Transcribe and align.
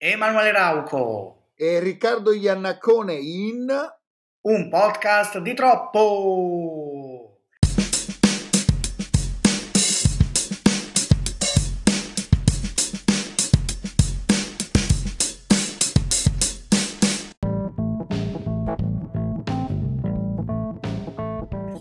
Emanuele 0.00 0.52
Rauco 0.52 1.48
e 1.56 1.80
Riccardo 1.80 2.32
Iannaccone 2.32 3.14
in 3.14 3.66
un 4.42 4.68
podcast 4.68 5.38
di 5.38 5.54
troppo. 5.54 7.40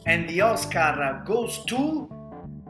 And 0.05 0.27
the 0.27 0.41
Oscar 0.41 1.21
goes 1.23 1.63
to 1.65 2.07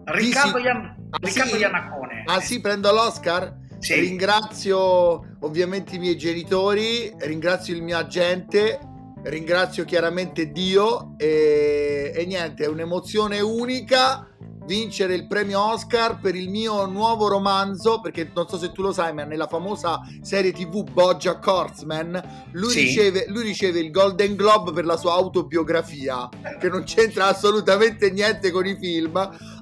Riccardo, 0.07 0.57
Ian... 0.57 1.07
ah, 1.11 1.17
Riccardo 1.21 1.53
sì? 1.53 1.59
Iannacone. 1.61 2.23
Ah 2.25 2.41
sì, 2.41 2.59
prendo 2.59 2.91
l'Oscar? 2.91 3.65
Sì. 3.79 3.93
Ringrazio 3.95 5.35
ovviamente 5.41 5.95
i 5.95 5.99
miei 5.99 6.17
genitori, 6.17 7.13
ringrazio 7.19 7.75
il 7.75 7.83
mio 7.83 7.97
agente, 7.97 8.79
ringrazio 9.23 9.85
chiaramente 9.85 10.51
Dio 10.51 11.13
e, 11.17 12.11
e 12.15 12.25
niente, 12.25 12.63
è 12.63 12.67
un'emozione 12.67 13.39
unica 13.39 14.27
vincere 14.65 15.13
il 15.15 15.27
premio 15.27 15.61
Oscar 15.61 16.19
per 16.19 16.35
il 16.35 16.49
mio 16.49 16.85
nuovo 16.87 17.29
romanzo, 17.29 18.01
perché 18.01 18.29
non 18.35 18.49
so 18.49 18.57
se 18.57 18.73
tu 18.73 18.81
lo 18.81 18.91
sai, 18.91 19.13
ma 19.13 19.23
nella 19.23 19.47
famosa 19.47 20.01
serie 20.21 20.51
TV 20.51 20.83
Bojack 20.91 21.47
Horseman, 21.47 22.49
lui, 22.51 22.71
Sì. 22.71 22.81
riceve, 22.81 23.25
lui 23.29 23.43
riceve 23.43 23.79
il 23.79 23.91
Golden 23.91 24.35
Globe 24.35 24.73
per 24.73 24.83
la 24.83 24.97
sua 24.97 25.13
autobiografia, 25.13 26.27
che 26.59 26.67
non 26.67 26.83
c'entra 26.83 27.27
assolutamente 27.27 28.11
niente 28.11 28.51
con 28.51 28.65
i 28.65 28.75
film. 28.77 29.13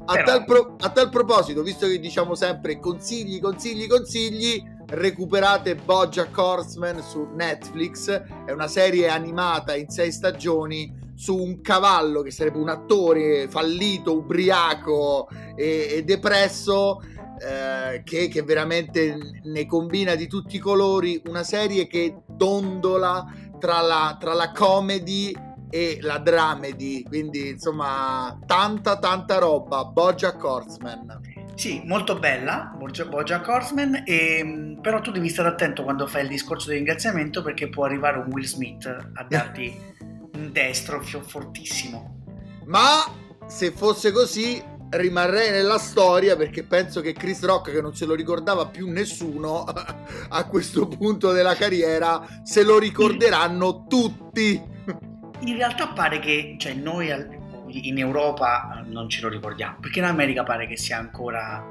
A, 0.08 0.24
tal, 0.24 0.46
pro- 0.46 0.76
a 0.80 0.90
tal 0.90 1.10
proposito, 1.10 1.64
visto 1.64 1.88
che 1.88 2.00
diciamo 2.00 2.36
sempre 2.36 2.80
consigli, 2.80 3.40
consigli, 3.40 3.88
consigli, 3.88 4.64
recuperate 4.88 5.76
Bojack 5.76 6.38
Horseman 6.38 7.02
su 7.02 7.28
Netflix, 7.34 8.10
è 8.46 8.52
una 8.52 8.68
serie 8.68 9.08
animata 9.10 9.76
in 9.76 9.90
sei 9.90 10.12
stagioni 10.12 11.04
su 11.16 11.36
un 11.36 11.62
cavallo 11.62 12.22
che 12.22 12.30
sarebbe 12.30 12.60
un 12.60 12.70
attore 12.70 13.48
fallito, 13.50 14.18
ubriaco 14.18 15.28
e, 15.56 15.88
e 15.90 16.04
depresso 16.04 17.02
eh, 17.40 18.04
che, 18.04 18.28
che 18.28 18.44
veramente 18.44 19.18
ne 19.44 19.66
combina 19.66 20.16
di 20.16 20.28
tutti 20.28 20.58
i 20.58 20.60
colori. 20.60 21.22
Una 21.28 21.44
serie 21.44 21.88
che 21.88 22.16
dondola 22.28 23.26
tra 23.60 23.82
la, 23.82 24.18
tra 24.20 24.34
la 24.34 24.52
comedy 24.52 25.34
e 25.76 25.98
la 26.00 26.20
dramedy 26.20 27.04
quindi 27.04 27.50
insomma 27.50 28.40
tanta 28.46 28.98
tanta 28.98 29.40
roba. 29.40 29.84
Bojack 29.84 30.42
Horseman. 30.42 31.20
Sì, 31.56 31.82
molto 31.86 32.18
bella, 32.18 32.74
Bojack 32.78 33.46
Horseman, 33.46 34.04
e, 34.06 34.78
però 34.82 35.02
tu 35.02 35.12
devi 35.12 35.28
stare 35.28 35.50
attento 35.50 35.84
quando 35.84 36.08
fai 36.08 36.24
il 36.24 36.30
discorso 36.30 36.70
di 36.70 36.76
ringraziamento 36.76 37.42
perché 37.42 37.68
può 37.68 37.84
arrivare 37.84 38.20
un 38.20 38.28
Will 38.32 38.46
Smith 38.46 38.86
a 38.86 39.26
darti 39.28 39.78
un 40.36 40.52
destro 40.54 41.02
fio- 41.02 41.22
fortissimo. 41.22 42.24
ma 42.66 43.04
se 43.46 43.72
fosse 43.72 44.12
così 44.12 44.64
rimarrei 44.90 45.52
nella 45.52 45.78
storia 45.78 46.38
perché 46.38 46.64
penso 46.64 47.02
che 47.02 47.12
Chris 47.12 47.42
Rock 47.44 47.72
che 47.72 47.82
non 47.82 47.96
se 47.96 48.06
lo 48.06 48.16
ricordava 48.16 48.68
più 48.68 48.90
nessuno 48.90 49.64
a 50.30 50.46
questo 50.46 50.88
punto 50.88 51.32
della 51.32 51.56
carriera 51.56 52.42
se 52.44 52.64
lo 52.64 52.78
ricorderanno 52.78 53.86
tutti 53.88 54.74
In 55.46 55.56
realtà 55.58 55.88
pare 55.90 56.20
che 56.20 56.56
cioè, 56.58 56.74
noi 56.74 57.10
in 57.68 57.98
Europa 57.98 58.82
eh, 58.84 58.90
non 58.90 59.10
ce 59.10 59.22
lo 59.22 59.30
ricordiamo, 59.30 59.78
perché 59.80 60.00
in 60.00 60.06
America 60.06 60.44
pare 60.44 60.68
che 60.68 60.78
sia 60.78 60.98
ancora 60.98 61.64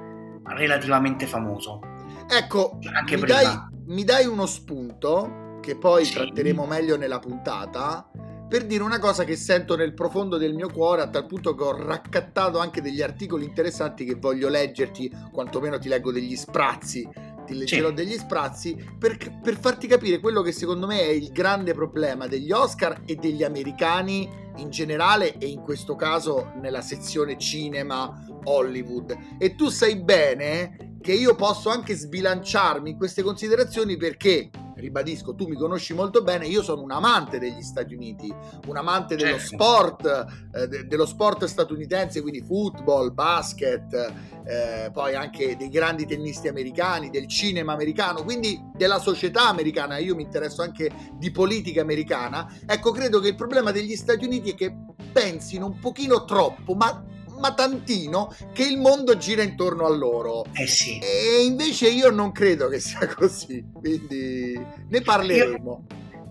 relativamente 0.44 1.26
famoso. 1.26 1.80
ecco 2.28 2.78
mi 3.10 3.20
dai, 3.20 3.46
mi 3.86 4.04
dai 4.04 4.26
uno 4.26 4.46
spunto 4.46 5.58
che 5.60 5.76
poi 5.76 6.04
Sì. 6.04 6.14
tratteremo 6.14 6.66
meglio 6.66 6.96
nella 6.96 7.18
puntata 7.18 8.08
per 8.48 8.66
dire 8.66 8.82
una 8.82 8.98
cosa 8.98 9.24
che 9.24 9.36
sento 9.36 9.74
nel 9.76 9.94
profondo 9.94 10.36
del 10.36 10.54
mio 10.54 10.70
cuore 10.70 11.02
a 11.02 11.08
tal 11.08 11.26
punto 11.26 11.54
che 11.54 11.62
ho 11.64 11.76
raccattato 11.76 12.58
anche 12.58 12.80
degli 12.82 13.00
articoli 13.02 13.44
interessanti 13.44 14.04
che 14.04 14.14
voglio 14.14 14.48
leggerti 14.48 15.10
quantomeno 15.32 15.78
ti 15.78 15.88
leggo 15.88 16.12
degli 16.12 16.36
sprazzi 16.36 17.08
ti 17.44 17.54
leggerò 17.54 17.88
Sì. 17.88 17.94
degli 17.94 18.16
sprazzi 18.16 18.76
per, 18.98 19.16
per 19.42 19.58
farti 19.58 19.86
capire 19.86 20.18
quello 20.20 20.42
che 20.42 20.52
secondo 20.52 20.86
me 20.86 21.00
è 21.00 21.10
il 21.10 21.30
grande 21.30 21.74
problema 21.74 22.26
degli 22.26 22.50
Oscar 22.52 23.02
e 23.04 23.14
degli 23.16 23.42
americani 23.42 24.28
in 24.56 24.70
generale 24.70 25.36
e 25.38 25.46
in 25.46 25.60
questo 25.60 25.96
caso 25.96 26.52
nella 26.60 26.80
sezione 26.80 27.36
cinema 27.38 28.24
Hollywood 28.44 29.16
e 29.38 29.54
tu 29.54 29.68
sai 29.68 29.96
bene 29.96 30.96
che 31.00 31.12
io 31.12 31.34
posso 31.34 31.68
anche 31.68 31.94
sbilanciarmi 31.94 32.90
in 32.90 32.96
queste 32.96 33.22
considerazioni 33.22 33.96
perché 33.96 34.50
ribadisco 34.76 35.34
tu 35.34 35.46
mi 35.46 35.56
conosci 35.56 35.94
molto 35.94 36.22
bene 36.22 36.46
io 36.46 36.62
sono 36.62 36.82
un 36.82 36.90
amante 36.90 37.38
degli 37.38 37.62
Stati 37.62 37.94
Uniti 37.94 38.32
un 38.66 38.76
amante 38.76 39.16
dello 39.16 39.38
Certo. 39.38 39.54
sport 39.54 40.26
eh, 40.54 40.68
de- 40.68 40.86
dello 40.86 41.06
sport 41.06 41.44
statunitense 41.44 42.20
quindi 42.20 42.42
football 42.42 43.12
basket 43.12 44.12
eh, 44.46 44.90
poi 44.92 45.14
anche 45.14 45.56
dei 45.56 45.68
grandi 45.68 46.06
tennisti 46.06 46.48
americani, 46.48 47.10
del 47.10 47.26
cinema 47.26 47.72
americano, 47.72 48.22
quindi 48.22 48.60
della 48.74 48.98
società 48.98 49.48
americana, 49.48 49.98
io 49.98 50.14
mi 50.14 50.22
interesso 50.22 50.62
anche 50.62 50.90
di 51.14 51.30
politica 51.30 51.80
americana, 51.80 52.46
ecco 52.66 52.90
credo 52.92 53.20
che 53.20 53.28
il 53.28 53.34
problema 53.34 53.70
degli 53.70 53.96
Stati 53.96 54.24
Uniti 54.24 54.50
è 54.50 54.54
che 54.54 54.74
pensino 55.12 55.66
un 55.66 55.78
pochino 55.78 56.24
troppo, 56.24 56.74
ma, 56.74 57.02
ma 57.38 57.52
tantino, 57.54 58.34
che 58.52 58.64
il 58.64 58.78
mondo 58.78 59.16
gira 59.16 59.42
intorno 59.42 59.86
a 59.86 59.90
loro. 59.90 60.44
Eh 60.52 60.66
sì. 60.66 60.98
E 60.98 61.44
invece 61.44 61.88
io 61.90 62.10
non 62.10 62.32
credo 62.32 62.68
che 62.68 62.80
sia 62.80 63.06
così, 63.14 63.64
quindi 63.72 64.58
ne 64.88 65.00
parleremo. 65.00 65.86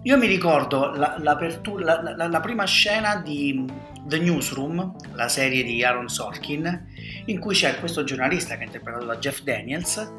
Io 0.06 0.18
mi 0.18 0.28
ricordo 0.28 0.92
la, 0.92 1.16
l'apertura- 1.20 2.02
la- 2.02 2.16
la- 2.16 2.28
la 2.28 2.40
prima 2.42 2.66
scena 2.66 3.16
di 3.18 3.66
The 4.06 4.20
Newsroom, 4.20 4.96
la 5.14 5.30
serie 5.30 5.64
di 5.64 5.82
Aaron 5.82 6.10
Sorkin, 6.10 6.88
in 7.28 7.40
cui 7.40 7.54
c'è 7.56 7.80
questo 7.80 8.04
giornalista 8.04 8.56
che 8.58 8.64
è 8.64 8.66
interpretato 8.66 9.06
da 9.06 9.16
Jeff 9.16 9.42
Daniels, 9.44 10.12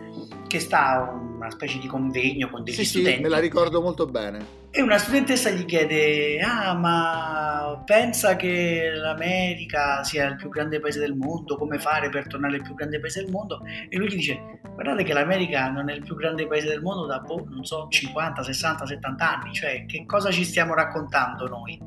che 0.47 0.59
sta 0.59 1.13
una 1.45 1.53
specie 1.55 1.79
di 1.79 1.87
convegno 1.87 2.49
con 2.51 2.65
degli 2.65 2.75
Sì, 2.75 2.85
sì, 2.85 2.99
studenti 2.99 3.23
me 3.23 3.29
la 3.29 3.39
ricordo 3.39 3.81
molto 3.81 4.07
bene. 4.07 4.63
e 4.71 4.83
una 4.83 4.99
studentessa 4.99 5.51
gli 5.51 5.65
chiede: 5.65 6.41
Ah, 6.41 6.75
ma 6.75 7.83
pensa 7.85 8.37
che 8.37 8.91
l'America 8.93 10.03
sia 10.05 10.27
il 10.27 10.37
più 10.37 10.49
grande 10.49 10.81
paese 10.81 10.99
del 11.01 11.15
mondo? 11.15 11.57
Come 11.57 11.79
fare 11.79 12.09
per 12.09 12.27
tornare 12.27 12.57
il 12.57 12.63
più 12.63 12.75
grande 12.75 12.99
paese 13.01 13.23
del 13.23 13.31
mondo? 13.31 13.61
E 13.89 13.97
lui 13.97 14.09
gli 14.09 14.17
dice: 14.17 14.39
Guardate 14.75 15.05
che 15.05 15.13
l'America 15.13 15.69
non 15.71 15.89
è 15.91 15.95
il 15.95 16.03
più 16.03 16.17
grande 16.17 16.47
paese 16.47 16.69
del 16.69 16.83
mondo 16.83 17.07
da, 17.07 17.21
boh, 17.21 17.47
non 17.51 17.65
so, 17.65 17.87
50, 17.89 18.43
60, 18.43 18.87
70 18.87 19.39
anni. 19.41 19.53
Cioè, 19.53 19.85
che 19.87 20.05
cosa 20.07 20.31
ci 20.31 20.45
stiamo 20.45 20.75
raccontando 20.75 21.47
noi? 21.49 21.79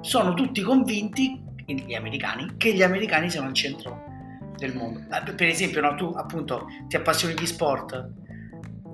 Sono 0.00 0.34
tutti 0.34 0.60
convinti, 0.62 1.42
gli 1.64 1.94
americani, 1.94 2.54
che 2.56 2.72
gli 2.74 2.82
americani 2.82 3.30
siano 3.30 3.46
al 3.48 3.54
centro 3.54 4.02
del 4.56 4.74
mondo. 4.74 5.00
Eh, 5.00 5.32
Per 5.32 5.46
esempio, 5.48 5.80
no, 5.80 5.94
tu 5.96 6.12
appunto 6.16 6.66
ti 6.88 6.96
appassioni 6.96 7.34
di 7.34 7.46
sport. 7.46 8.08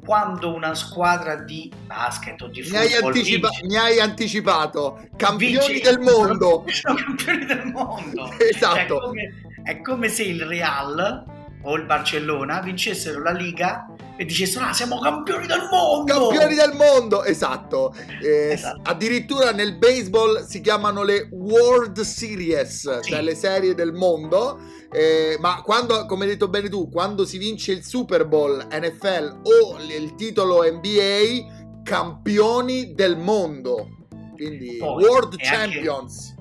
Quando 0.05 0.53
una 0.53 0.75
squadra 0.75 1.37
di 1.37 1.71
basket 1.87 2.41
o 2.43 2.49
di 2.49 2.61
Mi 2.69 2.77
hai, 2.77 2.89
football 2.89 3.09
anticipa- 3.13 3.49
vince- 3.51 3.67
mi 3.67 3.77
hai 3.77 4.01
anticipato, 4.01 5.09
campioni 5.17 5.67
vince- 5.67 5.81
del 5.91 5.99
mondo. 6.01 6.65
sono 6.67 6.95
campioni 7.07 7.45
del 7.45 7.65
mondo. 7.67 8.31
Esatto. 8.39 8.97
È 9.01 9.01
come, 9.01 9.35
è 9.63 9.81
come 9.81 10.09
se 10.09 10.25
il 10.25 10.45
Real 10.45 11.25
o 11.63 11.77
il 11.77 11.85
Barcellona 11.85 12.61
vincessero 12.61 13.23
la 13.23 13.31
Liga 13.33 13.87
e 14.17 14.25
dicessero: 14.25 14.65
Ah, 14.67 14.73
siamo 14.73 14.99
campioni 15.01 15.47
del 15.47 15.69
mondo! 15.71 16.29
Campioni 16.29 16.55
del 16.55 16.73
mondo, 16.75 17.25
esatto. 17.25 17.95
Eh, 18.23 18.53
Esatto. 18.53 18.81
Addirittura 18.85 19.53
nel 19.53 19.77
baseball 19.79 20.45
si 20.47 20.61
chiamano 20.61 21.03
le 21.03 21.29
World 21.33 22.01
Series, 22.01 23.01
Sì. 23.01 23.11
cioè 23.11 23.23
le 23.23 23.35
serie 23.35 23.75
del 23.75 23.93
mondo. 23.93 24.59
Eh, 24.95 25.39
ma 25.41 25.63
quando, 25.63 26.05
come 26.07 26.25
hai 26.25 26.31
detto 26.33 26.49
bene 26.49 26.69
tu, 26.69 26.91
quando 26.91 27.25
si 27.25 27.39
vince 27.39 27.73
il 27.73 27.83
Super 27.83 28.27
Bowl 28.27 28.67
NFL 28.71 29.41
o 29.43 29.79
il 29.81 30.15
titolo 30.17 30.63
NBA, 30.65 31.81
campioni 31.83 32.93
del 32.95 33.17
mondo. 33.17 33.89
Quindi 34.35 34.77
Poi, 34.79 35.03
World 35.05 35.35
e 35.39 35.47
anche- 35.47 35.77
Champions. 35.81 36.35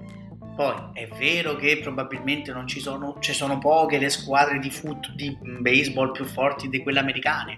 Poi 0.62 0.76
è 0.94 1.08
vero 1.18 1.56
che 1.56 1.80
probabilmente 1.80 2.52
non 2.52 2.68
ci 2.68 2.80
sono, 2.80 3.16
ci 3.20 3.34
sono 3.34 3.58
poche 3.58 3.98
le 3.98 4.10
squadre 4.10 4.60
di, 4.60 4.70
foot, 4.70 5.12
di 5.16 5.36
baseball 5.42 6.12
più 6.12 6.24
forti 6.24 6.70
di 6.70 6.84
quelle 6.84 7.00
americane. 7.00 7.58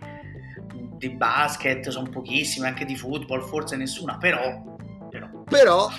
Di 0.95 1.09
basket 1.09 1.89
sono 1.89 2.07
pochissime, 2.07 2.67
anche 2.67 2.85
di 2.85 2.95
football 2.95 3.41
forse 3.41 3.75
nessuna, 3.75 4.17
però, 4.17 4.39
però 5.09 5.27
Però 5.43 5.89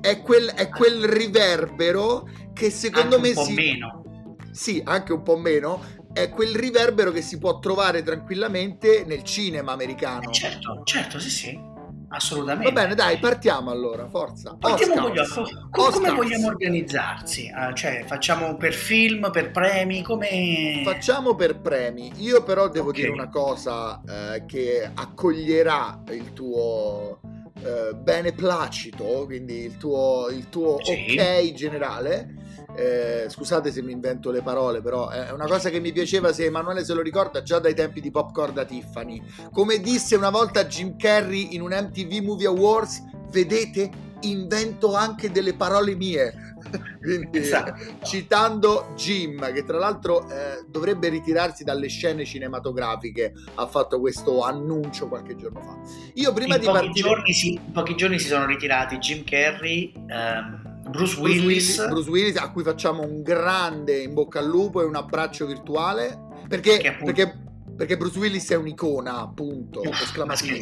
è 0.00 0.20
quel, 0.22 0.48
è 0.48 0.68
quel 0.70 1.04
riverbero 1.04 2.28
che 2.52 2.70
secondo 2.70 3.14
anche 3.14 3.28
me 3.28 3.28
un 3.28 3.34
po' 3.34 3.44
si... 3.44 3.54
meno. 3.54 4.04
sì, 4.50 4.82
anche 4.84 5.12
un 5.12 5.22
po' 5.22 5.36
meno, 5.36 5.80
è 6.12 6.30
quel 6.30 6.56
riverbero 6.56 7.12
che 7.12 7.22
si 7.22 7.38
può 7.38 7.60
trovare 7.60 8.02
tranquillamente 8.02 9.04
nel 9.06 9.22
cinema 9.22 9.70
americano. 9.70 10.28
Eh, 10.28 10.32
certo, 10.32 10.80
certo, 10.82 11.20
sì, 11.20 11.30
sì. 11.30 11.69
Assolutamente. 12.10 12.72
Va 12.72 12.80
bene, 12.82 12.94
dai, 12.94 13.18
partiamo 13.18 13.70
allora, 13.70 14.08
forza. 14.08 14.56
Partiamo 14.58 15.10
gli 15.10 15.18
Oscars. 15.18 15.68
Co- 15.70 15.90
come 15.90 16.10
vogliamo 16.10 16.48
organizzarsi? 16.48 17.50
Uh, 17.54 17.72
cioè, 17.72 18.04
facciamo 18.06 18.56
per 18.56 18.72
film, 18.72 19.30
per 19.30 19.50
premi, 19.50 20.02
come... 20.02 20.82
Facciamo 20.84 21.34
per 21.34 21.60
premi. 21.60 22.12
Io 22.16 22.42
però 22.42 22.68
devo 22.68 22.90
okay. 22.90 23.02
dire 23.02 23.12
una 23.12 23.28
cosa 23.28 24.00
eh, 24.06 24.44
che 24.46 24.90
accoglierà 24.92 26.02
il 26.10 26.32
tuo 26.32 27.20
eh, 27.62 27.94
beneplacito, 27.94 29.24
quindi 29.26 29.64
il 29.64 29.76
tuo, 29.76 30.28
il 30.30 30.48
tuo 30.48 30.78
sì. 30.82 31.16
ok 31.16 31.52
generale. 31.52 32.34
Eh, 32.76 33.26
scusate 33.28 33.72
se 33.72 33.82
mi 33.82 33.92
invento 33.92 34.30
le 34.30 34.42
parole, 34.42 34.80
però 34.80 35.08
è 35.08 35.32
una 35.32 35.46
cosa 35.46 35.70
che 35.70 35.80
mi 35.80 35.92
piaceva 35.92 36.32
se 36.32 36.44
Emanuele 36.44 36.84
se 36.84 36.94
lo 36.94 37.02
ricorda 37.02 37.42
già 37.42 37.58
dai 37.58 37.74
tempi 37.74 38.00
di 38.00 38.10
Popcorn 38.10 38.54
da 38.54 38.64
Tiffany. 38.64 39.20
Come 39.52 39.80
disse 39.80 40.16
una 40.16 40.30
volta 40.30 40.64
Jim 40.64 40.96
Carrey 40.96 41.54
in 41.54 41.62
un 41.62 41.70
MTV 41.70 42.24
Movie 42.24 42.46
Awards, 42.46 43.02
vedete, 43.30 43.90
invento 44.20 44.94
anche 44.94 45.30
delle 45.30 45.54
parole 45.54 45.94
mie. 45.94 46.49
Quindi, 47.00 47.38
esatto. 47.38 47.74
citando 48.02 48.92
Jim, 48.96 49.52
che 49.52 49.64
tra 49.64 49.78
l'altro 49.78 50.28
eh, 50.28 50.64
dovrebbe 50.66 51.08
ritirarsi 51.08 51.64
dalle 51.64 51.88
scene 51.88 52.24
cinematografiche, 52.24 53.32
ha 53.54 53.66
fatto 53.66 54.00
questo 54.00 54.42
annuncio 54.42 55.08
qualche 55.08 55.36
giorno 55.36 55.60
fa. 55.60 55.78
Io 56.14 56.32
prima 56.32 56.54
in 56.54 56.60
di 56.60 56.66
pochi 56.66 56.78
partire... 56.78 57.08
Giorni 57.08 57.32
si, 57.32 57.52
in 57.54 57.72
pochi 57.72 57.94
giorni 57.94 58.18
si 58.18 58.28
sono 58.28 58.46
ritirati 58.46 58.98
Jim 58.98 59.24
Carrey. 59.24 59.92
Ehm... 60.08 60.68
Bruce 60.88 61.20
Willis. 61.20 61.20
Bruce 61.20 61.44
Willis. 61.44 61.86
Bruce 61.88 62.10
Willis, 62.10 62.36
a 62.36 62.50
cui 62.50 62.64
facciamo 62.64 63.02
un 63.02 63.22
grande 63.22 64.02
in 64.02 64.12
bocca 64.12 64.40
al 64.40 64.46
lupo 64.46 64.80
e 64.80 64.84
un 64.84 64.96
abbraccio 64.96 65.46
virtuale 65.46 66.28
perché, 66.48 66.80
perché, 66.80 66.88
appunto... 67.22 67.74
perché 67.76 67.96
Bruce 67.96 68.18
Willis 68.18 68.50
è 68.50 68.56
un'icona 68.56 69.20
appunto 69.20 69.82
no, 69.84 69.90
esclamativo 69.90 70.56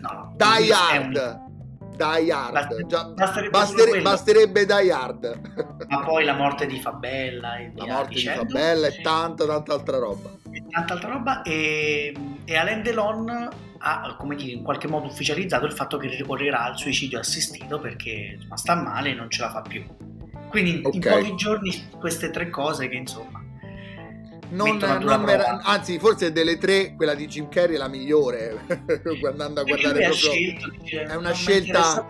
no, 0.00 0.34
Die 0.36 0.72
Hard 0.72 1.46
Die 1.98 2.32
Hard. 2.32 2.52
Baster- 2.52 2.86
Già, 2.86 3.04
basterebbe, 3.08 3.50
bastere- 3.50 4.02
basterebbe 4.02 4.64
Die 4.64 4.92
Hard. 4.92 5.40
Ma 5.88 6.04
poi 6.04 6.24
la 6.24 6.34
morte 6.34 6.66
di 6.66 6.80
Fabella 6.80 7.56
e 7.56 7.72
La 7.74 7.86
morte 7.86 8.14
dicendo. 8.14 8.44
di 8.44 8.52
Fabella 8.52 8.90
sì. 8.90 8.98
e 8.98 9.02
tanta, 9.02 9.46
tanta 9.46 9.72
altra 9.72 9.98
roba. 9.98 10.30
E 10.50 10.64
tanta 10.70 10.94
altra 10.94 11.10
roba. 11.10 11.42
E, 11.42 12.14
e 12.44 12.56
Alain 12.56 12.82
Delon 12.82 13.48
ha, 13.78 14.14
come 14.16 14.36
dire, 14.36 14.52
in 14.52 14.62
qualche 14.62 14.88
modo 14.88 15.06
ufficializzato 15.06 15.66
il 15.66 15.72
fatto 15.72 15.96
che 15.98 16.08
ricorrerà 16.08 16.64
al 16.64 16.78
suicidio 16.78 17.18
assistito 17.18 17.80
perché 17.80 18.34
insomma, 18.36 18.56
sta 18.56 18.74
male 18.76 19.10
e 19.10 19.14
non 19.14 19.28
ce 19.28 19.42
la 19.42 19.50
fa 19.50 19.62
più. 19.62 19.84
Quindi 20.48 20.80
okay. 20.84 20.94
in 20.94 21.00
pochi 21.00 21.36
giorni 21.36 21.88
queste 21.98 22.30
tre 22.30 22.48
cose 22.48 22.88
che 22.88 22.96
insomma 22.96 23.37
non, 24.50 24.76
non 24.78 25.22
mer- 25.22 25.60
anzi, 25.62 25.98
forse 25.98 26.32
delle 26.32 26.58
tre, 26.58 26.94
quella 26.94 27.14
di 27.14 27.26
Jim 27.26 27.48
Carrey 27.48 27.74
è 27.74 27.78
la 27.78 27.88
migliore. 27.88 28.64
andando 29.28 29.60
a 29.60 29.64
guardare 29.64 30.00
proprio. 30.00 30.12
Scelto, 30.12 30.72
è 31.06 31.14
una 31.14 31.32
scelta. 31.32 32.06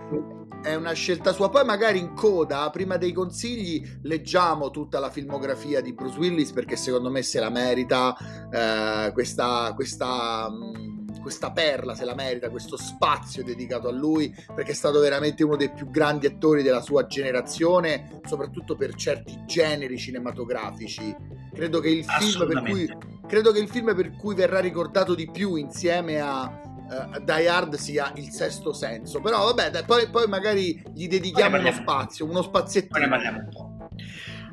È 0.61 0.75
una 0.75 0.93
scelta 0.93 1.32
sua. 1.32 1.50
Poi, 1.50 1.64
magari 1.64 1.99
in 1.99 2.14
coda, 2.14 2.69
prima 2.70 2.96
dei 2.96 3.12
consigli, 3.12 3.99
leggiamo 4.02 4.70
tutta 4.70 4.99
la 4.99 5.11
filmografia 5.11 5.81
di 5.81 5.93
Bruce 5.93 6.19
Willis 6.19 6.50
perché 6.50 6.76
secondo 6.76 7.11
me 7.11 7.23
se 7.23 7.40
la 7.40 7.50
merita. 7.50 8.17
Eh, 8.50 9.12
questa. 9.12 9.73
questa 9.75 10.49
mh, 10.50 10.97
questa 11.28 11.52
perla 11.52 11.94
se 11.94 12.06
la 12.06 12.14
merita, 12.14 12.48
questo 12.48 12.78
spazio 12.78 13.44
dedicato 13.44 13.88
a 13.88 13.92
lui, 13.92 14.34
perché 14.54 14.70
è 14.70 14.75
stato 14.75 14.98
veramente 14.98 15.44
uno 15.44 15.56
dei 15.56 15.70
più 15.70 15.90
grandi 15.90 16.25
attori 16.25 16.62
della 16.62 16.80
sua 16.80 17.06
generazione, 17.06 18.20
soprattutto 18.25 18.76
per 18.76 18.94
certi 18.94 19.42
generi 19.44 19.98
cinematografici. 19.98 21.14
Credo 21.52 21.80
che 21.80 21.90
il 21.90 22.04
film 22.06 22.46
per 22.46 22.62
cui, 22.62 22.96
credo 23.26 23.52
che 23.52 23.58
il 23.58 23.69
film 23.69 23.94
per 23.94 24.16
cui 24.16 24.34
verrà 24.34 24.58
ricordato 24.60 25.14
di 25.14 25.30
più 25.30 25.56
insieme 25.56 26.19
a 26.20 26.62
Uh, 26.88 27.22
Die 27.22 27.46
Hard 27.46 27.74
sia 27.74 28.10
il 28.14 28.31
sesto 28.31 28.72
senso. 28.72 29.20
Però 29.20 29.44
vabbè, 29.44 29.69
dai, 29.69 29.84
poi, 29.84 30.08
poi, 30.08 30.26
magari 30.26 30.82
gli 30.94 31.06
dedichiamo 31.06 31.58
uno 31.58 31.70
spazio, 31.70 32.24
uno 32.24 32.40
spaziettino. 32.40 32.92
Poi 32.92 33.02
ne 33.02 33.08
parliamo 33.08 33.38
un 33.40 33.48
po'. 33.50 33.88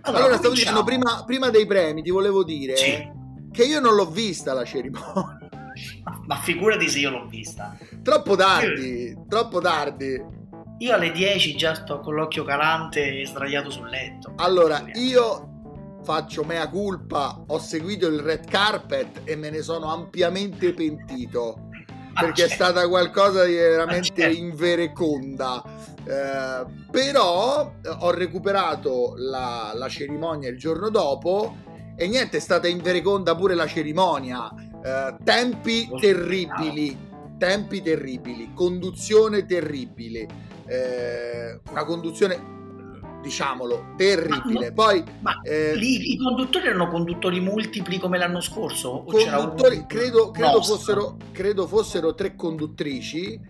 Allora, 0.02 0.24
allora 0.24 0.38
stavo 0.40 0.54
dicendo, 0.54 0.84
prima, 0.84 1.24
prima, 1.26 1.50
dei 1.50 1.66
premi 1.66 2.02
ti 2.02 2.10
volevo 2.10 2.44
dire 2.44 2.76
sì. 2.76 3.10
che 3.54 3.64
io 3.64 3.80
non 3.80 3.96
l'ho 3.96 4.08
vista 4.08 4.52
la 4.52 4.66
cerimonia. 4.66 5.45
Ma 6.26 6.36
figurati 6.38 6.88
se 6.90 7.00
io 7.00 7.10
l'ho 7.10 7.26
vista. 7.28 7.78
Troppo 8.02 8.36
tardi, 8.36 9.10
io... 9.10 9.26
troppo 9.28 9.60
tardi. 9.60 10.22
Io 10.80 10.94
alle 10.94 11.12
10 11.12 11.56
già 11.56 11.74
sto 11.74 12.00
con 12.00 12.16
l'occhio 12.16 12.44
calante 12.44 13.22
e 13.22 13.26
sdraiato 13.26 13.70
sul 13.70 13.88
letto. 13.88 14.34
Allora, 14.38 14.84
io 14.96 15.54
faccio 16.04 16.44
mea 16.44 16.70
culpa, 16.70 17.44
ho 17.48 17.58
seguito 17.60 18.08
il 18.08 18.20
red 18.20 18.46
carpet 18.46 19.22
e 19.24 19.36
me 19.36 19.50
ne 19.50 19.62
sono 19.62 19.92
ampiamente 19.92 20.74
pentito. 20.74 21.64
Ah, 22.18 22.22
perché 22.22 22.48
certo. 22.48 22.54
è 22.54 22.56
stata 22.56 22.88
qualcosa 22.88 23.44
di 23.44 23.56
veramente 23.56 24.24
ah, 24.24 24.28
certo. 24.28 24.38
invereconda. 24.38 25.62
Eh, 26.06 26.66
però 26.90 27.74
eh, 27.84 27.90
ho 27.90 28.12
recuperato 28.12 29.16
la, 29.18 29.74
la 29.76 29.90
cerimonia 29.90 30.48
il 30.48 30.58
giorno 30.58 30.88
dopo 30.88 31.58
e 31.98 32.08
niente, 32.08 32.38
è 32.38 32.40
stata 32.40 32.68
invereconda 32.68 33.36
pure 33.36 33.56
la 33.56 33.68
cerimonia. 33.68 34.50
Eh, 34.86 35.16
tempi 35.24 35.90
terribili, 36.00 36.96
tempi 37.40 37.82
terribili, 37.82 38.52
conduzione 38.54 39.44
terribile, 39.48 40.28
eh, 40.68 41.60
una 41.72 41.84
conduzione 41.84 42.54
diciamolo, 43.24 43.94
terribile. 43.98 44.68
Ma, 44.68 44.74
Poi 44.74 45.04
ma 45.22 45.42
eh, 45.42 45.76
lì, 45.76 46.14
i 46.14 46.18
conduttori 46.18 46.68
erano 46.68 46.88
conduttori 46.90 47.40
multipli 47.40 47.98
come 47.98 48.20
l'anno 48.20 48.42
scorso? 48.42 49.04
conduttori, 49.06 49.86
credo, 49.88 50.30
credo, 50.30 50.62
fossero, 50.62 51.18
credo, 51.32 51.66
fossero, 51.66 52.14
tre 52.14 52.36
conduttrici. 52.36 53.42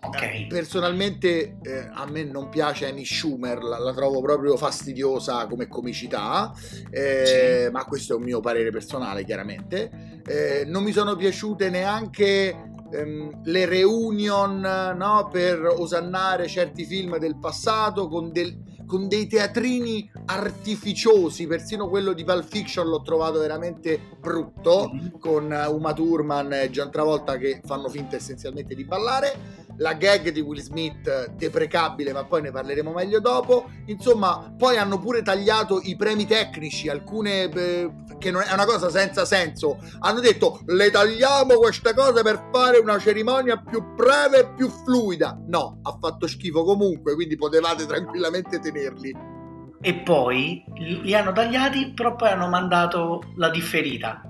Okay. 0.00 0.46
Personalmente 0.46 1.56
eh, 1.62 1.88
a 1.92 2.06
me 2.06 2.24
non 2.24 2.48
piace 2.48 2.88
Amy 2.88 3.04
Schumer, 3.04 3.62
la, 3.62 3.78
la 3.78 3.92
trovo 3.92 4.20
proprio 4.20 4.56
fastidiosa 4.56 5.46
come 5.46 5.68
comicità, 5.68 6.52
eh, 6.90 7.64
sì. 7.66 7.70
ma 7.72 7.84
questo 7.84 8.14
è 8.14 8.16
un 8.16 8.22
mio 8.22 8.40
parere 8.40 8.70
personale 8.70 9.24
chiaramente. 9.24 10.22
Eh, 10.26 10.64
non 10.66 10.82
mi 10.82 10.92
sono 10.92 11.16
piaciute 11.16 11.70
neanche 11.70 12.72
ehm, 12.90 13.42
le 13.44 13.66
reunion 13.66 14.60
no, 14.60 15.28
per 15.30 15.64
osannare 15.66 16.46
certi 16.48 16.84
film 16.84 17.18
del 17.18 17.36
passato 17.38 18.08
con, 18.08 18.32
del, 18.32 18.56
con, 18.86 19.08
dei 19.08 19.26
teatrini 19.26 20.10
artificiosi, 20.26 21.46
persino 21.46 21.88
quello 21.88 22.12
di 22.12 22.24
Pulp 22.24 22.48
Fiction 22.48 22.88
l'ho 22.88 23.02
trovato 23.02 23.38
veramente 23.38 24.00
brutto, 24.18 24.90
mm-hmm. 24.92 25.18
con 25.18 25.44
Uma 25.44 25.92
Thurman 25.92 26.52
e 26.52 26.70
Gian 26.70 26.90
Travolta 26.90 27.36
che 27.36 27.60
fanno 27.64 27.88
finta 27.88 28.16
essenzialmente 28.16 28.74
di 28.74 28.84
ballare 28.84 29.62
la 29.78 29.94
gag 29.94 30.30
di 30.30 30.40
Will 30.40 30.60
Smith 30.60 31.34
deprecabile, 31.34 32.12
ma 32.12 32.24
poi 32.24 32.42
ne 32.42 32.50
parleremo 32.50 32.92
meglio 32.92 33.20
dopo. 33.20 33.70
Insomma, 33.86 34.52
poi 34.56 34.76
hanno 34.76 34.98
pure 34.98 35.22
tagliato 35.22 35.80
i 35.82 35.96
premi 35.96 36.26
tecnici, 36.26 36.88
alcune 36.88 37.50
eh, 37.50 37.90
che 38.18 38.30
non 38.30 38.42
è 38.42 38.52
una 38.52 38.64
cosa 38.64 38.90
senza 38.90 39.24
senso. 39.24 39.78
Hanno 40.00 40.20
detto 40.20 40.60
"Le 40.66 40.90
tagliamo 40.90 41.56
queste 41.56 41.94
cose 41.94 42.22
per 42.22 42.48
fare 42.52 42.78
una 42.78 42.98
cerimonia 42.98 43.56
più 43.56 43.82
breve 43.94 44.40
e 44.40 44.52
più 44.54 44.68
fluida". 44.68 45.38
No, 45.46 45.80
ha 45.82 45.96
fatto 46.00 46.26
schifo 46.26 46.64
comunque, 46.64 47.14
quindi 47.14 47.36
potevate 47.36 47.86
tranquillamente 47.86 48.58
tenerli. 48.58 49.32
E 49.80 49.94
poi 49.96 50.64
li 50.76 51.14
hanno 51.14 51.32
tagliati, 51.32 51.92
però 51.92 52.14
poi 52.16 52.30
hanno 52.30 52.48
mandato 52.48 53.22
la 53.36 53.50
differita. 53.50 54.22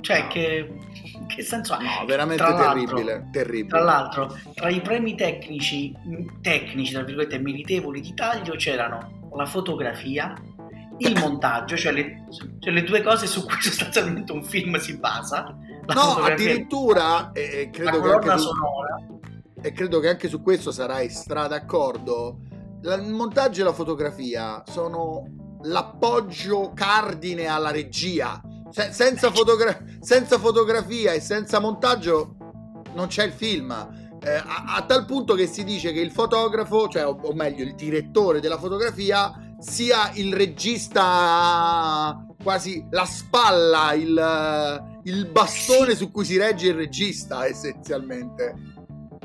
Cioè 0.00 0.26
che 0.26 0.78
che 1.34 1.42
senso 1.42 1.74
ha? 1.74 1.78
No, 1.78 2.06
veramente 2.06 2.44
terribile, 2.44 3.28
terribile. 3.30 3.68
Tra 3.68 3.80
l'altro, 3.80 4.38
tra 4.54 4.68
i 4.68 4.80
premi 4.80 5.14
tecnici, 5.14 5.94
tecnici, 6.40 6.92
tra 6.92 7.02
virgolette, 7.02 7.38
meritevoli 7.38 8.00
di 8.00 8.14
taglio 8.14 8.54
c'erano 8.54 9.30
la 9.34 9.46
fotografia, 9.46 10.34
il 10.98 11.18
montaggio, 11.18 11.76
cioè 11.76 11.92
le, 11.92 12.26
cioè 12.60 12.72
le, 12.72 12.82
due 12.82 13.02
cose 13.02 13.26
su 13.26 13.44
cui 13.44 13.56
sostanzialmente 13.60 14.32
un 14.32 14.44
film 14.44 14.76
si 14.78 14.96
basa. 14.96 15.56
no, 15.94 16.22
addirittura, 16.22 17.32
e, 17.32 17.70
credo 17.72 18.00
che 18.00 18.10
anche 18.10 18.38
su, 18.38 18.50
e 19.60 19.72
credo 19.72 20.00
che 20.00 20.08
anche 20.08 20.28
su 20.28 20.42
questo 20.42 20.70
sarai 20.70 21.08
stra 21.08 21.46
d'accordo, 21.46 22.38
il 22.82 23.12
montaggio 23.12 23.60
e 23.60 23.64
la 23.64 23.72
fotografia 23.72 24.62
sono 24.66 25.24
l'appoggio 25.62 26.72
cardine 26.74 27.46
alla 27.46 27.70
regia 27.70 28.42
se- 28.72 28.92
senza, 28.92 29.30
fotogra- 29.30 29.78
senza, 30.00 30.38
fotografia 30.38 31.12
e 31.12 31.20
senza 31.20 31.60
montaggio 31.60 32.36
non 32.94 33.06
c'è 33.06 33.24
il 33.24 33.32
film. 33.32 33.70
Eh, 34.24 34.30
a-, 34.30 34.76
a, 34.76 34.82
tal 34.82 35.04
punto 35.04 35.34
che 35.34 35.46
si 35.46 35.62
dice 35.62 35.92
che 35.92 36.00
il 36.00 36.10
fotografo, 36.10 36.88
cioè, 36.88 37.06
o, 37.06 37.18
o 37.22 37.34
meglio, 37.34 37.62
il 37.62 37.74
direttore 37.74 38.40
della 38.40 38.58
fotografia, 38.58 39.54
sia 39.58 40.10
il 40.14 40.34
regista 40.34 42.26
quasi 42.42 42.84
la 42.90 43.04
spalla, 43.04 43.92
il, 43.92 45.00
il 45.04 45.26
bastone 45.28 45.94
su 45.94 46.10
cui 46.10 46.24
si 46.24 46.36
regge 46.38 46.68
il 46.68 46.74
regista, 46.74 47.46
essenzialmente 47.46 48.70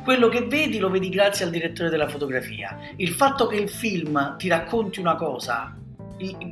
quello 0.07 0.29
che 0.29 0.45
vedi 0.45 0.77
lo 0.77 0.89
vedi 0.89 1.09
grazie 1.09 1.43
al 1.43 1.51
direttore 1.51 1.89
della 1.89 2.07
fotografia. 2.07 2.79
Il 2.95 3.09
fatto 3.09 3.45
che 3.45 3.57
il 3.57 3.67
film 3.69 4.37
ti 4.37 4.47
racconti 4.47 5.01
una 5.01 5.17
cosa 5.17 5.76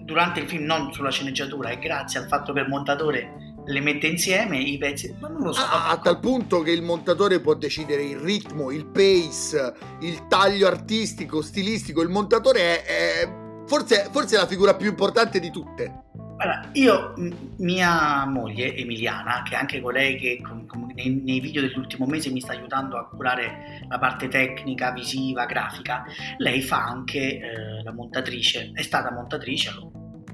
durante 0.03 0.39
il 0.39 0.47
film, 0.47 0.65
non 0.65 0.93
sulla 0.93 1.11
sceneggiatura, 1.11 1.69
e 1.69 1.79
grazie 1.79 2.19
al 2.19 2.27
fatto 2.27 2.53
che 2.53 2.61
il 2.61 2.67
montatore 2.67 3.53
le 3.65 3.79
mette 3.79 4.07
insieme 4.07 4.59
i 4.59 4.77
pezzi, 4.77 5.15
ma 5.19 5.27
non 5.27 5.41
lo 5.41 5.51
so. 5.51 5.61
A, 5.61 5.89
a 5.89 5.97
tal 5.97 6.19
punto 6.19 6.61
che 6.61 6.71
il 6.71 6.83
montatore 6.83 7.39
può 7.39 7.55
decidere 7.55 8.03
il 8.03 8.17
ritmo, 8.17 8.71
il 8.71 8.85
pace, 8.85 9.73
il 10.01 10.27
taglio 10.27 10.67
artistico, 10.67 11.41
stilistico. 11.41 12.01
Il 12.01 12.09
montatore 12.09 12.83
è, 12.83 12.83
è 12.83 13.29
forse, 13.65 14.09
forse 14.11 14.35
è 14.35 14.39
la 14.39 14.47
figura 14.47 14.75
più 14.75 14.89
importante 14.89 15.39
di 15.39 15.49
tutte. 15.49 16.03
Allora, 16.37 16.69
io, 16.73 17.13
mia 17.57 18.25
moglie 18.25 18.75
Emiliana, 18.75 19.41
che 19.43 19.55
è 19.55 19.57
anche 19.57 19.81
colei 19.81 20.17
che 20.17 20.41
com, 20.45 20.65
com, 20.65 20.84
nei, 20.95 21.21
nei, 21.23 21.39
video 21.39 21.61
dell'ultimo 21.61 22.05
mese 22.05 22.31
mi 22.31 22.41
sta 22.41 22.53
aiutando 22.53 22.97
a 22.97 23.07
curare 23.07 23.85
la 23.87 23.99
parte 23.99 24.27
tecnica, 24.27 24.91
visiva, 24.91 25.45
grafica, 25.45 26.05
lei 26.37 26.61
fa 26.61 26.83
anche 26.83 27.39
eh, 27.39 27.83
la 27.83 27.93
montatrice, 27.93 28.71
è 28.73 28.81
stata 28.81 29.11
montatrice, 29.11 29.73
lo, 29.73 29.91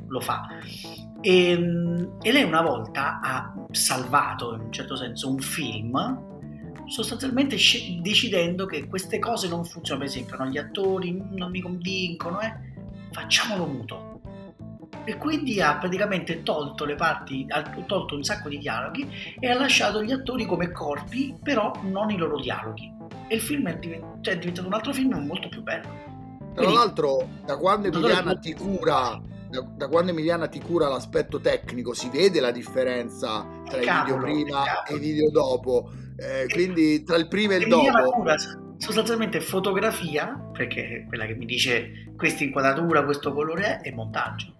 lo 0.08 0.20
fa. 0.20 0.48
E, 1.20 1.52
ehm, 1.52 2.18
e, 2.22 2.32
lei 2.32 2.44
una 2.44 2.62
volta 2.62 3.20
ha 3.22 3.54
salvato 3.72 4.54
in 4.56 4.62
un 4.62 4.72
certo 4.72 4.96
senso 4.96 5.30
un 5.30 5.40
film 5.40 6.30
sostanzialmente 6.86 7.58
sc- 7.58 8.00
decidendo 8.02 8.66
che 8.66 8.88
queste 8.88 9.20
cose 9.20 9.48
non 9.48 9.66
funzionano, 9.66 10.06
per 10.06 10.16
esempio 10.16 10.38
no? 10.38 10.50
gli 10.50 10.58
attori 10.58 11.24
non 11.32 11.52
mi 11.52 11.62
convincono, 11.62 12.40
eh? 12.42 12.54
facciamolo 13.12 13.66
muto 13.66 14.21
e 15.04 15.18
quindi 15.18 15.62
ha 15.62 15.78
praticamente 15.78 16.44
tolto 16.44 16.86
le 16.86 16.96
parti, 16.96 17.46
ha 17.50 17.62
tolto 17.86 18.16
un 18.16 18.24
sacco 18.24 18.50
di 18.50 18.58
dialoghi 18.58 19.08
e 19.40 19.50
ha 19.50 19.58
lasciato 19.58 20.04
gli 20.04 20.12
attori 20.12 20.46
come 20.46 20.72
corpi, 20.72 21.36
però 21.42 21.72
non 21.84 22.10
i 22.12 22.18
loro 22.18 22.40
dialoghi. 22.40 22.94
E 23.28 23.36
il 23.36 23.42
film 23.42 23.68
è, 23.68 23.78
divent- 23.78 24.22
cioè, 24.22 24.36
è 24.36 24.38
diventato 24.38 24.68
un 24.68 24.74
altro 24.74 24.94
film 24.94 25.26
molto 25.26 25.50
più 25.50 25.62
bello. 25.62 26.10
Tra 26.54 26.70
l'altro, 26.70 27.28
da 27.46 27.58
quando 27.58 27.88
Emiliana 27.88 28.36
ti 28.38 28.54
cura 28.54 29.20
da, 29.50 29.62
da, 29.62 29.88
quando 29.88 30.12
Emiliana 30.12 30.48
ti 30.48 30.60
cura 30.60 30.88
l'aspetto 30.88 31.40
tecnico 31.40 31.94
si 31.94 32.10
vede 32.10 32.40
la 32.40 32.52
differenza 32.52 33.46
tra 33.70 33.82
i 33.82 34.04
video 34.04 34.18
prima 34.18 34.84
e 34.84 34.96
i 34.96 35.00
video 35.00 35.30
dopo. 35.30 35.92
Eh, 36.18 36.46
quindi 36.52 37.04
tra 37.04 37.18
il 37.18 37.28
prima 37.28 37.54
e 37.54 37.58
il 37.58 37.64
Emiliana 37.64 38.02
dopo. 38.02 38.18
cura 38.18 38.36
sostanzialmente 38.78 39.42
fotografia 39.42 40.50
perché 40.52 41.04
è 41.04 41.06
quella 41.08 41.26
che 41.26 41.36
mi 41.36 41.46
dice 41.46 42.14
questa 42.18 42.44
inquadratura 42.44 43.04
questo 43.04 43.32
colore 43.32 43.80
è 43.82 43.90
e 43.90 43.94
montaggio 43.94 44.54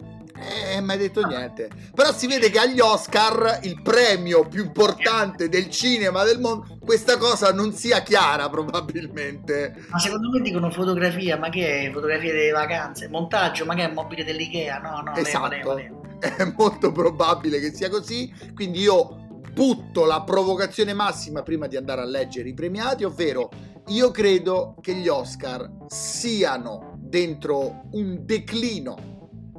eh, 0.74 0.80
mai 0.80 0.98
detto 0.98 1.26
niente. 1.26 1.68
Però 1.94 2.12
si 2.12 2.26
vede 2.26 2.50
che 2.50 2.58
agli 2.58 2.80
Oscar, 2.80 3.60
il 3.62 3.80
premio 3.82 4.46
più 4.46 4.64
importante 4.64 5.48
del 5.48 5.70
cinema 5.70 6.24
del 6.24 6.40
mondo, 6.40 6.78
questa 6.84 7.16
cosa 7.16 7.52
non 7.52 7.72
sia 7.72 8.02
chiara 8.02 8.48
probabilmente. 8.48 9.84
Ma 9.88 9.98
secondo 9.98 10.30
me 10.30 10.40
dicono 10.40 10.70
fotografia, 10.70 11.36
ma 11.36 11.48
che 11.48 11.86
è? 11.86 11.92
Fotografia 11.92 12.32
delle 12.32 12.50
vacanze? 12.50 13.08
Montaggio, 13.08 13.64
ma 13.64 13.74
che 13.74 13.84
è 13.84 13.92
mobile 13.92 14.24
dell'Ikea? 14.24 14.78
No, 14.78 15.02
no, 15.02 15.14
esatto. 15.14 15.48
Levo, 15.48 15.74
levo, 15.74 16.00
levo. 16.02 16.36
È 16.36 16.52
molto 16.56 16.92
probabile 16.92 17.58
che 17.58 17.72
sia 17.74 17.88
così, 17.88 18.32
quindi 18.54 18.80
io 18.80 19.16
butto 19.52 20.04
la 20.04 20.22
provocazione 20.22 20.94
massima 20.94 21.42
prima 21.42 21.66
di 21.66 21.76
andare 21.76 22.00
a 22.00 22.04
leggere 22.04 22.48
i 22.48 22.54
premiati, 22.54 23.04
ovvero 23.04 23.50
io 23.88 24.10
credo 24.10 24.76
che 24.80 24.94
gli 24.94 25.08
Oscar 25.08 25.68
siano 25.88 26.96
dentro 26.96 27.88
un 27.92 28.20
declino 28.24 29.11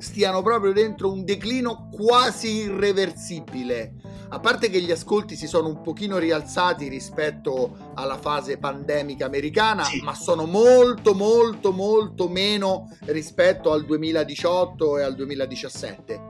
stiano 0.03 0.41
proprio 0.41 0.73
dentro 0.73 1.11
un 1.11 1.23
declino 1.23 1.89
quasi 1.89 2.63
irreversibile. 2.63 3.93
A 4.29 4.39
parte 4.39 4.69
che 4.69 4.81
gli 4.81 4.91
ascolti 4.91 5.35
si 5.35 5.47
sono 5.47 5.67
un 5.69 5.81
pochino 5.81 6.17
rialzati 6.17 6.87
rispetto 6.87 7.91
alla 7.93 8.17
fase 8.17 8.57
pandemica 8.57 9.25
americana, 9.25 9.83
sì. 9.83 10.01
ma 10.01 10.13
sono 10.13 10.45
molto 10.45 11.13
molto 11.13 11.71
molto 11.71 12.27
meno 12.27 12.89
rispetto 13.05 13.71
al 13.71 13.85
2018 13.85 14.97
e 14.97 15.03
al 15.03 15.15
2017. 15.15 16.21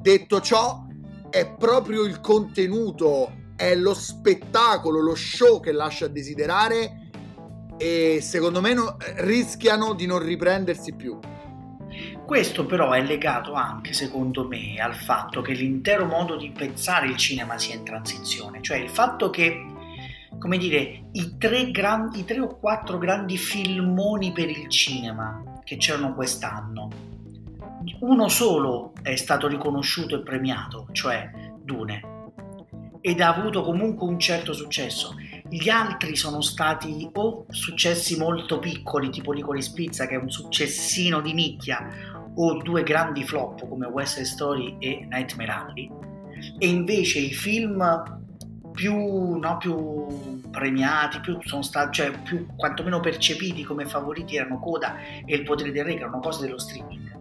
Detto 0.00 0.40
ciò, 0.40 0.84
è 1.30 1.48
proprio 1.48 2.02
il 2.02 2.20
contenuto, 2.20 3.32
è 3.56 3.74
lo 3.74 3.94
spettacolo, 3.94 5.00
lo 5.00 5.14
show 5.14 5.60
che 5.60 5.72
lascia 5.72 6.06
a 6.06 6.08
desiderare 6.08 7.10
e 7.76 8.18
secondo 8.20 8.60
me 8.60 8.74
no, 8.74 8.96
rischiano 9.16 9.94
di 9.94 10.06
non 10.06 10.18
riprendersi 10.18 10.92
più. 10.94 11.18
Questo 12.26 12.64
però 12.64 12.92
è 12.92 13.02
legato 13.02 13.52
anche, 13.52 13.92
secondo 13.92 14.48
me, 14.48 14.76
al 14.76 14.94
fatto 14.94 15.42
che 15.42 15.52
l'intero 15.52 16.06
modo 16.06 16.36
di 16.36 16.50
pensare 16.50 17.06
il 17.06 17.16
cinema 17.16 17.58
sia 17.58 17.74
in 17.74 17.84
transizione, 17.84 18.62
cioè 18.62 18.78
il 18.78 18.88
fatto 18.88 19.28
che, 19.28 19.66
come 20.38 20.56
dire, 20.56 21.04
i 21.12 21.36
tre, 21.36 21.70
grandi, 21.70 22.20
i 22.20 22.24
tre 22.24 22.40
o 22.40 22.56
quattro 22.58 22.96
grandi 22.96 23.36
filmoni 23.36 24.32
per 24.32 24.48
il 24.48 24.68
cinema 24.68 25.60
che 25.64 25.76
c'erano 25.76 26.14
quest'anno, 26.14 26.88
uno 28.00 28.28
solo 28.28 28.92
è 29.02 29.16
stato 29.16 29.46
riconosciuto 29.46 30.16
e 30.16 30.22
premiato, 30.22 30.88
cioè 30.92 31.30
Dune, 31.62 32.12
ed 33.02 33.20
ha 33.20 33.34
avuto 33.34 33.62
comunque 33.62 34.08
un 34.08 34.18
certo 34.18 34.54
successo. 34.54 35.14
Gli 35.46 35.68
altri 35.68 36.16
sono 36.16 36.40
stati 36.40 37.06
o 37.12 37.44
successi 37.50 38.16
molto 38.16 38.58
piccoli, 38.58 39.10
tipo 39.10 39.32
Nicoli 39.32 39.60
Spizza, 39.60 40.06
che 40.06 40.14
è 40.14 40.18
un 40.18 40.30
successino 40.30 41.20
di 41.20 41.34
nicchia, 41.34 41.86
o 42.36 42.62
due 42.62 42.82
grandi 42.82 43.24
flop 43.24 43.68
come 43.68 43.86
West 43.86 44.14
Side 44.14 44.26
Story 44.26 44.76
e 44.78 45.06
Nightmare 45.10 45.50
Alley. 45.50 45.90
E 46.58 46.66
invece 46.66 47.20
i 47.20 47.32
film 47.32 48.22
più, 48.72 49.38
no, 49.38 49.56
più 49.58 50.40
premiati, 50.50 51.20
più 51.20 51.38
sono 51.42 51.62
stati, 51.62 51.92
cioè 51.92 52.10
più 52.22 52.46
quantomeno 52.56 53.00
percepiti 53.00 53.62
come 53.62 53.86
favoriti 53.86 54.36
erano 54.36 54.58
Coda 54.58 54.96
e 55.24 55.34
Il 55.34 55.44
potere 55.44 55.70
del 55.70 55.84
re, 55.84 55.94
che 55.94 56.00
erano 56.00 56.20
cose 56.20 56.44
dello 56.44 56.58
streaming. 56.58 57.12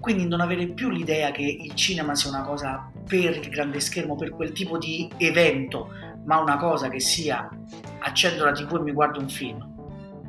Quindi 0.00 0.26
non 0.26 0.40
avere 0.40 0.66
più 0.68 0.88
l'idea 0.88 1.30
che 1.30 1.42
il 1.42 1.74
cinema 1.74 2.14
sia 2.14 2.30
una 2.30 2.42
cosa 2.42 2.90
per 3.06 3.36
il 3.36 3.48
grande 3.50 3.80
schermo, 3.80 4.16
per 4.16 4.30
quel 4.30 4.52
tipo 4.52 4.78
di 4.78 5.10
evento, 5.18 5.90
ma 6.24 6.38
una 6.38 6.56
cosa 6.56 6.88
che 6.88 7.00
sia 7.00 7.48
accendo 7.98 8.44
la 8.44 8.52
tv 8.52 8.76
e 8.76 8.80
mi 8.80 8.92
guardo 8.92 9.20
un 9.20 9.28
film, 9.28 9.69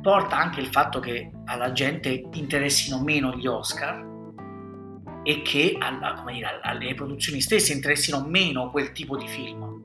porta 0.02 0.36
anche 0.36 0.60
il 0.60 0.66
fatto 0.66 0.98
che 1.00 1.30
alla 1.44 1.72
gente 1.72 2.28
interessino 2.32 3.00
meno 3.00 3.34
gli 3.36 3.46
Oscar 3.46 4.10
e 5.22 5.42
che 5.42 5.76
alla, 5.78 6.22
dire, 6.26 6.58
alle 6.60 6.94
produzioni 6.94 7.40
stesse 7.40 7.72
interessino 7.72 8.24
meno 8.26 8.70
quel 8.70 8.92
tipo 8.92 9.16
di 9.16 9.28
film. 9.28 9.80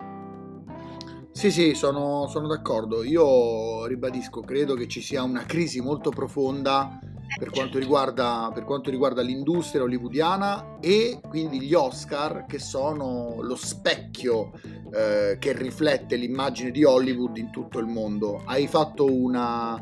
Sì, 1.31 1.51
sì, 1.51 1.75
sono, 1.75 2.25
sono 2.27 2.47
d'accordo. 2.47 3.03
Io 3.03 3.85
ribadisco, 3.85 4.41
credo 4.41 4.73
che 4.73 4.87
ci 4.87 5.01
sia 5.01 5.21
una 5.21 5.45
crisi 5.45 5.81
molto 5.81 6.09
profonda 6.09 6.99
per 7.37 7.51
quanto, 7.51 7.77
riguarda, 7.77 8.49
per 8.51 8.63
quanto 8.63 8.89
riguarda 8.89 9.21
l'industria 9.21 9.83
hollywoodiana 9.83 10.79
e 10.79 11.19
quindi 11.27 11.61
gli 11.61 11.75
Oscar 11.75 12.45
che 12.47 12.57
sono 12.57 13.35
lo 13.41 13.55
specchio 13.55 14.51
eh, 14.91 15.37
che 15.37 15.53
riflette 15.53 16.15
l'immagine 16.15 16.71
di 16.71 16.83
Hollywood 16.83 17.37
in 17.37 17.51
tutto 17.51 17.77
il 17.77 17.85
mondo. 17.85 18.41
Hai 18.43 18.67
fatto 18.67 19.05
una, 19.05 19.79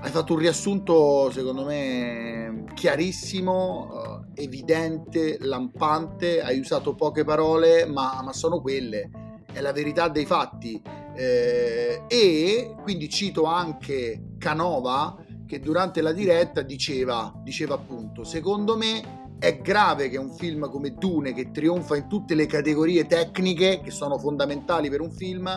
hai 0.00 0.10
fatto 0.10 0.34
un 0.34 0.38
riassunto 0.38 1.30
secondo 1.30 1.64
me 1.64 2.64
chiarissimo, 2.74 4.24
eh, 4.36 4.42
evidente, 4.42 5.38
lampante, 5.40 6.40
hai 6.40 6.58
usato 6.58 6.94
poche 6.94 7.24
parole 7.24 7.86
ma, 7.86 8.20
ma 8.22 8.32
sono 8.32 8.60
quelle, 8.60 9.10
è 9.52 9.60
la 9.60 9.72
verità 9.72 10.08
dei 10.08 10.26
fatti. 10.26 10.80
Eh, 11.14 12.02
e 12.06 12.74
quindi 12.82 13.08
cito 13.08 13.44
anche 13.44 14.34
Canova 14.38 15.16
che 15.46 15.58
durante 15.58 16.00
la 16.00 16.12
diretta 16.12 16.62
diceva, 16.62 17.32
diceva 17.42 17.74
appunto, 17.74 18.22
secondo 18.22 18.76
me 18.76 19.26
è 19.38 19.60
grave 19.60 20.08
che 20.08 20.18
un 20.18 20.30
film 20.30 20.68
come 20.68 20.94
Dune, 20.94 21.32
che 21.32 21.50
trionfa 21.50 21.96
in 21.96 22.08
tutte 22.08 22.34
le 22.34 22.46
categorie 22.46 23.06
tecniche 23.06 23.80
che 23.80 23.90
sono 23.90 24.18
fondamentali 24.18 24.90
per 24.90 25.00
un 25.00 25.10
film, 25.10 25.48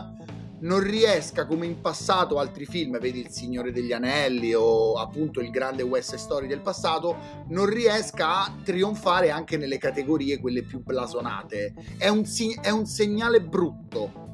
non 0.62 0.82
riesca 0.82 1.46
come 1.46 1.66
in 1.66 1.82
passato 1.82 2.40
altri 2.40 2.66
film, 2.66 3.00
vedi 3.00 3.20
Il 3.20 3.30
Signore 3.30 3.72
degli 3.72 3.94
Anelli 3.94 4.54
o 4.54 4.94
appunto 4.94 5.40
il 5.40 5.50
grande 5.50 5.84
West 5.84 6.16
Story 6.16 6.48
del 6.48 6.62
passato, 6.62 7.46
non 7.50 7.66
riesca 7.68 8.44
a 8.44 8.56
trionfare 8.64 9.30
anche 9.30 9.58
nelle 9.58 9.78
categorie 9.78 10.40
quelle 10.40 10.64
più 10.64 10.84
blasonate. 10.84 11.74
È 11.98 12.08
un, 12.08 12.24
è 12.62 12.70
un 12.70 12.86
segnale 12.86 13.42
brutto 13.42 14.30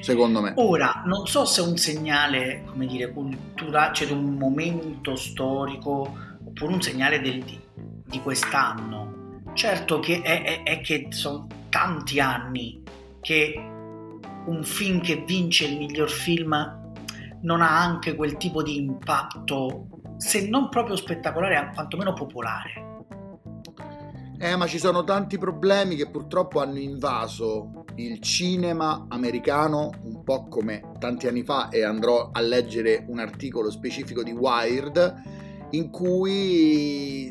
secondo 0.00 0.40
me. 0.40 0.52
Ora, 0.56 1.02
non 1.04 1.26
so 1.26 1.44
se 1.44 1.62
è 1.62 1.66
un 1.66 1.76
segnale, 1.76 2.62
come 2.66 2.86
dire, 2.86 3.10
culturale, 3.10 3.92
cioè 3.92 4.06
di 4.06 4.12
un 4.12 4.34
momento 4.34 5.16
storico, 5.16 6.16
oppure 6.44 6.72
un 6.72 6.80
segnale 6.80 7.20
del, 7.20 7.42
di, 7.42 7.60
di, 8.06 8.20
quest'anno. 8.20 9.42
Certo 9.54 9.98
che 9.98 10.22
è, 10.22 10.42
è, 10.42 10.62
è 10.62 10.80
che 10.80 11.08
sono 11.10 11.46
tanti 11.70 12.20
anni 12.20 12.82
che 13.20 13.75
un 14.46 14.62
film 14.64 15.00
che 15.00 15.22
vince 15.26 15.66
il 15.66 15.78
miglior 15.78 16.10
film 16.10 16.84
non 17.42 17.60
ha 17.60 17.82
anche 17.82 18.14
quel 18.14 18.36
tipo 18.36 18.62
di 18.62 18.76
impatto, 18.76 19.86
se 20.16 20.48
non 20.48 20.68
proprio 20.68 20.96
spettacolare, 20.96 21.70
quantomeno 21.74 22.12
popolare. 22.12 22.84
Eh, 24.38 24.56
ma 24.56 24.66
ci 24.66 24.78
sono 24.78 25.02
tanti 25.04 25.38
problemi 25.38 25.96
che 25.96 26.10
purtroppo 26.10 26.60
hanno 26.60 26.78
invaso 26.78 27.84
il 27.96 28.20
cinema 28.20 29.06
americano, 29.08 29.92
un 30.02 30.22
po' 30.22 30.46
come 30.48 30.92
tanti 30.98 31.26
anni 31.26 31.42
fa, 31.42 31.70
e 31.70 31.82
andrò 31.84 32.30
a 32.32 32.40
leggere 32.40 33.04
un 33.08 33.18
articolo 33.18 33.70
specifico 33.70 34.22
di 34.22 34.32
Wired, 34.32 35.22
in 35.70 35.90
cui 35.90 37.30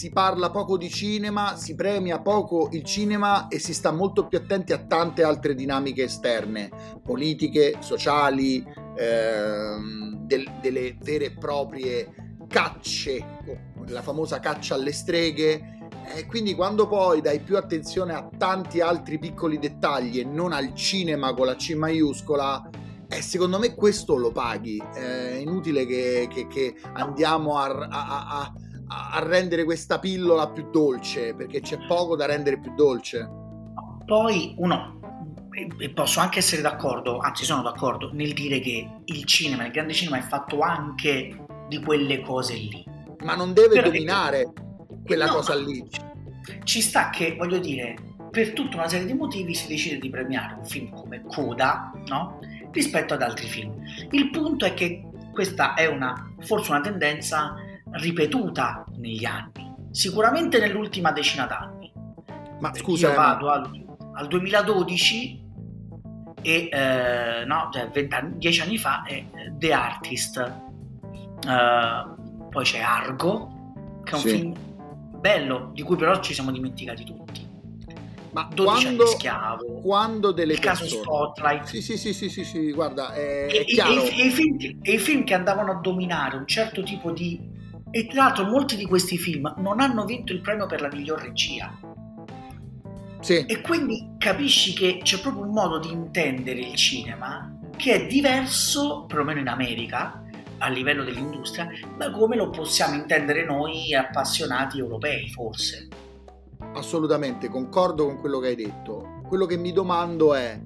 si 0.00 0.08
parla 0.08 0.48
poco 0.48 0.78
di 0.78 0.88
cinema, 0.88 1.56
si 1.56 1.74
premia 1.74 2.20
poco 2.20 2.70
il 2.72 2.84
cinema 2.84 3.48
e 3.48 3.58
si 3.58 3.74
sta 3.74 3.92
molto 3.92 4.28
più 4.28 4.38
attenti 4.38 4.72
a 4.72 4.78
tante 4.78 5.22
altre 5.22 5.54
dinamiche 5.54 6.04
esterne, 6.04 6.70
politiche, 7.04 7.76
sociali, 7.80 8.66
ehm, 8.96 10.24
del, 10.24 10.50
delle 10.62 10.96
vere 11.02 11.26
e 11.26 11.32
proprie 11.32 12.38
cacce, 12.48 13.22
la 13.88 14.00
famosa 14.00 14.40
caccia 14.40 14.74
alle 14.74 14.92
streghe. 14.92 15.90
E 16.16 16.24
quindi 16.24 16.54
quando 16.54 16.88
poi 16.88 17.20
dai 17.20 17.40
più 17.40 17.58
attenzione 17.58 18.14
a 18.14 18.26
tanti 18.38 18.80
altri 18.80 19.18
piccoli 19.18 19.58
dettagli 19.58 20.18
e 20.18 20.24
non 20.24 20.54
al 20.54 20.72
cinema 20.72 21.34
con 21.34 21.44
la 21.44 21.56
C 21.56 21.74
maiuscola, 21.74 22.70
eh, 23.06 23.20
secondo 23.20 23.58
me 23.58 23.74
questo 23.74 24.16
lo 24.16 24.32
paghi. 24.32 24.82
È 24.94 25.34
inutile 25.34 25.84
che, 25.84 26.26
che, 26.32 26.46
che 26.46 26.74
andiamo 26.94 27.58
a, 27.58 27.66
a, 27.66 28.26
a, 28.40 28.54
a, 28.92 29.22
rendere 29.24 29.64
questa 29.64 29.98
pillola 29.98 30.48
più 30.50 30.68
dolce, 30.70 31.34
perché 31.34 31.60
c'è 31.60 31.78
poco 31.86 32.16
da 32.16 32.26
rendere 32.26 32.58
più 32.58 32.74
dolce. 32.74 33.28
Poi 34.04 34.54
uno, 34.58 34.98
e 35.78 35.90
posso 35.90 36.20
anche 36.20 36.40
essere 36.40 36.62
d'accordo, 36.62 37.18
anzi 37.18 37.44
sono 37.44 37.62
d'accordo, 37.62 38.10
nel 38.12 38.32
dire 38.32 38.58
che 38.58 38.88
il 39.04 39.24
cinema, 39.24 39.64
il 39.66 39.72
grande 39.72 39.92
cinema 39.92 40.18
è 40.18 40.22
fatto 40.22 40.60
anche 40.60 41.44
di 41.68 41.80
quelle 41.80 42.20
cose 42.20 42.54
lì. 42.54 42.84
Ma 43.24 43.36
non 43.36 43.52
deve 43.52 43.76
Però 43.76 43.86
dominare 43.86 44.52
quella 45.04 45.26
no, 45.26 45.34
cosa 45.34 45.54
lì. 45.54 45.86
Ci 46.64 46.80
sta 46.80 47.10
che, 47.10 47.36
voglio 47.36 47.58
dire, 47.58 47.94
per 48.30 48.52
tutta 48.52 48.78
una 48.78 48.88
serie 48.88 49.06
di 49.06 49.14
motivi 49.14 49.54
si 49.54 49.68
decide 49.68 49.98
di 49.98 50.10
premiare 50.10 50.54
un 50.54 50.64
film 50.64 50.90
come 50.90 51.22
Coda, 51.22 51.92
no? 52.06 52.38
Rispetto 52.72 53.14
ad 53.14 53.22
altri 53.22 53.46
film. 53.46 53.74
Il 54.10 54.30
punto 54.30 54.64
è 54.64 54.74
che 54.74 55.04
questa 55.32 55.74
è 55.74 55.86
una, 55.86 56.32
forse 56.40 56.70
una 56.70 56.80
tendenza 56.80 57.54
ripetuta 57.92 58.84
negli 58.96 59.24
anni, 59.24 59.74
sicuramente 59.90 60.58
nell'ultima 60.58 61.12
decina 61.12 61.46
d'anni. 61.46 61.92
Ma 62.60 62.74
scusa, 62.74 63.08
io 63.08 63.14
vado 63.14 63.50
al, 63.50 63.70
al 64.14 64.26
2012 64.26 65.38
e 66.42 66.68
eh, 66.70 67.44
no, 67.44 67.68
cioè 67.72 67.88
20 67.88 68.14
anni, 68.14 68.38
10 68.38 68.60
anni 68.62 68.78
fa 68.78 69.02
è 69.04 69.24
The 69.52 69.72
Artist 69.72 70.68
Uh, 71.44 72.48
poi 72.50 72.64
c'è 72.64 72.80
Argo, 72.80 73.72
che 74.04 74.10
è 74.10 74.14
un 74.14 74.20
sì. 74.20 74.28
film 74.28 74.54
bello, 75.18 75.70
di 75.72 75.82
cui 75.82 75.96
però 75.96 76.20
ci 76.20 76.34
siamo 76.34 76.50
dimenticati 76.50 77.04
tutti. 77.04 77.48
Ma 78.32 78.48
12 78.52 78.82
quando, 78.82 79.06
schiavo, 79.06 79.64
quando 79.80 80.32
delle 80.32 80.52
il 80.52 80.60
persone... 80.60 80.88
caso 80.88 81.02
Spotlight. 81.02 81.64
Sì, 81.64 81.82
sì, 81.82 81.96
sì, 81.96 82.12
sì, 82.12 82.28
sì, 82.28 82.44
sì 82.44 82.72
guarda, 82.72 83.12
è, 83.12 83.48
e, 83.50 83.64
è. 83.64 83.64
E, 83.66 84.20
e, 84.20 84.26
i 84.26 84.30
film, 84.30 84.78
e 84.82 84.92
i 84.92 84.98
film 84.98 85.24
che 85.24 85.34
andavano 85.34 85.72
a 85.72 85.80
dominare 85.80 86.36
un 86.36 86.46
certo 86.46 86.82
tipo 86.82 87.10
di... 87.10 87.49
E 87.90 88.06
tra 88.06 88.24
l'altro 88.24 88.44
molti 88.44 88.76
di 88.76 88.86
questi 88.86 89.18
film 89.18 89.52
non 89.58 89.80
hanno 89.80 90.04
vinto 90.04 90.32
il 90.32 90.40
premio 90.40 90.66
per 90.66 90.80
la 90.80 90.88
miglior 90.88 91.20
regia. 91.20 91.72
Sì. 93.20 93.44
E 93.44 93.60
quindi 93.60 94.12
capisci 94.16 94.72
che 94.72 95.00
c'è 95.02 95.20
proprio 95.20 95.44
un 95.44 95.52
modo 95.52 95.78
di 95.78 95.90
intendere 95.90 96.60
il 96.60 96.74
cinema 96.74 97.54
che 97.76 97.94
è 97.94 98.06
diverso, 98.06 99.04
perlomeno 99.06 99.40
in 99.40 99.48
America, 99.48 100.22
a 100.58 100.68
livello 100.68 101.02
dell'industria, 101.04 101.68
ma 101.96 102.10
come 102.10 102.36
lo 102.36 102.50
possiamo 102.50 102.94
intendere 102.94 103.44
noi 103.44 103.94
appassionati 103.94 104.78
europei, 104.78 105.28
forse. 105.30 105.88
Assolutamente, 106.74 107.48
concordo 107.48 108.06
con 108.06 108.18
quello 108.18 108.38
che 108.38 108.48
hai 108.48 108.56
detto. 108.56 109.20
Quello 109.26 109.46
che 109.46 109.56
mi 109.56 109.72
domando 109.72 110.34
è 110.34 110.60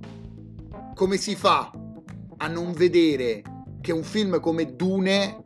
come 0.94 1.16
si 1.16 1.36
fa 1.36 1.70
a 2.36 2.48
non 2.48 2.72
vedere 2.72 3.42
che 3.80 3.92
un 3.92 4.02
film 4.02 4.40
come 4.40 4.74
Dune 4.74 5.44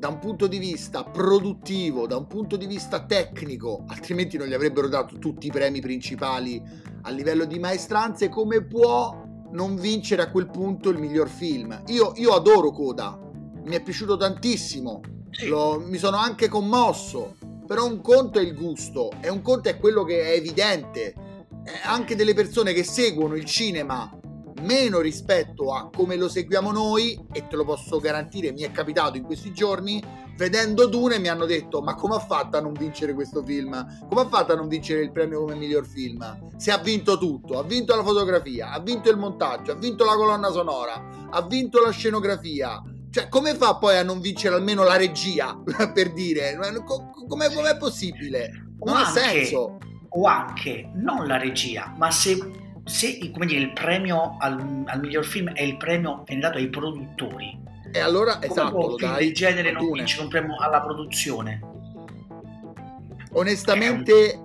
da 0.00 0.08
un 0.08 0.18
punto 0.18 0.46
di 0.46 0.56
vista 0.56 1.04
produttivo, 1.04 2.06
da 2.06 2.16
un 2.16 2.26
punto 2.26 2.56
di 2.56 2.64
vista 2.64 3.04
tecnico, 3.04 3.84
altrimenti 3.88 4.38
non 4.38 4.46
gli 4.46 4.54
avrebbero 4.54 4.88
dato 4.88 5.18
tutti 5.18 5.48
i 5.48 5.50
premi 5.50 5.80
principali 5.80 6.58
a 7.02 7.10
livello 7.10 7.44
di 7.44 7.58
maestranze, 7.58 8.30
come 8.30 8.64
può 8.64 9.22
non 9.50 9.76
vincere 9.76 10.22
a 10.22 10.30
quel 10.30 10.48
punto 10.48 10.88
il 10.88 10.98
miglior 10.98 11.28
film? 11.28 11.82
Io, 11.88 12.12
io 12.16 12.32
adoro 12.32 12.70
Coda, 12.70 13.18
mi 13.62 13.76
è 13.76 13.82
piaciuto 13.82 14.16
tantissimo. 14.16 15.02
Lo, 15.46 15.78
mi 15.78 15.98
sono 15.98 16.16
anche 16.16 16.48
commosso, 16.48 17.36
però 17.66 17.84
un 17.84 18.00
conto 18.00 18.38
è 18.38 18.42
il 18.42 18.54
gusto 18.54 19.10
e 19.20 19.28
un 19.28 19.42
conto 19.42 19.68
è 19.68 19.78
quello 19.78 20.02
che 20.04 20.22
è 20.22 20.30
evidente. 20.30 21.14
Eh, 21.62 21.72
anche 21.84 22.16
delle 22.16 22.32
persone 22.32 22.72
che 22.72 22.84
seguono 22.84 23.34
il 23.34 23.44
cinema 23.44 24.18
meno 24.60 25.00
rispetto 25.00 25.72
a 25.74 25.90
come 25.94 26.16
lo 26.16 26.28
seguiamo 26.28 26.70
noi, 26.70 27.18
e 27.32 27.46
te 27.46 27.56
lo 27.56 27.64
posso 27.64 27.98
garantire, 27.98 28.52
mi 28.52 28.62
è 28.62 28.70
capitato 28.70 29.16
in 29.16 29.24
questi 29.24 29.52
giorni, 29.52 30.02
vedendo 30.36 30.86
Dune 30.86 31.18
mi 31.18 31.28
hanno 31.28 31.44
detto 31.44 31.82
ma 31.82 31.94
come 31.94 32.14
ha 32.14 32.20
fatto 32.20 32.56
a 32.56 32.60
non 32.60 32.72
vincere 32.72 33.12
questo 33.14 33.42
film? 33.42 34.06
Come 34.08 34.20
ha 34.22 34.28
fatto 34.28 34.52
a 34.52 34.56
non 34.56 34.68
vincere 34.68 35.02
il 35.02 35.12
premio 35.12 35.40
come 35.40 35.54
miglior 35.54 35.86
film? 35.86 36.50
Se 36.56 36.70
ha 36.70 36.78
vinto 36.78 37.18
tutto, 37.18 37.58
ha 37.58 37.62
vinto 37.62 37.94
la 37.94 38.02
fotografia, 38.02 38.72
ha 38.72 38.80
vinto 38.80 39.10
il 39.10 39.18
montaggio, 39.18 39.72
ha 39.72 39.76
vinto 39.76 40.04
la 40.04 40.14
colonna 40.14 40.50
sonora, 40.50 41.28
ha 41.30 41.42
vinto 41.42 41.80
la 41.80 41.90
scenografia, 41.90 42.82
cioè, 43.10 43.28
come 43.28 43.56
fa 43.56 43.76
poi 43.76 43.96
a 43.96 44.04
non 44.04 44.20
vincere 44.20 44.54
almeno 44.54 44.84
la 44.84 44.96
regia, 44.96 45.60
per 45.92 46.12
dire? 46.12 46.56
Come 47.26 47.46
è 47.46 47.76
possibile? 47.76 48.74
Non 48.84 48.96
ha 48.96 49.06
senso. 49.06 49.78
O 50.10 50.26
anche, 50.26 50.90
non 50.94 51.26
la 51.26 51.36
regia, 51.36 51.92
ma 51.96 52.10
se, 52.10 52.36
se 52.90 53.30
come 53.32 53.46
dire, 53.46 53.60
il 53.60 53.72
premio 53.72 54.36
al, 54.38 54.84
al, 54.86 55.00
miglior 55.00 55.24
film 55.24 55.52
è 55.52 55.62
il 55.62 55.76
premio 55.76 56.24
viene 56.26 56.42
dato 56.42 56.58
ai 56.58 56.68
produttori. 56.68 57.58
E 57.92 58.00
allora, 58.00 58.34
come 58.34 58.46
esatto, 58.46 58.70
può 58.70 58.86
un 58.92 58.98
film 58.98 59.16
del 59.16 59.32
genere 59.32 59.72
non 59.72 59.90
vincere 59.90 60.22
un 60.22 60.28
premio 60.28 60.56
alla 60.58 60.80
produzione? 60.80 61.60
Onestamente, 63.32 64.42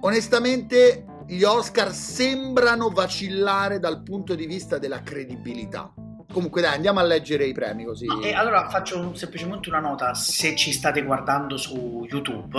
onestamente, 0.00 1.04
gli 1.26 1.44
Oscar 1.44 1.92
sembrano 1.92 2.88
vacillare 2.90 3.78
dal 3.78 4.02
punto 4.02 4.34
di 4.34 4.46
vista 4.46 4.78
della 4.78 5.00
credibilità 5.02 5.92
Comunque 6.32 6.60
dai, 6.60 6.74
andiamo 6.74 7.00
a 7.00 7.02
leggere 7.02 7.44
i 7.44 7.52
premi 7.52 7.84
così. 7.84 8.06
E 8.22 8.32
allora 8.32 8.68
faccio 8.68 9.14
semplicemente 9.16 9.68
una 9.68 9.80
nota, 9.80 10.14
se 10.14 10.54
ci 10.54 10.72
state 10.72 11.02
guardando 11.02 11.56
su 11.56 12.06
YouTube, 12.08 12.56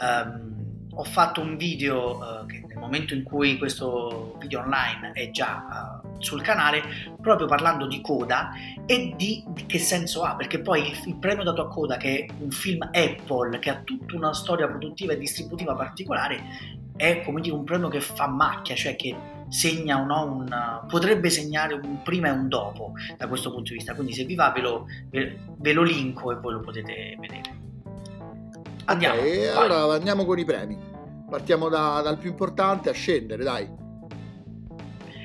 ehm, 0.00 0.69
ho 0.94 1.04
fatto 1.04 1.40
un 1.40 1.56
video 1.56 2.16
uh, 2.16 2.46
che 2.46 2.62
nel 2.66 2.78
momento 2.78 3.14
in 3.14 3.22
cui 3.22 3.58
questo 3.58 4.36
video 4.38 4.60
online 4.60 5.12
è 5.12 5.30
già 5.30 6.00
uh, 6.02 6.20
sul 6.20 6.42
canale, 6.42 6.82
proprio 7.20 7.46
parlando 7.46 7.86
di 7.86 8.00
Coda 8.00 8.50
e 8.86 9.14
di, 9.16 9.44
di 9.48 9.66
che 9.66 9.78
senso 9.78 10.22
ha, 10.22 10.34
perché 10.34 10.60
poi 10.60 10.88
il, 10.88 10.98
il, 11.06 11.16
premio 11.16 11.44
dato 11.44 11.62
a 11.62 11.68
Coda, 11.68 11.96
che 11.96 12.24
è 12.24 12.32
un 12.38 12.50
film 12.50 12.82
Apple, 12.92 13.58
che 13.58 13.70
ha 13.70 13.80
tutta 13.82 14.16
una 14.16 14.34
storia 14.34 14.68
produttiva 14.68 15.12
e 15.12 15.18
distributiva 15.18 15.74
particolare, 15.74 16.78
è 16.96 17.22
come 17.22 17.40
dire 17.40 17.54
un 17.54 17.64
premio 17.64 17.88
che 17.88 18.00
fa 18.00 18.26
macchia, 18.26 18.74
cioè 18.74 18.96
che 18.96 19.16
segna 19.48 20.00
o 20.00 20.04
no 20.04 20.24
un, 20.24 20.86
potrebbe 20.86 21.28
segnare 21.28 21.74
un 21.74 22.02
prima 22.02 22.28
e 22.28 22.30
un 22.30 22.48
dopo 22.48 22.92
da 23.16 23.26
questo 23.26 23.50
punto 23.50 23.70
di 23.70 23.76
vista. 23.76 23.94
Quindi 23.94 24.12
se 24.12 24.24
vi 24.24 24.34
va 24.34 24.50
ve 24.50 24.60
lo, 24.60 24.86
ve, 25.08 25.38
ve 25.56 25.72
lo 25.72 25.82
linko 25.82 26.32
e 26.32 26.36
voi 26.36 26.52
lo 26.54 26.60
potete 26.60 27.16
vedere. 27.18 27.59
Andiamo. 28.86 29.20
Okay, 29.20 29.46
allora 29.46 29.94
andiamo 29.94 30.24
con 30.24 30.38
i 30.38 30.44
premi. 30.44 30.78
Partiamo 31.28 31.68
da, 31.68 32.00
dal 32.02 32.18
più 32.18 32.30
importante 32.30 32.90
a 32.90 32.92
scendere, 32.92 33.44
dai. 33.44 33.68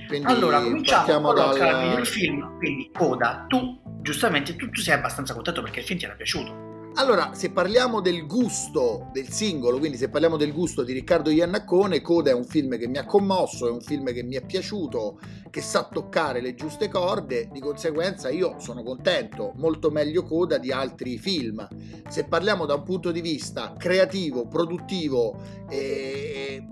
Quindi 0.08 0.32
allora, 0.32 0.62
cominciamo 0.62 1.34
con 1.34 1.58
dal... 1.58 1.88
miglior 1.88 2.06
film, 2.06 2.58
quindi 2.58 2.92
Coda, 2.94 3.46
tu 3.48 3.82
giustamente 4.02 4.56
tu, 4.56 4.70
tu 4.70 4.82
sei 4.82 4.94
abbastanza 4.94 5.34
contento 5.34 5.64
perché 5.64 5.80
il 5.80 5.86
film 5.86 5.98
ti 5.98 6.06
era 6.06 6.14
piaciuto. 6.14 6.65
Allora, 6.98 7.34
se 7.34 7.52
parliamo 7.52 8.00
del 8.00 8.26
gusto 8.26 9.10
del 9.12 9.28
singolo, 9.28 9.80
quindi 9.80 9.98
se 9.98 10.08
parliamo 10.08 10.38
del 10.38 10.54
gusto 10.54 10.82
di 10.82 10.94
Riccardo 10.94 11.30
Iannaccone, 11.30 12.00
Coda 12.00 12.30
è 12.30 12.34
un 12.34 12.46
film 12.46 12.78
che 12.78 12.88
mi 12.88 12.98
ha 12.98 13.06
commosso, 13.06 13.68
è 13.68 13.70
un 13.70 13.82
film 13.82 14.14
che 14.14 14.24
mi 14.24 14.36
è 14.36 14.46
piaciuto, 14.46 15.20
che 15.50 15.60
sa 15.60 15.90
toccare 15.92 16.40
le 16.40 16.56
giuste 16.56 16.88
corde, 16.88 17.50
di 17.52 17.60
conseguenza 17.60 18.30
io 18.30 18.60
sono 18.60 18.82
contento, 18.82 19.52
molto 19.58 19.92
meglio 19.92 20.24
Coda 20.24 20.58
di 20.58 20.72
altri 20.72 21.18
film. 21.18 21.68
Se 22.08 22.24
parliamo 22.30 22.66
da 22.66 22.76
un 22.76 22.84
punto 22.84 23.12
di 23.12 23.20
vista 23.20 23.76
creativo, 23.78 24.48
produttivo 24.48 25.38
e 25.70 26.66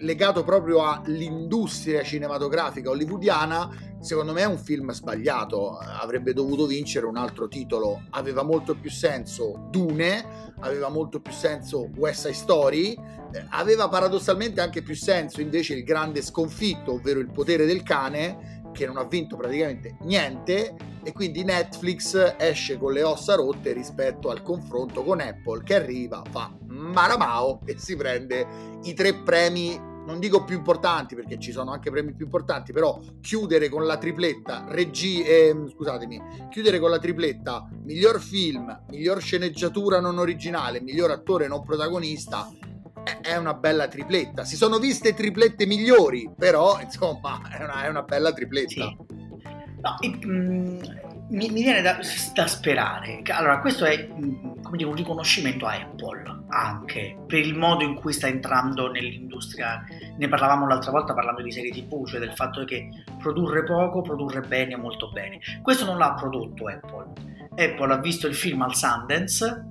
legato 0.00 0.44
proprio 0.44 0.84
all'industria 0.84 2.02
cinematografica 2.02 2.90
hollywoodiana, 2.90 3.96
secondo 4.00 4.32
me 4.32 4.42
è 4.42 4.46
un 4.46 4.58
film 4.58 4.90
sbagliato. 4.92 5.78
Avrebbe 5.78 6.32
dovuto 6.32 6.66
vincere 6.66 7.06
un 7.06 7.16
altro 7.16 7.48
titolo. 7.48 8.02
Aveva 8.10 8.42
molto 8.42 8.74
più 8.74 8.90
senso 8.90 9.66
Dune, 9.70 10.52
aveva 10.60 10.88
molto 10.88 11.20
più 11.20 11.32
senso 11.32 11.88
West 11.96 12.22
Side 12.22 12.34
Story, 12.34 12.92
eh, 13.32 13.46
aveva 13.50 13.88
paradossalmente 13.88 14.60
anche 14.60 14.82
più 14.82 14.94
senso 14.94 15.40
invece 15.40 15.74
il 15.74 15.84
grande 15.84 16.22
sconfitto, 16.22 16.94
ovvero 16.94 17.20
il 17.20 17.30
potere 17.30 17.66
del 17.66 17.82
cane, 17.82 18.60
che 18.72 18.86
non 18.86 18.96
ha 18.96 19.04
vinto 19.04 19.36
praticamente 19.36 19.96
niente 20.02 20.76
e 21.02 21.12
quindi 21.12 21.42
Netflix 21.44 22.34
esce 22.38 22.78
con 22.78 22.92
le 22.92 23.02
ossa 23.02 23.34
rotte 23.34 23.72
rispetto 23.72 24.30
al 24.30 24.42
confronto 24.42 25.02
con 25.02 25.20
Apple 25.20 25.62
che 25.62 25.74
arriva, 25.74 26.22
fa 26.30 26.52
maramao 26.66 27.60
e 27.64 27.76
si 27.78 27.96
prende 27.96 28.46
i 28.82 28.94
tre 28.94 29.14
premi 29.14 29.88
non 30.10 30.18
dico 30.18 30.44
più 30.44 30.56
importanti 30.56 31.14
perché 31.14 31.38
ci 31.38 31.52
sono 31.52 31.70
anche 31.70 31.90
premi 31.90 32.12
più 32.12 32.24
importanti, 32.24 32.72
però 32.72 33.00
chiudere 33.20 33.68
con 33.68 33.86
la 33.86 33.96
tripletta 33.96 34.66
regi, 34.68 35.22
eh, 35.22 35.54
scusatemi, 35.72 36.20
chiudere 36.50 36.80
con 36.80 36.90
la 36.90 36.98
tripletta 36.98 37.68
miglior 37.84 38.20
film, 38.20 38.84
miglior 38.88 39.22
sceneggiatura 39.22 40.00
non 40.00 40.18
originale, 40.18 40.80
miglior 40.80 41.12
attore 41.12 41.46
non 41.46 41.62
protagonista 41.62 42.50
è 43.22 43.36
una 43.36 43.54
bella 43.54 43.86
tripletta. 43.86 44.44
Si 44.44 44.56
sono 44.56 44.78
viste 44.78 45.14
triplette 45.14 45.64
migliori, 45.64 46.28
però 46.36 46.80
insomma 46.80 47.40
è 47.48 47.62
una, 47.62 47.84
è 47.84 47.88
una 47.88 48.02
bella 48.02 48.32
tripletta. 48.32 48.68
Sì. 48.68 48.96
No, 49.80 49.98
e, 50.00 50.26
mm, 50.26 50.80
mi, 51.30 51.48
mi, 51.50 51.62
viene 51.62 51.82
da, 51.82 51.98
da, 52.34 52.46
sperare. 52.46 53.22
Allora, 53.30 53.60
questo 53.60 53.84
è 53.84 54.08
mm, 54.10 54.62
come 54.62 54.76
dire, 54.76 54.88
un 54.88 54.96
riconoscimento 54.96 55.66
a 55.66 55.74
Apple 55.74 56.38
anche 56.50 57.16
per 57.26 57.38
il 57.38 57.56
modo 57.56 57.84
in 57.84 57.94
cui 57.94 58.12
sta 58.12 58.26
entrando 58.26 58.90
nell'industria. 58.90 59.84
Ne 60.16 60.28
parlavamo 60.28 60.66
l'altra 60.66 60.90
volta 60.90 61.14
parlando 61.14 61.42
di 61.42 61.52
serie 61.52 61.70
TV, 61.70 62.06
cioè 62.06 62.20
del 62.20 62.32
fatto 62.34 62.64
che 62.64 62.88
produrre 63.18 63.64
poco, 63.64 64.02
produrre 64.02 64.40
bene, 64.40 64.76
molto 64.76 65.10
bene. 65.10 65.38
Questo 65.62 65.84
non 65.84 65.98
l'ha 65.98 66.14
prodotto 66.14 66.66
Apple. 66.66 67.12
Apple 67.50 67.92
ha 67.92 67.98
visto 67.98 68.26
il 68.26 68.34
film 68.34 68.62
al 68.62 68.74
Sundance, 68.74 69.64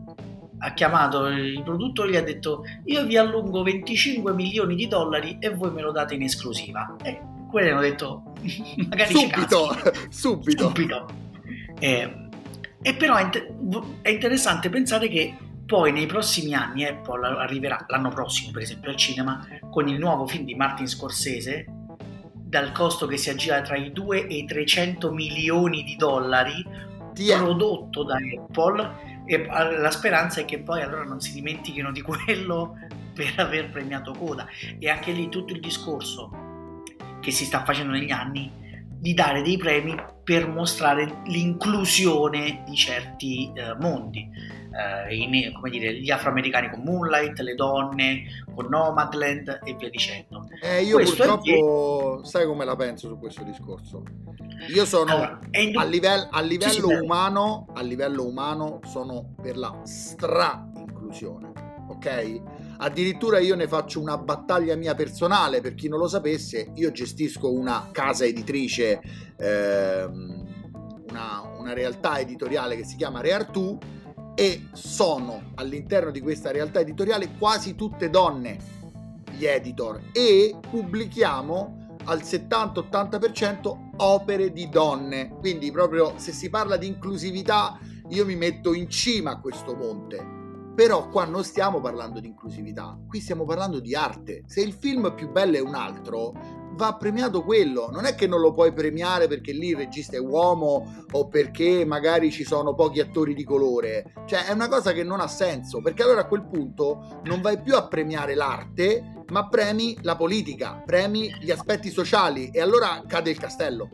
ha 0.59 0.73
chiamato 0.73 1.27
il 1.27 1.61
produttore 1.63 2.09
e 2.09 2.11
gli 2.11 2.17
ha 2.17 2.21
detto 2.21 2.63
io 2.85 3.05
vi 3.05 3.17
allungo 3.17 3.63
25 3.63 4.33
milioni 4.33 4.75
di 4.75 4.87
dollari 4.87 5.37
e 5.39 5.49
voi 5.49 5.71
me 5.71 5.81
lo 5.81 5.91
date 5.91 6.15
in 6.15 6.23
esclusiva. 6.23 6.95
E 7.01 7.21
quelli 7.49 7.69
hanno 7.69 7.81
detto 7.81 8.23
magari 8.89 9.13
subito, 9.15 9.75
subito. 10.09 10.67
subito. 10.67 11.27
Eh, 11.79 12.27
e 12.81 12.93
però 12.95 13.15
è, 13.15 13.29
è, 14.01 14.09
interessante 14.09 14.69
pensare 14.69 15.07
che 15.09 15.35
poi 15.65 15.91
nei 15.91 16.05
prossimi 16.05 16.53
anni 16.53 16.85
Apple 16.85 17.27
arriverà, 17.27 17.85
l'anno 17.87 18.09
prossimo 18.09 18.51
per 18.51 18.63
esempio 18.63 18.89
al 18.89 18.95
cinema, 18.95 19.45
con 19.69 19.87
il 19.87 19.99
nuovo 19.99 20.27
film 20.27 20.45
di 20.45 20.55
Martin 20.55 20.87
Scorsese, 20.87 21.65
dal 22.33 22.71
costo 22.71 23.05
che 23.05 23.17
si 23.17 23.29
aggira 23.29 23.61
tra 23.61 23.75
i 23.75 23.91
2 23.91 24.27
e 24.27 24.37
i 24.37 24.45
300 24.45 25.11
milioni 25.11 25.83
di 25.83 25.95
dollari, 25.95 26.65
yeah. 27.15 27.37
prodotto 27.37 28.03
da 28.03 28.15
Apple, 28.15 29.23
e 29.25 29.45
la 29.45 29.91
speranza 29.91 30.41
è 30.41 30.45
che 30.45 30.59
poi 30.59 30.81
allora 30.81 31.03
non 31.03 31.21
si 31.21 31.33
dimentichino 31.33 31.91
di 31.91 32.01
quello 32.01 32.75
per 33.13 33.33
aver 33.37 33.69
premiato 33.69 34.13
Coda. 34.13 34.47
E 34.79 34.89
anche 34.89 35.11
lì 35.11 35.29
tutto 35.29 35.53
il 35.53 35.59
discorso 35.59 36.85
che 37.19 37.31
si 37.31 37.45
sta 37.45 37.63
facendo 37.63 37.91
negli 37.91 38.11
anni 38.11 38.51
di 38.99 39.13
dare 39.13 39.41
dei 39.41 39.57
premi 39.57 39.95
per 40.23 40.47
mostrare 40.47 41.21
l'inclusione 41.25 42.63
di 42.65 42.75
certi 42.75 43.51
eh, 43.55 43.75
mondi. 43.79 44.57
Eh, 44.71 45.15
in, 45.15 45.51
come 45.53 45.71
dire, 45.71 45.99
gli 45.99 46.11
afroamericani 46.11 46.69
con 46.69 46.81
Moonlight, 46.83 47.39
le 47.39 47.55
donne 47.55 48.23
con 48.53 48.67
Nomadland 48.69 49.61
e 49.63 49.73
via 49.73 49.89
dicendo. 49.89 50.47
Eh, 50.61 50.83
io 50.83 50.97
questo 50.97 51.15
purtroppo, 51.15 52.21
sai 52.23 52.45
come 52.45 52.65
la 52.65 52.75
penso 52.75 53.07
su 53.07 53.17
questo 53.17 53.43
discorso? 53.43 54.03
Io 54.67 54.85
sono 54.85 55.11
allora, 55.11 55.39
indu- 55.51 55.81
a, 55.81 55.85
livello, 55.85 56.27
a 56.29 56.41
livello 56.41 56.71
sì, 56.71 56.81
sì, 56.81 57.01
umano, 57.01 57.67
a 57.73 57.81
livello 57.81 58.27
umano 58.27 58.81
sono 58.85 59.33
per 59.41 59.57
la 59.57 59.79
stra-inclusione, 59.83 61.51
ok? 61.87 62.41
Addirittura 62.81 63.39
io 63.39 63.55
ne 63.55 63.67
faccio 63.67 63.99
una 63.99 64.17
battaglia 64.17 64.75
mia 64.77 64.95
personale, 64.95 65.59
per 65.59 65.75
chi 65.75 65.89
non 65.89 65.99
lo 65.99 66.07
sapesse, 66.07 66.71
io 66.75 66.91
gestisco 66.91 67.51
una 67.51 67.89
casa 67.91 68.23
editrice, 68.23 69.01
ehm, 69.37 70.45
una, 71.09 71.41
una, 71.57 71.73
realtà 71.73 72.19
editoriale 72.19 72.77
che 72.77 72.85
si 72.85 72.95
chiama 72.95 73.19
Reartu 73.19 73.77
e 74.33 74.67
sono 74.71 75.51
all'interno 75.55 76.09
di 76.09 76.21
questa 76.21 76.51
realtà 76.51 76.79
editoriale 76.79 77.31
quasi 77.37 77.75
tutte 77.75 78.09
donne, 78.09 78.57
gli 79.31 79.43
editor, 79.43 79.99
e 80.13 80.55
pubblichiamo 80.69 81.97
al 82.05 82.19
70-80% 82.19 83.77
opere 83.97 84.53
di 84.53 84.69
donne. 84.69 85.35
Quindi 85.37 85.69
proprio 85.69 86.13
se 86.15 86.31
si 86.31 86.49
parla 86.49 86.77
di 86.77 86.87
inclusività 86.87 87.77
io 88.07 88.25
mi 88.25 88.37
metto 88.37 88.73
in 88.73 88.89
cima 88.89 89.31
a 89.31 89.39
questo 89.41 89.75
monte 89.75 90.38
però 90.79 91.09
qua 91.09 91.25
non 91.25 91.43
stiamo 91.43 91.81
parlando 91.81 92.21
di 92.21 92.27
inclusività, 92.27 92.97
qui 93.05 93.19
stiamo 93.19 93.43
parlando 93.43 93.81
di 93.81 93.95
arte. 93.95 94.43
Se 94.45 94.61
il 94.61 94.71
film 94.71 95.13
più 95.13 95.29
bello 95.29 95.57
è 95.57 95.59
un 95.59 95.75
altro, 95.75 96.31
va 96.77 96.95
premiato 96.95 97.43
quello. 97.43 97.89
Non 97.91 98.05
è 98.05 98.15
che 98.15 98.27
non 98.27 98.39
lo 98.39 98.53
puoi 98.53 98.71
premiare 98.71 99.27
perché 99.27 99.51
lì 99.51 99.71
il 99.71 99.75
regista 99.75 100.15
è 100.15 100.21
uomo 100.21 101.03
o 101.11 101.27
perché 101.27 101.83
magari 101.83 102.31
ci 102.31 102.45
sono 102.45 102.75
pochi 102.75 103.01
attori 103.01 103.33
di 103.33 103.43
colore. 103.43 104.13
Cioè 104.25 104.45
è 104.45 104.53
una 104.53 104.69
cosa 104.69 104.93
che 104.93 105.03
non 105.03 105.19
ha 105.19 105.27
senso, 105.27 105.81
perché 105.81 106.03
allora 106.03 106.21
a 106.21 106.27
quel 106.27 106.47
punto 106.47 107.19
non 107.25 107.41
vai 107.41 107.61
più 107.61 107.75
a 107.75 107.85
premiare 107.85 108.33
l'arte, 108.33 109.25
ma 109.31 109.49
premi 109.49 109.97
la 110.03 110.15
politica, 110.15 110.81
premi 110.85 111.29
gli 111.41 111.51
aspetti 111.51 111.89
sociali 111.89 112.51
e 112.53 112.61
allora 112.61 113.03
cade 113.05 113.31
il 113.31 113.37
castello. 113.37 113.89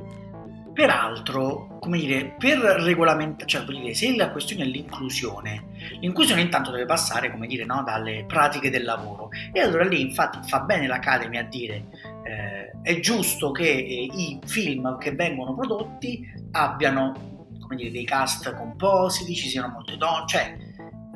Peraltro, 0.76 1.78
come 1.80 1.98
dire, 1.98 2.36
per 2.38 2.58
regolamentare, 2.58 3.50
cioè 3.50 3.64
dire, 3.64 3.94
se 3.94 4.14
la 4.14 4.30
questione 4.30 4.64
è 4.64 4.66
l'inclusione, 4.66 5.68
l'inclusione 6.02 6.42
intanto 6.42 6.70
deve 6.70 6.84
passare, 6.84 7.32
come 7.32 7.48
dire, 7.48 7.64
no, 7.64 7.82
dalle 7.86 8.26
pratiche 8.28 8.70
del 8.70 8.84
lavoro. 8.84 9.30
E 9.54 9.62
allora 9.62 9.86
lì 9.86 10.02
infatti 10.02 10.38
fa 10.46 10.60
bene 10.60 10.86
l'Academy 10.86 11.38
a 11.38 11.44
dire 11.44 11.86
eh, 12.26 12.72
è 12.82 13.00
giusto 13.00 13.52
che 13.52 13.64
eh, 13.64 14.10
i 14.12 14.38
film 14.46 14.98
che 14.98 15.14
vengono 15.14 15.56
prodotti 15.56 16.30
abbiano, 16.52 17.48
come 17.58 17.78
dire, 17.78 17.92
dei 17.92 18.04
cast 18.04 18.54
compositi, 18.54 19.34
ci 19.34 19.48
siano 19.48 19.70
molte 19.70 19.96
donne, 19.96 20.28
cioè 20.28 20.58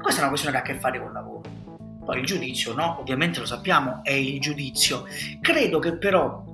questa 0.02 0.20
è 0.20 0.24
una 0.24 0.30
questione 0.30 0.56
che 0.56 0.62
ha 0.62 0.66
a 0.66 0.74
che 0.74 0.80
fare 0.80 1.00
con 1.00 1.08
il 1.08 1.14
lavoro. 1.14 1.42
Poi 2.06 2.20
il 2.20 2.26
giudizio, 2.26 2.74
no? 2.74 2.98
Ovviamente 3.02 3.40
lo 3.40 3.46
sappiamo, 3.46 4.00
è 4.04 4.14
il 4.14 4.40
giudizio. 4.40 5.04
Credo 5.42 5.80
che 5.80 5.98
però 5.98 6.49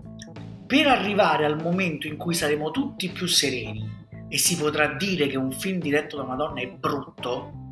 per 0.65 0.88
arrivare 0.88 1.45
al 1.45 1.62
momento 1.62 2.08
in 2.08 2.17
cui 2.17 2.34
saremo 2.34 2.71
tutti 2.71 3.10
più 3.10 3.28
sereni 3.28 4.04
e 4.28 4.38
si 4.38 4.58
potrà 4.58 4.88
dire 4.95 5.28
che 5.28 5.38
un 5.38 5.51
film 5.51 5.80
diretto 5.80 6.17
da 6.17 6.23
una 6.23 6.36
donna 6.36 6.62
è 6.62 6.67
brutto 6.67 7.63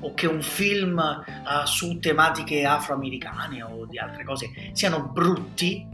o 0.00 0.14
che 0.14 0.26
un 0.26 0.42
film 0.42 0.98
uh, 0.98 1.66
su 1.66 1.98
tematiche 1.98 2.64
afroamericane 2.64 3.62
o 3.62 3.86
di 3.86 3.98
altre 3.98 4.24
cose 4.24 4.50
siano 4.72 5.04
brutti, 5.04 5.86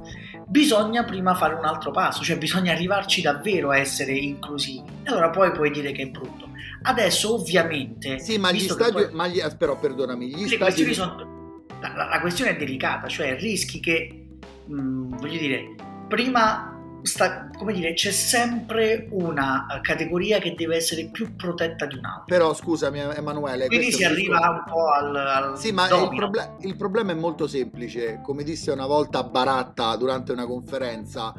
bisogna 0.47 1.05
prima 1.05 1.35
fare 1.35 1.55
un 1.55 1.65
altro 1.65 1.91
passo, 1.91 2.23
cioè 2.23 2.39
bisogna 2.39 2.73
arrivarci 2.73 3.21
davvero 3.21 3.71
a 3.71 3.77
essere 3.77 4.13
inclusivi. 4.13 4.83
E 5.03 5.11
allora 5.11 5.31
poi 5.31 5.53
puoi 5.53 5.71
dire 5.71 5.93
che 5.93 6.03
è 6.03 6.09
brutto. 6.09 6.49
Adesso 6.83 7.35
ovviamente... 7.35 8.19
Sì, 8.19 8.39
ma 8.39 8.51
gli 8.51 8.61
stadi... 8.61 8.93
Poi... 8.93 9.09
Ma 9.13 9.27
gli... 9.27 9.41
Però 9.59 9.79
perdonami, 9.79 10.35
gli 10.35 10.49
stadi... 10.49 10.95
Sono... 10.95 11.65
La, 11.81 11.95
la, 11.95 12.09
la, 12.09 12.21
questione 12.21 12.53
è 12.53 12.57
delicata, 12.57 13.09
cioè 13.09 13.39
rischi 13.39 13.79
che, 13.79 14.27
mh, 14.65 14.81
mm, 14.81 15.17
voglio 15.19 15.39
dire, 15.39 15.75
prima 16.09 16.79
sta, 17.03 17.49
come 17.57 17.73
dire, 17.73 17.93
c'è 17.93 18.11
sempre 18.11 19.09
una 19.11 19.67
categoria 19.83 20.39
che 20.39 20.55
deve 20.57 20.77
essere 20.77 21.07
più 21.07 21.37
protetta 21.37 21.87
di 21.87 21.97
un'altra. 21.97 22.25
Però 22.27 22.55
scusami 22.55 22.99
Emanuele. 22.99 23.67
Quindi 23.67 23.93
si 23.93 24.05
arriva 24.05 24.49
un 24.51 24.71
po' 24.71 24.91
al... 24.91 25.15
al 25.15 25.59
sì, 25.59 25.73
ma 25.73 25.89
il, 25.89 26.09
proble- 26.15 26.57
il 26.61 26.77
problema 26.77 27.13
è 27.13 27.15
molto 27.15 27.47
semplice. 27.47 28.21
Come 28.23 28.43
disse 28.43 28.71
una 28.71 28.87
volta 28.87 29.23
Baratta 29.23 29.95
durante 29.97 30.33
una 30.33 30.47
conferenza, 30.47 31.33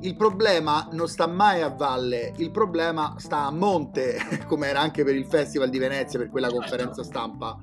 il 0.00 0.16
problema 0.16 0.88
non 0.92 1.08
sta 1.08 1.26
mai 1.26 1.62
a 1.62 1.68
valle, 1.68 2.32
il 2.38 2.50
problema 2.50 3.14
sta 3.18 3.44
a 3.44 3.50
monte, 3.50 4.16
come 4.46 4.68
era 4.68 4.80
anche 4.80 5.04
per 5.04 5.14
il 5.14 5.26
Festival 5.26 5.68
di 5.68 5.78
Venezia, 5.78 6.18
per 6.18 6.30
quella 6.30 6.48
certo. 6.48 6.62
conferenza 6.62 7.02
stampa. 7.02 7.58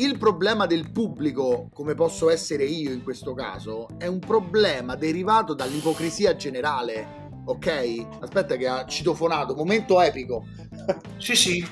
Il 0.00 0.16
problema 0.16 0.66
del 0.66 0.92
pubblico, 0.92 1.70
come 1.72 1.94
posso 1.94 2.30
essere 2.30 2.62
io 2.62 2.92
in 2.92 3.02
questo 3.02 3.34
caso, 3.34 3.88
è 3.98 4.06
un 4.06 4.20
problema 4.20 4.94
derivato 4.94 5.54
dall'ipocrisia 5.54 6.36
generale. 6.36 7.30
Ok? 7.46 8.06
Aspetta 8.20 8.54
che 8.54 8.68
ha 8.68 8.86
citofonato, 8.86 9.56
momento 9.56 10.00
epico. 10.00 10.46
sì, 11.18 11.34
sì. 11.34 11.68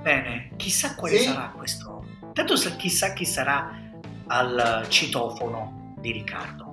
Bene, 0.00 0.52
chissà 0.56 0.94
quale 0.94 1.18
sì? 1.18 1.24
sarà 1.24 1.52
questo. 1.54 2.06
Tanto 2.32 2.54
chissà 2.78 3.12
chi 3.12 3.26
sarà 3.26 4.00
al 4.28 4.86
citofono 4.88 5.96
di 6.00 6.10
Riccardo. 6.10 6.72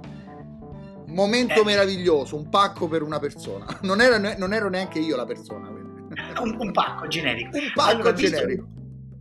Momento 1.07 1.59
eh. 1.59 1.65
meraviglioso, 1.65 2.37
un 2.37 2.47
pacco 2.47 2.87
per 2.87 3.01
una 3.01 3.19
persona. 3.19 3.65
Non, 3.83 3.99
era, 3.99 4.17
non 4.17 4.53
ero 4.53 4.69
neanche 4.69 4.99
io 4.99 5.17
la 5.17 5.25
persona. 5.25 5.67
Un, 6.39 6.55
un 6.57 6.71
pacco 6.71 7.07
generico. 7.07 7.57
Un 7.57 7.71
pacco 7.73 7.89
allora, 7.89 8.13
generico. 8.13 8.63
Visto 8.63 8.78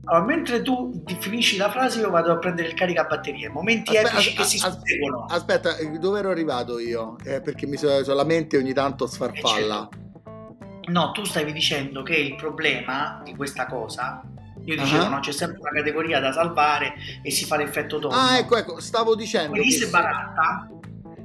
allora, 0.09 0.25
mentre 0.25 0.63
tu 0.63 1.03
finisci 1.21 1.57
la 1.57 1.71
frase, 1.71 2.01
io 2.01 2.11
vado 2.11 2.33
a 2.33 2.39
prendere 2.39 2.69
il 2.69 2.75
caricabatterie. 2.75 3.49
Momenti 3.49 3.97
aspetta, 3.97 4.15
epici 4.15 4.35
che 4.35 4.45
si 4.45 4.59
susseguono. 4.59 5.27
Aspetta, 5.29 5.77
eh, 5.77 5.99
dove 5.99 6.19
ero 6.19 6.31
arrivato 6.31 6.79
io? 6.79 7.17
Eh, 7.25 7.41
perché 7.41 7.67
mi 7.67 7.77
so, 7.77 8.03
so, 8.03 8.15
la 8.15 8.25
mente 8.25 8.57
ogni 8.57 8.73
tanto 8.73 9.07
sfarfalla. 9.07 9.89
No, 10.87 11.13
tu 11.13 11.25
stavi 11.25 11.53
dicendo 11.53 12.03
che 12.03 12.17
il 12.17 12.35
problema 12.37 13.21
di 13.23 13.37
questa 13.37 13.67
cosa 13.67 14.23
io 14.69 14.77
dicevo, 14.77 15.05
uh-huh. 15.05 15.11
no, 15.11 15.21
c'è 15.21 15.33
sempre 15.33 15.61
una 15.61 15.71
categoria 15.71 16.21
da 16.21 16.31
salvare 16.31 16.93
e 17.23 17.31
si 17.31 17.47
fa 17.47 17.57
l'effetto 17.57 17.99
dopo. 17.99 18.15
Ah, 18.15 18.37
ecco, 18.37 18.57
ecco, 18.57 18.81
stavo 18.81 19.15
dicendo. 19.15 19.53
Quindi 19.53 19.73
se 19.73 19.89
baratta. 19.89 20.69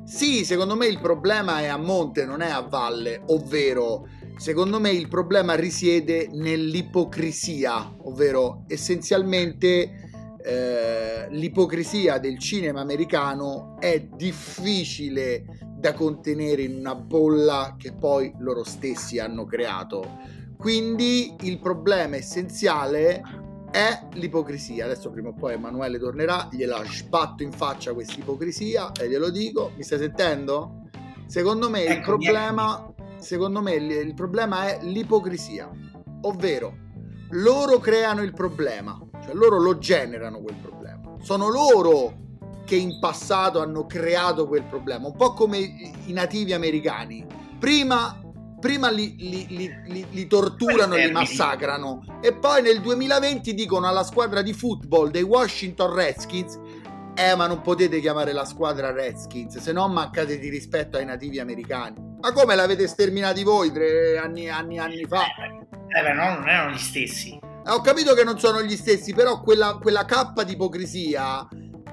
Sì, 0.06 0.46
secondo 0.46 0.76
me 0.76 0.88
il 0.88 1.00
problema 1.00 1.60
è 1.60 1.68
a 1.68 1.78
monte, 1.78 2.26
non 2.26 2.42
è 2.42 2.50
a 2.50 2.62
valle, 2.62 3.22
ovvero 3.28 4.08
Secondo 4.36 4.80
me 4.80 4.90
il 4.90 5.08
problema 5.08 5.56
risiede 5.56 6.28
nell'ipocrisia, 6.32 7.96
ovvero 8.04 8.64
essenzialmente 8.68 10.12
eh, 10.44 11.28
l'ipocrisia 11.30 12.18
del 12.18 12.38
cinema 12.38 12.82
americano 12.82 13.78
è 13.80 14.02
difficile 14.02 15.46
da 15.78 15.94
contenere 15.94 16.64
in 16.64 16.76
una 16.78 16.96
bolla 16.96 17.76
che 17.78 17.94
poi 17.94 18.34
loro 18.40 18.64
stessi 18.64 19.20
hanno 19.20 19.46
creato. 19.46 20.20
Quindi 20.58 21.36
il 21.42 21.60
problema 21.60 22.16
essenziale 22.16 23.22
è 23.70 24.08
l'ipocrisia. 24.14 24.86
Adesso 24.86 25.10
prima 25.10 25.30
o 25.30 25.34
poi 25.34 25.54
Emanuele 25.54 26.00
tornerà, 26.00 26.48
gliela 26.52 26.84
sbatto 26.86 27.44
in 27.44 27.52
faccia 27.52 27.94
questa 27.94 28.20
ipocrisia 28.20 28.92
e 28.92 29.10
glielo 29.10 29.30
dico. 29.30 29.72
Mi 29.76 29.84
stai 29.84 30.00
sentendo? 30.00 30.82
Secondo 31.26 31.70
me 31.70 31.84
ecco, 31.86 31.94
il 31.94 32.02
problema, 32.02 32.93
secondo 33.24 33.62
me 33.62 33.74
il 33.74 34.14
problema 34.14 34.68
è 34.68 34.80
l'ipocrisia, 34.84 35.72
ovvero 36.22 36.82
loro 37.32 37.80
creano 37.80 38.22
il 38.22 38.34
problema, 38.34 39.00
cioè 39.24 39.34
loro 39.34 39.60
lo 39.60 39.78
generano 39.80 40.42
quel 40.42 40.58
problema. 40.62 41.16
Sono 41.22 41.50
loro 41.50 42.22
che 42.66 42.76
in 42.76 43.00
passato 43.00 43.62
hanno 43.62 43.86
creato 43.86 44.48
quel 44.48 44.64
problema, 44.64 45.08
un 45.08 45.16
po' 45.16 45.34
come 45.34 45.58
i 45.58 46.12
nativi 46.12 46.54
americani. 46.54 47.26
Prima, 47.60 48.22
prima 48.60 48.90
li, 48.90 49.16
li, 49.18 49.48
li, 49.88 50.06
li, 50.10 50.28
torturano, 50.28 50.96
li 50.96 51.12
massacrano 51.12 52.20
e 52.22 52.34
poi 52.34 52.62
nel 52.62 52.82
2020 52.82 53.54
dicono 53.54 53.88
alla 53.88 54.04
squadra 54.04 54.42
di 54.42 54.54
football 54.54 55.10
dei 55.10 55.24
Washington 55.24 55.94
Redskins 55.94 56.60
eh 57.16 57.36
ma 57.36 57.48
non 57.48 57.62
potete 57.62 58.00
chiamare 58.00 58.34
la 58.34 58.46
squadra 58.46 58.92
Redskins 58.92 59.58
se 59.58 59.72
no 59.72 59.88
mancate 59.88 60.40
di 60.40 60.50
rispetto 60.50 60.98
ai 60.98 61.06
nativi 61.06 61.40
americani 61.40 62.12
ma 62.24 62.32
come 62.32 62.56
l'avete 62.56 62.88
sterminati 62.88 63.44
voi 63.44 63.70
tre 63.70 64.18
anni, 64.18 64.48
anni, 64.48 64.80
anni 64.80 65.04
fa? 65.06 65.24
Eh 65.26 66.02
beh, 66.02 66.14
no, 66.14 66.40
non 66.40 66.48
erano 66.48 66.72
gli 66.72 66.78
stessi. 66.78 67.38
Eh, 67.38 67.70
ho 67.70 67.82
capito 67.82 68.14
che 68.14 68.24
non 68.24 68.40
sono 68.40 68.64
gli 68.64 68.78
stessi, 68.78 69.14
però 69.14 69.42
quella, 69.42 69.78
quella 69.82 70.06
cappa 70.06 70.44
di 70.44 70.54
ipocrisia 70.54 71.46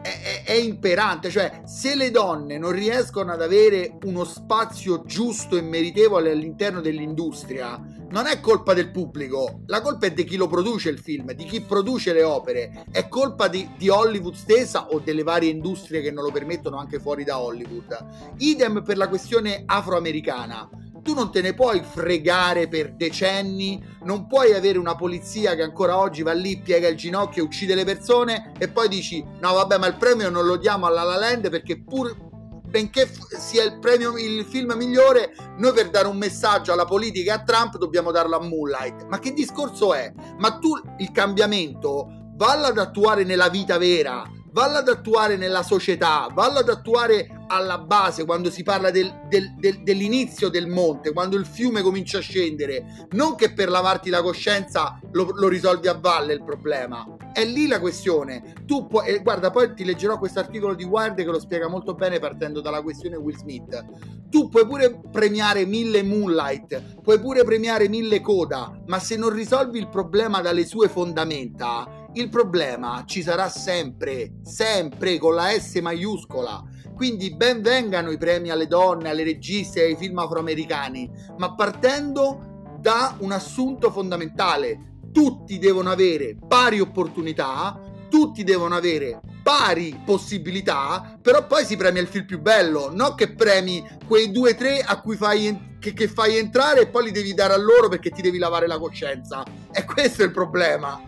è, 0.02 0.42
è, 0.44 0.52
imperante. 0.52 1.30
Cioè, 1.30 1.62
se 1.64 1.94
le 1.94 2.10
donne 2.10 2.58
non 2.58 2.72
riescono 2.72 3.32
ad 3.32 3.42
avere 3.42 3.98
uno 4.04 4.24
spazio 4.24 5.02
giusto 5.04 5.56
e 5.56 5.62
meritevole 5.62 6.30
all'interno 6.30 6.80
dell'industria, 6.80 7.80
non 8.10 8.26
è 8.26 8.40
colpa 8.40 8.74
del 8.74 8.90
pubblico, 8.90 9.60
la 9.66 9.80
colpa 9.80 10.06
è 10.06 10.12
di 10.12 10.24
chi 10.24 10.36
lo 10.36 10.48
produce 10.48 10.88
il 10.88 10.98
film, 10.98 11.32
di 11.32 11.44
chi 11.44 11.60
produce 11.60 12.12
le 12.12 12.24
opere. 12.24 12.84
È 12.90 13.08
colpa 13.08 13.48
di, 13.48 13.68
di 13.76 13.88
Hollywood 13.88 14.34
stessa 14.34 14.88
o 14.88 14.98
delle 14.98 15.22
varie 15.22 15.50
industrie 15.50 16.00
che 16.00 16.10
non 16.10 16.24
lo 16.24 16.32
permettono 16.32 16.76
anche 16.76 16.98
fuori 16.98 17.24
da 17.24 17.38
Hollywood. 17.38 18.34
Idem 18.38 18.82
per 18.82 18.96
la 18.96 19.08
questione 19.08 19.62
afroamericana 19.64 20.68
tu 21.02 21.14
non 21.14 21.30
te 21.30 21.40
ne 21.40 21.54
puoi 21.54 21.82
fregare 21.82 22.68
per 22.68 22.94
decenni, 22.94 23.82
non 24.02 24.26
puoi 24.26 24.52
avere 24.52 24.78
una 24.78 24.94
polizia 24.94 25.54
che 25.54 25.62
ancora 25.62 25.98
oggi 25.98 26.22
va 26.22 26.32
lì, 26.32 26.60
piega 26.60 26.88
il 26.88 26.96
ginocchio, 26.96 27.44
uccide 27.44 27.74
le 27.74 27.84
persone 27.84 28.52
e 28.58 28.68
poi 28.68 28.88
dici 28.88 29.24
no 29.40 29.52
vabbè 29.52 29.78
ma 29.78 29.86
il 29.86 29.96
premio 29.96 30.30
non 30.30 30.46
lo 30.46 30.56
diamo 30.56 30.86
alla 30.86 31.02
La 31.02 31.16
Land 31.16 31.50
perché 31.50 31.82
pur 31.82 32.28
benché 32.66 33.10
sia 33.36 33.64
il 33.64 33.78
premio 33.80 34.16
il 34.16 34.44
film 34.44 34.74
migliore, 34.74 35.34
noi 35.58 35.72
per 35.72 35.90
dare 35.90 36.06
un 36.06 36.16
messaggio 36.16 36.72
alla 36.72 36.84
politica 36.84 37.32
e 37.32 37.36
a 37.36 37.42
Trump 37.42 37.76
dobbiamo 37.78 38.12
darlo 38.12 38.36
a 38.36 38.40
Moonlight. 38.40 39.06
Ma 39.08 39.18
che 39.18 39.32
discorso 39.32 39.92
è? 39.92 40.12
Ma 40.38 40.58
tu 40.58 40.70
il 40.98 41.10
cambiamento 41.10 42.06
valla 42.36 42.68
ad 42.68 42.78
attuare 42.78 43.24
nella 43.24 43.48
vita 43.48 43.76
vera 43.76 44.24
valla 44.52 44.78
ad 44.78 44.88
attuare 44.88 45.36
nella 45.36 45.62
società, 45.62 46.28
valla 46.32 46.60
ad 46.60 46.68
attuare 46.68 47.39
alla 47.50 47.78
base 47.78 48.24
quando 48.24 48.48
si 48.48 48.62
parla 48.62 48.90
del, 48.90 49.26
del, 49.28 49.54
del, 49.56 49.82
dell'inizio 49.82 50.48
del 50.48 50.68
monte, 50.68 51.12
quando 51.12 51.36
il 51.36 51.44
fiume 51.44 51.82
comincia 51.82 52.18
a 52.18 52.20
scendere, 52.20 53.08
non 53.10 53.34
che 53.34 53.52
per 53.52 53.68
lavarti 53.68 54.08
la 54.08 54.22
coscienza 54.22 55.00
lo, 55.10 55.30
lo 55.34 55.48
risolvi 55.48 55.88
a 55.88 55.94
valle 55.94 56.32
il 56.32 56.44
problema. 56.44 57.04
È 57.32 57.44
lì 57.44 57.66
la 57.66 57.80
questione. 57.80 58.54
Tu 58.66 58.86
puoi, 58.86 59.08
eh, 59.08 59.22
guarda, 59.22 59.50
poi 59.50 59.74
ti 59.74 59.84
leggerò 59.84 60.18
questo 60.18 60.38
articolo 60.38 60.74
di 60.74 60.84
Wired 60.84 61.16
che 61.16 61.24
lo 61.24 61.40
spiega 61.40 61.68
molto 61.68 61.94
bene 61.94 62.20
partendo 62.20 62.60
dalla 62.60 62.82
questione 62.82 63.16
Will 63.16 63.36
Smith. 63.36 63.84
Tu 64.28 64.48
puoi 64.48 64.64
pure 64.64 65.00
premiare 65.10 65.66
mille 65.66 66.04
Moonlight, 66.04 67.00
puoi 67.02 67.18
pure 67.18 67.42
premiare 67.42 67.88
mille 67.88 68.20
Coda, 68.20 68.80
ma 68.86 69.00
se 69.00 69.16
non 69.16 69.30
risolvi 69.30 69.78
il 69.78 69.88
problema 69.88 70.40
dalle 70.40 70.64
sue 70.64 70.88
fondamenta, 70.88 72.06
il 72.14 72.28
problema 72.28 73.02
ci 73.06 73.22
sarà 73.22 73.48
sempre, 73.48 74.34
sempre 74.42 75.18
con 75.18 75.34
la 75.34 75.48
S 75.50 75.74
maiuscola. 75.76 76.62
Quindi 77.00 77.34
ben 77.34 77.62
vengano 77.62 78.10
i 78.10 78.18
premi 78.18 78.50
alle 78.50 78.66
donne, 78.66 79.08
alle 79.08 79.24
registe, 79.24 79.80
ai 79.80 79.96
film 79.96 80.18
afroamericani, 80.18 81.10
ma 81.38 81.54
partendo 81.54 82.74
da 82.78 83.16
un 83.20 83.32
assunto 83.32 83.90
fondamentale. 83.90 84.98
Tutti 85.10 85.58
devono 85.58 85.90
avere 85.90 86.36
pari 86.46 86.78
opportunità, 86.78 87.80
tutti 88.10 88.44
devono 88.44 88.74
avere 88.74 89.18
pari 89.42 89.98
possibilità, 90.04 91.18
però 91.22 91.46
poi 91.46 91.64
si 91.64 91.78
premia 91.78 92.02
il 92.02 92.06
film 92.06 92.26
più 92.26 92.38
bello, 92.38 92.90
non 92.92 93.14
che 93.14 93.32
premi 93.32 93.82
quei 94.06 94.30
due 94.30 94.50
o 94.50 94.54
tre 94.54 94.82
a 94.82 95.00
cui 95.00 95.16
fai, 95.16 95.78
che, 95.78 95.94
che 95.94 96.06
fai 96.06 96.36
entrare 96.36 96.82
e 96.82 96.88
poi 96.88 97.04
li 97.04 97.12
devi 97.12 97.32
dare 97.32 97.54
a 97.54 97.58
loro 97.58 97.88
perché 97.88 98.10
ti 98.10 98.20
devi 98.20 98.36
lavare 98.36 98.66
la 98.66 98.78
coscienza. 98.78 99.42
E 99.72 99.86
questo 99.86 100.20
è 100.20 100.26
il 100.26 100.32
problema. 100.32 101.00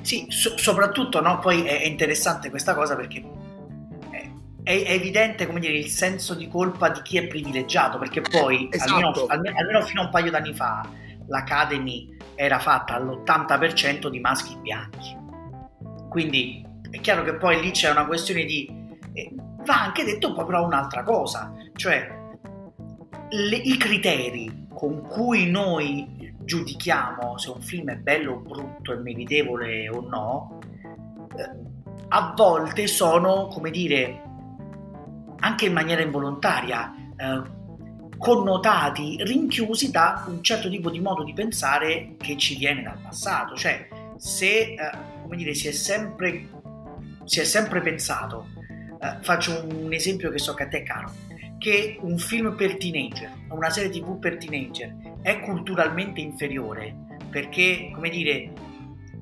Sì, 0.00 0.26
so- 0.30 0.58
soprattutto 0.58 1.20
no, 1.20 1.38
poi 1.38 1.62
è, 1.62 1.84
interessante 1.84 2.50
questa 2.50 2.74
cosa 2.74 2.96
perché 2.96 3.43
è, 4.64 4.84
evidente 4.86 5.46
come 5.46 5.60
dire, 5.60 5.74
il 5.74 5.88
senso 5.88 6.34
di 6.34 6.48
colpa 6.48 6.88
di 6.88 7.02
chi 7.02 7.18
è 7.18 7.26
privilegiato, 7.26 7.98
perché 7.98 8.22
poi 8.22 8.68
esatto. 8.70 9.26
almeno, 9.26 9.56
almeno, 9.56 9.82
fino 9.82 10.00
a 10.00 10.04
un 10.06 10.10
paio 10.10 10.30
d'anni 10.30 10.54
fa 10.54 10.88
l'Academy 11.26 12.16
era 12.34 12.58
fatta 12.58 12.94
all'80% 12.94 14.08
di 14.08 14.20
maschi 14.20 14.56
bianchi. 14.56 15.16
Quindi 16.08 16.66
è 16.90 16.98
chiaro 17.00 17.22
che 17.22 17.34
poi 17.34 17.60
lì 17.60 17.70
c'è 17.70 17.90
una 17.90 18.06
questione 18.06 18.44
di... 18.44 18.66
Eh, 19.12 19.34
va 19.64 19.82
anche 19.82 20.04
detto 20.04 20.32
però 20.32 20.64
un'altra 20.64 21.02
cosa, 21.02 21.52
cioè 21.74 22.22
le, 23.30 23.56
i 23.56 23.76
criteri 23.76 24.66
con 24.72 25.02
cui 25.02 25.50
noi 25.50 26.34
giudichiamo 26.40 27.38
se 27.38 27.50
un 27.50 27.60
film 27.60 27.90
è 27.90 27.96
bello 27.96 28.34
o 28.34 28.38
brutto, 28.38 28.92
è 28.92 28.96
meritevole 28.96 29.88
o 29.88 30.00
no, 30.00 30.58
eh, 31.36 31.72
a 32.08 32.34
volte 32.36 32.86
sono, 32.86 33.46
come 33.46 33.70
dire, 33.70 34.22
anche 35.44 35.66
in 35.66 35.74
maniera 35.74 36.00
involontaria, 36.00 36.94
eh, 37.16 37.42
connotati, 38.16 39.22
rinchiusi 39.22 39.90
da 39.90 40.24
un 40.26 40.42
certo 40.42 40.70
tipo 40.70 40.88
di 40.88 41.00
modo 41.00 41.22
di 41.22 41.34
pensare 41.34 42.14
che 42.16 42.38
ci 42.38 42.56
viene 42.56 42.82
dal 42.82 42.98
passato. 42.98 43.54
Cioè, 43.54 43.86
se, 44.16 44.46
eh, 44.46 44.76
come 45.22 45.36
dire, 45.36 45.52
si 45.52 45.68
è 45.68 45.72
sempre, 45.72 46.48
si 47.24 47.40
è 47.40 47.44
sempre 47.44 47.82
pensato, 47.82 48.48
eh, 48.98 49.18
faccio 49.20 49.66
un 49.68 49.92
esempio 49.92 50.30
che 50.30 50.38
so 50.38 50.54
che 50.54 50.62
a 50.62 50.68
te 50.68 50.78
è 50.78 50.82
caro, 50.82 51.12
che 51.58 51.98
un 52.00 52.16
film 52.16 52.56
per 52.56 52.78
teenager, 52.78 53.30
una 53.50 53.68
serie 53.68 53.90
tv 53.90 54.18
per 54.18 54.38
teenager 54.38 54.94
è 55.20 55.40
culturalmente 55.40 56.20
inferiore 56.22 56.94
perché, 57.28 57.90
come 57.92 58.08
dire, 58.08 58.50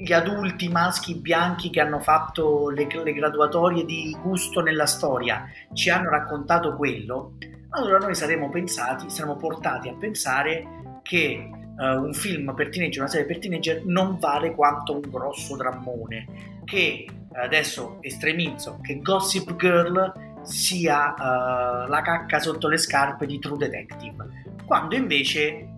gli 0.02 0.12
adulti 0.12 0.68
maschi 0.68 1.14
bianchi 1.14 1.70
che 1.70 1.80
hanno 1.80 2.00
fatto 2.00 2.70
le, 2.70 2.88
le 2.88 3.12
graduatorie 3.12 3.84
di 3.84 4.16
gusto 4.20 4.60
nella 4.60 4.86
storia 4.86 5.48
ci 5.72 5.90
hanno 5.90 6.10
raccontato 6.10 6.74
quello, 6.74 7.34
allora 7.68 7.98
noi 7.98 8.16
saremmo 8.16 8.50
pensati, 8.50 9.08
saremmo 9.08 9.36
portati 9.36 9.88
a 9.88 9.94
pensare 9.94 11.00
che 11.02 11.48
uh, 11.48 11.84
un 12.02 12.12
film 12.14 12.52
per 12.52 12.70
teenager, 12.70 13.02
una 13.02 13.10
serie 13.10 13.26
per 13.26 13.38
teenager 13.38 13.84
non 13.84 14.18
vale 14.18 14.56
quanto 14.56 14.94
un 14.94 15.02
grosso 15.08 15.54
drammone, 15.54 16.26
che 16.64 17.06
adesso 17.34 17.98
estremizzo, 18.00 18.80
che 18.82 19.00
Gossip 19.00 19.54
Girl 19.54 20.12
sia 20.42 21.14
uh, 21.16 21.88
la 21.88 22.02
cacca 22.02 22.40
sotto 22.40 22.66
le 22.66 22.76
scarpe 22.76 23.24
di 23.24 23.38
True 23.38 23.56
Detective, 23.56 24.26
quando 24.64 24.96
invece 24.96 25.68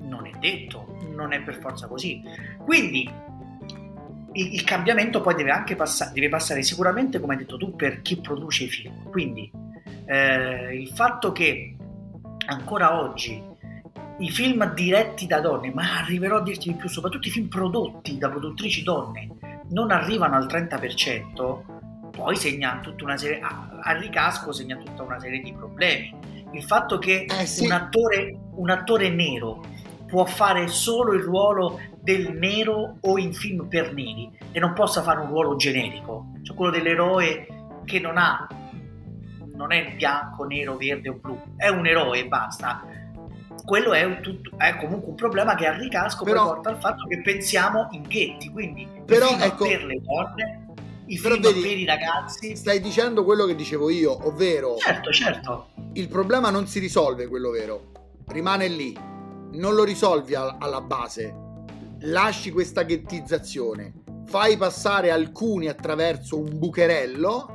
non 0.00 0.26
è 0.26 0.32
detto, 0.38 0.98
non 1.14 1.32
è 1.32 1.40
per 1.40 1.54
forza 1.54 1.86
così. 1.86 2.22
Quindi 2.58 3.10
il, 4.34 4.64
cambiamento 4.64 5.20
poi 5.20 5.34
deve 5.34 5.50
anche 5.50 5.76
passa- 5.76 6.10
deve 6.12 6.28
passare 6.28 6.62
sicuramente, 6.62 7.20
come 7.20 7.34
hai 7.34 7.40
detto 7.40 7.56
tu, 7.56 7.74
per 7.76 8.02
chi 8.02 8.20
produce 8.20 8.64
i 8.64 8.68
film. 8.68 9.10
Quindi 9.10 9.50
eh, 10.06 10.76
il 10.76 10.88
fatto 10.88 11.32
che 11.32 11.76
ancora 12.46 13.00
oggi 13.00 13.50
i 14.18 14.30
film 14.30 14.72
diretti 14.74 15.26
da 15.26 15.40
donne, 15.40 15.72
ma 15.72 15.98
arriverò 15.98 16.38
a 16.38 16.42
dirti 16.42 16.68
di 16.68 16.74
più, 16.74 16.88
soprattutto 16.88 17.28
i 17.28 17.30
film 17.30 17.48
prodotti 17.48 18.18
da 18.18 18.28
produttrici 18.28 18.82
donne, 18.82 19.28
non 19.70 19.90
arrivano 19.90 20.36
al 20.36 20.46
30%, 20.46 22.10
poi 22.10 22.36
segna 22.36 22.78
tutta 22.82 23.04
una 23.04 23.16
serie, 23.16 23.40
a, 23.40 23.92
ricasco 23.92 24.52
segna 24.52 24.76
tutta 24.76 25.02
una 25.02 25.18
serie 25.18 25.40
di 25.40 25.52
problemi. 25.52 26.14
Il 26.52 26.62
fatto 26.62 26.98
che 26.98 27.24
eh, 27.28 27.46
sì. 27.46 27.64
un, 27.64 27.72
attore, 27.72 28.36
un 28.54 28.70
attore 28.70 29.08
nero 29.08 29.64
può 30.12 30.26
fare 30.26 30.68
solo 30.68 31.14
il 31.14 31.22
ruolo 31.22 31.80
del 31.98 32.34
nero 32.34 32.98
o 33.00 33.18
in 33.18 33.32
film 33.32 33.66
per 33.66 33.94
neri 33.94 34.30
e 34.52 34.60
non 34.60 34.74
possa 34.74 35.00
fare 35.00 35.20
un 35.20 35.28
ruolo 35.28 35.56
generico, 35.56 36.32
cioè 36.42 36.54
quello 36.54 36.70
dell'eroe 36.70 37.46
che 37.86 37.98
non 37.98 38.18
ha 38.18 38.46
non 39.54 39.72
è 39.72 39.94
bianco, 39.94 40.44
nero, 40.44 40.76
verde 40.76 41.08
o 41.08 41.14
blu, 41.14 41.40
è 41.56 41.68
un 41.68 41.86
eroe 41.86 42.18
e 42.18 42.26
basta. 42.26 42.84
Quello 43.64 43.94
è, 43.94 44.04
un, 44.04 44.20
è, 44.58 44.76
comunque 44.76 45.08
un 45.08 45.14
problema 45.14 45.54
che 45.54 45.66
a 45.66 45.78
ricasco 45.78 46.24
però, 46.24 46.44
porta 46.44 46.68
al 46.68 46.80
fatto 46.80 47.06
che 47.06 47.22
pensiamo 47.22 47.88
in 47.92 48.02
ghetti, 48.02 48.50
quindi 48.50 48.86
però, 49.06 49.30
ecco, 49.38 49.66
per 49.66 49.84
le 49.84 49.98
donne 50.02 50.66
i 51.06 51.16
film 51.16 51.40
vedi, 51.40 51.60
per 51.62 51.78
i 51.78 51.86
ragazzi. 51.86 52.54
Stai 52.54 52.80
dicendo 52.80 53.24
quello 53.24 53.46
che 53.46 53.54
dicevo 53.54 53.88
io, 53.88 54.26
ovvero... 54.26 54.76
Certo, 54.76 55.10
certo. 55.10 55.68
Il 55.94 56.08
problema 56.08 56.50
non 56.50 56.66
si 56.66 56.80
risolve, 56.80 57.28
quello 57.28 57.48
vero. 57.48 57.92
Rimane 58.26 58.68
lì. 58.68 59.11
Non 59.52 59.74
lo 59.74 59.84
risolvi 59.84 60.34
alla 60.34 60.80
base. 60.80 61.34
Lasci 62.00 62.50
questa 62.50 62.82
ghettizzazione. 62.82 63.92
Fai 64.26 64.56
passare 64.56 65.10
alcuni 65.10 65.68
attraverso 65.68 66.38
un 66.38 66.58
bucherello 66.58 67.52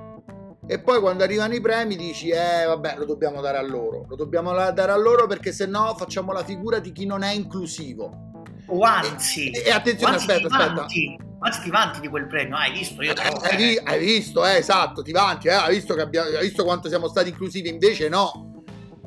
e 0.67 0.79
poi 0.79 0.99
quando 0.99 1.23
arrivano 1.23 1.55
i 1.55 1.61
premi 1.61 1.95
dici 1.95 2.29
eh 2.29 2.65
vabbè 2.65 2.95
lo 2.97 3.05
dobbiamo 3.05 3.41
dare 3.41 3.57
a 3.57 3.61
loro. 3.61 4.05
Lo 4.07 4.15
dobbiamo 4.15 4.51
dare 4.51 4.91
a 4.91 4.97
loro 4.97 5.25
perché 5.25 5.51
se 5.51 5.65
no 5.65 5.95
facciamo 5.97 6.31
la 6.33 6.43
figura 6.43 6.79
di 6.79 6.91
chi 6.91 7.05
non 7.05 7.23
è 7.23 7.31
inclusivo. 7.31 8.43
O 8.67 8.81
anzi 8.81 9.49
e, 9.49 9.63
e 9.65 9.71
attenzione 9.71 10.15
anzi 10.15 10.29
aspetta 10.29 10.55
aspetta. 10.55 10.85
anzi 11.39 11.61
ti 11.63 11.69
vanti 11.69 12.01
di 12.01 12.09
quel 12.09 12.27
premio? 12.27 12.57
Hai 12.57 12.73
visto? 12.73 13.01
Io 13.01 13.13
eh, 13.13 13.55
hai, 13.55 13.79
hai, 13.81 13.99
visto 13.99 14.45
eh, 14.45 14.57
esatto 14.57 15.01
ti 15.01 15.13
vanti 15.13 15.47
eh, 15.47 15.53
hai, 15.53 15.75
visto 15.75 15.95
che 15.95 16.01
abbiamo, 16.01 16.27
hai 16.29 16.43
visto 16.43 16.65
quanto 16.65 16.89
siamo 16.89 17.07
stati 17.07 17.29
inclusivi? 17.29 17.69
Invece 17.69 18.09
no 18.09 18.46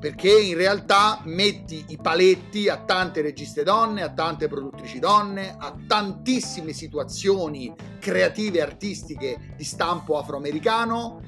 perché 0.00 0.32
in 0.32 0.56
realtà 0.56 1.20
metti 1.24 1.84
i 1.88 1.98
paletti 1.98 2.70
a 2.70 2.78
tante 2.78 3.20
registe 3.20 3.62
donne, 3.62 4.02
a 4.02 4.10
tante 4.10 4.48
produttrici 4.48 4.98
donne, 4.98 5.54
a 5.58 5.76
tantissime 5.86 6.72
situazioni 6.72 7.72
creative 8.00 8.58
e 8.58 8.62
artistiche 8.62 9.54
di 9.56 9.64
stampo 9.64 10.18
afroamericano 10.18 11.20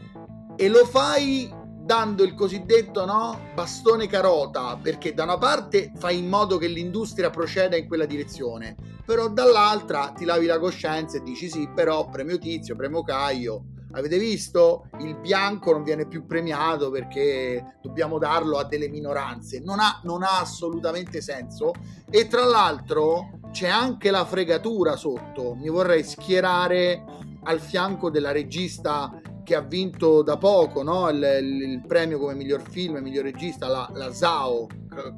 e 0.56 0.68
lo 0.68 0.86
fai 0.86 1.60
dando 1.84 2.22
il 2.22 2.34
cosiddetto 2.34 3.04
no, 3.04 3.38
bastone 3.54 4.06
carota, 4.06 4.78
perché 4.80 5.12
da 5.12 5.24
una 5.24 5.36
parte 5.36 5.92
fai 5.96 6.18
in 6.18 6.28
modo 6.28 6.56
che 6.56 6.68
l'industria 6.68 7.28
proceda 7.28 7.76
in 7.76 7.86
quella 7.86 8.06
direzione, 8.06 8.76
però 9.04 9.28
dall'altra 9.28 10.12
ti 10.16 10.24
lavi 10.24 10.46
la 10.46 10.58
coscienza 10.58 11.18
e 11.18 11.22
dici 11.22 11.50
sì, 11.50 11.68
però 11.74 12.08
premio 12.08 12.38
Tizio, 12.38 12.76
premio 12.76 13.02
Caio, 13.02 13.64
avete 13.92 14.18
visto? 14.18 14.88
Il 15.00 15.16
bianco 15.16 15.72
non 15.72 15.82
viene 15.82 16.06
più 16.06 16.26
premiato 16.26 16.90
perché 16.90 17.78
dobbiamo 17.82 18.18
darlo 18.18 18.58
a 18.58 18.64
delle 18.64 18.88
minoranze. 18.88 19.60
Non 19.60 19.80
ha, 19.80 20.00
non 20.04 20.22
ha 20.22 20.40
assolutamente 20.40 21.20
senso. 21.20 21.72
E 22.10 22.26
tra 22.26 22.44
l'altro 22.44 23.40
c'è 23.50 23.68
anche 23.68 24.10
la 24.10 24.24
fregatura 24.24 24.96
sotto. 24.96 25.54
Mi 25.54 25.68
vorrei 25.68 26.04
schierare 26.04 27.04
al 27.44 27.60
fianco 27.60 28.10
della 28.10 28.32
regista 28.32 29.20
che 29.44 29.54
ha 29.54 29.60
vinto 29.60 30.22
da 30.22 30.36
poco 30.36 30.82
no? 30.82 31.08
il, 31.08 31.16
il, 31.16 31.62
il, 31.70 31.86
premio 31.86 32.18
come 32.18 32.34
miglior 32.34 32.62
film 32.62 32.96
e 32.96 33.00
miglior 33.00 33.24
regista, 33.24 33.66
la, 33.68 33.90
la 33.94 34.12
Zhao, 34.12 34.68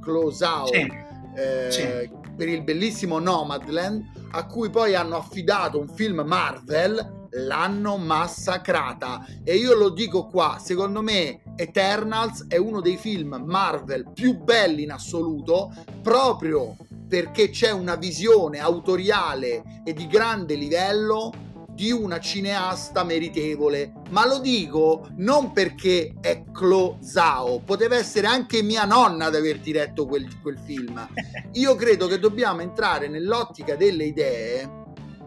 Chloe 0.00 0.32
Zhao, 0.32 0.66
sì. 0.66 0.92
Eh, 1.36 1.70
sì. 1.70 2.10
per 2.36 2.48
il 2.48 2.62
bellissimo 2.62 3.18
Nomadland, 3.18 4.02
a 4.32 4.46
cui 4.46 4.70
poi 4.70 4.94
hanno 4.94 5.16
affidato 5.16 5.78
un 5.78 5.88
film 5.88 6.20
Marvel, 6.20 7.23
l'hanno 7.34 7.96
massacrata. 7.96 9.26
E 9.42 9.56
io 9.56 9.74
lo 9.74 9.90
dico 9.90 10.26
qua, 10.26 10.58
secondo 10.60 11.02
me 11.02 11.40
Eternals 11.56 12.46
è 12.48 12.56
uno 12.56 12.80
dei 12.80 12.96
film 12.96 13.42
Marvel 13.44 14.10
più 14.12 14.38
belli 14.38 14.82
in 14.82 14.92
assoluto, 14.92 15.72
proprio 16.02 16.76
perché 17.08 17.50
c'è 17.50 17.70
una 17.70 17.96
visione 17.96 18.58
autoriale 18.58 19.82
e 19.84 19.92
di 19.92 20.06
grande 20.06 20.54
livello 20.54 21.32
di 21.74 21.90
una 21.90 22.20
cineasta 22.20 23.02
meritevole, 23.02 23.92
ma 24.10 24.24
lo 24.26 24.38
dico 24.38 25.08
non 25.16 25.50
perché 25.50 26.14
è 26.20 26.44
Chloe 26.52 26.98
Zhao, 27.00 27.62
poteva 27.64 27.96
essere 27.96 28.28
anche 28.28 28.62
mia 28.62 28.84
nonna 28.84 29.26
ad 29.26 29.34
aver 29.34 29.58
diretto 29.58 30.06
quel, 30.06 30.40
quel 30.40 30.58
film. 30.58 31.06
Io 31.54 31.74
credo 31.74 32.06
che 32.06 32.20
dobbiamo 32.20 32.60
entrare 32.60 33.08
nell'ottica 33.08 33.74
delle 33.74 34.04
idee 34.04 34.82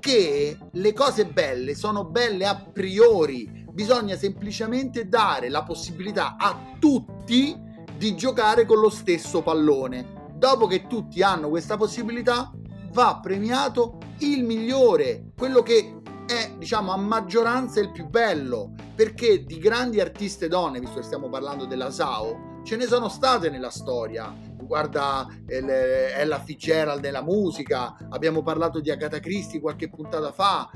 che 0.07 0.57
le 0.71 0.93
cose 0.93 1.25
belle 1.25 1.75
sono 1.75 2.05
belle 2.05 2.45
a 2.45 2.55
priori, 2.55 3.65
bisogna 3.69 4.15
semplicemente 4.15 5.09
dare 5.09 5.49
la 5.49 5.63
possibilità 5.63 6.37
a 6.39 6.77
tutti 6.79 7.53
di 7.97 8.15
giocare 8.15 8.65
con 8.65 8.79
lo 8.79 8.89
stesso 8.89 9.41
pallone. 9.41 10.29
Dopo 10.33 10.65
che 10.65 10.87
tutti 10.87 11.21
hanno 11.21 11.49
questa 11.49 11.75
possibilità, 11.75 12.53
va 12.93 13.19
premiato 13.21 13.97
il 14.19 14.45
migliore, 14.45 15.33
quello 15.37 15.61
che 15.61 15.99
è 16.25 16.53
diciamo 16.57 16.93
a 16.93 16.97
maggioranza 16.97 17.81
il 17.81 17.91
più 17.91 18.07
bello. 18.07 18.75
Perché 18.95 19.43
di 19.43 19.59
grandi 19.59 19.99
artiste 19.99 20.47
donne 20.47 20.79
visto 20.79 20.99
che 20.99 21.05
stiamo 21.05 21.27
parlando 21.27 21.65
della 21.65 21.91
Sao 21.91 22.61
ce 22.63 22.77
ne 22.77 22.85
sono 22.85 23.09
state 23.09 23.49
nella 23.49 23.71
storia 23.71 24.33
guarda 24.63 25.27
Ella 25.47 26.39
Fitzgerald 26.39 27.03
nella 27.03 27.21
musica 27.21 27.95
abbiamo 28.09 28.41
parlato 28.41 28.79
di 28.79 28.91
Agatha 28.91 29.19
Christie 29.19 29.59
qualche 29.59 29.89
puntata 29.89 30.31
fa 30.31 30.69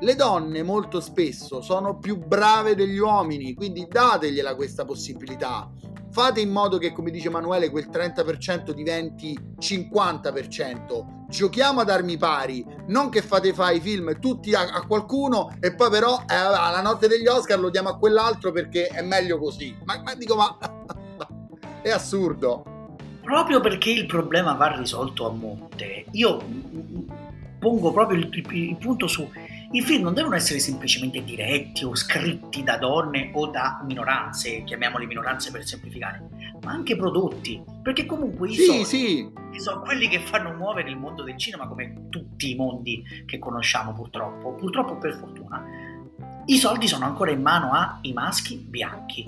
le 0.00 0.14
donne 0.14 0.62
molto 0.62 1.00
spesso 1.00 1.60
sono 1.60 1.98
più 1.98 2.18
brave 2.18 2.74
degli 2.74 2.98
uomini 2.98 3.54
quindi 3.54 3.86
dategliela 3.88 4.54
questa 4.54 4.84
possibilità 4.84 5.70
fate 6.12 6.40
in 6.40 6.50
modo 6.50 6.76
che, 6.76 6.92
come 6.92 7.10
dice 7.10 7.28
Emanuele, 7.28 7.70
quel 7.70 7.88
30% 7.90 8.72
diventi 8.72 9.36
50%. 9.58 11.26
Giochiamo 11.28 11.80
ad 11.80 11.88
armi 11.88 12.18
pari, 12.18 12.64
non 12.88 13.08
che 13.08 13.22
fate 13.22 13.54
fare 13.54 13.76
i 13.76 13.80
film 13.80 14.18
tutti 14.20 14.54
a, 14.54 14.70
a 14.70 14.86
qualcuno 14.86 15.56
e 15.58 15.74
poi 15.74 15.88
però 15.88 16.22
eh, 16.28 16.34
alla 16.34 16.82
notte 16.82 17.08
degli 17.08 17.26
Oscar 17.26 17.58
lo 17.58 17.70
diamo 17.70 17.88
a 17.88 17.96
quell'altro 17.96 18.52
perché 18.52 18.86
è 18.88 19.00
meglio 19.00 19.38
così. 19.38 19.74
Ma, 19.84 20.02
ma 20.04 20.14
dico, 20.14 20.36
ma 20.36 20.58
è 21.80 21.88
assurdo. 21.88 22.71
Proprio 23.22 23.60
perché 23.60 23.90
il 23.90 24.06
problema 24.06 24.52
va 24.54 24.76
risolto 24.76 25.28
a 25.28 25.32
monte, 25.32 26.06
io 26.10 26.42
pongo 27.58 27.92
proprio 27.92 28.18
il, 28.18 28.28
il, 28.32 28.52
il 28.52 28.76
punto 28.76 29.06
su 29.06 29.28
i 29.74 29.80
film 29.80 30.02
non 30.02 30.12
devono 30.12 30.34
essere 30.34 30.58
semplicemente 30.58 31.24
diretti 31.24 31.84
o 31.84 31.94
scritti 31.94 32.62
da 32.62 32.76
donne 32.76 33.30
o 33.32 33.46
da 33.46 33.80
minoranze, 33.86 34.64
chiamiamole 34.64 35.06
minoranze 35.06 35.50
per 35.50 35.64
semplificare, 35.64 36.28
ma 36.62 36.72
anche 36.72 36.94
prodotti, 36.94 37.62
perché 37.82 38.04
comunque 38.04 38.50
i 38.50 38.54
sì, 38.54 38.64
soldi 38.64 38.84
sì. 38.84 39.30
sono 39.60 39.80
quelli 39.80 40.08
che 40.08 40.20
fanno 40.20 40.52
muovere 40.52 40.90
il 40.90 40.98
mondo 40.98 41.22
del 41.22 41.38
cinema 41.38 41.66
come 41.66 42.08
tutti 42.10 42.50
i 42.50 42.54
mondi 42.54 43.02
che 43.24 43.38
conosciamo 43.38 43.94
purtroppo, 43.94 44.52
purtroppo 44.52 44.98
per 44.98 45.14
fortuna. 45.14 45.64
I 46.44 46.58
soldi 46.58 46.86
sono 46.86 47.06
ancora 47.06 47.30
in 47.30 47.40
mano 47.40 47.70
ai 47.72 48.12
maschi 48.12 48.56
bianchi. 48.56 49.26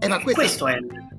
Eh, 0.00 0.08
ma 0.08 0.20
questo 0.20 0.66
è 0.66 0.76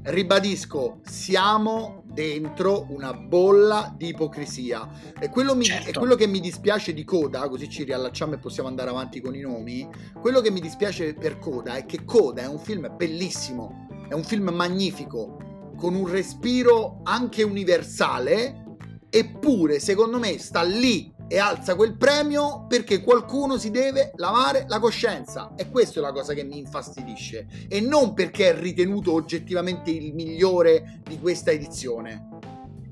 ribadisco, 0.10 1.02
siamo 1.06 2.04
dentro 2.06 2.88
una 2.90 3.14
bolla 3.14 3.94
di 3.96 4.08
ipocrisia. 4.08 4.90
E 5.20 5.30
quello, 5.30 5.56
mi, 5.56 5.66
certo. 5.66 5.90
e 5.90 5.94
quello, 5.94 6.16
che 6.16 6.28
mi 6.28 6.40
dispiace 6.40 6.94
di 6.94 7.04
Coda, 7.04 7.48
così 7.48 7.70
ci 7.70 7.84
riallacciamo 7.84 8.34
e 8.34 8.38
possiamo 8.38 8.68
andare 8.70 8.90
avanti 8.90 9.22
con 9.22 9.36
i 9.36 9.42
nomi, 9.42 9.88
quello 10.20 10.42
che 10.42 10.52
mi 10.52 10.60
dispiace 10.60 11.14
per 11.14 11.40
Coda 11.40 11.76
è 11.76 11.86
che 11.86 12.04
Coda 12.06 12.44
è 12.44 12.48
un 12.48 12.60
film 12.60 12.92
bellissimo, 12.96 13.88
è 14.10 14.14
un 14.14 14.24
film 14.24 14.50
magnifico, 14.50 15.38
con 15.78 15.96
un 15.96 16.08
respiro 16.08 17.02
anche 17.04 17.44
universale, 17.44 18.66
eppure 19.10 19.80
secondo 19.80 20.20
me 20.20 20.38
sta 20.38 20.62
lì 20.62 21.14
e 21.30 21.38
alza 21.38 21.76
quel 21.76 21.96
premio 21.96 22.66
perché 22.68 23.02
qualcuno 23.02 23.58
si 23.58 23.70
deve 23.70 24.12
lavare 24.16 24.66
la 24.68 24.80
coscienza 24.80 25.54
e 25.56 25.70
questa 25.70 26.00
è 26.00 26.02
la 26.02 26.12
cosa 26.12 26.34
che 26.34 26.44
mi 26.44 26.58
infastidisce 26.58 27.48
e 27.70 27.80
non 27.82 28.16
perché 28.16 28.50
è 28.50 28.60
ritenuto 28.60 29.14
oggettivamente 29.14 29.92
il 29.92 30.14
migliore 30.14 31.02
di 31.08 31.20
questa 31.20 31.52
edizione. 31.52 32.38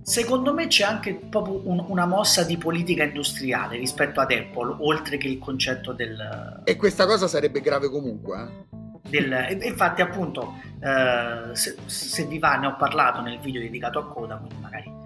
Secondo 0.04 0.54
me 0.54 0.68
c'è 0.68 0.86
anche 0.86 1.16
proprio 1.16 1.68
un, 1.68 1.84
una 1.88 2.06
mossa 2.06 2.44
di 2.44 2.58
politica 2.58 3.04
industriale 3.04 3.76
rispetto 3.76 4.22
ad 4.22 4.32
Apple, 4.32 4.78
oltre 4.80 5.18
che 5.18 5.28
il 5.28 5.40
concetto 5.40 5.92
del... 5.92 6.62
E 6.64 6.76
questa 6.78 7.06
cosa 7.06 7.28
sarebbe 7.28 7.60
grave 7.60 7.90
comunque. 7.90 8.40
Eh? 8.40 9.10
Del, 9.10 9.60
infatti 9.64 10.02
appunto 10.02 10.54
eh, 10.80 11.56
se, 11.56 11.76
se, 11.86 12.26
vi 12.26 12.40
va 12.40 12.56
ne 12.58 12.68
ho 12.68 12.76
parlato 12.76 13.22
nel 13.22 13.40
video 13.40 13.62
dedicato 13.62 14.00
a 14.00 14.08
Coda 14.08 14.36
quindi 14.36 14.58
magari 14.60 14.97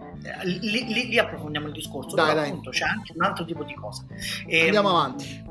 lì, 0.43 0.59
lì, 0.87 1.07
lì, 1.07 1.17
approfondiamo 1.17 1.67
il 1.67 1.73
discorso, 1.73 2.15
dai, 2.15 2.35
dai. 2.35 2.49
appunto 2.49 2.69
c'è 2.69 2.85
anche 2.85 3.13
un 3.15 3.23
altro 3.23 3.45
tipo 3.45 3.63
di 3.63 3.73
cosa. 3.73 4.05
E, 4.45 4.65
Andiamo 4.65 4.89
avanti. 4.89 5.43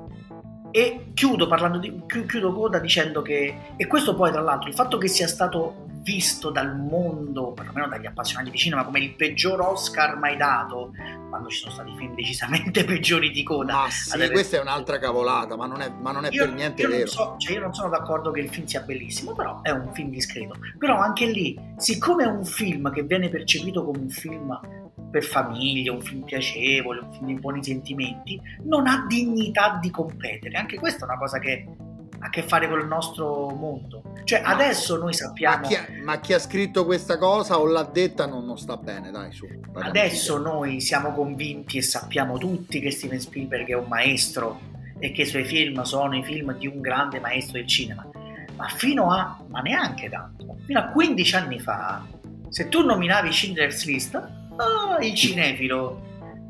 E 0.71 1.11
chiudo, 1.15 1.47
parlando 1.49 1.79
di, 1.79 2.03
chiudo 2.07 2.53
coda 2.53 2.79
dicendo 2.79 3.23
che, 3.23 3.57
e 3.77 3.87
questo 3.87 4.15
poi 4.15 4.31
tra 4.31 4.41
l'altro, 4.41 4.69
il 4.69 4.75
fatto 4.75 4.99
che 4.99 5.09
sia 5.09 5.27
stato 5.27 5.89
visto 6.03 6.51
dal 6.51 6.77
mondo, 6.77 7.53
perlomeno 7.53 7.89
dagli 7.89 8.07
appassionati 8.07 8.51
di 8.51 8.57
cinema, 8.57 8.85
come 8.85 9.01
il 9.01 9.15
peggior 9.15 9.61
Oscar 9.61 10.17
mai 10.17 10.37
dato, 10.37 10.93
quando 11.29 11.49
ci 11.49 11.59
sono 11.59 11.73
stati 11.73 11.95
film 11.97 12.15
decisamente 12.15 12.85
peggiori 12.85 13.31
di 13.31 13.43
coda. 13.43 13.83
Ma 13.83 13.91
sì, 13.91 14.15
Adesso... 14.15 14.33
questa 14.33 14.57
è 14.59 14.61
un'altra 14.61 14.99
cavolata, 14.99 15.57
ma 15.57 15.67
non 15.67 15.81
è, 15.81 15.91
ma 15.91 16.13
non 16.13 16.25
è 16.25 16.31
io, 16.31 16.45
per 16.45 16.55
niente 16.55 16.87
vero. 16.87 17.07
So, 17.07 17.35
cioè 17.39 17.55
io 17.55 17.61
non 17.61 17.75
sono 17.75 17.89
d'accordo 17.89 18.31
che 18.31 18.41
il 18.41 18.51
film 18.51 18.67
sia 18.67 18.81
bellissimo, 18.81 19.35
però 19.35 19.61
è 19.63 19.71
un 19.71 19.93
film 19.93 20.11
discreto. 20.11 20.55
Però 20.79 20.99
anche 20.99 21.27
lì, 21.27 21.59
siccome 21.77 22.25
è 22.25 22.27
un 22.27 22.45
film 22.45 22.91
che 22.93 23.03
viene 23.03 23.29
percepito 23.29 23.85
come 23.85 23.99
un 23.99 24.11
film 24.11 24.61
per 25.11 25.25
famiglia, 25.25 25.93
un 25.93 26.01
film 26.01 26.23
piacevole, 26.25 27.01
un 27.01 27.13
film 27.13 27.27
di 27.27 27.35
buoni 27.35 27.65
sentimenti, 27.65 28.41
non 28.63 28.87
ha 28.87 29.05
dignità 29.09 29.79
di 29.81 29.91
competere. 29.91 30.57
Anche 30.57 30.79
questa 30.79 31.05
è 31.05 31.09
una 31.09 31.19
cosa 31.19 31.39
che 31.39 31.67
ha 32.21 32.27
a 32.27 32.31
che 32.31 32.43
fare 32.43 32.69
con 32.69 32.79
il 32.79 32.87
nostro 32.87 33.49
mondo. 33.49 34.03
Cioè, 34.25 34.43
adesso 34.45 34.97
noi 34.97 35.15
sappiamo. 35.15 35.63
Ma 35.63 35.67
chi, 35.67 35.75
ha, 35.75 35.87
ma 36.05 36.21
chi, 36.21 36.33
ha, 36.35 36.39
scritto 36.39 36.85
questa 36.85 37.19
cosa 37.19 37.59
o 37.59 37.67
l'ha 37.67 37.83
detta 37.83 38.27
non, 38.27 38.45
non 38.45 38.59
sta 38.59 38.77
bene, 38.77 39.11
dai, 39.11 39.33
su. 39.33 39.47
Adesso 39.73 40.39
noi 40.39 40.81
siamo 40.81 41.13
convinti 41.13 41.79
e 41.79 41.83
sappiamo 41.83 42.39
tutti 42.39 42.81
che 42.81 42.91
Steven 42.91 43.21
Spielberg 43.21 43.69
è 43.69 43.75
un 43.75 43.87
maestro 43.89 44.61
e 44.99 45.13
che 45.13 45.23
i 45.23 45.27
suoi 45.27 45.45
film 45.45 45.83
sono 45.83 46.15
i 46.15 46.23
film 46.23 46.57
di 46.57 46.67
un 46.67 46.81
grande 46.81 47.19
maestro 47.21 47.55
del 47.55 47.67
cinema, 47.67 48.07
ma 48.57 48.69
fino 48.69 49.11
a, 49.11 49.39
ma 49.49 49.61
neanche 49.61 50.11
tanto, 50.11 50.59
fino 50.67 50.79
a 50.79 50.89
15 50.89 51.37
anni 51.37 51.59
fa, 51.59 52.05
se 52.51 52.69
tu 52.69 52.85
nominavi 52.85 53.33
Schindler's 53.33 53.85
List, 53.87 54.15
ah, 54.15 54.99
il 55.01 55.15
cinefilo, 55.15 56.03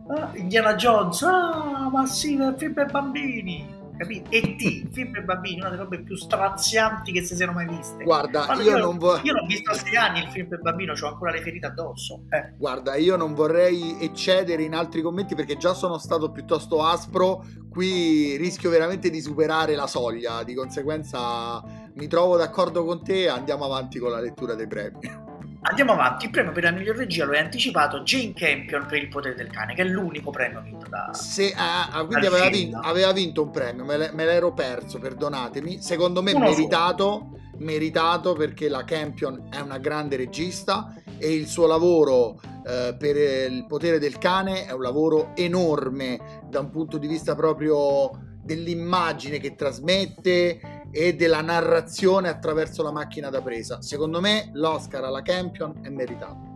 ah, 0.09 0.31
Indiana 0.35 0.75
Jones, 0.75 1.23
ah, 1.23 1.89
ma 1.93 2.05
sì, 2.07 2.37
film 2.57 2.75
per 2.75 2.91
bambini, 2.91 3.79
capito? 4.01 4.31
E.T., 4.31 4.93
film 4.93 5.13
per 5.13 5.25
bambini, 5.25 5.61
una 5.61 5.69
delle 5.69 5.83
robe 5.83 6.03
più 6.03 6.17
strazianti 6.17 7.13
che 7.13 7.23
si 7.23 7.37
siano 7.37 7.53
mai 7.53 7.67
viste. 7.67 8.03
Guarda, 8.03 8.47
io, 8.55 8.63
io, 8.63 8.79
non 8.79 8.97
vorrei... 8.97 9.27
Io 9.27 9.35
l'ho 9.35 9.47
visto 9.47 9.71
a 9.71 9.75
sei 9.75 9.97
anni 9.97 10.21
il 10.21 10.29
film 10.29 10.49
per 10.49 10.61
bambino, 10.63 10.95
ho 10.99 11.07
ancora 11.07 11.33
le 11.33 11.43
ferite 11.43 11.67
addosso. 11.67 12.23
Eh. 12.31 12.55
Guarda, 12.57 12.97
io 12.97 13.17
non 13.17 13.35
vorrei 13.35 13.99
eccedere 14.01 14.63
in 14.63 14.75
altri 14.75 15.03
commenti 15.03 15.35
perché 15.35 15.59
già 15.59 15.75
sono 15.75 15.99
stato 15.99 16.31
piuttosto 16.31 16.83
aspro, 16.83 17.45
qui 17.69 18.37
rischio 18.37 18.71
veramente 18.71 19.11
di 19.11 19.21
superare 19.21 19.75
la 19.75 19.87
soglia, 19.87 20.43
di 20.45 20.55
conseguenza 20.55 21.63
mi 21.95 22.07
trovo 22.07 22.37
d'accordo 22.37 22.85
con 22.85 23.05
te, 23.05 23.29
andiamo 23.29 23.65
avanti 23.65 23.99
con 23.99 24.11
la 24.11 24.21
lettura 24.21 24.55
dei 24.55 24.67
premi. 24.67 25.30
Andiamo 25.63 25.93
avanti, 25.93 26.25
il 26.25 26.31
premio 26.31 26.53
per 26.53 26.63
la 26.63 26.71
miglior 26.71 26.97
regia 26.97 27.27
lo 27.27 27.33
hai 27.33 27.39
anticipato 27.39 28.01
Jane 28.01 28.33
Campion 28.33 28.87
per 28.87 29.03
Il 29.03 29.09
potere 29.09 29.35
del 29.35 29.51
cane, 29.51 29.75
che 29.75 29.83
è 29.83 29.85
l'unico 29.85 30.31
premio 30.31 30.63
vinto 30.63 30.87
da... 30.89 31.11
Se, 31.13 31.53
ah, 31.55 31.91
ah 31.91 32.05
quindi 32.07 32.27
aveva 32.27 32.49
vinto, 32.49 32.79
aveva 32.79 33.13
vinto, 33.13 33.43
un 33.43 33.51
premio, 33.51 33.85
me, 33.85 34.11
me, 34.13 34.25
l'ero 34.25 34.55
perso, 34.55 34.99
perdonatemi. 34.99 35.83
Secondo 35.83 36.23
me 36.23 36.33
Uno 36.33 36.49
meritato, 36.49 37.39
meritato 37.59 38.33
perché 38.33 38.71
la 38.71 38.85
Campion 38.85 39.49
è 39.51 39.61
una 39.61 39.77
grande 39.77 40.17
regista 40.17 40.95
e 41.19 41.35
il 41.35 41.47
suo 41.47 41.67
lavoro 41.67 42.41
eh, 42.67 42.97
per 42.99 43.17
Il 43.17 43.67
potere 43.67 43.99
del 43.99 44.17
cane 44.17 44.65
è 44.65 44.73
un 44.73 44.81
lavoro 44.81 45.33
enorme 45.35 46.41
da 46.49 46.61
un 46.61 46.71
punto 46.71 46.97
di 46.97 47.07
vista 47.07 47.35
proprio 47.35 48.11
dell'immagine 48.43 49.39
che 49.39 49.55
trasmette 49.55 50.80
e 50.91 51.15
della 51.15 51.41
narrazione 51.41 52.29
attraverso 52.29 52.83
la 52.83 52.93
macchina 52.93 53.31
da 53.31 53.41
presa. 53.41 53.81
Secondo 53.83 54.21
me 54.21 54.51
l'Oscar 54.53 55.05
alla 55.05 55.23
Campion 55.23 55.81
è 55.83 55.89
meritato. 55.89 56.49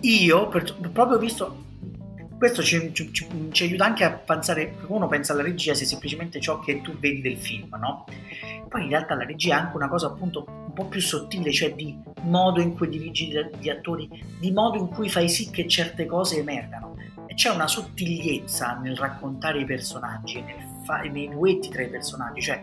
Io, 0.00 0.48
per, 0.48 0.74
proprio 0.92 1.18
visto, 1.18 1.64
questo 2.38 2.62
ci, 2.62 2.92
ci, 2.92 3.10
ci, 3.50 3.62
aiuta 3.64 3.84
anche 3.84 4.04
a 4.04 4.10
pensare, 4.10 4.76
uno 4.88 5.08
pensa 5.08 5.32
alla 5.32 5.42
regia 5.42 5.74
se 5.74 5.84
semplicemente 5.84 6.40
ciò 6.40 6.60
che 6.60 6.80
tu 6.82 6.96
vedi 6.98 7.20
del 7.20 7.36
film, 7.36 7.74
no? 7.80 8.04
Poi 8.68 8.82
in 8.82 8.88
realtà 8.88 9.14
la 9.14 9.24
regia 9.24 9.56
è 9.56 9.60
anche 9.60 9.76
una 9.76 9.88
cosa 9.88 10.08
appunto 10.08 10.44
un 10.46 10.72
po' 10.72 10.86
più 10.86 11.00
sottile, 11.00 11.50
cioè 11.52 11.74
di 11.74 11.98
modo 12.22 12.60
in 12.60 12.74
cui 12.74 12.88
dirigi 12.88 13.32
gli 13.58 13.68
attori, 13.68 14.08
di 14.38 14.50
modo 14.52 14.76
in 14.76 14.88
cui 14.88 15.08
fai 15.08 15.28
sì 15.28 15.50
che 15.50 15.66
certe 15.66 16.06
cose 16.06 16.38
emergano. 16.38 16.94
E 17.26 17.34
c'è 17.34 17.50
una 17.50 17.66
sottigliezza 17.66 18.78
nel 18.82 18.96
raccontare 18.96 19.60
i 19.60 19.64
personaggi, 19.64 20.40
nel 20.42 20.62
fa- 20.84 21.00
nei 21.00 21.28
duetti 21.28 21.68
tra 21.68 21.82
i 21.82 21.88
personaggi, 21.88 22.40
cioè 22.40 22.62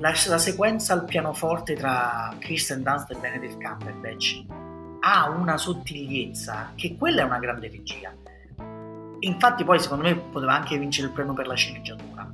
la, 0.00 0.12
la 0.26 0.38
sequenza 0.38 0.94
al 0.94 1.04
pianoforte 1.04 1.74
tra 1.74 2.34
Kirsten 2.38 2.82
Dunst 2.82 3.10
e 3.10 3.16
Benedict 3.16 3.62
Cumberbatch 3.62 4.44
ha 5.00 5.30
una 5.30 5.56
sottigliezza 5.56 6.72
che 6.74 6.96
quella 6.96 7.22
è 7.22 7.24
una 7.24 7.38
grande 7.38 7.68
regia. 7.68 8.12
Infatti 9.20 9.64
poi 9.64 9.78
secondo 9.78 10.04
me 10.04 10.16
poteva 10.16 10.54
anche 10.54 10.78
vincere 10.78 11.08
il 11.08 11.12
premio 11.12 11.34
per 11.34 11.46
la 11.46 11.54
sceneggiatura 11.54 12.30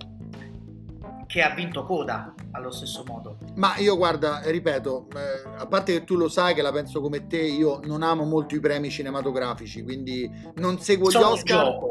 che 1.27 1.43
ha 1.43 1.53
vinto 1.55 1.85
Coda 1.85 2.33
allo 2.53 2.71
stesso 2.71 3.03
modo. 3.05 3.39
Ma 3.57 3.77
io 3.79 3.97
guarda, 3.97 4.41
ripeto, 4.45 5.09
eh, 5.15 5.59
a 5.59 5.67
parte 5.67 5.93
che 5.93 6.05
tu 6.05 6.15
lo 6.15 6.29
sai 6.29 6.55
che 6.55 6.63
la 6.63 6.71
penso 6.71 7.01
come 7.01 7.27
te, 7.27 7.39
io 7.39 7.81
non 7.85 8.03
amo 8.03 8.25
molto 8.25 8.55
i 8.55 8.61
premi 8.61 8.91
cinematografici, 8.91 9.83
quindi 9.83 10.31
non 10.55 10.79
seguo 10.79 11.11
Sono 11.11 11.31
gli 11.31 11.33
Oscar. 11.33 11.65
Gioco. 11.65 11.91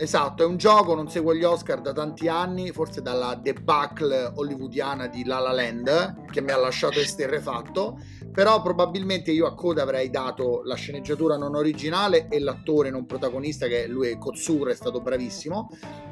Esatto, 0.00 0.44
è 0.44 0.46
un 0.46 0.56
gioco, 0.56 0.94
non 0.94 1.10
seguo 1.10 1.34
gli 1.34 1.44
Oscar 1.44 1.82
da 1.82 1.92
tanti 1.92 2.26
anni, 2.26 2.70
forse 2.70 3.02
dalla 3.02 3.34
debacle 3.34 4.32
hollywoodiana 4.34 5.08
di 5.08 5.26
La 5.26 5.40
La 5.40 5.52
Land, 5.52 6.24
che 6.30 6.40
mi 6.40 6.52
ha 6.52 6.56
lasciato 6.56 6.98
esterrefatto, 6.98 7.98
però 8.32 8.62
probabilmente 8.62 9.30
io 9.30 9.46
a 9.46 9.54
Coda 9.54 9.82
avrei 9.82 10.08
dato 10.08 10.62
la 10.64 10.74
sceneggiatura 10.74 11.36
non 11.36 11.54
originale 11.54 12.28
e 12.28 12.40
l'attore 12.40 12.88
non 12.88 13.04
protagonista, 13.04 13.66
che 13.66 13.86
lui 13.88 14.08
è 14.08 14.16
Kotsur, 14.16 14.70
è 14.70 14.74
stato 14.74 15.02
bravissimo, 15.02 15.68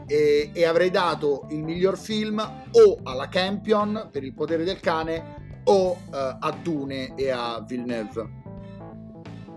e, 0.07 0.51
e 0.53 0.65
avrei 0.67 0.91
dato 0.91 1.47
il 1.49 1.65
miglior 1.65 1.97
film 1.97 2.39
o 2.41 2.99
alla 3.05 3.29
Campion 3.29 4.11
per 4.13 4.23
il 4.23 4.35
potere 4.35 4.65
del 4.65 4.81
cane 4.81 5.63
o 5.65 5.93
uh, 5.93 5.97
a 6.11 6.59
Dune 6.63 7.15
e 7.15 7.31
a 7.31 7.65
Villeneuve. 7.67 8.29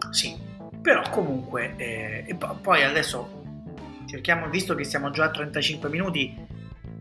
Sì, 0.10 0.38
però 0.82 1.02
comunque, 1.10 1.76
eh, 1.76 2.38
poi 2.62 2.84
adesso 2.84 3.40
cerchiamo, 4.12 4.50
visto 4.50 4.76
che 4.76 4.84
siamo 4.84 5.10
già 5.10 5.26
a 5.26 5.32
35 5.32 5.90
minuti, 5.90 6.36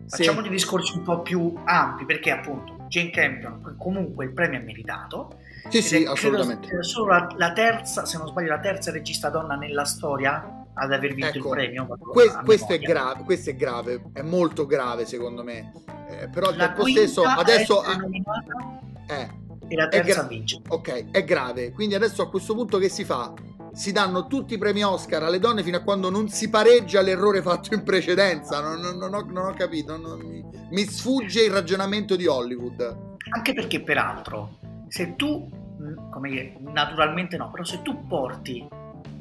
facciamo 0.07 0.37
sì. 0.37 0.43
dei 0.43 0.51
discorsi 0.51 0.97
un 0.97 1.03
po' 1.03 1.21
più 1.21 1.53
ampi, 1.65 2.05
perché 2.05 2.31
appunto 2.31 2.85
Jane 2.87 3.09
Campion 3.09 3.75
comunque 3.77 4.25
il 4.25 4.31
premio 4.31 4.59
è 4.59 4.63
meritato. 4.63 5.39
Sì, 5.67 5.81
sì, 5.81 6.05
assolutamente. 6.05 6.67
Credo 6.67 6.83
solo 6.83 7.07
la, 7.07 7.27
la, 7.37 7.51
terza, 7.51 8.05
se 8.05 8.17
non 8.17 8.27
sbaglio, 8.27 8.49
la 8.49 8.59
terza 8.59 8.91
regista 8.91 9.29
donna 9.29 9.55
nella 9.55 9.83
storia 9.83 10.65
ad 10.73 10.91
aver 10.91 11.13
vinto 11.13 11.37
ecco, 11.37 11.47
il 11.49 11.53
premio. 11.53 11.87
Que- 11.99 12.39
questo, 12.45 12.73
è 12.73 12.79
grave, 12.79 13.23
questo 13.23 13.49
è 13.49 13.55
grave, 13.55 14.01
è 14.13 14.21
molto 14.21 14.65
grave 14.65 15.05
secondo 15.05 15.43
me. 15.43 15.73
Eh, 16.09 16.29
però 16.29 16.47
al 16.47 16.55
tempo 16.55 16.85
stesso 16.85 17.23
adesso... 17.23 17.83
È 17.83 17.95
nominata 17.95 18.79
eh, 19.07 19.29
e 19.67 19.75
la 19.75 19.87
terza 19.89 20.21
gra- 20.21 20.27
vince. 20.27 20.61
Ok, 20.69 21.11
è 21.11 21.23
grave. 21.25 21.71
Quindi 21.71 21.95
adesso 21.95 22.21
a 22.21 22.29
questo 22.29 22.55
punto 22.55 22.77
che 22.77 22.89
si 22.89 23.03
fa? 23.03 23.33
Si 23.73 23.91
danno 23.91 24.27
tutti 24.27 24.55
i 24.55 24.57
premi 24.57 24.83
Oscar 24.83 25.23
alle 25.23 25.39
donne 25.39 25.63
fino 25.63 25.77
a 25.77 25.81
quando 25.81 26.09
non 26.09 26.27
si 26.29 26.49
pareggia 26.49 27.01
l'errore 27.01 27.41
fatto 27.41 27.73
in 27.73 27.83
precedenza. 27.83 28.61
Non, 28.61 28.79
non, 28.79 28.97
non, 28.97 29.13
ho, 29.13 29.25
non 29.29 29.45
ho, 29.47 29.53
capito, 29.53 29.97
mi, 29.97 30.43
mi, 30.69 30.83
sfugge 30.83 31.43
il 31.43 31.51
ragionamento 31.51 32.15
di 32.15 32.27
Hollywood. 32.27 33.17
Anche 33.29 33.53
perché, 33.53 33.81
peraltro, 33.81 34.57
se 34.87 35.15
tu, 35.15 35.49
mm, 35.81 36.09
come 36.09 36.29
dire, 36.29 36.55
naturalmente 36.59 37.37
no, 37.37 37.49
però 37.49 37.63
se 37.63 37.81
tu 37.81 38.05
porti 38.07 38.67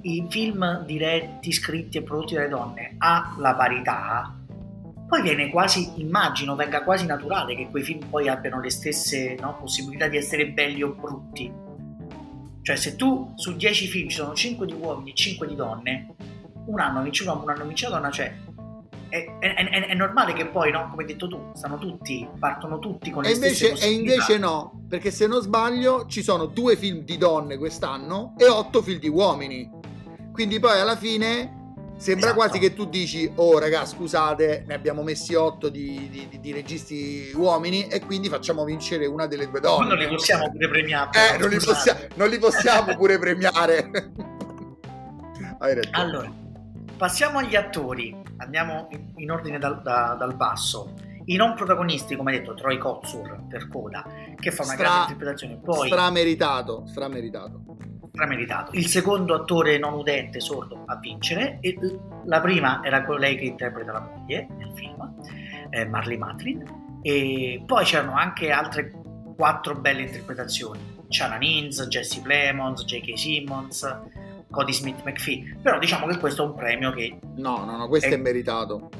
i 0.02 0.26
film 0.28 0.84
diretti, 0.84 1.52
scritti 1.52 1.98
e 1.98 2.02
prodotti 2.02 2.34
dalle 2.34 2.48
donne 2.48 2.94
alla 2.98 3.54
parità, 3.54 4.34
poi 5.06 5.22
viene 5.22 5.50
quasi, 5.50 6.00
immagino, 6.00 6.54
venga 6.54 6.82
quasi 6.82 7.06
naturale 7.06 7.54
che 7.54 7.68
quei 7.70 7.82
film 7.82 8.06
poi 8.08 8.28
abbiano 8.28 8.60
le 8.60 8.70
stesse 8.70 9.36
no, 9.40 9.56
possibilità 9.58 10.08
di 10.08 10.16
essere 10.16 10.48
belli 10.48 10.82
o 10.82 10.90
brutti 10.90 11.68
cioè 12.62 12.76
se 12.76 12.96
tu 12.96 13.32
su 13.36 13.56
10 13.56 13.86
film 13.86 14.08
ci 14.08 14.16
sono 14.16 14.34
5 14.34 14.66
di 14.66 14.72
uomini 14.72 15.10
e 15.10 15.14
5 15.14 15.46
di 15.46 15.54
donne, 15.54 16.14
un 16.66 16.80
anno 16.80 17.02
vince 17.02 17.22
un 17.22 17.28
uomo, 17.30 17.42
un 17.44 17.50
anno 17.50 17.64
vince 17.64 17.86
una 17.86 17.96
donna, 17.96 18.10
cioè 18.10 18.32
è, 19.08 19.38
è, 19.40 19.54
è, 19.54 19.86
è, 19.86 19.94
normale 19.94 20.32
che 20.32 20.46
poi, 20.46 20.70
no? 20.70 20.88
come 20.88 21.02
hai 21.02 21.08
detto 21.08 21.26
tu, 21.26 21.50
stanno 21.54 21.78
tutti, 21.78 22.26
partono 22.38 22.78
tutti 22.78 23.10
con 23.10 23.22
le 23.22 23.30
e 23.30 23.34
invece, 23.34 23.72
E 23.72 23.90
invece 23.90 24.38
no, 24.38 24.84
perché 24.88 25.10
se 25.10 25.26
non 25.26 25.42
sbaglio 25.42 26.06
ci 26.06 26.22
sono 26.22 26.46
due 26.46 26.76
film 26.76 27.00
di 27.00 27.18
donne 27.18 27.58
quest'anno 27.58 28.34
e 28.38 28.46
otto 28.46 28.82
film 28.82 28.98
di 28.98 29.08
uomini. 29.08 29.68
Quindi 30.32 30.60
poi 30.60 30.78
alla 30.78 30.96
fine 30.96 31.59
Sembra 32.00 32.28
esatto. 32.28 32.40
quasi 32.40 32.58
che 32.58 32.72
tu 32.72 32.86
dici, 32.86 33.30
oh 33.34 33.58
raga, 33.58 33.84
scusate, 33.84 34.64
ne 34.66 34.72
abbiamo 34.72 35.02
messi 35.02 35.34
otto 35.34 35.68
di, 35.68 36.08
di, 36.08 36.40
di, 36.40 36.50
registi 36.50 37.30
uomini 37.34 37.88
e 37.88 38.00
quindi 38.00 38.30
facciamo 38.30 38.64
vincere 38.64 39.04
una 39.04 39.26
delle 39.26 39.50
due 39.50 39.60
donne. 39.60 39.88
non 39.88 39.98
li 39.98 40.08
possiamo 40.08 40.50
pure 40.50 40.66
premiare. 40.70 41.34
Eh, 41.34 41.36
non 41.36 41.50
li, 41.50 41.58
possiamo, 41.58 42.00
non 42.14 42.30
li, 42.30 42.38
possiamo, 42.38 42.96
pure 42.96 43.18
premiare. 43.18 43.90
Hai 45.58 45.74
ragione. 45.74 45.90
Allora, 45.90 46.32
passiamo 46.96 47.36
agli 47.36 47.54
attori. 47.54 48.16
Andiamo 48.38 48.88
in, 48.92 49.12
in 49.16 49.30
ordine 49.30 49.58
dal, 49.58 49.82
da, 49.82 50.16
dal, 50.18 50.34
basso. 50.34 50.94
I 51.26 51.36
non 51.36 51.54
protagonisti, 51.54 52.16
come 52.16 52.32
hai 52.32 52.38
detto, 52.38 52.54
Troy 52.54 52.78
Kotsur 52.78 53.42
per 53.46 53.68
Coda, 53.68 54.06
che 54.36 54.50
fa 54.50 54.62
una 54.62 54.72
Stra- 54.72 54.84
grande 54.84 55.12
interpretazione. 55.12 55.60
Poi... 55.62 55.88
Strameritato, 55.88 56.84
strameritato 56.86 57.89
strameritato. 58.20 58.72
Il 58.74 58.86
secondo 58.86 59.34
attore 59.34 59.78
non 59.78 59.94
udente, 59.94 60.40
sordo, 60.40 60.82
a 60.86 60.96
vincere. 60.96 61.58
E 61.60 61.78
la 62.24 62.40
prima 62.40 62.82
era 62.84 63.04
lei 63.16 63.36
che 63.36 63.44
interpreta 63.44 63.92
la 63.92 64.00
moglie 64.00 64.46
nel 64.58 64.70
film, 64.74 65.14
eh, 65.70 65.86
Marley 65.86 66.18
Matlin. 66.18 66.98
E 67.02 67.62
poi 67.64 67.84
c'erano 67.84 68.14
anche 68.14 68.50
altre 68.50 68.92
quattro 69.34 69.74
belle 69.74 70.02
interpretazioni. 70.02 70.98
Chana 71.08 71.36
Nins, 71.36 71.86
Jesse 71.88 72.20
Plemons, 72.20 72.84
J.K. 72.84 73.18
Simmons, 73.18 73.98
Cody 74.50 74.72
Smith 74.72 75.02
McPhee. 75.02 75.58
Però 75.62 75.78
diciamo 75.78 76.06
che 76.06 76.18
questo 76.18 76.44
è 76.44 76.46
un 76.46 76.54
premio 76.54 76.92
che... 76.92 77.18
No, 77.36 77.64
no, 77.64 77.76
no, 77.76 77.88
questo 77.88 78.08
è, 78.08 78.12
è 78.12 78.16
meritato. 78.16 78.90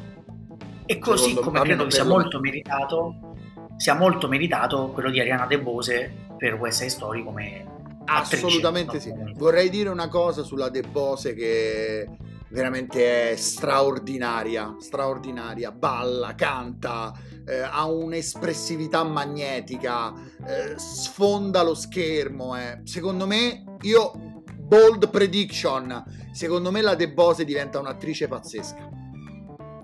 E 0.87 0.99
così 0.99 1.29
Secondo 1.29 1.51
come 1.51 1.61
credo 1.61 1.85
che 1.85 1.91
sia 1.93 2.05
molto 2.05 2.41
meritato, 2.41 3.35
sia 3.77 3.95
molto 3.95 4.27
meritato 4.27 4.89
quello 4.89 5.11
di 5.11 5.21
Ariana 5.21 5.47
De 5.47 5.61
Bose 5.61 6.13
per 6.37 6.55
West 6.55 6.79
Side 6.79 6.91
Story 6.91 7.23
come 7.23 7.79
Assolutamente 8.05 9.01
sì. 9.01 9.13
Vorrei 9.37 9.69
dire 9.71 9.89
una 9.89 10.09
cosa 10.09 10.43
sulla 10.43 10.69
De 10.69 10.83
Bose 10.83 11.35
che 11.35 12.09
veramente 12.51 13.31
è 13.31 13.37
straordinaria, 13.37 14.77
straordinaria, 14.79 15.71
balla, 15.71 16.35
canta, 16.35 17.13
eh, 17.47 17.61
ha 17.61 17.87
un'espressività 17.87 19.05
magnetica, 19.05 20.13
eh, 20.45 20.75
sfonda 20.77 21.63
lo 21.63 21.75
schermo. 21.75 22.57
Eh. 22.57 22.81
Secondo 22.85 23.27
me, 23.27 23.77
io, 23.83 24.43
bold 24.57 25.11
prediction, 25.11 26.05
secondo 26.33 26.71
me 26.71 26.81
la 26.81 26.95
De 26.95 27.13
Bose 27.13 27.45
diventa 27.45 27.79
un'attrice 27.79 28.29
pazzesca. 28.29 29.00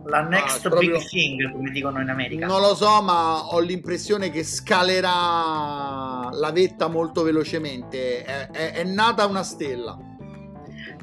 La 0.07 0.23
next 0.23 0.65
Ah, 0.67 0.69
proprio- 0.71 0.99
big 0.99 1.07
thing, 1.09 1.51
come 1.53 1.71
dicono 1.71 2.01
in 2.01 2.09
America. 2.09 2.47
Non 2.47 2.61
lo 2.61 2.75
so, 2.75 3.03
ma 3.03 3.47
ho 3.49 3.59
l'impressione 3.61 4.31
che 4.31 4.45
scalerà 4.45 6.29
la 6.33 6.51
vetta 6.53 6.89
molto 6.89 7.23
velocemente. 7.23 8.25
È, 8.25 8.51
è- 8.51 8.73
è 8.73 8.85
nata 8.85 9.27
una 9.27 9.43
stella. 9.43 9.99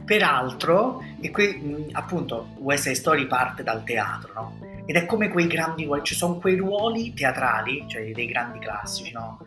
Peraltro, 0.06 1.02
e 1.22 1.32
qui 1.32 1.88
appunto 1.94 2.50
West 2.58 2.84
Side 2.84 2.96
Story 2.96 3.26
parte 3.28 3.64
dal 3.64 3.84
teatro, 3.84 4.32
no? 4.34 4.58
Ed 4.86 4.98
è 4.98 5.06
come 5.06 5.30
quei 5.30 5.48
grandi 5.48 5.86
ruoli, 5.86 6.04
ci 6.04 6.14
sono 6.14 6.36
quei 6.40 6.58
ruoli 6.58 7.14
teatrali, 7.14 7.86
cioè 7.88 8.12
dei 8.12 8.26
grandi 8.26 8.60
classici, 8.60 9.14
no? 9.14 9.40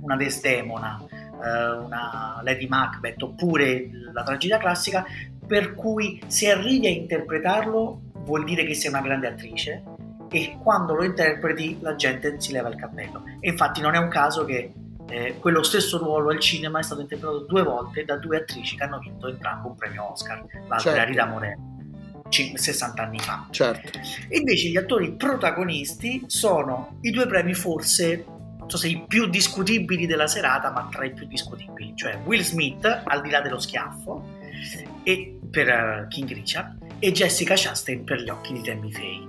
Una 0.00 0.16
Desdemona, 0.16 0.98
eh, 1.10 1.84
una 1.84 2.40
Lady 2.42 2.66
Macbeth, 2.68 3.22
oppure 3.22 3.90
la 4.14 4.22
tragedia 4.22 4.56
classica, 4.56 5.04
per 5.46 5.74
cui 5.74 6.22
se 6.26 6.50
arrivi 6.50 6.86
a 6.86 6.90
interpretarlo 6.90 8.00
vuol 8.24 8.44
dire 8.44 8.64
che 8.64 8.74
sei 8.74 8.90
una 8.90 9.00
grande 9.00 9.28
attrice 9.28 9.82
e 10.30 10.56
quando 10.62 10.94
lo 10.94 11.04
interpreti 11.04 11.78
la 11.80 11.94
gente 11.94 12.40
si 12.40 12.52
leva 12.52 12.68
il 12.68 12.76
cappello. 12.76 13.24
E 13.40 13.50
infatti 13.50 13.80
non 13.80 13.94
è 13.94 13.98
un 13.98 14.08
caso 14.08 14.44
che 14.44 14.72
eh, 15.08 15.36
quello 15.38 15.62
stesso 15.62 15.98
ruolo 15.98 16.30
al 16.30 16.38
cinema 16.38 16.78
è 16.78 16.82
stato 16.82 17.02
interpretato 17.02 17.40
due 17.40 17.62
volte 17.62 18.04
da 18.04 18.16
due 18.16 18.38
attrici 18.38 18.76
che 18.76 18.84
hanno 18.84 18.98
vinto 18.98 19.28
entrambe 19.28 19.68
un 19.68 19.76
premio 19.76 20.10
Oscar, 20.10 20.38
l'altra 20.38 20.78
Certo. 20.78 20.98
era 20.98 21.04
Rita 21.04 21.26
Moreno, 21.26 22.24
cin- 22.30 22.56
60 22.56 23.02
anni 23.02 23.18
fa. 23.18 23.46
Certo. 23.50 23.98
E 24.28 24.38
invece 24.38 24.68
gli 24.68 24.76
attori 24.76 25.12
protagonisti 25.12 26.24
sono 26.28 26.96
i 27.02 27.10
due 27.10 27.26
premi 27.26 27.52
forse, 27.52 28.24
non 28.58 28.70
so 28.70 28.78
se 28.78 28.88
i 28.88 29.04
più 29.06 29.26
discutibili 29.26 30.06
della 30.06 30.26
serata, 30.26 30.70
ma 30.70 30.88
tra 30.90 31.04
i 31.04 31.12
più 31.12 31.26
discutibili, 31.26 31.92
cioè 31.94 32.18
Will 32.24 32.40
Smith, 32.40 33.02
al 33.04 33.20
di 33.20 33.28
là 33.28 33.42
dello 33.42 33.58
schiaffo, 33.58 34.40
e 35.02 35.38
per 35.50 35.68
eh, 35.68 36.06
King 36.08 36.32
Richard, 36.32 36.81
e 37.04 37.10
Jessica 37.10 37.54
Chastain 37.56 38.04
per 38.04 38.20
gli 38.20 38.28
occhi 38.28 38.52
di 38.52 38.62
Tammy 38.62 38.92
Faye. 38.92 39.28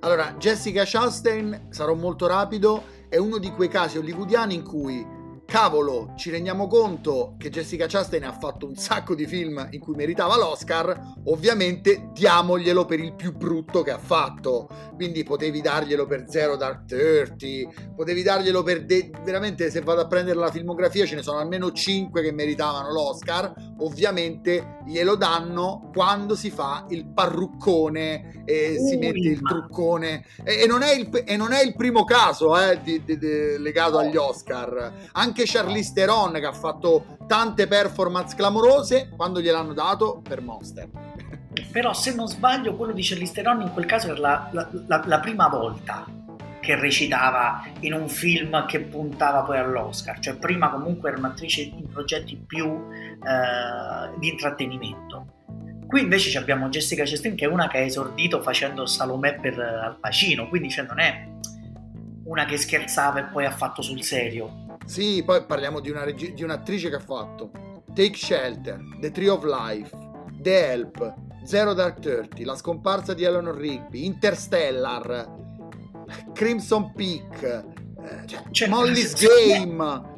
Allora, 0.00 0.34
Jessica 0.38 0.82
Chastain, 0.84 1.68
sarò 1.70 1.94
molto 1.94 2.26
rapido, 2.26 2.82
è 3.08 3.16
uno 3.16 3.38
di 3.38 3.52
quei 3.52 3.68
casi 3.68 3.96
hollywoodiani 3.96 4.54
in 4.54 4.64
cui, 4.64 5.06
cavolo, 5.44 6.12
ci 6.16 6.30
rendiamo 6.30 6.66
conto 6.66 7.34
che 7.38 7.50
Jessica 7.50 7.86
Chastain 7.86 8.24
ha 8.24 8.32
fatto 8.32 8.66
un 8.66 8.74
sacco 8.74 9.14
di 9.14 9.26
film 9.26 9.66
in 9.70 9.80
cui 9.80 9.94
meritava 9.94 10.36
l'Oscar, 10.36 11.14
ovviamente 11.24 12.10
diamoglielo 12.12 12.84
per 12.84 13.00
il 13.00 13.14
più 13.14 13.32
brutto 13.32 13.82
che 13.82 13.90
ha 13.90 13.98
fatto. 13.98 14.68
Quindi 14.94 15.22
potevi 15.22 15.60
darglielo 15.60 16.06
per 16.06 16.24
Zero 16.28 16.56
Dark 16.56 16.84
Thirty, 16.86 17.68
potevi 17.94 18.22
darglielo 18.22 18.62
per... 18.62 18.84
de- 18.84 19.10
veramente, 19.24 19.70
se 19.70 19.80
vado 19.80 20.00
a 20.02 20.06
prendere 20.06 20.38
la 20.38 20.50
filmografia, 20.50 21.04
ce 21.06 21.16
ne 21.16 21.22
sono 21.22 21.38
almeno 21.38 21.72
5 21.72 22.22
che 22.22 22.32
meritavano 22.32 22.92
l'Oscar. 22.92 23.52
Ovviamente 23.78 24.78
glielo 24.86 25.16
danno 25.16 25.90
quando 25.92 26.34
si 26.36 26.50
fa 26.50 26.86
il 26.90 27.06
parruccone 27.06 28.42
e 28.44 28.76
si 28.78 28.96
mette 28.96 29.28
il 29.28 29.40
truccone. 29.40 30.24
E, 30.44 30.62
e 30.62 30.66
non 30.66 30.82
è 30.82 30.94
il, 30.94 31.10
e 31.24 31.36
non 31.36 31.52
è 31.52 31.62
il 31.62 31.74
primo 31.74 32.04
caso 32.04 32.58
eh, 32.58 32.80
di- 32.82 33.02
di- 33.04 33.18
di- 33.18 33.58
legato 33.58 33.98
agli 33.98 34.16
Oscar. 34.16 34.92
Anche 35.12 35.43
Charlize 35.46 35.92
Theron, 35.92 36.32
che 36.32 36.46
ha 36.46 36.52
fatto 36.52 37.16
tante 37.26 37.66
performance 37.66 38.34
clamorose, 38.36 39.10
quando 39.16 39.40
gliel'hanno 39.40 39.72
dato 39.72 40.20
per 40.26 40.40
Monster. 40.40 40.88
Però 41.70 41.92
se 41.92 42.14
non 42.14 42.26
sbaglio 42.28 42.74
quello 42.76 42.92
di 42.92 43.02
Charlize 43.02 43.32
Theron 43.32 43.60
in 43.62 43.72
quel 43.72 43.86
caso 43.86 44.08
era 44.10 44.18
la, 44.18 44.48
la- 44.52 44.68
la- 44.86 45.02
la 45.06 45.20
prima 45.20 45.48
volta 45.48 46.06
che 46.60 46.76
recitava 46.76 47.62
in 47.80 47.92
un 47.92 48.08
film 48.08 48.64
che 48.66 48.80
puntava 48.80 49.42
poi 49.42 49.58
all'Oscar, 49.58 50.18
cioè 50.18 50.36
prima 50.36 50.70
comunque 50.70 51.10
era 51.10 51.18
un'attrice 51.18 51.60
in 51.60 51.88
progetti 51.88 52.36
più 52.36 52.66
eh, 52.66 54.18
di 54.18 54.28
intrattenimento. 54.30 55.26
Qui 55.86 56.00
invece 56.00 56.36
abbiamo 56.38 56.68
Jessica 56.70 57.04
Chastain 57.04 57.36
che 57.36 57.44
è 57.44 57.48
una 57.48 57.68
che 57.68 57.76
ha 57.78 57.82
esordito 57.82 58.40
facendo 58.40 58.86
Salomè 58.86 59.38
per 59.40 59.60
eh, 59.60 59.84
Al 59.84 59.98
Pacino, 60.00 60.48
quindi 60.48 60.70
cioè, 60.70 60.86
non 60.86 60.98
è 61.00 61.28
una 62.24 62.46
che 62.46 62.56
scherzava 62.56 63.18
e 63.20 63.24
poi 63.24 63.44
ha 63.44 63.50
fatto 63.50 63.82
sul 63.82 64.02
serio. 64.02 64.63
Sì, 64.84 65.22
poi 65.24 65.44
parliamo 65.44 65.80
di, 65.80 65.90
una 65.90 66.04
regi- 66.04 66.34
di 66.34 66.42
un'attrice 66.42 66.88
che 66.90 66.96
ha 66.96 67.00
fatto 67.00 67.50
Take 67.94 68.14
Shelter, 68.16 68.80
The 69.00 69.10
Tree 69.10 69.28
of 69.28 69.44
Life, 69.44 69.90
The 70.40 70.70
Help, 70.70 71.14
Zero 71.44 71.72
Dark 71.74 72.00
Thirty, 72.00 72.44
La 72.44 72.54
scomparsa 72.56 73.14
di 73.14 73.24
Eleanor 73.24 73.56
Rigby, 73.56 74.04
Interstellar, 74.04 75.42
Crimson 76.32 76.92
Peak, 76.92 77.42
eh, 77.42 78.26
cioè, 78.26 78.42
Cioè, 78.50 78.68
Molly's 78.68 79.14
se- 79.14 79.26
Game. 79.48 80.12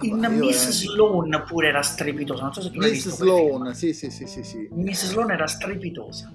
In 0.00 0.18
io 0.22 0.28
Miss 0.46 0.68
Sloan 0.70 1.44
pure 1.46 1.68
era 1.68 1.80
strepitosa, 1.82 2.42
non 2.42 2.52
so 2.52 2.62
se 2.62 2.70
tu 2.70 2.78
Miss. 2.78 3.08
Sloan, 3.10 3.74
sì, 3.74 3.92
sì, 3.92 4.10
sì, 4.10 4.26
sì, 4.26 4.42
sì. 4.42 4.68
Miss 4.72 5.04
Sloan 5.06 5.30
era 5.30 5.46
strepitosa. 5.46 6.34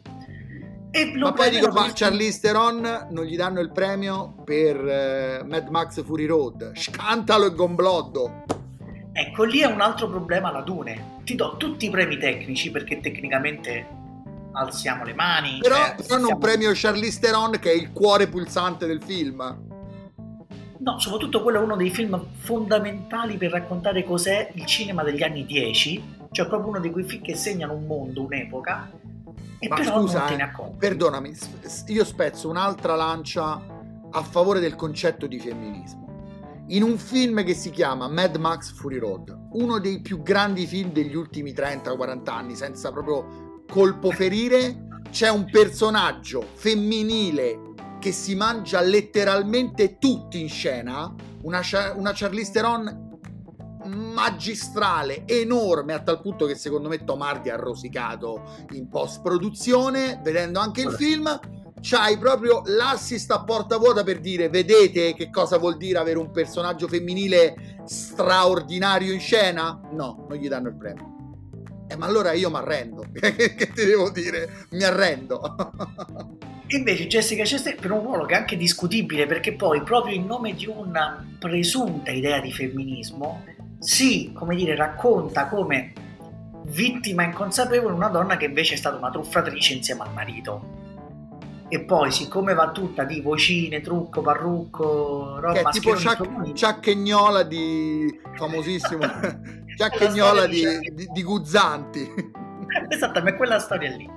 Ma 1.20 1.34
poi 1.34 1.52
dico, 1.52 1.72
ma 1.72 1.92
Charlize 1.94 2.40
Theron 2.40 3.08
non 3.12 3.24
gli 3.24 3.36
danno 3.36 3.60
il 3.60 3.72
premio 3.72 4.34
per 4.44 4.76
eh, 4.76 5.44
Mad 5.46 5.68
Max 5.68 6.04
Fury 6.04 6.26
Road. 6.26 6.72
Scantalo 6.76 7.46
e 7.46 7.54
gombloddo. 7.54 8.44
Ecco, 9.12 9.44
lì 9.44 9.60
è 9.60 9.66
un 9.66 9.82
altro 9.82 10.10
problema 10.10 10.52
la 10.52 10.62
Dune. 10.62 11.18
Ti 11.24 11.36
do 11.36 11.58
tutti 11.58 11.86
i 11.86 11.90
premi 11.90 12.18
tecnici 12.18 12.72
perché 12.72 13.00
tecnicamente 13.00 13.86
alziamo 14.54 15.04
le 15.04 15.14
mani. 15.14 15.60
Però, 15.62 15.76
cioè, 15.76 15.96
però 15.96 16.18
non 16.18 16.40
premio 16.40 16.72
Charlize 16.74 17.20
Theron 17.20 17.52
che 17.60 17.72
è 17.72 17.76
il 17.76 17.92
cuore 17.92 18.28
pulsante 18.28 18.88
del 18.88 19.02
film. 19.04 19.68
No, 20.80 20.98
soprattutto 21.00 21.44
quello 21.44 21.60
è 21.60 21.62
uno 21.62 21.76
dei 21.76 21.90
film 21.92 22.20
fondamentali 22.38 23.38
per 23.38 23.52
raccontare 23.52 24.04
cos'è 24.04 24.52
il 24.54 24.66
cinema 24.66 25.04
degli 25.04 25.22
anni 25.22 25.46
10. 25.46 26.18
Cioè 26.32 26.48
proprio 26.48 26.70
uno 26.70 26.80
di 26.80 26.90
quei 26.90 27.04
film 27.04 27.22
che 27.22 27.36
segnano 27.36 27.74
un 27.74 27.86
mondo, 27.86 28.24
un'epoca. 28.24 28.90
E 29.60 29.68
Ma 29.68 29.84
scusa, 29.84 30.30
eh. 30.30 30.50
Perdonami, 30.78 31.36
io 31.88 32.06
spezzo 32.06 32.50
un'altra 32.50 32.96
lancia 32.96 33.62
a 34.12 34.24
favore 34.24 34.60
del 34.60 34.76
concetto 34.76 35.28
di 35.28 35.40
femminismo. 35.40 36.08
In 36.68 36.84
un 36.84 36.98
film 36.98 37.44
che 37.44 37.56
si 37.56 37.72
chiama 37.72 38.08
Mad 38.08 38.36
Max 38.36 38.72
Fury 38.74 39.00
Road, 39.00 39.36
uno 39.54 39.80
dei 39.80 40.02
più 40.02 40.22
grandi 40.22 40.66
film 40.68 40.92
degli 40.92 41.16
ultimi 41.16 41.52
30-40 41.52 42.30
anni, 42.30 42.56
senza 42.56 42.92
proprio 42.92 43.64
colpo 43.68 44.12
ferire, 44.12 44.88
c'è 45.10 45.30
un 45.30 45.46
personaggio 45.50 46.46
femminile 46.54 47.74
che 48.00 48.12
si 48.12 48.36
mangia 48.36 48.82
letteralmente 48.82 49.98
tutti 49.98 50.40
in 50.40 50.48
scena, 50.48 51.14
una, 51.42 51.62
una 51.96 52.12
Charlize 52.14 52.52
Theron 52.52 53.09
magistrale, 53.86 55.24
enorme, 55.26 55.94
a 55.94 56.00
tal 56.00 56.22
punto 56.22 56.46
che 56.46 56.56
secondo 56.56 56.90
me 56.90 57.04
Tom 57.04 57.22
Hardy 57.22 57.50
ha 57.50 57.56
rosicato 57.56 58.66
in 58.72 58.90
post 58.90 59.22
produzione, 59.22 60.20
vedendo 60.24 60.60
anche 60.60 60.82
il 60.82 60.92
film. 60.92 61.40
C'hai 61.82 62.18
proprio 62.18 62.62
l'assist 62.66 63.32
a 63.32 63.44
porta 63.44 63.78
vuota 63.78 64.04
per 64.04 64.20
dire: 64.20 64.50
vedete 64.50 65.14
che 65.14 65.30
cosa 65.30 65.58
vuol 65.58 65.78
dire 65.78 65.98
avere 65.98 66.20
un 66.20 66.32
personaggio 66.32 66.88
femminile 66.90 67.78
straordinario 67.86 69.14
in 69.14 69.20
scena? 69.20 69.80
No, 69.92 70.26
non 70.28 70.38
gli 70.38 70.50
danno 70.50 70.68
il 70.68 70.76
premio. 70.76 71.16
Eh, 71.88 71.96
ma 71.96 72.06
allora 72.06 72.34
io 72.34 72.50
mi 72.50 72.58
arrendo. 72.58 73.06
che 73.12 73.72
ti 73.74 73.86
devo 73.86 74.10
dire? 74.10 74.68
Mi 74.72 74.84
arrendo. 74.84 75.42
Invece 76.72 77.08
Jessica 77.08 77.44
Chastain 77.46 77.78
per 77.80 77.92
un 77.92 78.04
ruolo 78.04 78.26
che 78.26 78.36
è 78.36 78.38
anche 78.38 78.56
discutibile 78.56 79.26
perché 79.26 79.54
poi 79.54 79.82
proprio 79.82 80.14
in 80.14 80.28
nome 80.28 80.54
di 80.54 80.68
una 80.68 81.26
presunta 81.40 82.12
idea 82.12 82.40
di 82.40 82.52
femminismo 82.52 83.44
si, 83.80 84.32
come 84.34 84.56
dire, 84.56 84.76
racconta 84.76 85.48
come 85.48 85.94
vittima 86.66 87.24
inconsapevole 87.24 87.94
una 87.94 88.10
donna 88.10 88.38
che 88.38 88.46
invece 88.46 88.76
è 88.76 88.78
stata 88.78 88.98
una 88.98 89.10
truffatrice 89.10 89.74
insieme 89.74 90.02
al 90.02 90.14
marito. 90.14 90.78
E 91.72 91.82
poi, 91.82 92.12
siccome 92.12 92.54
va 92.54 92.72
tutta 92.72 93.04
di 93.04 93.22
vocine, 93.22 93.82
trucco, 93.82 94.22
parrucco, 94.22 95.40
roba 95.40 95.54
che 95.54 95.60
è 95.62 95.72
tipo 95.72 95.96
Ciac- 95.96 96.54
Ciacchegnola 96.54 97.44
di 97.44 98.20
famosissimo 98.36 99.06
Ciacchegnola 99.78 100.48
di, 100.48 100.64
di, 100.94 101.08
di 101.12 101.24
Guzzanti. 101.24 102.10
Esattamente, 102.90 103.38
quella 103.38 103.60
storia 103.60 103.96
lì. 103.96 104.10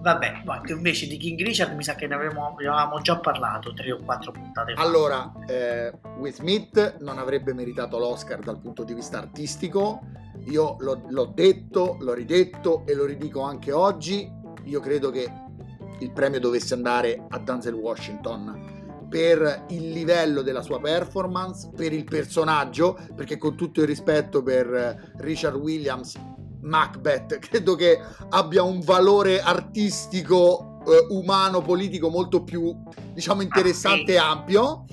Vabbè, 0.00 0.42
invece 0.68 1.06
di 1.06 1.16
King 1.16 1.40
Richard 1.40 1.74
mi 1.74 1.82
sa 1.82 1.94
che 1.94 2.06
ne 2.06 2.14
avevamo, 2.14 2.54
ne 2.58 2.68
avevamo 2.68 3.00
già 3.00 3.18
parlato 3.18 3.72
tre 3.74 3.90
o 3.92 3.98
quattro 3.98 4.30
puntate 4.30 4.74
fa. 4.74 4.80
Allora, 4.80 5.32
eh, 5.46 5.92
Will 6.18 6.32
Smith 6.32 6.98
non 7.00 7.18
avrebbe 7.18 7.52
meritato 7.52 7.98
l'Oscar 7.98 8.38
dal 8.38 8.60
punto 8.60 8.84
di 8.84 8.94
vista 8.94 9.18
artistico. 9.18 10.00
Io 10.46 10.76
l'ho, 10.78 11.02
l'ho 11.08 11.26
detto, 11.26 11.96
l'ho 12.00 12.14
ridetto 12.14 12.86
e 12.86 12.94
lo 12.94 13.04
ridico 13.04 13.42
anche 13.42 13.72
oggi. 13.72 14.30
Io 14.64 14.80
credo 14.80 15.10
che 15.10 15.30
il 16.00 16.12
premio 16.12 16.38
dovesse 16.38 16.74
andare 16.74 17.24
a 17.28 17.38
Denzel 17.38 17.74
Washington 17.74 19.06
per 19.08 19.64
il 19.70 19.90
livello 19.90 20.42
della 20.42 20.62
sua 20.62 20.80
performance, 20.80 21.70
per 21.74 21.92
il 21.92 22.04
personaggio, 22.04 22.98
perché 23.16 23.36
con 23.36 23.56
tutto 23.56 23.80
il 23.80 23.86
rispetto 23.86 24.42
per 24.42 25.14
Richard 25.16 25.56
Williams, 25.56 26.16
Macbeth, 26.62 27.38
credo 27.48 27.74
che 27.74 28.00
abbia 28.30 28.62
un 28.62 28.80
valore 28.80 29.40
artistico, 29.40 30.80
eh, 30.86 31.06
umano, 31.10 31.60
politico 31.62 32.08
molto 32.08 32.42
più, 32.42 32.76
diciamo, 33.12 33.42
interessante 33.42 34.12
e 34.12 34.18
ampio. 34.18 34.84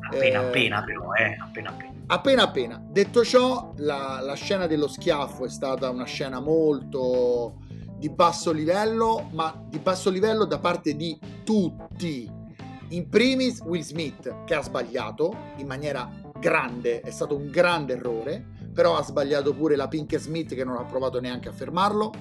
appena 0.00 0.40
eh, 0.40 0.46
appena 0.46 0.84
però, 0.84 1.12
eh, 1.14 1.36
appena 1.40 1.70
appena. 1.70 1.90
Appena 2.06 2.42
appena. 2.42 2.82
Detto 2.84 3.24
ciò, 3.24 3.72
la, 3.76 4.20
la 4.20 4.34
scena 4.34 4.66
dello 4.66 4.88
schiaffo 4.88 5.44
è 5.44 5.48
stata 5.48 5.88
una 5.90 6.06
scena 6.06 6.40
molto 6.40 7.58
di 7.96 8.08
basso 8.08 8.50
livello, 8.50 9.28
ma 9.32 9.54
di 9.68 9.78
basso 9.78 10.10
livello 10.10 10.44
da 10.44 10.58
parte 10.58 10.96
di 10.96 11.16
tutti. 11.44 12.28
In 12.88 13.08
primis 13.08 13.60
Will 13.60 13.82
Smith 13.82 14.44
che 14.44 14.54
ha 14.54 14.62
sbagliato 14.62 15.52
in 15.58 15.66
maniera 15.68 16.10
grande, 16.40 17.00
è 17.02 17.10
stato 17.10 17.36
un 17.36 17.48
grande 17.50 17.92
errore, 17.92 18.46
però 18.80 18.96
ha 18.96 19.02
sbagliato 19.02 19.52
pure 19.52 19.76
la 19.76 19.88
Pink 19.88 20.16
Smith 20.16 20.54
che 20.54 20.64
non 20.64 20.76
ha 20.76 20.84
provato 20.84 21.20
neanche 21.20 21.50
a 21.50 21.52
fermarlo. 21.52 22.14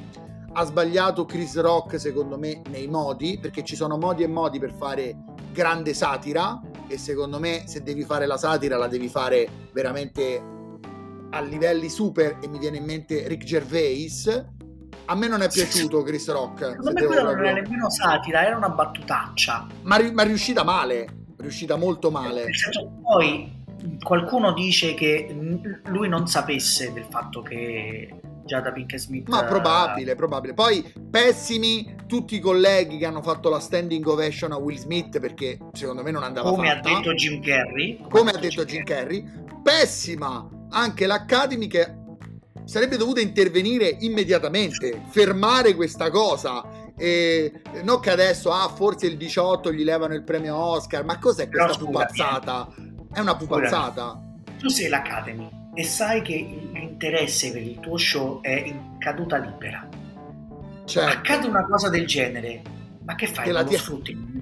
Ha 0.51 0.65
sbagliato 0.65 1.23
Chris 1.23 1.57
Rock 1.57 1.97
secondo 1.97 2.37
me 2.37 2.61
nei 2.69 2.85
modi, 2.87 3.39
perché 3.39 3.63
ci 3.63 3.77
sono 3.77 3.97
modi 3.97 4.23
e 4.23 4.27
modi 4.27 4.59
per 4.59 4.73
fare 4.73 5.15
grande 5.53 5.93
satira 5.93 6.59
e 6.89 6.97
secondo 6.97 7.39
me 7.39 7.63
se 7.65 7.81
devi 7.81 8.03
fare 8.03 8.25
la 8.25 8.35
satira 8.35 8.75
la 8.75 8.87
devi 8.87 9.07
fare 9.07 9.47
veramente 9.71 10.43
a 11.29 11.39
livelli 11.39 11.87
super 11.87 12.39
e 12.41 12.49
mi 12.49 12.59
viene 12.59 12.75
in 12.75 12.83
mente 12.83 13.25
Rick 13.29 13.45
Gervais 13.45 14.45
a 15.05 15.15
me 15.15 15.27
non 15.29 15.41
è 15.41 15.49
piaciuto 15.49 16.03
Chris 16.03 16.29
Rock. 16.29 16.71
Secondo 16.71 16.91
me 16.91 17.05
quella 17.05 17.23
non 17.23 17.45
era 17.45 17.53
nemmeno 17.53 17.89
satira, 17.89 18.45
era 18.45 18.57
una 18.57 18.69
battutaccia. 18.69 19.65
Ma, 19.83 19.97
ma 20.11 20.23
riuscita 20.23 20.65
male, 20.65 21.07
riuscita 21.37 21.77
molto 21.77 22.11
male. 22.11 22.47
Poi 23.01 23.58
qualcuno 24.01 24.53
dice 24.53 24.93
che 24.93 25.35
lui 25.85 26.07
non 26.07 26.27
sapesse 26.27 26.91
del 26.93 27.05
fatto 27.09 27.41
che 27.41 28.19
Giada 28.49 28.71
Pink 28.71 28.97
Smith. 28.97 29.27
Ma 29.27 29.43
probabile, 29.43 30.15
probabile. 30.15 30.53
Poi 30.55 30.91
pessimi 31.09 31.95
tutti 32.07 32.35
i 32.35 32.39
colleghi 32.39 32.97
che 32.97 33.05
hanno 33.05 33.21
fatto 33.21 33.47
la 33.49 33.59
standing 33.59 34.05
ovation 34.07 34.51
a 34.51 34.57
Will 34.57 34.77
Smith 34.77 35.19
perché 35.19 35.59
secondo 35.73 36.01
me 36.01 36.09
non 36.09 36.23
andava 36.23 36.49
come 36.49 36.67
fatta. 36.67 36.89
Ha 36.89 36.95
detto 36.97 37.13
Jim 37.13 37.41
Carrey, 37.41 37.97
come, 37.97 38.09
come 38.09 38.31
ha 38.31 38.37
detto 38.37 38.65
Jim 38.65 38.83
Carrey. 38.83 39.23
Pessima 39.61 40.49
anche 40.71 41.05
l'Academy 41.05 41.67
che 41.67 41.93
sarebbe 42.65 42.97
dovuta 42.97 43.21
intervenire 43.21 43.97
immediatamente, 43.99 45.03
fermare 45.09 45.75
questa 45.75 46.09
cosa. 46.09 46.77
E 46.97 47.61
non 47.83 47.99
che 48.01 48.09
adesso, 48.09 48.51
ah, 48.51 48.67
forse 48.67 49.05
il 49.05 49.15
18 49.15 49.71
gli 49.71 49.83
levano 49.83 50.15
il 50.15 50.23
premio 50.23 50.55
Oscar, 50.55 51.05
ma 51.05 51.17
cos'è 51.17 51.47
questa 51.47 51.77
pupazzata? 51.77 52.67
È 53.11 53.19
una 53.19 53.35
pupazzata. 53.35 54.21
Tu 54.59 54.67
sei 54.69 54.89
l'Academy 54.89 55.49
e 55.73 55.83
sai 55.83 56.21
che 56.21 56.69
l'interesse 56.73 57.51
per 57.51 57.61
il 57.61 57.79
tuo 57.79 57.97
show 57.97 58.41
è 58.41 58.51
in 58.51 58.97
caduta 58.97 59.37
libera. 59.37 59.87
Certo. 60.85 61.17
Accade 61.17 61.47
una 61.47 61.65
cosa 61.65 61.89
del 61.89 62.05
genere, 62.05 62.61
ma 63.03 63.15
che 63.15 63.27
fai? 63.27 63.45
Te 63.45 63.51
la, 63.51 63.63
tie- 63.63 63.79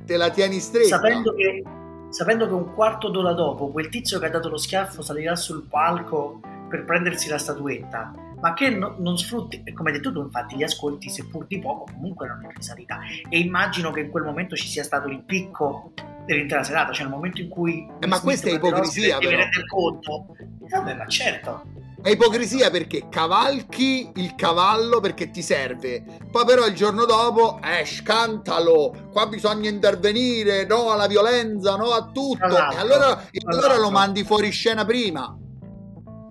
te 0.05 0.18
la 0.18 0.30
tieni 0.30 0.59
stretta. 0.59 0.95
Sapendo 0.95 1.34
che, 1.34 1.63
sapendo 2.09 2.47
che 2.47 2.53
un 2.53 2.74
quarto 2.74 3.09
d'ora 3.09 3.34
dopo 3.34 3.70
quel 3.70 3.89
tizio 3.89 4.20
che 4.20 4.28
ha 4.28 4.30
dato 4.30 4.49
lo 4.49 4.57
schiaffo 4.57 5.01
salirà 5.01 5.36
sul 5.36 5.68
palco 5.70 6.39
per 6.70 6.86
prendersi 6.86 7.30
la 7.30 7.38
statuetta, 7.38 8.13
ma 8.39 8.53
che 8.53 8.69
no, 8.69 8.95
non 8.99 9.17
sfrutti, 9.17 9.63
come 9.73 9.91
hai 9.91 9.97
detto 9.97 10.11
tu, 10.11 10.21
infatti 10.21 10.55
gli 10.55 10.63
ascolti, 10.63 11.09
seppur 11.09 11.45
di 11.47 11.59
poco, 11.59 11.85
comunque 11.91 12.25
erano 12.25 12.43
in 12.43 12.51
risalita. 12.55 12.99
E 13.29 13.39
immagino 13.39 13.91
che 13.91 14.01
in 14.01 14.09
quel 14.09 14.23
momento 14.23 14.55
ci 14.55 14.67
sia 14.67 14.83
stato 14.83 15.07
il 15.07 15.23
picco 15.23 15.91
dell'intera 16.25 16.63
serata, 16.63 16.91
cioè 16.91 17.05
il 17.05 17.11
momento 17.11 17.41
in 17.41 17.49
cui... 17.49 17.88
Eh, 17.99 18.07
ma 18.07 18.19
questa 18.19 18.49
è 18.49 18.53
ipocrisia, 18.53 19.17
però. 19.17 19.38
Deve 19.38 19.65
conto. 19.67 20.35
Vabbè, 20.69 20.93
ma 20.95 21.07
certo. 21.07 21.85
È 21.99 22.09
ipocrisia 22.09 22.69
perché 22.69 23.07
cavalchi 23.09 24.11
il 24.15 24.35
cavallo 24.35 24.99
perché 24.99 25.31
ti 25.31 25.41
serve, 25.41 26.03
poi 26.31 26.45
però 26.45 26.67
il 26.67 26.75
giorno 26.75 27.05
dopo, 27.05 27.59
eh, 27.63 27.85
scantalo, 27.85 29.09
qua 29.11 29.25
bisogna 29.25 29.67
intervenire, 29.67 30.65
no 30.65 30.91
alla 30.91 31.07
violenza, 31.07 31.75
no 31.75 31.91
a 31.91 32.05
tutto, 32.13 32.45
e 32.45 32.77
allora, 32.77 33.23
e 33.31 33.41
allora 33.45 33.77
lo 33.77 33.89
mandi 33.89 34.23
fuori 34.23 34.51
scena 34.51 34.85
prima. 34.85 35.35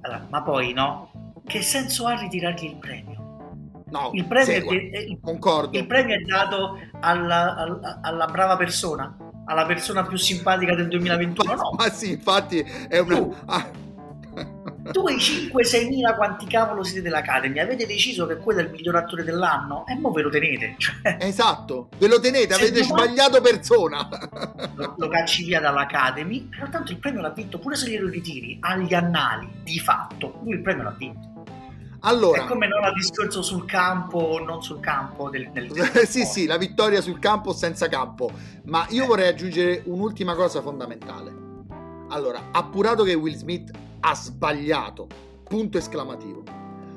Allora, 0.03 0.27
ma 0.31 0.43
poi 0.43 0.73
no, 0.73 1.11
che 1.47 1.63
senso 1.63 2.07
ha 2.07 2.15
ritirargli 2.19 2.65
il 2.65 2.77
premio? 2.77 3.17
No, 3.89 4.11
il 4.15 4.27
premio, 4.27 4.53
è, 4.53 4.99
il, 4.99 5.19
concordo. 5.23 5.79
il 5.79 5.87
premio 5.87 6.17
è 6.17 6.21
dato 6.23 6.79
alla, 7.01 7.55
alla, 7.55 8.01
alla, 8.03 8.27
brava 8.27 8.57
persona, 8.57 9.17
alla 9.45 9.65
persona 9.65 10.05
più 10.05 10.17
simpatica 10.17 10.75
del 10.75 10.89
2021. 10.89 11.55
Ma, 11.55 11.63
no. 11.63 11.71
ma 11.79 11.89
sì, 11.91 12.11
infatti 12.11 12.59
è 12.89 12.99
una... 12.99 13.15
Tu, 13.15 13.37
ah. 13.47 13.71
tu 14.91 15.07
e 15.07 15.13
i 15.13 15.17
5-6 15.17 15.87
mila 15.87 16.17
quanti 16.17 16.47
cavolo 16.47 16.83
siete 16.83 17.01
dell'Academy 17.01 17.61
avete 17.61 17.87
deciso 17.87 18.27
che 18.27 18.39
quello 18.39 18.59
è 18.59 18.65
il 18.65 18.71
miglior 18.71 18.97
attore 18.97 19.23
dell'anno 19.23 19.87
e 19.87 19.95
mo 19.95 20.11
ve 20.11 20.23
lo 20.23 20.31
tenete. 20.31 20.75
Cioè, 20.79 21.19
esatto, 21.21 21.89
ve 21.97 22.09
lo 22.09 22.19
tenete, 22.19 22.55
avete 22.55 22.83
sbagliato 22.83 23.41
persona. 23.41 24.09
Lo, 24.75 24.95
lo, 24.99 25.09
cacci 25.09 25.45
via 25.45 25.61
dall'Academy, 25.61 26.49
però 26.49 26.69
tanto 26.69 26.91
il 26.91 26.99
premio 26.99 27.21
l'ha 27.21 27.31
vinto, 27.31 27.61
pure 27.61 27.77
se 27.77 27.89
glielo 27.89 28.09
ritiri 28.09 28.59
agli 28.63 28.95
annali, 28.95 29.49
di 29.63 29.79
fatto, 29.79 30.41
lui 30.43 30.55
il 30.55 30.61
premio 30.61 30.83
l'ha 30.83 30.95
vinto. 30.99 31.36
Allora, 32.01 32.45
è 32.45 32.47
come 32.47 32.69
non 32.69 32.85
ha 32.85 32.93
discorso 32.93 33.43
sul 33.43 33.65
campo 33.65 34.19
o 34.19 34.45
non 34.45 34.63
sul 34.63 34.81
campo 34.81 35.31
del, 35.31 35.51
del, 35.53 35.69
del 35.69 35.87
sì 36.07 36.25
sì 36.25 36.47
la 36.47 36.57
vittoria 36.57 37.01
sul 37.01 37.19
campo 37.19 37.51
o 37.51 37.55
senza 37.55 37.89
campo. 37.89 38.31
Ma 38.65 38.87
io 38.91 39.07
vorrei 39.07 39.29
aggiungere 39.29 39.83
un'ultima 39.87 40.35
cosa 40.35 40.61
fondamentale. 40.61 41.45
Allora 42.09 42.49
appurato 42.53 43.03
che 43.03 43.15
Will 43.15 43.37
Smith 43.37 43.71
ha 44.01 44.15
sbagliato 44.15 45.07
punto 45.45 45.79
esclamativo. 45.79 46.43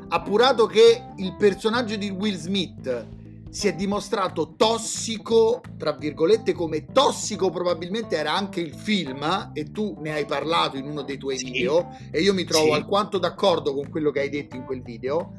Appurato 0.10 0.66
che 0.66 1.04
il 1.18 1.36
personaggio 1.36 1.96
di 1.96 2.10
Will 2.10 2.36
Smith 2.36 3.08
si 3.50 3.68
è 3.68 3.74
dimostrato 3.74 4.54
tossico, 4.56 5.62
tra 5.78 5.94
virgolette, 5.94 6.54
come 6.54 6.86
tossico 6.86 7.50
probabilmente 7.50 8.16
era 8.16 8.34
anche 8.34 8.62
il 8.62 8.74
film, 8.74 9.52
e 9.54 9.72
tu 9.72 9.98
ne 10.00 10.14
hai 10.14 10.26
parlato 10.26 10.78
in 10.78 10.88
uno 10.88 11.02
dei 11.02 11.18
tuoi 11.18 11.38
sì. 11.38 11.46
video, 11.46 11.90
e 12.12 12.22
io 12.22 12.34
mi 12.34 12.44
trovo 12.44 12.68
sì. 12.68 12.72
alquanto 12.74 13.18
d'accordo 13.18 13.74
con 13.74 13.90
quello 13.90 14.12
che 14.12 14.22
hai 14.22 14.30
detto 14.30 14.56
in 14.56 14.66
quel 14.66 14.82
video. 14.82 15.36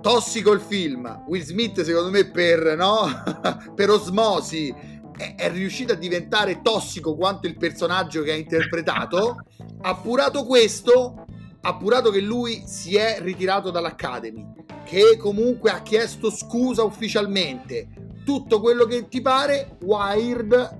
Tossico 0.00 0.52
il 0.52 0.60
film, 0.60 1.24
Will 1.28 1.42
Smith 1.42 1.80
secondo 1.82 2.10
me 2.10 2.28
per, 2.28 2.76
no? 2.76 3.06
per 3.74 3.88
osmosi 3.88 4.74
è, 5.16 5.34
è 5.36 5.50
riuscito 5.50 5.92
a 5.92 5.96
diventare 5.96 6.60
tossico 6.60 7.14
quanto 7.14 7.46
il 7.46 7.56
personaggio 7.56 8.22
che 8.22 8.32
ha 8.32 8.36
interpretato. 8.36 9.44
Appurato 9.82 10.44
questo, 10.44 11.26
appurato 11.62 12.10
che 12.10 12.20
lui 12.20 12.62
si 12.66 12.96
è 12.96 13.18
ritirato 13.20 13.70
dall'Academy, 13.70 14.52
che 14.84 15.16
comunque 15.16 15.70
ha 15.70 15.82
chiesto 15.82 16.30
scusa 16.30 16.82
ufficialmente, 16.82 17.88
tutto 18.24 18.60
quello 18.60 18.84
che 18.84 19.08
ti 19.08 19.20
pare, 19.20 19.76
Wired 19.82 20.78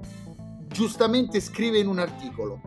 giustamente 0.68 1.41
scrive 1.41 1.78
in 1.78 1.87
un 1.87 1.99
articolo. 1.99 2.61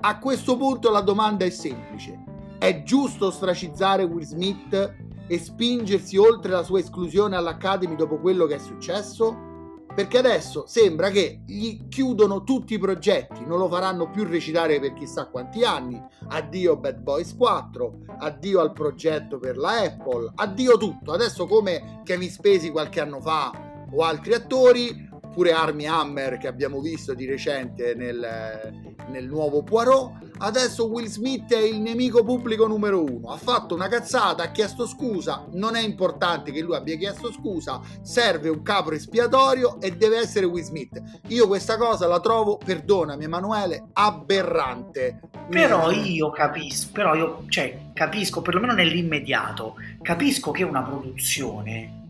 A 0.00 0.18
questo 0.18 0.56
punto 0.56 0.90
la 0.90 1.00
domanda 1.00 1.44
è 1.44 1.50
semplice. 1.50 2.24
È 2.58 2.82
giusto 2.82 3.26
ostracizzare 3.26 4.04
Will 4.04 4.24
Smith 4.24 4.94
e 5.26 5.38
spingersi 5.38 6.16
oltre 6.16 6.52
la 6.52 6.62
sua 6.62 6.80
esclusione 6.80 7.36
all'Academy 7.36 7.96
dopo 7.96 8.18
quello 8.18 8.46
che 8.46 8.56
è 8.56 8.58
successo? 8.58 9.50
Perché 9.94 10.18
adesso 10.18 10.64
sembra 10.66 11.10
che 11.10 11.42
gli 11.46 11.88
chiudono 11.88 12.44
tutti 12.44 12.74
i 12.74 12.78
progetti, 12.78 13.44
non 13.44 13.58
lo 13.58 13.68
faranno 13.68 14.10
più 14.10 14.24
recitare 14.24 14.80
per 14.80 14.94
chissà 14.94 15.26
quanti 15.26 15.64
anni. 15.64 16.02
Addio 16.28 16.76
Bad 16.76 17.00
Boys 17.00 17.36
4, 17.36 17.98
addio 18.18 18.60
al 18.60 18.72
progetto 18.72 19.38
per 19.38 19.56
la 19.56 19.82
Apple, 19.82 20.32
addio 20.34 20.76
tutto. 20.78 21.12
Adesso 21.12 21.46
come 21.46 22.00
Kevin 22.04 22.30
Spacey 22.30 22.70
qualche 22.70 23.00
anno 23.00 23.20
fa 23.20 23.86
o 23.90 24.02
altri 24.02 24.32
attori, 24.32 25.10
pure 25.32 25.52
Army 25.52 25.86
Hammer 25.86 26.38
che 26.38 26.46
abbiamo 26.46 26.80
visto 26.80 27.14
di 27.14 27.26
recente 27.26 27.94
nel, 27.94 28.91
nel 29.08 29.26
nuovo 29.26 29.62
Poirot. 29.62 30.30
Adesso 30.38 30.86
Will 30.86 31.06
Smith 31.06 31.52
è 31.52 31.60
il 31.60 31.80
nemico 31.80 32.24
pubblico 32.24 32.66
numero 32.66 33.02
uno. 33.02 33.30
Ha 33.30 33.36
fatto 33.36 33.74
una 33.74 33.88
cazzata, 33.88 34.42
ha 34.42 34.50
chiesto 34.50 34.86
scusa. 34.86 35.46
Non 35.52 35.76
è 35.76 35.80
importante 35.80 36.50
che 36.50 36.60
lui 36.60 36.74
abbia 36.74 36.96
chiesto 36.96 37.30
scusa. 37.30 37.80
Serve 38.02 38.48
un 38.48 38.62
capo 38.62 38.92
espiatorio 38.92 39.80
e 39.80 39.96
deve 39.96 40.18
essere 40.18 40.46
Will 40.46 40.64
Smith. 40.64 41.00
Io 41.28 41.46
questa 41.46 41.76
cosa 41.76 42.06
la 42.06 42.20
trovo, 42.20 42.58
perdonami 42.58 43.24
Emanuele, 43.24 43.84
aberrante. 43.92 45.20
Però 45.48 45.90
io 45.90 46.30
capisco, 46.30 46.90
però 46.92 47.14
io 47.14 47.44
cioè, 47.48 47.90
capisco, 47.92 48.42
perlomeno 48.42 48.72
nell'immediato, 48.72 49.76
capisco 50.00 50.50
che 50.50 50.64
una 50.64 50.82
produzione 50.82 52.00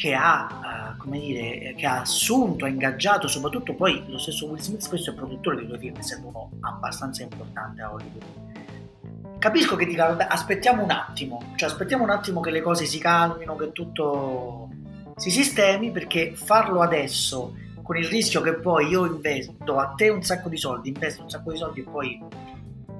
che 0.00 0.14
ha, 0.14 0.96
uh, 0.98 1.10
dire, 1.10 1.74
che 1.76 1.84
ha 1.84 2.00
assunto, 2.00 2.64
ha 2.64 2.68
ingaggiato, 2.68 3.28
soprattutto 3.28 3.74
poi 3.74 4.02
lo 4.06 4.16
stesso 4.16 4.46
Will 4.46 4.58
Smith 4.58 4.80
spesso 4.80 5.10
è 5.10 5.14
produttore 5.14 5.56
dei 5.56 5.66
due 5.66 5.78
film, 5.78 5.94
essendo 5.98 6.28
uno 6.28 6.50
abbastanza 6.60 7.22
importante 7.22 7.82
a 7.82 7.92
Hollywood. 7.92 9.38
Capisco 9.38 9.76
che 9.76 9.84
dica, 9.84 10.06
vabbè, 10.06 10.26
aspettiamo 10.30 10.82
un 10.82 10.90
attimo, 10.90 11.52
cioè 11.54 11.68
aspettiamo 11.68 12.04
un 12.04 12.08
attimo 12.08 12.40
che 12.40 12.50
le 12.50 12.62
cose 12.62 12.86
si 12.86 12.98
calmino, 12.98 13.56
che 13.56 13.72
tutto 13.72 14.70
si 15.16 15.30
sistemi, 15.30 15.90
perché 15.90 16.32
farlo 16.34 16.80
adesso, 16.80 17.54
con 17.82 17.98
il 17.98 18.06
rischio 18.06 18.40
che 18.40 18.54
poi 18.54 18.88
io 18.88 19.04
investo 19.04 19.76
a 19.76 19.92
te 19.94 20.08
un 20.08 20.22
sacco 20.22 20.48
di 20.48 20.56
soldi, 20.56 20.88
investo 20.88 21.24
un 21.24 21.28
sacco 21.28 21.52
di 21.52 21.58
soldi 21.58 21.80
e 21.80 21.84
poi 21.84 22.18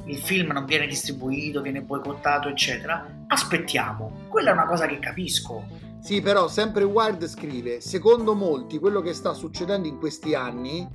il 0.05 0.19
film 0.19 0.53
non 0.53 0.65
viene 0.65 0.87
distribuito, 0.87 1.61
viene 1.61 1.83
boicottato, 1.83 2.49
eccetera, 2.49 3.25
aspettiamo. 3.27 4.27
Quella 4.29 4.51
è 4.51 4.53
una 4.53 4.67
cosa 4.67 4.87
che 4.87 4.99
capisco 4.99 5.89
sì, 6.03 6.23
però 6.23 6.49
sempre 6.49 6.83
Wired 6.83 7.27
scrive, 7.27 7.83
secondo 7.83 8.35
molti 8.35 8.79
quello 8.79 9.03
che 9.03 9.13
sta 9.13 9.35
succedendo 9.35 9.87
in 9.87 9.99
questi 9.99 10.35
anni 10.35 10.89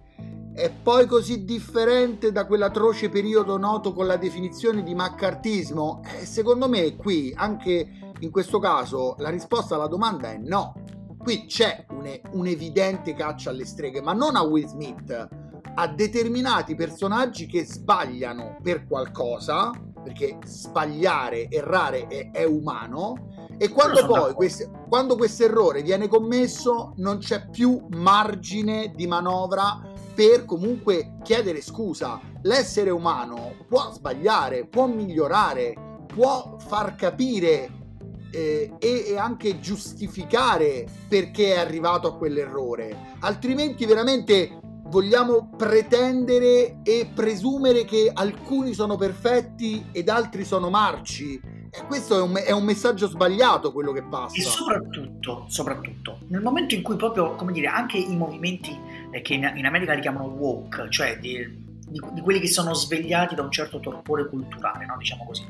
è 0.52 0.72
poi 0.72 1.06
così 1.06 1.46
differente 1.46 2.32
da 2.32 2.46
quell'atroce 2.46 3.10
periodo 3.10 3.58
noto 3.58 3.94
con 3.94 4.08
la 4.08 4.18
definizione 4.18 4.84
di 4.84 4.96
maccartismo? 4.96 6.02
Eh, 6.04 6.26
secondo 6.26 6.68
me 6.68 6.96
qui, 6.96 7.32
anche 7.36 8.14
in 8.20 8.32
questo 8.32 8.58
caso, 8.58 9.16
la 9.20 9.30
risposta 9.30 9.76
alla 9.76 9.88
domanda 9.88 10.32
è 10.32 10.38
no. 10.38 10.74
qui 11.18 11.46
c'è 11.46 11.86
un, 11.90 12.10
un'evidente 12.32 13.14
caccia 13.14 13.52
alle 13.52 13.66
streghe, 13.66 14.02
ma 14.02 14.14
non 14.14 14.36
a 14.36 14.42
Will 14.42 14.66
Smith, 14.66 15.28
a 15.76 15.88
determinati 15.88 16.76
personaggi 16.76 17.46
che 17.46 17.66
sbagliano 17.66 18.58
per 18.64 18.88
qualcosa, 18.88 19.72
perché 20.04 20.38
sbagliare, 20.46 21.50
errare 21.50 22.08
è, 22.08 22.32
è 22.32 22.44
umano, 22.46 23.34
e 23.58 23.70
quando 23.70 24.06
poi 24.06 24.34
questo, 24.34 24.70
quando 24.90 25.16
questo 25.16 25.46
errore 25.46 25.82
viene 25.82 26.08
commesso 26.08 26.94
non 26.98 27.20
c'è 27.20 27.50
più 27.50 27.86
margine 27.90 28.92
di 28.94 29.08
manovra 29.08 29.82
per 30.14 30.46
comunque 30.46 31.18
chiedere 31.24 31.62
scusa. 31.62 32.20
L'essere 32.42 32.90
umano 32.90 33.54
può 33.68 33.92
sbagliare, 33.92 34.66
può 34.66 34.88
migliorare, 34.88 35.74
può 36.06 36.58
far 36.58 36.96
capire 36.96 37.84
eh, 38.32 38.74
e, 38.78 39.18
anche 39.18 39.60
giustificare 39.60 40.86
perché 41.08 41.56
è 41.56 41.60
arrivato 41.60 42.10
a 42.10 42.18
quell'errore. 42.18 43.16
Altrimenti 43.20 43.86
veramente 43.86 44.60
vogliamo 44.96 45.50
pretendere 45.58 46.78
e 46.82 47.10
presumere 47.14 47.84
che 47.84 48.10
alcuni 48.14 48.74
sono 48.74 48.96
perfetti 48.96 49.88
ed 49.92 50.08
altri 50.08 50.46
sono 50.46 50.70
marci. 50.70 51.38
E 51.70 51.86
questo 51.86 52.18
è 52.18 52.22
un, 52.22 52.34
è 52.42 52.52
un, 52.54 52.64
messaggio 52.64 53.06
sbagliato 53.10 53.74
quello 53.74 53.92
che 53.92 54.04
passa. 54.04 54.38
E 54.38 54.42
soprattutto, 54.42 55.44
soprattutto, 55.50 56.20
nel 56.30 56.42
momento 56.42 56.76
in 56.76 56.82
cui 56.82 56.96
proprio, 56.96 57.36
come 57.36 57.52
dire, 57.52 57.68
anche 57.68 57.98
i 57.98 58.16
movimenti 58.16 58.80
eh, 59.12 59.22
che 59.22 59.34
in, 59.34 59.52
in, 59.56 59.66
America 59.66 59.92
li 59.92 60.00
chiamano 60.00 60.28
woke, 60.28 60.90
cioè 60.90 61.18
di, 61.20 61.46
di, 61.90 62.02
di, 62.14 62.22
quelli 62.22 62.40
che 62.40 62.48
sono 62.48 62.74
svegliati 62.74 63.36
da 63.36 63.42
un 63.42 63.52
certo 63.52 63.82
torpore 63.82 64.30
culturale, 64.30 64.86
no? 64.86 64.96
diciamo 64.98 65.26
così, 65.26 65.44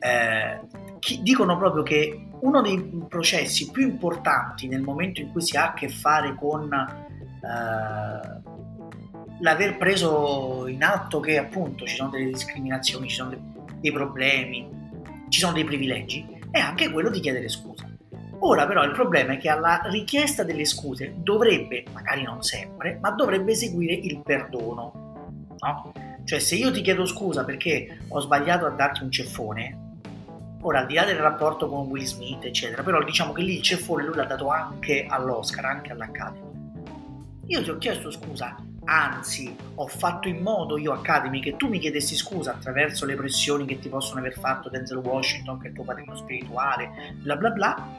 eh, 0.00 0.60
dicono 1.22 1.56
proprio 1.56 1.84
che 1.84 2.26
uno 2.40 2.60
dei 2.60 3.04
processi 3.08 3.70
più 3.70 3.82
importanti 3.82 4.66
nel 4.66 4.82
momento 4.82 5.20
in 5.20 5.30
cui 5.30 5.42
si 5.42 5.56
ha 5.56 5.68
a 5.68 5.74
che 5.74 5.88
fare 5.88 6.34
con 6.34 6.72
eh, 6.72 8.49
l'aver 9.40 9.76
preso 9.76 10.66
in 10.66 10.82
atto 10.82 11.20
che 11.20 11.38
appunto 11.38 11.86
ci 11.86 11.96
sono 11.96 12.10
delle 12.10 12.30
discriminazioni, 12.30 13.08
ci 13.08 13.16
sono 13.16 13.36
dei, 13.80 13.92
problemi, 13.92 14.68
ci 15.28 15.40
sono 15.40 15.52
dei 15.52 15.64
privilegi, 15.64 16.26
è 16.50 16.58
anche 16.58 16.90
quello 16.90 17.10
di 17.10 17.20
chiedere 17.20 17.48
scusa. 17.48 17.88
Ora 18.42 18.66
però 18.66 18.82
il 18.84 18.92
problema 18.92 19.34
è 19.34 19.38
che 19.38 19.50
alla 19.50 19.82
richiesta 19.84 20.42
delle 20.42 20.64
scuse 20.64 21.14
dovrebbe, 21.16 21.84
magari 21.92 22.22
non 22.22 22.42
sempre, 22.42 22.98
ma 23.00 23.10
dovrebbe 23.10 23.54
seguire 23.54 23.94
il 23.94 24.20
perdono. 24.22 25.48
No? 25.58 25.92
Cioè 26.24 26.38
se 26.38 26.54
io 26.54 26.70
ti 26.70 26.80
chiedo 26.80 27.04
scusa 27.04 27.44
perché 27.44 27.98
ho 28.08 28.20
sbagliato 28.20 28.66
a 28.66 28.70
darti 28.70 29.02
un 29.02 29.10
ceffone, 29.10 29.88
Ora, 30.62 30.80
al 30.80 30.86
di 30.86 30.92
là 30.92 31.06
del 31.06 31.16
rapporto 31.16 31.70
con 31.70 31.86
Will 31.86 32.04
Smith, 32.04 32.44
eccetera, 32.44 32.82
però 32.82 33.02
diciamo 33.02 33.32
che 33.32 33.40
lì 33.40 33.56
il 33.56 33.62
ceffone 33.62 34.04
lui 34.04 34.14
l'ha 34.14 34.26
dato 34.26 34.48
anche 34.48 35.06
all'Oscar, 35.08 35.64
anche 35.64 35.92
all'Academy. 35.92 36.50
Io 37.46 37.62
ti 37.62 37.70
ho 37.70 37.78
chiesto 37.78 38.10
scusa, 38.10 38.56
anzi, 38.90 39.54
ho 39.76 39.86
fatto 39.86 40.26
in 40.26 40.42
modo 40.42 40.76
io 40.76 40.92
Academy 40.92 41.40
che 41.40 41.56
tu 41.56 41.68
mi 41.68 41.78
chiedessi 41.78 42.16
scusa 42.16 42.50
attraverso 42.50 43.06
le 43.06 43.14
pressioni 43.14 43.64
che 43.64 43.78
ti 43.78 43.88
possono 43.88 44.18
aver 44.18 44.36
fatto 44.36 44.68
Denzel 44.68 44.98
Washington, 44.98 45.58
che 45.60 45.66
è 45.66 45.68
il 45.68 45.74
tuo 45.74 45.84
padrino 45.84 46.16
spirituale, 46.16 47.14
bla 47.22 47.36
bla 47.36 47.50
bla, 47.50 47.96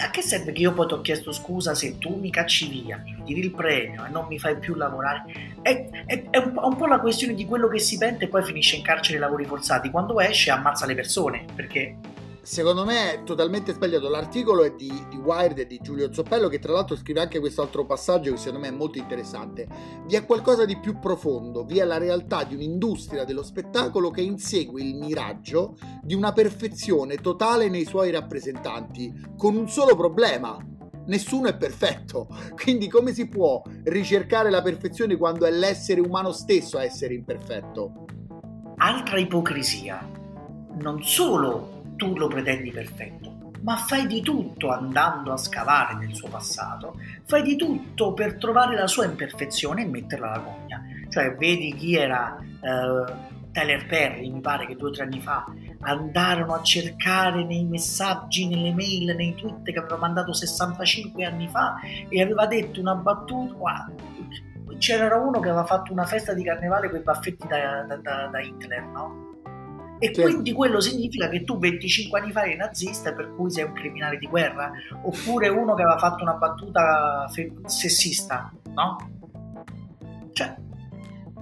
a 0.00 0.10
che 0.10 0.22
serve 0.22 0.52
che 0.52 0.62
io 0.62 0.72
poi 0.72 0.86
ti 0.86 0.94
ho 0.94 1.00
chiesto 1.00 1.32
scusa 1.32 1.74
se 1.74 1.98
tu 1.98 2.16
mi 2.16 2.30
cacci 2.30 2.68
via, 2.68 3.02
mi 3.04 3.22
tiri 3.24 3.40
il 3.40 3.50
premio 3.50 4.04
e 4.04 4.08
non 4.08 4.26
mi 4.26 4.38
fai 4.38 4.56
più 4.58 4.74
lavorare? 4.74 5.24
È, 5.60 5.88
è, 6.06 6.30
è 6.30 6.38
un, 6.38 6.54
un, 6.56 6.76
po' 6.76 6.86
la 6.86 7.00
questione 7.00 7.34
di 7.34 7.44
quello 7.44 7.68
che 7.68 7.78
si 7.78 7.98
pente 7.98 8.24
e 8.24 8.28
poi 8.28 8.44
finisce 8.44 8.76
in 8.76 8.82
carcere 8.82 9.16
ai 9.16 9.22
lavori 9.22 9.44
forzati. 9.44 9.90
Quando 9.90 10.20
esce 10.20 10.50
ammazza 10.50 10.86
le 10.86 10.94
persone, 10.94 11.44
perché 11.54 11.96
secondo 12.46 12.84
me 12.84 13.12
è 13.12 13.22
totalmente 13.24 13.72
sbagliato. 13.72 14.08
L'articolo 14.08 14.62
è 14.62 14.72
di, 14.72 15.06
di, 15.10 15.16
Wired 15.16 15.58
e 15.58 15.66
di 15.66 15.80
Giulio 15.82 16.12
Zoppello, 16.12 16.48
che 16.48 16.60
tra 16.60 16.72
l'altro 16.72 16.94
scrive 16.94 17.20
anche 17.20 17.40
quest'altro 17.40 17.84
passaggio 17.84 18.30
che 18.30 18.36
secondo 18.36 18.60
me 18.60 18.68
è 18.68 18.76
molto 18.76 18.98
interessante. 18.98 19.66
Vi 20.06 20.14
è 20.14 20.24
qualcosa 20.24 20.64
di 20.64 20.78
più 20.78 21.00
profondo, 21.00 21.64
vi 21.64 21.78
è 21.78 21.84
la 21.84 21.98
realtà 21.98 22.44
di 22.44 22.54
un'industria 22.54 23.24
dello 23.24 23.42
spettacolo 23.42 24.10
che 24.10 24.20
insegue 24.20 24.80
il 24.80 24.94
miraggio 24.94 25.76
di 26.02 26.14
una 26.14 26.32
perfezione 26.32 27.16
totale 27.16 27.68
nei 27.68 27.84
suoi 27.84 28.12
rappresentanti, 28.12 29.12
con 29.36 29.56
un 29.56 29.68
solo 29.68 29.96
problema. 29.96 30.56
Nessuno 31.06 31.48
è 31.48 31.56
perfetto, 31.56 32.28
quindi 32.54 32.88
come 32.88 33.12
si 33.12 33.28
può 33.28 33.60
ricercare 33.84 34.50
la 34.50 34.62
perfezione 34.62 35.16
quando 35.16 35.46
è 35.46 35.50
l'essere 35.50 36.00
umano 36.00 36.30
stesso 36.30 36.78
a 36.78 36.84
essere 36.84 37.14
imperfetto? 37.14 38.04
Altra 38.76 39.18
ipocrisia. 39.18 40.24
Non 40.78 41.02
solo 41.02 41.75
tu 41.96 42.16
lo 42.16 42.28
pretendi 42.28 42.70
perfetto, 42.70 43.50
ma 43.62 43.76
fai 43.76 44.06
di 44.06 44.20
tutto 44.20 44.70
andando 44.70 45.32
a 45.32 45.36
scavare 45.36 45.94
nel 45.94 46.14
suo 46.14 46.28
passato, 46.28 47.00
fai 47.24 47.42
di 47.42 47.56
tutto 47.56 48.12
per 48.12 48.36
trovare 48.36 48.76
la 48.76 48.86
sua 48.86 49.04
imperfezione 49.04 49.82
e 49.82 49.86
metterla 49.86 50.32
alla 50.32 50.38
gogna. 50.38 50.82
Cioè, 51.08 51.34
vedi 51.34 51.74
chi 51.74 51.96
era 51.96 52.38
eh, 52.38 53.34
Tyler 53.56 53.86
Perry, 53.86 54.30
mi 54.30 54.40
pare 54.40 54.66
che 54.66 54.76
due 54.76 54.90
o 54.90 54.92
tre 54.92 55.04
anni 55.04 55.20
fa 55.20 55.46
andarono 55.80 56.52
a 56.54 56.62
cercare 56.62 57.42
nei 57.42 57.64
messaggi, 57.64 58.46
nelle 58.46 58.74
mail, 58.74 59.14
nei 59.16 59.34
tweet 59.34 59.64
che 59.64 59.78
aveva 59.78 59.96
mandato 59.96 60.32
65 60.32 61.24
anni 61.24 61.48
fa 61.48 61.76
e 62.08 62.20
aveva 62.20 62.46
detto 62.46 62.80
una 62.80 62.94
battuta. 62.94 63.90
C'era 64.78 65.16
uno 65.16 65.40
che 65.40 65.48
aveva 65.48 65.64
fatto 65.64 65.90
una 65.90 66.04
festa 66.04 66.34
di 66.34 66.44
carnevale 66.44 66.90
con 66.90 66.98
i 66.98 67.02
baffetti 67.02 67.46
da, 67.48 67.82
da, 67.84 67.96
da, 67.96 68.26
da 68.26 68.40
Hitler, 68.40 68.82
no? 68.84 69.25
E 69.98 70.12
sì. 70.14 70.20
quindi 70.20 70.52
quello 70.52 70.80
significa 70.80 71.28
che 71.28 71.44
tu 71.44 71.58
25 71.58 72.20
anni 72.20 72.32
fa 72.32 72.44
eri 72.44 72.56
nazista 72.56 73.12
per 73.12 73.34
cui 73.34 73.50
sei 73.50 73.64
un 73.64 73.72
criminale 73.72 74.18
di 74.18 74.26
guerra, 74.26 74.70
oppure 75.02 75.48
uno 75.48 75.74
che 75.74 75.82
aveva 75.82 75.98
fatto 75.98 76.22
una 76.22 76.34
battuta 76.34 77.26
fe- 77.30 77.52
sessista, 77.64 78.52
no? 78.74 78.96
Cioè, 80.32 80.54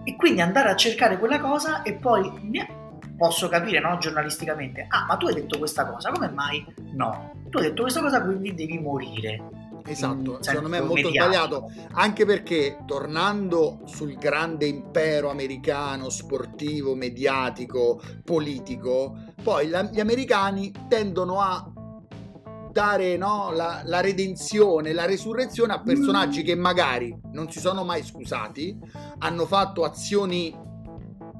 e 0.05 0.17
quindi 0.17 0.41
andare 0.41 0.71
a 0.71 0.77
cercare 0.77 1.19
quella 1.19 1.41
cosa 1.41 1.83
e 1.83 1.95
poi 1.95 2.31
posso 3.17 3.49
capire, 3.49 3.81
no, 3.81 3.97
giornalisticamente, 3.99 4.87
ah, 4.89 5.07
ma 5.07 5.17
tu 5.17 5.27
hai 5.27 5.35
detto 5.35 5.59
questa 5.59 5.87
cosa, 5.87 6.11
come 6.11 6.29
mai? 6.29 6.65
No, 6.93 7.33
tu 7.49 7.59
hai 7.59 7.65
detto 7.65 7.83
questa 7.83 8.01
cosa, 8.01 8.23
quindi 8.23 8.55
devi 8.55 8.79
morire. 8.79 9.43
Esatto, 9.87 10.39
secondo 10.41 10.68
me 10.68 10.78
è 10.78 10.80
molto 10.80 11.09
mediatico. 11.09 11.68
sbagliato, 11.68 11.72
anche 11.93 12.24
perché 12.24 12.78
tornando 12.87 13.80
sul 13.85 14.14
grande 14.14 14.66
impero 14.66 15.28
americano, 15.28 16.09
sportivo, 16.09 16.95
mediatico, 16.95 18.01
politico, 18.24 19.14
poi 19.43 19.68
la, 19.68 19.82
gli 19.82 20.01
americani 20.01 20.72
tendono 20.89 21.41
a 21.41 21.70
dare 22.72 23.16
no, 23.16 23.53
la, 23.53 23.82
la, 23.85 24.01
redenzione, 24.01 24.93
la 24.93 25.05
resurrezione 25.05 25.74
a 25.74 25.80
personaggi 25.80 26.43
che 26.43 26.57
magari 26.57 27.16
non 27.32 27.51
si 27.51 27.61
sono 27.61 27.85
mai 27.85 28.03
scusati, 28.03 28.76
hanno 29.18 29.47
fatto 29.47 29.85
azioni 29.85 30.53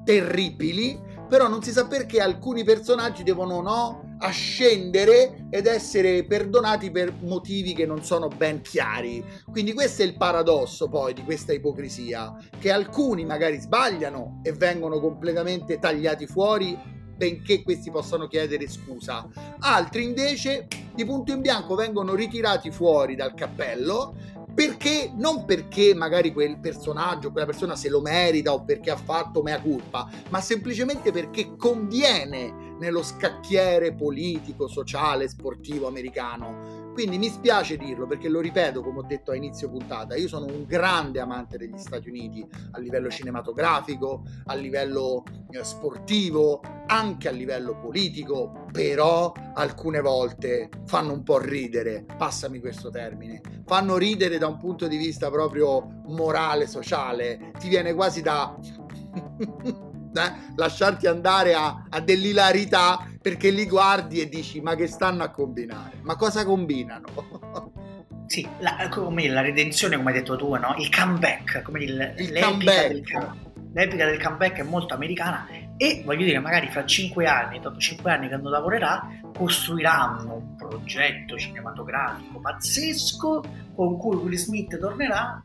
terribili, 0.05 1.01
però 1.29 1.49
non 1.49 1.63
si 1.63 1.73
sa 1.73 1.87
perché 1.87 2.21
alcuni 2.21 2.63
personaggi 2.63 3.23
devono 3.23 3.61
no, 3.63 4.04
ascendere 4.19 5.47
ed 5.51 5.67
essere 5.67 6.25
perdonati 6.25 6.91
per 6.91 7.13
motivi 7.21 7.75
che 7.75 7.87
non 7.87 8.03
sono 8.03 8.29
ben 8.29 8.61
chiari. 8.63 9.25
Quindi 9.51 9.73
questo 9.73 10.03
è 10.03 10.05
il 10.05 10.17
paradosso 10.17 10.89
poi 10.89 11.15
di 11.15 11.23
questa 11.23 11.53
ipocrisia, 11.53 12.37
che 12.59 12.71
alcuni 12.71 13.25
magari 13.25 13.61
sbagliano 13.61 14.41
e 14.43 14.53
vengono 14.53 15.01
completamente 15.01 15.79
tagliati 15.79 16.27
fuori 16.27 16.93
benché 17.17 17.63
questi 17.63 17.91
possano 17.91 18.27
chiedere 18.27 18.69
scusa. 18.69 19.29
Altri 19.61 20.05
invece 20.05 20.67
di 20.95 21.05
punto 21.05 21.33
in 21.33 21.41
bianco 21.41 21.75
vengono 21.75 22.15
ritirati 22.15 22.71
fuori 22.71 23.15
dal 23.15 23.35
cappello 23.35 24.15
perché 24.55 25.13
non 25.17 25.45
perché 25.45 25.95
magari 25.95 26.33
quel 26.33 26.61
personaggio, 26.61 27.33
quella 27.33 27.47
persona 27.47 27.75
se 27.75 27.89
lo 27.89 28.01
merita 28.01 28.53
o 28.53 28.65
perché 28.65 28.91
ha 28.93 28.97
fatto 28.97 29.43
mea 29.43 29.61
culpa, 29.61 30.09
ma 30.29 30.41
semplicemente 30.41 31.11
perché 31.11 31.57
conviene 31.57 32.74
nello 32.79 33.03
scacchiere 33.03 33.95
politico, 33.95 34.67
sociale, 34.67 35.29
sportivo 35.29 35.87
americano. 35.87 36.83
Quindi 36.95 37.19
mi 37.19 37.29
spiace 37.29 37.77
dirlo 37.77 38.07
perché 38.07 38.29
lo 38.29 38.41
ripeto, 38.41 38.81
come 38.81 39.01
ho 39.01 39.03
detto 39.03 39.33
a 39.33 39.35
inizio 39.35 39.69
puntata, 39.69 40.15
io 40.15 40.29
sono 40.29 40.47
un 40.47 40.65
grande 40.65 41.19
amante 41.19 41.59
degli 41.59 41.77
Stati 41.77 42.09
Uniti 42.09 42.47
a 42.71 42.79
livello 42.79 43.11
cinematografico, 43.11 44.23
a 44.45 44.55
livello 44.55 45.25
eh, 45.51 45.65
sportivo, 45.65 46.61
anche 46.87 47.29
a 47.29 47.33
livello 47.33 47.77
politico, 47.81 48.67
però 48.71 49.33
alcune 49.55 50.01
volte 50.01 50.69
fanno 50.87 51.13
un 51.13 51.25
po' 51.25 51.39
ridere, 51.39 52.07
passami 52.17 52.61
questo 52.61 52.91
termine, 52.91 53.41
fanno 53.67 53.97
ridere 53.97 54.39
da 54.39 54.47
un 54.47 54.59
punto 54.59 54.87
di 54.87 54.97
vista 54.97 55.31
proprio 55.31 56.03
morale, 56.07 56.69
sociale, 56.69 57.51
ti 57.59 57.69
viene 57.69 57.93
quasi 57.93 58.23
da 58.23 58.57
eh, 60.15 60.53
lasciarti 60.57 61.07
andare 61.07 61.55
a, 61.55 61.85
a 61.89 62.01
dell'ilarità 62.01 63.09
perché 63.21 63.51
li 63.51 63.67
guardi 63.67 64.21
e 64.21 64.29
dici 64.29 64.61
ma 64.61 64.75
che 64.75 64.87
stanno 64.87 65.23
a 65.23 65.31
combinare? 65.31 65.99
Ma 66.03 66.17
cosa 66.17 66.45
combinano? 66.45 67.73
Sì, 68.27 68.49
la, 68.61 68.89
come 68.91 69.29
la 69.29 69.43
redenzione, 69.43 69.97
come 69.97 70.11
hai 70.11 70.17
detto 70.17 70.37
tu, 70.37 70.55
no? 70.55 70.75
il 70.79 70.89
comeback, 70.89 71.61
come 71.61 71.85
il, 71.85 72.15
il 72.17 72.33
l'epica, 72.33 72.47
comeback. 72.49 72.89
Del, 72.89 73.33
l'epica 73.75 74.07
del 74.07 74.23
comeback 74.23 74.59
è 74.61 74.63
molto 74.63 74.95
americana 74.95 75.47
e 75.77 76.03
voglio 76.05 76.25
dire, 76.25 76.39
magari 76.39 76.69
fra 76.69 76.87
cinque 76.87 77.27
anni, 77.27 77.59
dopo 77.59 77.79
cinque 77.79 78.13
anni 78.13 78.29
che 78.29 78.37
non 78.37 78.51
lavorerà, 78.51 79.09
costruiranno 79.37 80.35
un 80.35 80.57
progetto 80.57 81.37
cinematografico 81.37 82.39
pazzesco 82.41 83.43
con 83.75 83.99
cui 83.99 84.17
Will 84.17 84.37
Smith 84.37 84.79
tornerà 84.79 85.45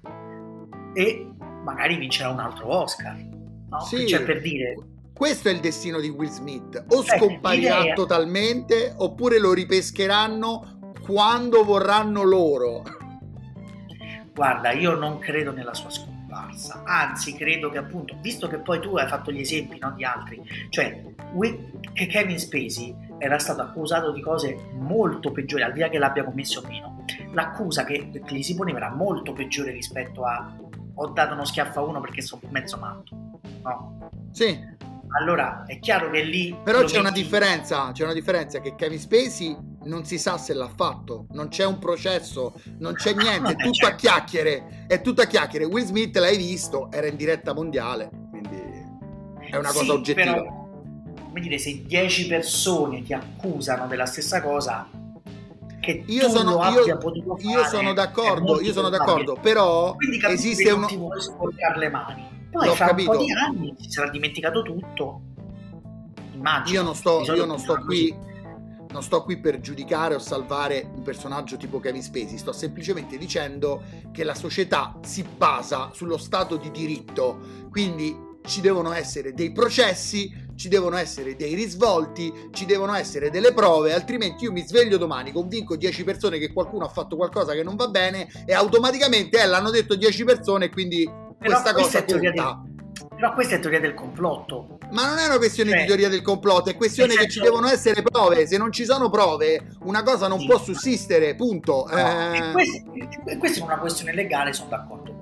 e 0.93 1.27
magari 1.63 1.97
vincerà 1.97 2.29
un 2.29 2.39
altro 2.39 2.67
Oscar. 2.67 3.17
No? 3.69 3.79
Sì. 3.81 4.07
Cioè 4.07 4.23
per 4.23 4.41
dire, 4.41 4.75
Questo 5.13 5.49
è 5.49 5.51
il 5.51 5.59
destino 5.59 5.99
di 5.99 6.07
Will 6.09 6.29
Smith. 6.29 6.85
O 6.89 7.01
Eh, 7.01 7.17
scomparirà 7.17 7.79
l'idea- 7.79 7.93
totalmente 7.93 8.93
oppure 8.97 9.37
lo 9.37 9.53
ripescheranno 9.53 10.93
quando 11.01 11.63
vorranno 11.63 12.23
loro. 12.23 12.83
Guarda, 14.33 14.71
io 14.71 14.95
non 14.95 15.19
credo 15.19 15.51
nella 15.51 15.73
sua 15.73 15.89
scomparsa, 15.89 16.83
anzi 16.85 17.33
credo 17.33 17.69
che 17.69 17.77
appunto, 17.77 18.15
visto 18.21 18.47
che 18.47 18.59
poi 18.59 18.79
tu 18.79 18.95
hai 18.95 19.07
fatto 19.07 19.31
gli 19.31 19.41
esempi 19.41 19.77
no, 19.79 19.91
di 19.95 20.05
altri, 20.05 20.41
cioè 20.69 21.01
che 21.93 22.05
Kevin 22.07 22.39
Spacey 22.39 22.95
era 23.17 23.37
stato 23.37 23.61
accusato 23.61 24.13
di 24.13 24.21
cose 24.21 24.55
molto 24.75 25.31
peggiori, 25.31 25.63
al 25.63 25.73
di 25.73 25.81
là 25.81 25.89
che 25.89 25.97
l'abbia 25.97 26.23
commesso 26.23 26.61
o 26.61 26.67
meno, 26.67 27.03
l'accusa 27.33 27.83
che 27.83 28.09
gli 28.29 28.41
si 28.41 28.55
poneva 28.55 28.77
era 28.77 28.95
molto 28.95 29.33
peggiore 29.33 29.71
rispetto 29.71 30.23
a 30.23 30.55
ho 31.01 31.07
dato 31.07 31.33
uno 31.33 31.45
schiaffo 31.45 31.79
a 31.79 31.83
uno 31.83 32.01
perché 32.01 32.21
sono 32.21 32.41
mezzo 32.49 32.77
matto, 32.77 33.15
no? 33.63 34.09
Sì, 34.31 34.77
Allora 35.17 35.63
è 35.65 35.79
chiaro 35.79 36.11
che 36.11 36.23
lì... 36.23 36.55
però 36.63 36.83
c'è 36.83 36.99
una 36.99 37.09
differenza, 37.11 37.91
c'è 37.93 38.03
una 38.03 38.13
differenza 38.13 38.59
che 38.59 38.75
Kevin 38.75 38.99
Spacey 38.99 39.57
non 39.85 40.05
si 40.05 40.19
sa 40.19 40.37
se 40.37 40.53
l'ha 40.53 40.67
fatto, 40.67 41.25
non 41.31 41.47
c'è 41.47 41.65
un 41.65 41.79
processo, 41.79 42.53
non 42.79 42.93
c'è 42.93 43.13
niente, 43.17 43.53
è 43.53 43.55
Eh, 43.59 43.63
tutto 43.63 43.85
a 43.85 43.89
certo. 43.89 43.95
chiacchiere, 43.95 44.85
è 44.87 45.01
tutto 45.01 45.21
a 45.21 45.25
chiacchiere. 45.25 45.65
Will 45.65 45.85
Smith 45.85 46.15
l'hai 46.17 46.37
visto, 46.37 46.91
era 46.91 47.07
in 47.07 47.15
diretta 47.15 47.53
mondiale, 47.53 48.09
quindi 48.29 48.57
è 49.49 49.55
una 49.55 49.71
cosa 49.71 49.83
Sì, 49.85 49.89
oggettiva. 49.89 50.33
Però, 50.33 50.67
come 51.23 51.39
dire, 51.41 51.57
se 51.57 51.81
10 51.85 52.27
persone 52.27 53.01
ti 53.03 53.13
accusano 53.13 53.87
della 53.87 54.05
stessa 54.05 54.41
cosa, 54.43 54.87
che 55.79 56.03
Io 56.07 56.25
tu 56.25 56.31
sono- 56.35 56.51
io- 56.69 56.97
potuto 56.97 57.35
fare, 57.37 57.47
Io 57.49 57.63
sono 57.65 57.93
d'accordo, 57.93 58.61
io 58.61 58.71
sono 58.73 58.89
d'accordo, 58.89 59.37
però 59.41 59.95
esiste 60.29 60.63
che 60.63 60.71
non 60.75 60.85
ti 60.87 60.95
vuoi 60.97 61.21
sporcare 61.21 61.77
le 61.79 61.89
mani. 61.89 62.27
Poi 62.51 62.65
L'ho 62.67 62.73
fra 62.75 62.87
capito. 62.87 63.11
un 63.11 63.17
po' 63.17 63.23
di 63.23 63.31
anni 63.31 63.75
si 63.79 63.89
sarà 63.91 64.09
dimenticato 64.09 64.61
tutto. 64.63 65.21
Immagino. 66.33 66.79
Io 66.79 66.83
non 66.83 66.95
sto, 66.95 67.21
io 67.23 67.45
non 67.45 67.59
sto 67.59 67.75
così. 67.75 67.85
qui, 67.85 68.15
non 68.91 69.03
sto 69.03 69.23
qui 69.23 69.37
per 69.39 69.59
giudicare 69.59 70.15
o 70.15 70.19
salvare 70.19 70.89
un 70.95 71.01
personaggio 71.03 71.57
tipo 71.57 71.79
Kevin 71.79 72.01
Spacey, 72.01 72.37
sto 72.37 72.51
semplicemente 72.51 73.17
dicendo 73.17 73.81
che 74.11 74.23
la 74.23 74.33
società 74.33 74.95
si 75.01 75.23
basa 75.23 75.89
sullo 75.93 76.17
stato 76.17 76.55
di 76.55 76.71
diritto, 76.71 77.39
quindi 77.69 78.27
ci 78.49 78.59
devono 78.61 78.91
essere 78.93 79.33
dei 79.33 79.51
processi, 79.51 80.47
ci 80.55 80.67
devono 80.67 80.97
essere 80.97 81.35
dei 81.35 81.53
risvolti, 81.53 82.49
ci 82.51 82.65
devono 82.65 82.93
essere 82.95 83.29
delle 83.29 83.53
prove, 83.53 83.93
altrimenti 83.93 84.43
io 84.45 84.51
mi 84.51 84.65
sveglio 84.65 84.97
domani, 84.97 85.31
convinco 85.31 85.75
10 85.77 86.03
persone 86.03 86.39
che 86.39 86.51
qualcuno 86.51 86.83
ha 86.85 86.89
fatto 86.89 87.15
qualcosa 87.15 87.53
che 87.53 87.63
non 87.63 87.75
va 87.75 87.87
bene 87.87 88.27
e 88.45 88.53
automaticamente 88.53 89.39
eh, 89.41 89.45
l'hanno 89.45 89.69
detto 89.69 89.95
10 89.95 90.23
persone 90.25 90.65
e 90.65 90.69
quindi 90.69 91.05
Però 91.05 91.51
questa 91.61 91.73
cosa 91.73 91.99
è 91.99 92.05
teoria 92.05 92.33
conta. 92.33 92.61
del- 92.65 92.77
Però 93.15 93.33
questa 93.33 93.55
è 93.55 93.59
teoria 93.59 93.79
del 93.79 93.93
complotto. 93.93 94.77
Ma 94.91 95.07
non 95.07 95.17
è 95.19 95.25
una 95.25 95.37
questione 95.37 95.71
Cioè, 95.71 95.79
di 95.81 95.85
teoria 95.85 96.09
del 96.09 96.21
complotto, 96.21 96.69
è 96.69 96.75
questione 96.75 97.09
nel 97.13 97.19
che 97.19 97.25
ci 97.29 97.39
senso- 97.39 97.49
devono 97.51 97.67
essere 97.71 98.01
prove. 98.01 98.47
Se 98.47 98.57
non 98.57 98.71
ci 98.71 98.83
sono 98.85 99.09
prove, 99.09 99.67
una 99.83 100.03
cosa 100.03 100.27
non 100.27 100.39
Sì. 100.39 100.45
può 100.47 100.57
sussistere, 100.57 101.35
punto. 101.35 101.85
No, 101.89 101.97
Eh, 101.97 102.37
e 102.37 102.51
questa, 102.51 103.37
questa 103.37 103.59
è 103.59 103.63
una 103.63 103.77
questione 103.77 104.13
legale, 104.13 104.53
sono 104.53 104.69
d'accordo. 104.69 105.18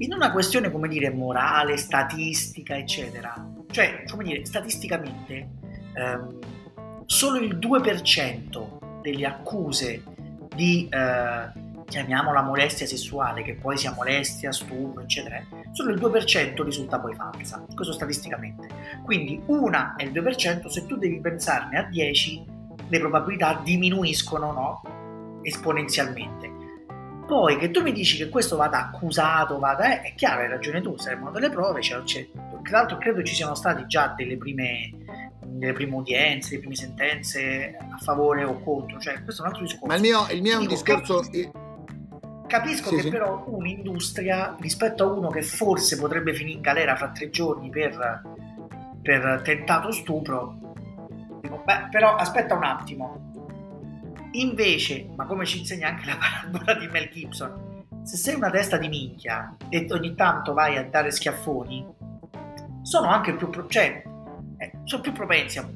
In 0.00 0.12
una 0.12 0.30
questione, 0.30 0.70
come 0.70 0.86
dire, 0.86 1.10
morale, 1.10 1.76
statistica, 1.76 2.76
eccetera, 2.76 3.34
cioè, 3.70 4.04
come 4.08 4.22
dire, 4.22 4.44
statisticamente, 4.44 5.48
ehm, 5.94 6.38
solo 7.04 7.38
il 7.38 7.56
2% 7.58 9.00
delle 9.02 9.26
accuse 9.26 10.02
di, 10.54 10.88
eh, 10.88 11.66
chiamiamola 11.84 12.42
molestia 12.42 12.86
sessuale, 12.86 13.42
che 13.42 13.54
poi 13.54 13.76
sia 13.76 13.92
molestia, 13.92 14.52
stupro, 14.52 15.02
eccetera, 15.02 15.42
solo 15.72 15.90
il 15.90 15.98
2% 15.98 16.62
risulta 16.62 17.00
poi 17.00 17.14
falsa, 17.14 17.64
questo 17.74 17.92
statisticamente. 17.92 18.68
Quindi 19.04 19.42
una 19.46 19.96
è 19.96 20.04
il 20.04 20.12
2%, 20.12 20.68
se 20.68 20.86
tu 20.86 20.96
devi 20.96 21.18
pensarne 21.20 21.76
a 21.76 21.82
10, 21.82 22.44
le 22.88 22.98
probabilità 23.00 23.60
diminuiscono, 23.64 24.52
no? 24.52 25.40
Esponenzialmente. 25.42 26.57
Poi 27.28 27.58
che 27.58 27.70
tu 27.70 27.82
mi 27.82 27.92
dici 27.92 28.16
che 28.16 28.30
questo 28.30 28.56
vada 28.56 28.86
accusato, 28.90 29.58
vada, 29.58 30.00
eh, 30.00 30.00
è 30.00 30.14
chiaro, 30.14 30.40
hai 30.40 30.48
ragione 30.48 30.80
tu, 30.80 30.96
saranno 30.96 31.30
delle 31.30 31.50
prove, 31.50 31.80
c'è, 31.80 32.02
c'è- 32.02 32.26
tra 32.62 32.78
l'altro 32.78 32.96
credo 32.96 33.22
ci 33.22 33.34
siano 33.34 33.54
state 33.54 33.84
già 33.86 34.14
delle 34.16 34.38
prime, 34.38 34.90
delle 35.44 35.74
prime 35.74 35.94
udienze, 35.94 36.54
le 36.54 36.60
prime 36.60 36.74
sentenze 36.74 37.76
a 37.78 37.98
favore 37.98 38.44
o 38.44 38.58
contro, 38.62 38.98
cioè 38.98 39.22
questo 39.22 39.42
è 39.42 39.44
un 39.44 39.50
altro 39.50 39.66
discorso. 39.66 39.86
Ma 39.88 39.94
il 39.96 40.00
mio, 40.00 40.26
il 40.30 40.40
mio 40.40 40.52
è 40.52 40.56
un 40.56 40.60
Dico, 40.62 40.72
discorso. 40.72 41.20
capisco- 41.20 41.66
Capisco 42.48 42.88
Sì, 42.88 42.94
che 42.96 43.02
sì. 43.02 43.08
però 43.10 43.44
un'industria 43.46 44.56
rispetto 44.58 45.04
a 45.04 45.12
uno 45.12 45.28
che 45.28 45.42
forse 45.42 45.98
potrebbe 45.98 46.32
finire 46.32 46.56
in 46.56 46.62
galera 46.62 46.96
fra 46.96 47.10
tre 47.10 47.28
giorni 47.28 47.68
per, 47.68 48.22
per 49.02 49.42
tentato 49.44 49.92
stupro, 49.92 50.58
dico, 51.42 51.62
beh, 51.62 51.88
però 51.90 52.14
aspetta 52.14 52.54
un 52.54 52.64
attimo. 52.64 53.37
Invece, 54.32 55.08
ma 55.16 55.26
come 55.26 55.44
ci 55.44 55.58
insegna 55.58 55.88
anche 55.88 56.06
la 56.06 56.16
parabola 56.50 56.74
di 56.74 56.86
Mel 56.88 57.08
Gibson, 57.10 57.84
se 58.02 58.16
sei 58.16 58.34
una 58.34 58.50
testa 58.50 58.76
di 58.76 58.88
minchia 58.88 59.56
e 59.68 59.86
ogni 59.90 60.14
tanto 60.14 60.52
vai 60.52 60.76
a 60.76 60.84
dare 60.84 61.10
schiaffoni, 61.10 61.86
sono 62.82 63.08
anche 63.08 63.34
più, 63.34 63.50
pro- 63.50 63.66
cioè, 63.66 64.02
eh, 64.58 64.72
sono 64.84 65.02
più 65.02 65.12
propensi 65.12 65.58
a, 65.58 65.68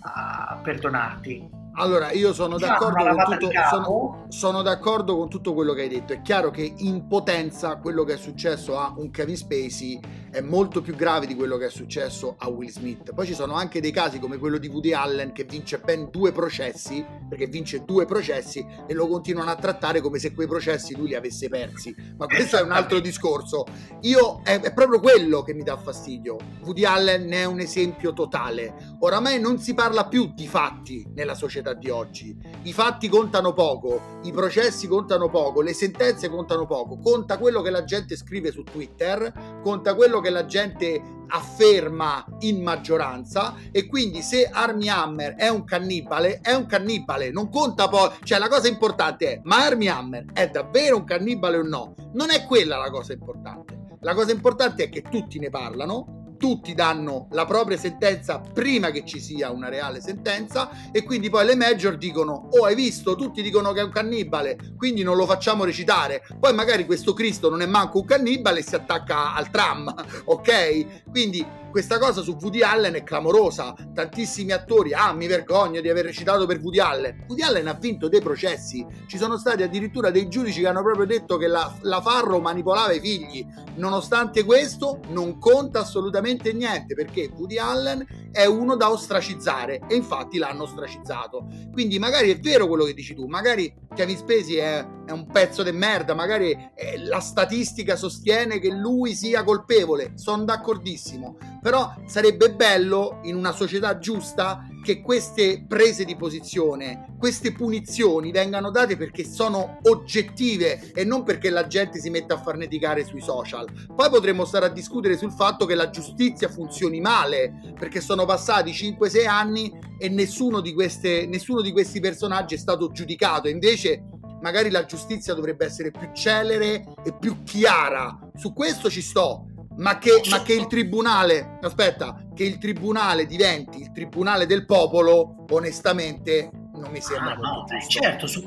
a 0.00 0.60
perdonarti. 0.62 1.56
Allora, 1.78 2.10
io 2.10 2.32
sono 2.32 2.58
fanno 2.58 3.04
d'accordo 3.04 3.36
tutto. 3.36 3.52
Sono, 3.70 4.24
sono 4.28 4.62
d'accordo 4.62 5.16
con 5.16 5.28
tutto 5.28 5.54
quello 5.54 5.74
che 5.74 5.82
hai 5.82 5.88
detto. 5.88 6.12
È 6.12 6.22
chiaro 6.22 6.50
che 6.50 6.74
in 6.78 7.06
potenza 7.06 7.76
quello 7.76 8.02
che 8.02 8.14
è 8.14 8.16
successo 8.16 8.76
a 8.78 8.92
un 8.96 9.10
Kevin 9.10 9.36
Spacey 9.36 10.00
è 10.30 10.40
molto 10.40 10.80
più 10.80 10.94
grave 10.94 11.26
di 11.26 11.34
quello 11.34 11.56
che 11.56 11.66
è 11.66 11.70
successo 11.70 12.34
a 12.38 12.48
Will 12.48 12.70
Smith. 12.70 13.12
Poi 13.14 13.26
ci 13.26 13.34
sono 13.34 13.54
anche 13.54 13.80
dei 13.80 13.90
casi 13.90 14.18
come 14.18 14.38
quello 14.38 14.58
di 14.58 14.68
Woody 14.68 14.92
Allen 14.92 15.32
che 15.32 15.44
vince 15.44 15.78
ben 15.78 16.10
due 16.10 16.32
processi, 16.32 17.04
perché 17.28 17.46
vince 17.46 17.84
due 17.84 18.04
processi 18.04 18.66
e 18.86 18.94
lo 18.94 19.08
continuano 19.08 19.50
a 19.50 19.56
trattare 19.56 20.00
come 20.00 20.18
se 20.18 20.32
quei 20.32 20.46
processi 20.46 20.96
lui 20.96 21.08
li 21.08 21.14
avesse 21.14 21.48
persi. 21.48 21.94
Ma 22.16 22.26
questo 22.26 22.56
è 22.58 22.62
un 22.62 22.72
altro 22.72 23.00
discorso. 23.00 23.64
Io 24.02 24.40
è, 24.44 24.60
è 24.60 24.72
proprio 24.72 25.00
quello 25.00 25.42
che 25.42 25.54
mi 25.54 25.62
dà 25.62 25.76
fastidio. 25.76 26.36
Woody 26.62 26.84
Allen 26.84 27.26
ne 27.26 27.38
è 27.38 27.44
un 27.44 27.60
esempio 27.60 28.12
totale. 28.12 28.96
Oramai 29.00 29.40
non 29.40 29.58
si 29.58 29.74
parla 29.74 30.06
più 30.06 30.32
di 30.34 30.46
fatti 30.46 31.06
nella 31.14 31.34
società 31.34 31.74
di 31.74 31.88
oggi. 31.88 32.36
I 32.62 32.72
fatti 32.72 33.08
contano 33.08 33.52
poco, 33.52 34.20
i 34.22 34.32
processi 34.32 34.86
contano 34.86 35.28
poco, 35.28 35.62
le 35.62 35.72
sentenze 35.72 36.28
contano 36.28 36.66
poco. 36.66 36.98
Conta 36.98 37.38
quello 37.38 37.62
che 37.62 37.70
la 37.70 37.84
gente 37.84 38.16
scrive 38.16 38.50
su 38.50 38.62
Twitter, 38.62 39.60
conta 39.62 39.94
quello 39.94 40.17
che 40.20 40.30
la 40.30 40.44
gente 40.44 41.16
afferma 41.28 42.24
in 42.40 42.62
maggioranza 42.62 43.54
e 43.70 43.86
quindi 43.86 44.22
se 44.22 44.48
Army 44.50 44.88
Hammer 44.88 45.34
è 45.34 45.48
un 45.48 45.64
cannibale, 45.64 46.40
è 46.40 46.54
un 46.54 46.66
cannibale, 46.66 47.30
non 47.30 47.50
conta 47.50 47.88
poi, 47.88 48.10
cioè 48.22 48.38
la 48.38 48.48
cosa 48.48 48.68
importante 48.68 49.32
è 49.32 49.40
ma 49.44 49.64
Army 49.64 49.88
Hammer 49.88 50.26
è 50.32 50.48
davvero 50.48 50.96
un 50.96 51.04
cannibale 51.04 51.58
o 51.58 51.62
no? 51.62 51.94
Non 52.12 52.30
è 52.30 52.46
quella 52.46 52.76
la 52.76 52.90
cosa 52.90 53.12
importante. 53.12 53.86
La 54.00 54.14
cosa 54.14 54.30
importante 54.30 54.84
è 54.84 54.88
che 54.88 55.02
tutti 55.02 55.38
ne 55.40 55.50
parlano, 55.50 56.17
tutti 56.38 56.74
danno 56.74 57.28
la 57.32 57.44
propria 57.44 57.76
sentenza 57.76 58.40
prima 58.40 58.90
che 58.90 59.04
ci 59.04 59.20
sia 59.20 59.50
una 59.50 59.68
reale 59.68 60.00
sentenza 60.00 60.70
e 60.90 61.02
quindi 61.02 61.28
poi 61.28 61.44
le 61.44 61.56
major 61.56 61.98
dicono 61.98 62.48
oh 62.52 62.64
hai 62.64 62.74
visto? 62.74 63.16
Tutti 63.16 63.42
dicono 63.42 63.72
che 63.72 63.80
è 63.80 63.84
un 63.84 63.90
cannibale 63.90 64.56
quindi 64.76 65.02
non 65.02 65.16
lo 65.16 65.26
facciamo 65.26 65.64
recitare. 65.64 66.22
Poi 66.38 66.54
magari 66.54 66.86
questo 66.86 67.12
Cristo 67.12 67.50
non 67.50 67.60
è 67.60 67.66
manco 67.66 67.98
un 67.98 68.06
cannibale 68.06 68.60
e 68.60 68.62
si 68.62 68.74
attacca 68.74 69.34
al 69.34 69.50
tram 69.50 69.92
ok? 70.24 71.10
Quindi 71.10 71.44
questa 71.70 71.98
cosa 71.98 72.22
su 72.22 72.36
Woody 72.40 72.62
Allen 72.62 72.94
è 72.94 73.02
clamorosa. 73.02 73.74
Tantissimi 73.92 74.52
attori 74.52 74.94
ah 74.94 75.12
mi 75.12 75.26
vergogno 75.26 75.80
di 75.80 75.88
aver 75.88 76.06
recitato 76.06 76.46
per 76.46 76.60
Woody 76.60 76.78
Allen. 76.78 77.24
Woody 77.28 77.42
Allen 77.42 77.68
ha 77.68 77.74
vinto 77.74 78.08
dei 78.08 78.20
processi. 78.20 78.84
Ci 79.06 79.18
sono 79.18 79.38
stati 79.38 79.62
addirittura 79.62 80.10
dei 80.10 80.28
giudici 80.28 80.60
che 80.60 80.66
hanno 80.66 80.82
proprio 80.82 81.06
detto 81.06 81.36
che 81.36 81.46
la, 81.46 81.72
la 81.82 82.00
Farro 82.00 82.40
manipolava 82.40 82.92
i 82.92 83.00
figli. 83.00 83.46
Nonostante 83.76 84.44
questo 84.44 85.00
non 85.08 85.38
conta 85.38 85.80
assolutamente 85.80 86.52
niente 86.52 86.94
perché 86.94 87.30
Woody 87.34 87.58
Allen 87.58 88.06
è 88.32 88.44
uno 88.44 88.76
da 88.76 88.90
ostracizzare 88.90 89.80
e 89.88 89.94
infatti 89.94 90.38
l'hanno 90.38 90.64
ostracizzato. 90.64 91.46
Quindi 91.72 91.98
magari 91.98 92.30
è 92.30 92.38
vero 92.38 92.66
quello 92.66 92.84
che 92.84 92.94
dici 92.94 93.14
tu 93.14 93.26
magari 93.26 93.72
Kevin 93.94 94.16
Spacey 94.16 94.56
è, 94.56 94.86
è 95.06 95.10
un 95.10 95.26
pezzo 95.26 95.62
di 95.62 95.72
merda 95.72 96.14
magari 96.14 96.50
eh, 96.74 96.98
la 97.04 97.20
statistica 97.20 97.96
sostiene 97.96 98.58
che 98.58 98.70
lui 98.70 99.14
sia 99.14 99.42
colpevole 99.42 100.12
sono 100.14 100.44
d'accordissimo 100.44 101.36
però 101.68 101.94
sarebbe 102.06 102.54
bello 102.54 103.20
in 103.24 103.36
una 103.36 103.52
società 103.52 103.98
giusta 103.98 104.66
che 104.82 105.02
queste 105.02 105.66
prese 105.68 106.06
di 106.06 106.16
posizione, 106.16 107.14
queste 107.18 107.52
punizioni 107.52 108.30
vengano 108.30 108.70
date 108.70 108.96
perché 108.96 109.22
sono 109.22 109.76
oggettive 109.82 110.92
e 110.94 111.04
non 111.04 111.24
perché 111.24 111.50
la 111.50 111.66
gente 111.66 112.00
si 112.00 112.08
metta 112.08 112.36
a 112.36 112.40
farneticare 112.40 113.04
sui 113.04 113.20
social. 113.20 113.66
Poi 113.94 114.08
potremmo 114.08 114.46
stare 114.46 114.64
a 114.64 114.70
discutere 114.70 115.18
sul 115.18 115.30
fatto 115.30 115.66
che 115.66 115.74
la 115.74 115.90
giustizia 115.90 116.48
funzioni 116.48 117.02
male, 117.02 117.74
perché 117.78 118.00
sono 118.00 118.24
passati 118.24 118.70
5-6 118.70 119.28
anni 119.28 119.78
e 119.98 120.08
nessuno 120.08 120.62
di, 120.62 120.72
queste, 120.72 121.26
nessuno 121.26 121.60
di 121.60 121.70
questi 121.70 122.00
personaggi 122.00 122.54
è 122.54 122.58
stato 122.58 122.90
giudicato. 122.92 123.46
Invece 123.46 124.04
magari 124.40 124.70
la 124.70 124.86
giustizia 124.86 125.34
dovrebbe 125.34 125.66
essere 125.66 125.90
più 125.90 126.08
celere 126.14 126.94
e 127.04 127.12
più 127.12 127.42
chiara. 127.42 128.18
Su 128.36 128.54
questo 128.54 128.88
ci 128.88 129.02
sto. 129.02 129.47
Ma 129.78 129.98
che, 129.98 130.20
ma 130.30 130.42
che, 130.42 130.54
il 130.54 130.66
tribunale, 130.66 131.58
aspetta, 131.62 132.20
che 132.34 132.44
il 132.44 132.58
tribunale 132.58 133.26
diventi 133.26 133.80
il 133.80 133.92
tribunale 133.92 134.46
del 134.46 134.64
popolo, 134.64 135.44
onestamente 135.50 136.50
non 136.74 136.90
mi 136.90 137.00
sembra 137.00 137.32
ah, 137.32 137.36
no, 137.36 137.64
eh, 137.68 137.88
certo, 137.88 138.26
su, 138.26 138.40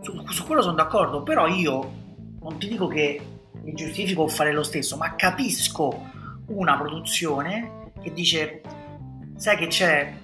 su, 0.00 0.26
su, 0.26 0.44
quello 0.44 0.62
sono 0.62 0.74
d'accordo, 0.74 1.22
però 1.22 1.46
io 1.46 1.92
non 2.40 2.58
ti 2.58 2.68
dico 2.68 2.88
che 2.88 3.20
mi 3.62 3.74
giustifico 3.74 4.26
fare 4.26 4.52
lo 4.52 4.64
stesso, 4.64 4.96
ma 4.96 5.14
capisco 5.14 6.10
una 6.46 6.76
produzione 6.76 7.92
che 8.02 8.12
dice, 8.12 8.62
sai 9.36 9.56
che 9.56 9.68
c'è, 9.68 10.14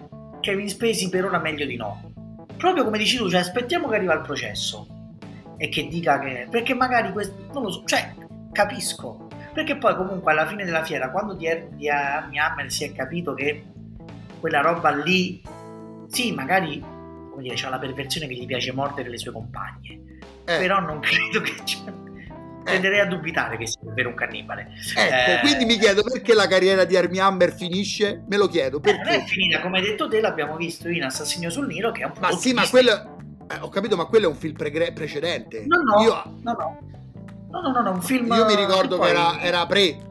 Kevin 0.40 0.68
Spacey 0.68 1.08
per 1.08 1.24
ora 1.24 1.38
meglio 1.38 1.66
di 1.66 1.76
no. 1.76 2.12
Proprio 2.56 2.84
come 2.84 2.98
dici 2.98 3.16
tu, 3.16 3.28
cioè 3.30 3.40
aspettiamo 3.40 3.88
che 3.88 3.96
arriva 3.96 4.14
il 4.14 4.22
processo 4.22 4.86
e 5.56 5.68
che 5.68 5.86
dica 5.86 6.18
che... 6.18 6.46
Perché 6.50 6.74
magari 6.74 7.12
questo... 7.12 7.34
Non 7.52 7.62
lo 7.62 7.70
so, 7.70 7.82
cioè 7.84 8.14
capisco. 8.52 9.28
Perché 9.52 9.76
poi 9.76 9.94
comunque 9.96 10.32
alla 10.32 10.46
fine 10.46 10.64
della 10.64 10.82
fiera, 10.82 11.10
quando 11.10 11.34
di, 11.34 11.46
di 11.70 11.88
Army 11.88 12.38
Hammer 12.38 12.70
si 12.70 12.84
è 12.84 12.92
capito 12.92 13.34
che 13.34 13.64
quella 14.40 14.60
roba 14.60 14.90
lì, 14.90 15.42
sì, 16.08 16.32
magari 16.32 16.82
come 17.30 17.42
dire, 17.42 17.54
c'ha 17.56 17.68
la 17.68 17.78
perversione 17.78 18.26
che 18.26 18.34
gli 18.34 18.46
piace 18.46 18.72
mordere 18.72 19.08
le 19.08 19.18
sue 19.18 19.32
compagne. 19.32 20.00
Eh. 20.44 20.58
Però 20.58 20.80
non 20.80 21.00
credo 21.00 21.40
che... 21.40 21.54
Cioè, 21.64 21.92
tenderei 22.64 23.00
a 23.00 23.06
dubitare 23.06 23.56
che 23.56 23.66
sia 23.66 23.80
davvero 23.82 24.10
un 24.10 24.14
cannibale. 24.14 24.68
Ecco, 24.94 25.30
eh, 25.30 25.40
quindi 25.40 25.64
mi 25.64 25.78
chiedo 25.78 26.02
perché 26.02 26.32
la 26.32 26.46
carriera 26.46 26.84
di 26.84 26.96
Army 26.96 27.18
Hammer 27.18 27.52
finisce? 27.52 28.22
Me 28.28 28.36
lo 28.36 28.46
chiedo. 28.48 28.80
Perché? 28.80 29.10
Eh, 29.10 29.16
è 29.16 29.24
finita, 29.24 29.60
come 29.60 29.78
hai 29.78 29.84
detto 29.84 30.08
te, 30.08 30.20
l'abbiamo 30.20 30.56
visto 30.56 30.88
in 30.88 31.02
Assassino 31.02 31.50
sul 31.50 31.66
Nilo, 31.66 31.90
che 31.90 32.02
è 32.02 32.04
un 32.04 32.12
po'... 32.12 32.20
Ma 32.20 32.30
sì, 32.32 32.52
ma 32.52 32.68
quello 32.68 32.92
eh, 33.48 33.58
ho 33.60 33.68
capito, 33.68 33.96
ma 33.96 34.04
quello 34.04 34.26
è 34.26 34.28
un 34.28 34.36
film 34.36 34.54
pre- 34.54 34.92
precedente. 34.92 35.64
No, 35.66 35.80
no, 35.82 36.02
Io... 36.02 36.22
no, 36.42 36.52
no. 36.52 36.78
No, 37.52 37.60
no, 37.60 37.70
no, 37.70 37.82
no, 37.82 37.90
un 37.92 38.02
film... 38.02 38.32
Io 38.32 38.46
mi 38.46 38.56
ricordo 38.56 38.96
che, 38.96 39.02
poi... 39.02 39.10
era, 39.10 39.40
era 39.40 39.66
pre. 39.66 40.10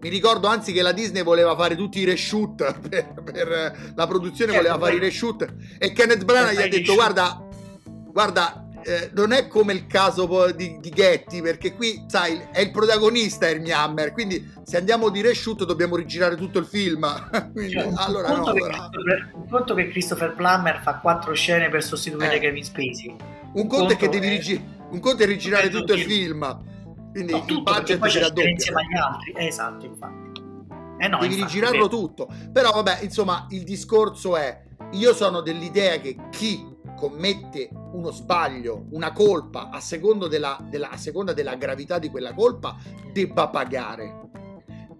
Mi 0.00 0.08
ricordo 0.08 0.46
anzi 0.46 0.72
che 0.72 0.82
la 0.82 0.92
Disney 0.92 1.24
voleva 1.24 1.56
fare 1.56 1.74
tutti 1.74 1.98
i 1.98 2.04
reshoot 2.04 2.78
per, 2.88 3.12
per 3.24 3.92
la 3.94 4.06
produzione, 4.06 4.52
certo, 4.52 4.68
voleva 4.68 4.84
fare 4.84 4.96
i 4.96 5.00
reshoot 5.00 5.54
e 5.78 5.92
Kenneth 5.92 6.24
Branagh 6.24 6.54
gli 6.54 6.62
ha 6.62 6.68
detto 6.68 6.94
guarda, 6.94 7.44
guarda, 8.12 8.66
eh, 8.84 9.10
non 9.14 9.32
è 9.32 9.48
come 9.48 9.72
il 9.72 9.88
caso 9.88 10.52
di, 10.52 10.78
di, 10.80 10.90
Getty, 10.90 11.42
perché 11.42 11.74
qui, 11.74 12.04
sai, 12.06 12.40
è 12.52 12.60
il 12.60 12.70
protagonista 12.70 13.48
Hermie 13.48 13.72
Hammer, 13.72 14.12
quindi 14.12 14.52
se 14.62 14.76
andiamo 14.76 15.08
di 15.08 15.22
reshoot 15.22 15.64
dobbiamo 15.64 15.96
rigirare 15.96 16.36
tutto 16.36 16.60
il 16.60 16.66
film. 16.66 17.04
quindi, 17.52 17.72
cioè, 17.72 17.90
allora, 17.96 18.28
un, 18.28 18.34
conto 18.42 18.52
no, 18.52 18.64
allora... 18.64 18.90
un 19.32 19.48
conto 19.48 19.74
che 19.74 19.88
Christopher 19.88 20.34
Plummer 20.34 20.80
fa 20.82 20.98
quattro 20.98 21.34
scene 21.34 21.68
per 21.68 21.82
sostituire 21.82 22.36
eh. 22.36 22.38
Kevin 22.38 22.62
Spacey. 22.62 23.08
Un, 23.08 23.62
un 23.62 23.66
conto, 23.66 23.92
è 23.94 23.96
che 23.96 24.08
devi 24.08 24.28
rigi- 24.28 24.64
un 24.90 25.00
conto 25.00 25.24
è 25.24 25.26
rigirare 25.26 25.68
tutto 25.68 25.94
il 25.94 26.02
film. 26.02 26.74
Quindi 27.16 27.32
no, 27.32 27.44
il 27.46 27.62
budget 27.62 28.04
si 28.04 28.18
raddoppia. 28.18 28.50
insieme 28.50 28.82
agli 28.82 28.98
altri. 28.98 29.32
Esatto, 29.36 29.86
infatti. 29.86 30.44
Eh 30.98 31.08
no, 31.08 31.18
devi 31.18 31.34
infatti, 31.34 31.54
rigirarlo 31.54 31.88
tutto. 31.88 32.28
Però 32.52 32.70
vabbè, 32.72 32.98
insomma, 33.00 33.46
il 33.50 33.64
discorso 33.64 34.36
è 34.36 34.64
io 34.90 35.14
sono 35.14 35.40
dell'idea 35.40 35.96
che 35.96 36.14
chi 36.30 36.76
commette 36.94 37.70
uno 37.92 38.10
sbaglio, 38.10 38.84
una 38.90 39.12
colpa, 39.12 39.70
a 39.70 39.80
seconda 39.80 40.28
della, 40.28 40.58
della, 40.68 40.90
a 40.90 40.98
seconda 40.98 41.32
della 41.32 41.54
gravità 41.54 41.98
di 41.98 42.10
quella 42.10 42.34
colpa, 42.34 42.76
debba 43.14 43.48
pagare. 43.48 44.24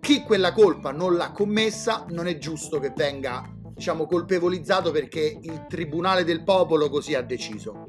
Chi 0.00 0.22
quella 0.22 0.52
colpa 0.52 0.92
non 0.92 1.16
l'ha 1.16 1.32
commessa 1.32 2.06
non 2.08 2.28
è 2.28 2.38
giusto 2.38 2.78
che 2.78 2.94
venga, 2.96 3.46
diciamo, 3.74 4.06
colpevolizzato 4.06 4.90
perché 4.90 5.38
il 5.42 5.66
tribunale 5.68 6.24
del 6.24 6.42
popolo 6.42 6.88
così 6.88 7.14
ha 7.14 7.20
deciso. 7.22 7.84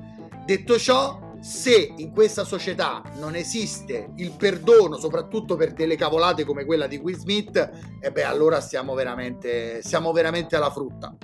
Detto 0.46 0.78
ciò, 0.78 1.27
se 1.48 1.94
in 1.96 2.12
questa 2.12 2.44
società 2.44 3.02
non 3.20 3.34
esiste 3.34 4.10
il 4.18 4.32
perdono, 4.32 4.98
soprattutto 4.98 5.56
per 5.56 5.72
delle 5.72 5.96
cavolate 5.96 6.44
come 6.44 6.66
quella 6.66 6.88
di 6.88 6.98
Will 6.98 7.16
Smith, 7.16 7.56
e 7.56 7.72
eh 8.02 8.12
beh, 8.12 8.26
allora 8.26 8.60
stiamo 8.60 8.94
veramente, 8.94 9.82
siamo 9.82 10.12
veramente 10.12 10.58
alla 10.58 10.70
frutta. 10.70 11.16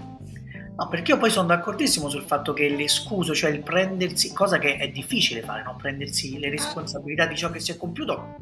No, 0.75 0.87
perché 0.87 1.11
io 1.11 1.17
poi 1.17 1.29
sono 1.29 1.47
d'accordissimo 1.47 2.07
sul 2.07 2.23
fatto 2.23 2.53
che 2.53 2.69
le 2.69 2.87
scuse, 2.87 3.33
cioè 3.35 3.49
il 3.49 3.63
prendersi, 3.63 4.31
cosa 4.33 4.59
che 4.59 4.77
è 4.77 4.87
difficile 4.87 5.41
fare, 5.41 5.61
no? 5.61 5.75
prendersi 5.77 6.39
le 6.39 6.49
responsabilità 6.49 7.25
di 7.25 7.35
ciò 7.35 7.51
che 7.51 7.59
si 7.59 7.71
è 7.71 7.77
compiuto, 7.77 8.35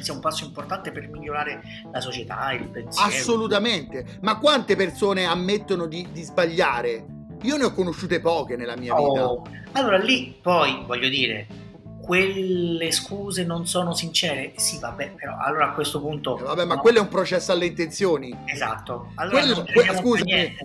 sia 0.00 0.12
un 0.12 0.20
passo 0.20 0.44
importante 0.44 0.90
per 0.90 1.08
migliorare 1.08 1.62
la 1.92 2.00
società, 2.00 2.50
il 2.54 2.68
pensiero. 2.68 3.08
Assolutamente, 3.08 4.18
ma 4.22 4.36
quante 4.36 4.74
persone 4.74 5.26
ammettono 5.26 5.86
di, 5.86 6.08
di 6.10 6.22
sbagliare? 6.22 7.18
Io 7.42 7.56
ne 7.56 7.64
ho 7.64 7.72
conosciute 7.72 8.20
poche 8.20 8.56
nella 8.56 8.76
mia 8.76 8.94
oh. 8.94 9.42
vita. 9.42 9.58
Allora 9.72 9.98
lì 9.98 10.36
poi, 10.40 10.82
voglio 10.86 11.08
dire, 11.08 11.46
quelle 12.00 12.90
scuse 12.90 13.44
non 13.44 13.66
sono 13.66 13.94
sincere? 13.94 14.52
Sì, 14.56 14.78
vabbè, 14.78 15.12
però 15.12 15.36
allora 15.38 15.70
a 15.70 15.72
questo 15.72 16.00
punto... 16.00 16.38
Eh, 16.38 16.42
vabbè, 16.42 16.64
ma 16.64 16.74
no. 16.74 16.80
quello 16.80 16.98
è 16.98 17.00
un 17.02 17.08
processo 17.08 17.52
alle 17.52 17.66
intenzioni. 17.66 18.36
Esatto. 18.46 19.12
Allora 19.14 19.40
quello, 19.40 19.62
que- 19.62 19.96
scusami, 19.96 20.56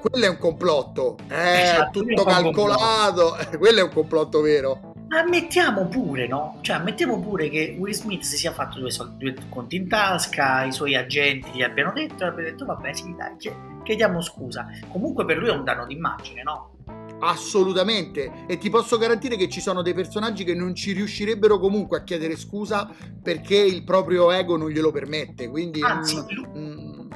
quello 0.00 0.24
è 0.24 0.28
un 0.28 0.38
complotto, 0.38 1.16
è 1.26 1.72
esatto, 1.74 2.00
tutto 2.00 2.24
calcolato, 2.24 3.36
quello 3.58 3.80
è 3.80 3.82
un 3.82 3.92
complotto 3.92 4.40
vero. 4.40 4.87
Ammettiamo 5.08 5.86
pure, 5.86 6.26
no? 6.26 6.58
Cioè, 6.60 6.76
ammettiamo 6.76 7.18
pure 7.20 7.48
che 7.48 7.76
Will 7.78 7.92
Smith 7.92 8.22
si 8.22 8.36
sia 8.36 8.52
fatto 8.52 8.78
due, 8.78 8.90
soldi, 8.90 9.32
due 9.32 9.34
conti 9.48 9.76
in 9.76 9.88
tasca, 9.88 10.64
i 10.64 10.72
suoi 10.72 10.96
agenti 10.96 11.50
gli 11.50 11.62
abbiano 11.62 11.92
detto, 11.92 12.24
e 12.24 12.26
abbia 12.26 12.44
detto, 12.44 12.66
vabbè, 12.66 12.92
sì, 12.92 13.14
dai, 13.16 13.36
chiediamo 13.82 14.20
scusa. 14.20 14.66
Comunque 14.90 15.24
per 15.24 15.38
lui 15.38 15.48
è 15.48 15.52
un 15.52 15.64
danno 15.64 15.86
d'immagine, 15.86 16.42
no? 16.42 16.72
Assolutamente, 17.20 18.44
e 18.46 18.58
ti 18.58 18.70
posso 18.70 18.96
garantire 18.96 19.36
che 19.36 19.48
ci 19.48 19.60
sono 19.60 19.82
dei 19.82 19.94
personaggi 19.94 20.44
che 20.44 20.54
non 20.54 20.74
ci 20.74 20.92
riuscirebbero 20.92 21.58
comunque 21.58 21.98
a 21.98 22.04
chiedere 22.04 22.36
scusa 22.36 22.88
perché 23.20 23.56
il 23.56 23.82
proprio 23.82 24.30
ego 24.30 24.56
non 24.56 24.70
glielo 24.70 24.92
permette, 24.92 25.48
quindi 25.48 25.82
Anzi, 25.82 26.16
mm, 26.16 26.58
mm, 26.58 26.67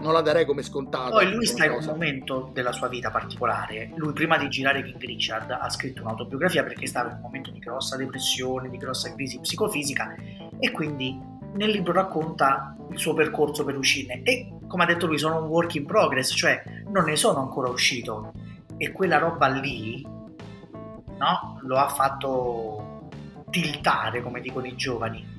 non 0.03 0.13
la 0.13 0.21
darei 0.21 0.45
come 0.45 0.63
scontata. 0.63 1.11
Poi 1.11 1.31
lui 1.33 1.47
sta 1.47 1.65
in 1.65 1.71
un 1.71 1.85
momento 1.85 2.51
della 2.53 2.73
sua 2.73 2.89
vita 2.89 3.11
particolare, 3.11 3.93
lui 3.95 4.13
prima 4.13 4.37
di 4.37 4.49
girare 4.49 4.83
King 4.83 5.01
Richard 5.01 5.51
ha 5.51 5.71
scritto 5.71 6.03
un'autobiografia 6.03 6.65
perché 6.65 6.87
stava 6.87 7.11
in 7.11 7.15
un 7.17 7.21
momento 7.23 7.51
di 7.51 7.61
grossa 7.61 7.97
depressione, 7.97 8.69
di 8.69 8.77
grossa 8.77 9.15
crisi 9.15 9.39
psicofisica 9.39 10.15
e 10.59 10.71
quindi 10.73 11.19
nel 11.55 11.71
libro 11.71 11.93
racconta 11.93 12.77
il 12.91 12.99
suo 12.99 13.15
percorso 13.15 13.65
per 13.65 13.77
uscirne 13.77 14.23
e 14.23 14.59
come 14.67 14.83
ha 14.83 14.87
detto 14.87 15.07
lui 15.07 15.19
sono 15.19 15.39
un 15.39 15.49
work 15.49 15.77
in 15.77 15.87
progress, 15.87 16.35
cioè 16.35 16.63
non 16.89 17.05
ne 17.05 17.17
sono 17.17 17.41
ancora 17.41 17.69
uscito 17.69 18.33
e 18.77 18.91
quella 18.91 19.19
roba 19.19 19.47
lì 19.47 20.03
no, 20.03 21.59
lo 21.63 21.77
ha 21.77 21.89
fatto 21.89 23.09
tiltare, 23.51 24.23
come 24.23 24.41
dicono 24.41 24.67
i 24.67 24.75
giovani. 24.75 25.32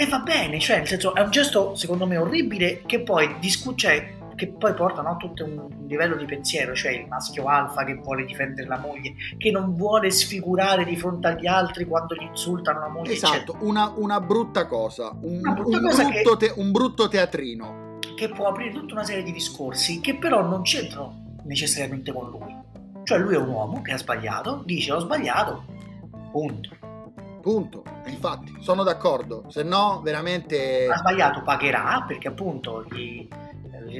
E 0.00 0.06
va 0.06 0.20
bene, 0.20 0.60
cioè, 0.60 0.76
nel 0.78 0.86
senso, 0.86 1.12
è 1.12 1.20
un 1.22 1.30
gesto 1.32 1.74
secondo 1.74 2.06
me 2.06 2.16
orribile 2.16 2.82
che 2.86 3.00
poi 3.00 3.34
discu- 3.40 3.76
cioè, 3.76 4.14
che 4.36 4.46
poi 4.46 4.72
porta 4.72 5.02
no, 5.02 5.16
tutto 5.16 5.44
un 5.44 5.86
livello 5.88 6.14
di 6.14 6.24
pensiero, 6.24 6.72
cioè 6.72 6.92
il 6.92 7.08
maschio 7.08 7.46
alfa 7.46 7.82
che 7.82 7.94
vuole 7.94 8.24
difendere 8.24 8.68
la 8.68 8.78
moglie, 8.78 9.14
che 9.36 9.50
non 9.50 9.74
vuole 9.74 10.12
sfigurare 10.12 10.84
di 10.84 10.96
fronte 10.96 11.26
agli 11.26 11.48
altri 11.48 11.84
quando 11.84 12.14
gli 12.14 12.22
insultano 12.22 12.78
la 12.78 12.86
moglie. 12.86 13.12
Esatto, 13.14 13.56
una, 13.58 13.92
una, 13.96 14.20
brutta 14.20 14.68
cosa, 14.68 15.10
un, 15.20 15.40
brutta 15.40 15.78
un, 15.78 15.82
cosa 15.82 16.04
brutto 16.04 16.36
che, 16.36 16.46
te, 16.46 16.60
un 16.60 16.70
brutto 16.70 17.08
teatrino. 17.08 17.98
Che 18.14 18.28
può 18.28 18.46
aprire 18.46 18.70
tutta 18.70 18.94
una 18.94 19.04
serie 19.04 19.24
di 19.24 19.32
discorsi 19.32 19.98
che 19.98 20.14
però 20.14 20.46
non 20.46 20.62
c'entrano 20.62 21.34
necessariamente 21.42 22.12
con 22.12 22.30
lui. 22.30 22.56
Cioè 23.02 23.18
lui 23.18 23.34
è 23.34 23.38
un 23.38 23.48
uomo 23.48 23.82
che 23.82 23.94
ha 23.94 23.98
sbagliato, 23.98 24.62
dice 24.64 24.92
ho 24.92 25.00
sbagliato, 25.00 25.64
punto. 26.30 26.77
Punto, 27.40 27.84
infatti 28.06 28.56
sono 28.60 28.82
d'accordo, 28.82 29.44
se 29.48 29.62
no 29.62 30.00
veramente... 30.02 30.86
Ha 30.86 30.98
sbagliato, 30.98 31.42
pagherà 31.42 32.04
perché 32.06 32.28
appunto 32.28 32.84
gli, 32.90 33.28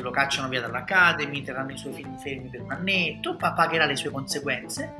lo 0.01 0.11
cacciano 0.11 0.49
via 0.49 0.61
dall'Academy, 0.61 1.43
terranno 1.43 1.73
i 1.73 1.79
suoi 1.79 1.93
film 1.93 2.17
fermi 2.19 2.49
per 2.49 2.63
un 2.63 2.73
annetto, 2.73 3.37
pagherà 3.37 3.87
le 3.87 3.97
sue 3.97 4.11
conseguenze 4.11 4.95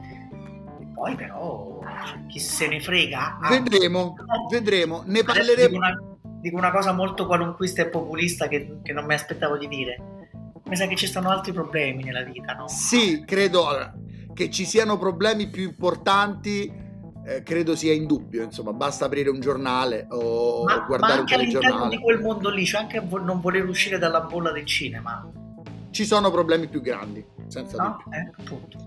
e 0.81 0.87
poi 0.95 1.15
però 1.15 1.81
chi 2.29 2.39
se 2.39 2.69
ne 2.69 2.81
frega. 2.81 3.39
Ah, 3.41 3.49
vedremo, 3.49 4.15
vedremo, 4.51 5.03
ne 5.07 5.23
parleremo. 5.23 5.69
Dico 5.69 5.77
una, 5.77 6.19
dico 6.41 6.57
una, 6.57 6.71
cosa 6.71 6.93
molto 6.93 7.27
qualunquista 7.27 7.83
e 7.83 7.89
populista 7.89 8.49
che, 8.49 8.79
che 8.83 8.93
non 8.93 9.05
mi 9.05 9.15
aspettavo 9.15 9.57
di 9.57 9.69
dire 9.69 10.17
mi 10.69 10.77
sa 10.77 10.87
che 10.87 10.97
ci 10.97 11.07
stanno 11.07 11.31
altri 11.31 11.53
problemi 11.53 12.05
nella 12.05 12.23
vita, 12.23 12.53
no? 12.53 12.69
Sì, 12.69 13.25
credo 13.25 13.67
che 14.35 14.51
ci 14.51 14.67
siano 14.67 14.99
problemi 14.99 15.49
più 15.49 15.63
importanti. 15.63 16.87
Eh, 17.29 17.43
credo 17.43 17.77
sia 17.77 17.93
indubbio, 17.93 18.43
insomma, 18.43 18.73
basta 18.73 19.05
aprire 19.05 19.29
un 19.29 19.39
giornale 19.39 20.07
o 20.09 20.65
ma, 20.65 20.79
guardare 20.87 21.15
ma 21.17 21.21
un 21.21 21.27
telegiornale. 21.27 21.89
di 21.91 21.99
quel 21.99 22.21
mondo 22.23 22.49
lì 22.49 22.65
c'è 22.65 22.79
anche 22.79 23.01
non 23.01 23.41
voler 23.41 23.69
uscire 23.69 23.99
dalla 23.99 24.23
bolla 24.23 24.51
del 24.51 24.65
cinema. 24.65 25.31
Ci 25.91 26.07
sono 26.07 26.31
problemi 26.31 26.69
più 26.69 26.81
grandi. 26.81 27.23
senza 27.49 27.77
no? 27.77 28.03
Eh, 28.11 28.31
appunto. 28.35 28.79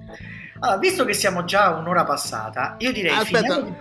Allora, 0.60 0.80
visto 0.80 1.06
che 1.06 1.14
siamo 1.14 1.44
già 1.44 1.70
un'ora 1.70 2.04
passata, 2.04 2.78
io 2.80 2.92
direi 2.92 3.16
Aspetta, 3.16 3.62
di... 3.62 3.74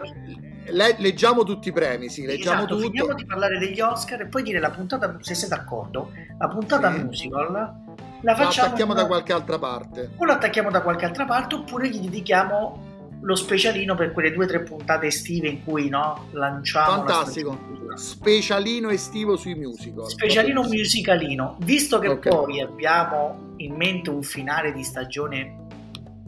le, 0.66 0.96
leggiamo 0.98 1.42
tutti 1.42 1.68
i 1.68 1.72
premi, 1.72 2.11
sì, 2.11 2.26
leggiamo 2.26 2.58
esatto, 2.58 2.76
tutto. 2.76 2.86
Finiamo 2.86 3.14
di 3.14 3.24
parlare 3.24 3.58
degli 3.58 3.80
Oscar 3.80 4.20
e 4.20 4.26
poi 4.26 4.42
dire 4.42 4.61
la 4.61 4.70
puntata, 4.70 5.16
se 5.20 5.34
sei 5.34 5.48
d'accordo, 5.48 6.12
la 6.38 6.48
puntata 6.48 6.92
sì. 6.92 7.02
musical 7.02 7.74
la 8.20 8.34
facciamo... 8.34 8.66
Lo 8.66 8.72
attacchiamo 8.72 8.92
da 8.92 9.06
qualche 9.06 9.32
altra 9.32 9.58
parte. 9.58 10.11
O 10.16 10.24
lo 10.26 10.32
attacchiamo 10.32 10.70
da 10.70 10.82
qualche 10.82 11.06
altra 11.06 11.24
parte 11.24 11.54
oppure 11.54 11.88
gli 11.88 11.98
dedichiamo 11.98 12.88
lo 13.22 13.34
specialino 13.34 13.94
per 13.94 14.12
quelle 14.12 14.32
due 14.32 14.44
o 14.44 14.48
tre 14.48 14.62
puntate 14.62 15.06
estive 15.06 15.48
in 15.48 15.64
cui 15.64 15.88
no, 15.88 16.28
lanciamo 16.32 17.04
fantastico. 17.04 17.58
specialino 17.94 18.88
estivo 18.88 19.36
sui 19.36 19.54
musical. 19.54 20.08
Specialino 20.08 20.62
musicalino. 20.62 21.56
Visto 21.60 21.98
che 21.98 22.08
okay. 22.08 22.32
poi 22.32 22.60
abbiamo 22.60 23.54
in 23.56 23.74
mente 23.74 24.10
un 24.10 24.22
finale 24.22 24.72
di 24.72 24.82
stagione 24.82 25.66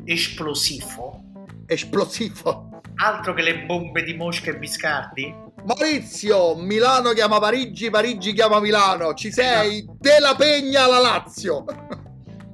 esplosivo. 0.05 1.23
Esplosivo. 1.67 2.81
Altro 2.97 3.33
che 3.33 3.43
le 3.43 3.61
bombe 3.65 4.03
di 4.03 4.15
Mosca 4.15 4.51
e 4.51 4.57
Biscardi? 4.59 5.35
Maurizio 5.65 6.57
Milano 6.57 7.13
chiama 7.13 7.39
Parigi 7.39 7.89
Parigi 7.89 8.33
chiama 8.33 8.61
Milano. 8.61 9.15
Ci 9.15 9.33
sei? 9.33 9.87
Della 9.99 10.35
Pegna 10.35 10.85
alla 10.85 10.99
Lazio. 10.99 11.65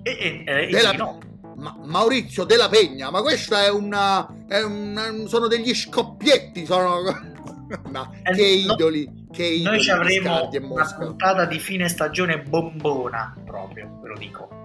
E, 0.03 0.45
e, 0.45 0.45
e 0.47 0.67
della... 0.71 0.93
no 0.93 1.19
ma 1.59 1.77
Maurizio 1.85 2.45
della 2.45 2.69
Pegna, 2.69 3.11
ma 3.11 3.21
questa 3.21 3.65
è 3.65 3.71
una, 3.71 4.27
è 4.47 4.63
una 4.63 5.27
sono 5.27 5.49
degli 5.49 5.75
scoppietti, 5.75 6.65
sono 6.65 7.01
no, 7.91 8.15
eh, 8.23 8.33
che 8.33 8.47
idoli, 8.47 9.27
che 9.31 9.45
idoli. 9.45 9.63
Noi 9.65 9.81
ci 9.81 9.91
avremo 9.91 10.49
una 10.53 10.95
puntata 10.97 11.45
di 11.47 11.59
fine 11.59 11.89
stagione 11.89 12.41
bombona, 12.41 13.35
proprio, 13.45 13.99
ve 14.01 14.09
lo 14.09 14.17
dico. 14.17 14.57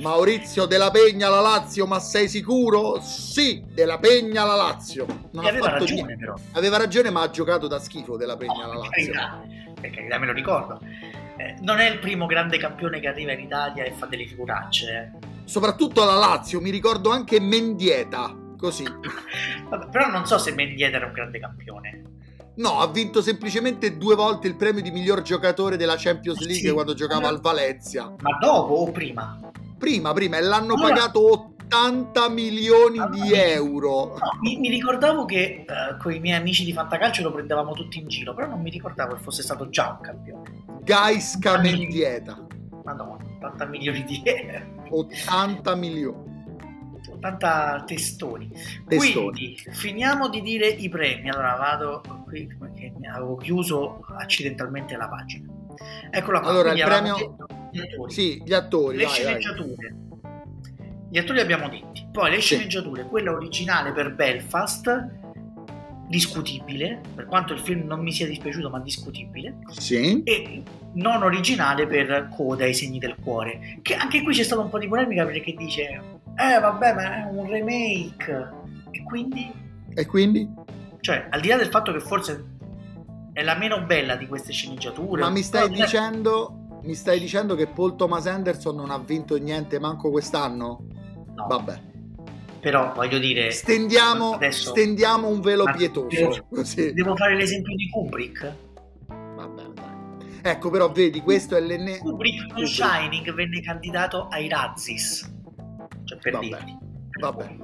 Maurizio 0.00 0.66
della 0.66 0.90
Pegna 0.92 1.26
alla 1.26 1.40
Lazio, 1.40 1.84
ma 1.86 1.98
sei 1.98 2.28
sicuro? 2.28 3.00
Sì, 3.00 3.64
della 3.66 3.98
Pegna 3.98 4.42
alla 4.42 4.54
Lazio. 4.54 5.06
Non 5.32 5.44
ha 5.44 5.48
aveva 5.48 5.70
ragione, 5.70 6.02
niente. 6.02 6.16
però. 6.16 6.34
Aveva 6.52 6.76
ragione, 6.76 7.10
ma 7.10 7.22
ha 7.22 7.30
giocato 7.30 7.66
da 7.66 7.80
schifo 7.80 8.16
della 8.16 8.36
Pegna 8.36 8.64
alla 8.64 8.74
Lazio. 8.74 9.12
Per 9.80 9.90
carità, 9.90 10.18
me 10.18 10.26
lo 10.26 10.32
ricordo. 10.32 10.80
Eh, 11.36 11.56
non 11.62 11.80
è 11.80 11.90
il 11.90 11.98
primo 11.98 12.26
grande 12.26 12.58
campione 12.58 13.00
che 13.00 13.08
arriva 13.08 13.32
in 13.32 13.40
Italia 13.40 13.82
e 13.82 13.90
fa 13.90 14.06
delle 14.06 14.26
figuracce. 14.26 15.12
Eh 15.20 15.36
soprattutto 15.48 16.02
alla 16.02 16.14
Lazio, 16.14 16.60
mi 16.60 16.70
ricordo 16.70 17.10
anche 17.10 17.40
Mendieta, 17.40 18.36
così. 18.56 18.84
Vabbè, 19.68 19.88
però 19.88 20.10
non 20.10 20.26
so 20.26 20.38
se 20.38 20.52
Mendieta 20.52 20.96
era 20.98 21.06
un 21.06 21.12
grande 21.12 21.40
campione. 21.40 22.02
No, 22.56 22.80
ha 22.80 22.88
vinto 22.88 23.22
semplicemente 23.22 23.96
due 23.96 24.14
volte 24.14 24.46
il 24.46 24.56
premio 24.56 24.82
di 24.82 24.90
miglior 24.90 25.22
giocatore 25.22 25.76
della 25.76 25.94
Champions 25.96 26.40
League 26.40 26.68
sì, 26.68 26.72
quando 26.72 26.92
giocava 26.92 27.22
ma... 27.22 27.28
al 27.28 27.40
Valencia. 27.40 28.12
Ma 28.20 28.36
dopo 28.38 28.74
o 28.74 28.90
prima? 28.90 29.40
Prima, 29.78 30.12
prima, 30.12 30.36
e 30.36 30.42
l'hanno 30.42 30.74
allora... 30.74 30.94
pagato 30.94 31.52
80 31.68 32.28
milioni 32.30 32.98
allora, 32.98 33.10
di 33.14 33.32
euro. 33.32 34.16
No, 34.18 34.38
mi, 34.40 34.58
mi, 34.58 34.68
ricordavo 34.68 35.24
che 35.24 35.64
uh, 35.66 35.96
con 35.98 36.12
i 36.12 36.18
miei 36.18 36.38
amici 36.38 36.64
di 36.64 36.72
Fantacalcio 36.72 37.22
lo 37.22 37.32
prendevamo 37.32 37.72
tutti 37.72 37.98
in 37.98 38.08
giro, 38.08 38.34
però 38.34 38.48
non 38.48 38.60
mi 38.60 38.70
ricordavo 38.70 39.14
che 39.14 39.22
fosse 39.22 39.42
stato 39.42 39.68
già 39.68 39.90
un 39.90 40.00
campione. 40.00 40.64
Gaisca 40.82 41.58
Mendieta. 41.58 42.44
Madonna, 42.84 43.18
80 43.36 43.66
milioni 43.66 44.02
di 44.04 44.20
euro. 44.24 44.77
80 44.90 45.74
milioni. 45.76 46.36
80 47.10 47.84
testoni. 47.86 48.50
testoni. 48.86 49.30
Quindi 49.30 49.56
finiamo 49.70 50.28
di 50.28 50.40
dire 50.40 50.68
i 50.68 50.88
premi. 50.88 51.30
Allora 51.30 51.56
vado 51.56 52.02
qui 52.24 52.46
perché 52.58 52.92
avevo 53.12 53.36
chiuso 53.36 54.04
accidentalmente 54.16 54.96
la 54.96 55.08
pagina. 55.08 55.52
Eccola 56.10 56.40
qua. 56.40 56.48
Allora 56.48 56.72
il 56.72 56.82
premio 56.82 57.36
gli 57.70 57.80
attori. 57.80 58.12
Sì, 58.12 58.42
gli 58.44 58.52
attori. 58.52 58.96
Le 58.96 59.04
vai, 59.04 59.12
sceneggiature. 59.12 59.94
Vai. 60.20 60.36
Gli 61.10 61.18
attori 61.18 61.34
li 61.34 61.40
abbiamo 61.40 61.68
detti. 61.68 62.06
Poi 62.12 62.30
le 62.30 62.40
sceneggiature, 62.40 63.02
sì. 63.02 63.08
quella 63.08 63.32
originale 63.32 63.92
per 63.92 64.14
Belfast 64.14 65.16
discutibile, 66.08 67.00
per 67.14 67.26
quanto 67.26 67.52
il 67.52 67.60
film 67.60 67.86
non 67.86 68.00
mi 68.00 68.12
sia 68.12 68.26
dispiaciuto, 68.26 68.70
ma 68.70 68.80
discutibile. 68.80 69.58
Sì. 69.70 70.22
E 70.22 70.62
non 70.98 71.22
originale 71.22 71.86
per 71.86 72.28
Coda 72.34 72.66
i 72.66 72.74
segni 72.74 72.98
del 72.98 73.16
cuore. 73.22 73.78
Che 73.82 73.94
anche 73.94 74.22
qui 74.22 74.34
c'è 74.34 74.42
stata 74.42 74.60
un 74.60 74.68
po' 74.68 74.78
di 74.78 74.88
polemica 74.88 75.24
perché 75.24 75.54
dice 75.56 75.82
"Eh, 75.82 76.60
vabbè, 76.60 76.94
ma 76.94 77.16
è 77.16 77.28
un 77.30 77.48
remake". 77.48 78.50
E 78.90 79.02
quindi 79.04 79.50
E 79.94 80.06
quindi? 80.06 80.48
Cioè, 81.00 81.28
al 81.30 81.40
di 81.40 81.48
là 81.48 81.56
del 81.56 81.68
fatto 81.68 81.92
che 81.92 82.00
forse 82.00 82.44
è 83.32 83.42
la 83.42 83.56
meno 83.56 83.82
bella 83.82 84.16
di 84.16 84.26
queste 84.26 84.52
sceneggiature. 84.52 85.22
Ma 85.22 85.30
mi 85.30 85.42
stai 85.42 85.68
dicendo 85.70 86.80
mi 86.82 86.94
stai 86.94 87.18
dicendo 87.18 87.54
che 87.54 87.66
Paul 87.66 87.96
Thomas 87.96 88.26
Anderson 88.26 88.76
non 88.76 88.90
ha 88.90 88.98
vinto 88.98 89.36
niente 89.36 89.78
manco 89.78 90.10
quest'anno? 90.10 90.84
No. 91.34 91.46
Vabbè 91.46 91.86
però 92.60 92.92
voglio 92.92 93.18
dire 93.18 93.50
stendiamo, 93.52 94.32
adesso, 94.32 94.70
stendiamo 94.70 95.28
un 95.28 95.40
velo 95.40 95.64
pietoso 95.76 96.08
devo, 96.08 96.92
devo, 96.92 97.16
fare 97.16 97.36
l'esempio 97.36 97.74
di 97.76 97.88
Kubrick 97.88 98.54
ecco 100.50 100.70
però 100.70 100.90
vedi 100.90 101.20
questo 101.20 101.56
è 101.56 101.60
l'enne 101.60 101.98
Kubrick 101.98 102.52
con 102.52 102.66
Shining 102.66 103.32
venne 103.34 103.60
candidato 103.60 104.28
ai 104.28 104.48
Razzis 104.48 105.36
cioè 106.08 106.18
per 106.18 106.32
vabbè, 106.32 106.46
dirti. 106.46 106.78
vabbè. 107.20 107.56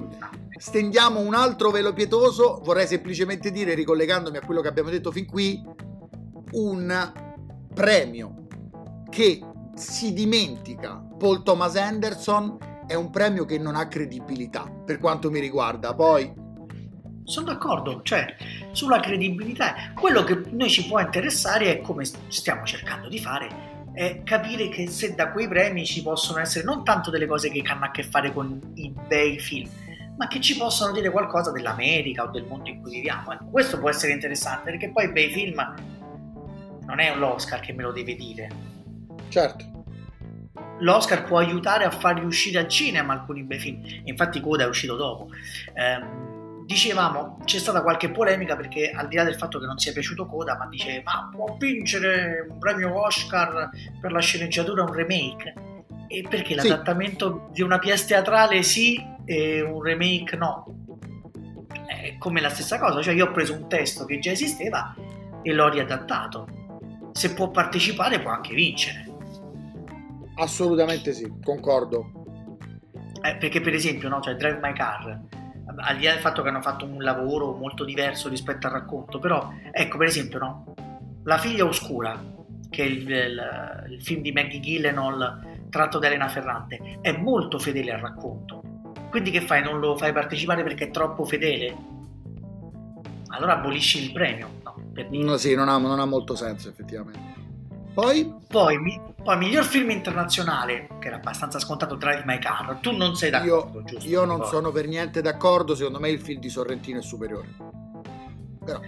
Stendiamo 0.57 1.19
un 1.19 1.33
altro 1.33 1.71
velo 1.71 1.93
pietoso. 1.93 2.61
Vorrei 2.63 2.87
semplicemente 2.87 3.51
dire 3.51 3.73
ricollegandomi 3.73 4.37
a 4.37 4.45
quello 4.45 4.61
che 4.61 4.67
abbiamo 4.67 4.89
detto 4.89 5.11
fin 5.11 5.25
qui 5.25 5.61
un 6.51 7.13
premio 7.73 8.45
che 9.09 9.41
si 9.73 10.13
dimentica 10.13 11.03
Paul 11.17 11.43
Thomas 11.43 11.75
Anderson. 11.75 12.57
È 12.85 12.93
un 12.93 13.09
premio 13.09 13.45
che 13.45 13.57
non 13.57 13.75
ha 13.75 13.87
credibilità 13.87 14.63
per 14.63 14.99
quanto 14.99 15.31
mi 15.31 15.39
riguarda. 15.39 15.95
Poi 15.95 16.31
sono 17.25 17.47
d'accordo, 17.47 18.01
cioè 18.03 18.35
sulla 18.71 18.99
credibilità, 18.99 19.91
quello 19.93 20.23
che 20.23 20.41
noi 20.51 20.69
ci 20.69 20.85
può 20.87 20.99
interessare 20.99 21.77
è 21.77 21.81
come 21.81 22.05
stiamo 22.05 22.63
cercando 22.63 23.09
di 23.09 23.19
fare, 23.19 23.73
è 23.93 24.21
capire 24.23 24.69
che 24.69 24.87
se 24.87 25.15
da 25.15 25.31
quei 25.31 25.47
premi 25.47 25.85
ci 25.85 26.01
possono 26.01 26.39
essere 26.39 26.63
non 26.63 26.83
tanto 26.83 27.09
delle 27.09 27.25
cose 27.25 27.49
che 27.49 27.63
hanno 27.65 27.85
a 27.85 27.91
che 27.91 28.03
fare 28.03 28.31
con 28.31 28.59
i 28.75 28.93
bei 29.07 29.39
film, 29.39 29.69
ma 30.17 30.27
che 30.27 30.39
ci 30.39 30.55
possono 30.55 30.93
dire 30.93 31.09
qualcosa 31.09 31.51
dell'America 31.51 32.23
o 32.23 32.27
del 32.29 32.45
mondo 32.45 32.69
in 32.69 32.81
cui 32.81 32.91
viviamo. 32.91 33.33
Ecco, 33.33 33.45
questo 33.45 33.79
può 33.79 33.89
essere 33.89 34.13
interessante 34.13 34.71
perché 34.71 34.91
poi 34.91 35.11
bei 35.11 35.31
film 35.31 35.75
non 36.85 36.99
è 36.99 37.15
l'Oscar 37.15 37.59
che 37.59 37.73
me 37.73 37.83
lo 37.83 37.91
deve 37.91 38.15
dire. 38.15 38.49
Certo 39.29 39.73
l'Oscar 40.79 41.23
può 41.23 41.37
aiutare 41.37 41.85
a 41.85 41.89
far 41.89 42.19
riuscire 42.19 42.59
al 42.59 42.67
cinema 42.67 43.13
alcuni 43.13 43.43
bei 43.43 43.59
film. 43.59 43.81
Infatti 44.03 44.41
Coda 44.41 44.65
è 44.65 44.67
uscito 44.67 44.95
dopo. 44.95 45.29
Eh, 45.73 46.33
dicevamo, 46.65 47.39
c'è 47.45 47.59
stata 47.59 47.81
qualche 47.81 48.09
polemica 48.09 48.55
perché 48.55 48.89
al 48.89 49.07
di 49.07 49.15
là 49.15 49.23
del 49.23 49.35
fatto 49.35 49.59
che 49.59 49.65
non 49.65 49.77
sia 49.77 49.93
piaciuto 49.93 50.25
Coda, 50.25 50.57
ma 50.57 50.67
dice 50.67 51.01
ma 51.03 51.29
può 51.31 51.55
vincere 51.57 52.45
un 52.49 52.57
premio 52.57 52.99
Oscar 53.03 53.69
per 54.01 54.11
la 54.11 54.19
sceneggiatura 54.19 54.83
un 54.83 54.91
remake? 54.91 55.53
E 56.07 56.25
perché 56.27 56.59
sì. 56.59 56.67
l'adattamento 56.67 57.49
di 57.51 57.61
una 57.61 57.79
pièce 57.79 58.07
teatrale 58.07 58.63
sì 58.63 59.03
e 59.25 59.61
un 59.61 59.81
remake 59.81 60.35
no? 60.35 60.83
È 61.85 62.17
come 62.17 62.41
la 62.41 62.49
stessa 62.49 62.79
cosa, 62.79 63.01
cioè 63.01 63.13
io 63.13 63.27
ho 63.27 63.31
preso 63.31 63.53
un 63.53 63.67
testo 63.67 64.05
che 64.05 64.19
già 64.19 64.31
esisteva 64.31 64.95
e 65.41 65.53
l'ho 65.53 65.69
riadattato. 65.69 66.47
Se 67.11 67.33
può 67.33 67.49
partecipare 67.49 68.19
può 68.19 68.31
anche 68.31 68.53
vincere. 68.53 69.05
Assolutamente 70.35 71.13
sì, 71.13 71.31
concordo. 71.43 72.23
Eh, 73.21 73.37
perché 73.37 73.61
per 73.61 73.73
esempio, 73.73 74.09
no, 74.09 74.19
cioè 74.21 74.35
Drive 74.35 74.59
My 74.61 74.73
Car, 74.73 75.19
al 75.77 75.97
di 75.97 76.05
là 76.05 76.11
del 76.11 76.21
fatto 76.21 76.41
che 76.41 76.49
hanno 76.49 76.61
fatto 76.61 76.85
un 76.85 77.01
lavoro 77.01 77.53
molto 77.53 77.83
diverso 77.83 78.29
rispetto 78.29 78.67
al 78.67 78.73
racconto, 78.73 79.19
però 79.19 79.51
ecco 79.71 79.97
per 79.97 80.07
esempio, 80.07 80.39
no, 80.39 80.73
La 81.23 81.37
figlia 81.37 81.65
oscura, 81.65 82.21
che 82.69 82.83
è 82.83 82.85
il, 82.85 83.09
il, 83.09 83.87
il 83.89 84.01
film 84.01 84.21
di 84.21 84.31
Maggie 84.31 84.59
Gyllenhaal 84.59 85.67
tratto 85.69 85.99
da 85.99 86.07
Elena 86.07 86.27
Ferrante, 86.27 86.99
è 87.01 87.11
molto 87.17 87.59
fedele 87.59 87.91
al 87.91 87.99
racconto. 87.99 88.61
Quindi 89.09 89.31
che 89.31 89.41
fai? 89.41 89.63
Non 89.63 89.79
lo 89.79 89.97
fai 89.97 90.11
partecipare 90.13 90.63
perché 90.63 90.85
è 90.85 90.91
troppo 90.91 91.25
fedele? 91.25 91.75
Allora 93.29 93.57
abolisci 93.57 94.03
il 94.03 94.11
premio, 94.11 94.49
no? 94.63 94.75
Per 94.93 95.09
no 95.09 95.37
sì, 95.37 95.55
non 95.55 95.67
ha, 95.67 95.77
non 95.77 95.99
ha 95.99 96.05
molto 96.05 96.35
senso 96.35 96.69
effettivamente. 96.69 97.34
Poi? 97.95 98.29
Poi, 98.49 99.01
poi, 99.23 99.37
miglior 99.37 99.63
film 99.63 99.89
internazionale, 99.89 100.89
che 100.99 101.07
era 101.07 101.15
abbastanza 101.15 101.59
scontato, 101.59 101.95
Drive 101.95 102.23
My 102.25 102.37
Car. 102.39 102.77
Tu 102.81 102.91
non 102.91 103.15
sei 103.15 103.29
d'accordo, 103.29 103.79
io, 103.79 103.85
giusto? 103.85 104.09
Io 104.09 104.25
non 104.25 104.43
sono 104.43 104.71
per 104.71 104.85
niente 104.85 105.21
d'accordo. 105.21 105.75
Secondo 105.75 105.99
me 106.01 106.09
il 106.09 106.19
film 106.19 106.41
di 106.41 106.49
Sorrentino 106.49 106.99
è 106.99 107.01
superiore. 107.01 107.47
Però, 108.65 108.81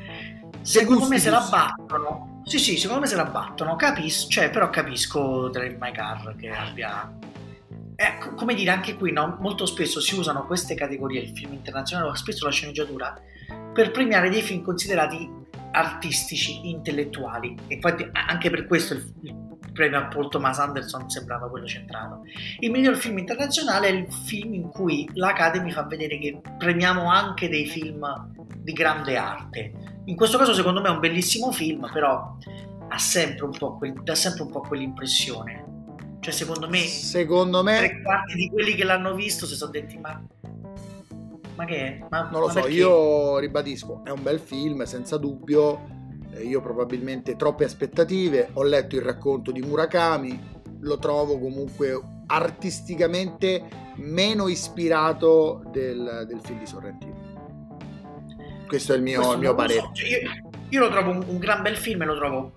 secondo 0.61 1.07
me 1.07 1.19
se 1.19 1.29
la 1.29 1.47
battono. 1.49 2.41
Sì, 2.43 2.59
sì, 2.59 2.75
secondo 2.75 3.03
me 3.03 3.07
se 3.07 3.15
la 3.15 3.23
battono. 3.23 3.77
Capisco, 3.77 4.29
cioè, 4.29 4.49
però 4.49 4.69
capisco 4.69 5.47
Drive 5.47 5.77
My 5.79 5.93
Car 5.93 6.35
che 6.35 6.49
abbia. 6.49 7.09
Ecco, 7.95 8.33
come 8.33 8.55
dire, 8.55 8.71
anche 8.71 8.97
qui 8.97 9.13
no? 9.13 9.37
molto 9.39 9.65
spesso 9.65 10.01
si 10.01 10.15
usano 10.19 10.45
queste 10.45 10.75
categorie, 10.75 11.21
il 11.21 11.29
film 11.29 11.53
internazionale 11.53 12.13
spesso 12.17 12.45
la 12.45 12.51
sceneggiatura, 12.51 13.19
per 13.73 13.89
premiare 13.91 14.29
dei 14.29 14.41
film 14.41 14.61
considerati 14.61 15.45
artistici, 15.71 16.69
intellettuali. 16.69 17.55
Infatti, 17.67 18.07
anche 18.11 18.49
per 18.49 18.65
questo 18.67 18.93
il, 18.93 19.13
il 19.23 19.35
premio 19.73 19.99
a 19.99 20.07
Paul 20.07 20.29
Thomas 20.29 20.57
Anderson 20.59 21.09
sembrava 21.09 21.49
quello 21.49 21.67
centrato. 21.67 22.23
Il 22.59 22.71
miglior 22.71 22.95
film 22.95 23.19
internazionale 23.19 23.87
è 23.87 23.91
il 23.91 24.11
film 24.11 24.53
in 24.53 24.69
cui 24.69 25.07
l'Academy 25.13 25.71
fa 25.71 25.83
vedere 25.83 26.17
che 26.17 26.41
premiamo 26.57 27.09
anche 27.09 27.47
dei 27.47 27.67
film 27.67 28.05
di 28.57 28.73
grande 28.73 29.15
arte. 29.15 29.73
In 30.05 30.15
questo 30.15 30.37
caso, 30.37 30.53
secondo 30.53 30.81
me, 30.81 30.87
è 30.87 30.91
un 30.91 30.99
bellissimo 30.99 31.51
film, 31.51 31.89
però 31.91 32.35
ha 32.89 32.97
sempre 32.97 33.45
un 33.45 33.51
po' 33.51 33.77
quel, 33.77 33.93
dà 34.03 34.15
sempre 34.15 34.43
un 34.43 34.51
po' 34.51 34.61
quell'impressione. 34.61 35.65
Cioè, 36.19 36.33
secondo 36.33 36.67
me, 36.67 36.79
secondo 36.79 37.61
me, 37.61 37.77
tre 37.77 38.01
quarti 38.01 38.33
di 38.33 38.49
quelli 38.49 38.73
che 38.73 38.83
l'hanno 38.83 39.13
visto 39.13 39.45
si 39.45 39.55
sono 39.55 39.71
detti: 39.71 39.97
Ma 39.97 40.21
ma 41.57 41.65
che 41.65 41.75
è? 41.75 42.05
Ma, 42.07 42.29
non 42.31 42.41
lo 42.41 42.49
so, 42.49 42.61
perché? 42.61 42.75
io 42.75 43.39
ribadisco, 43.39 44.01
è 44.03 44.11
un 44.11 44.21
bel 44.21 44.39
film, 44.39 44.83
senza 44.83 45.17
dubbio. 45.17 45.95
Eh, 46.33 46.43
io 46.43 46.61
probabilmente 46.61 47.35
troppe 47.35 47.65
aspettative. 47.65 48.49
Ho 48.53 48.63
letto 48.63 48.95
il 48.95 49.01
racconto 49.01 49.51
di 49.51 49.61
Murakami, 49.61 50.39
lo 50.81 50.99
trovo 50.99 51.39
comunque 51.39 51.99
artisticamente 52.27 53.63
meno 53.95 54.47
ispirato 54.47 55.63
del, 55.71 56.25
del 56.27 56.39
film 56.41 56.59
di 56.59 56.67
Sorrentino. 56.67 57.25
Questo 58.67 58.93
è 58.93 58.97
il 58.97 59.01
mio, 59.01 59.33
il 59.33 59.39
mio 59.39 59.55
parere. 59.55 59.79
So. 59.79 59.91
Cioè, 59.93 60.07
io, 60.09 60.19
io, 60.69 60.79
lo 60.79 60.89
trovo 60.89 61.09
un, 61.09 61.23
un, 61.25 61.37
gran 61.39 61.63
bel 61.63 61.75
film 61.75 62.03
e 62.03 62.05
lo 62.05 62.15
trovo 62.15 62.53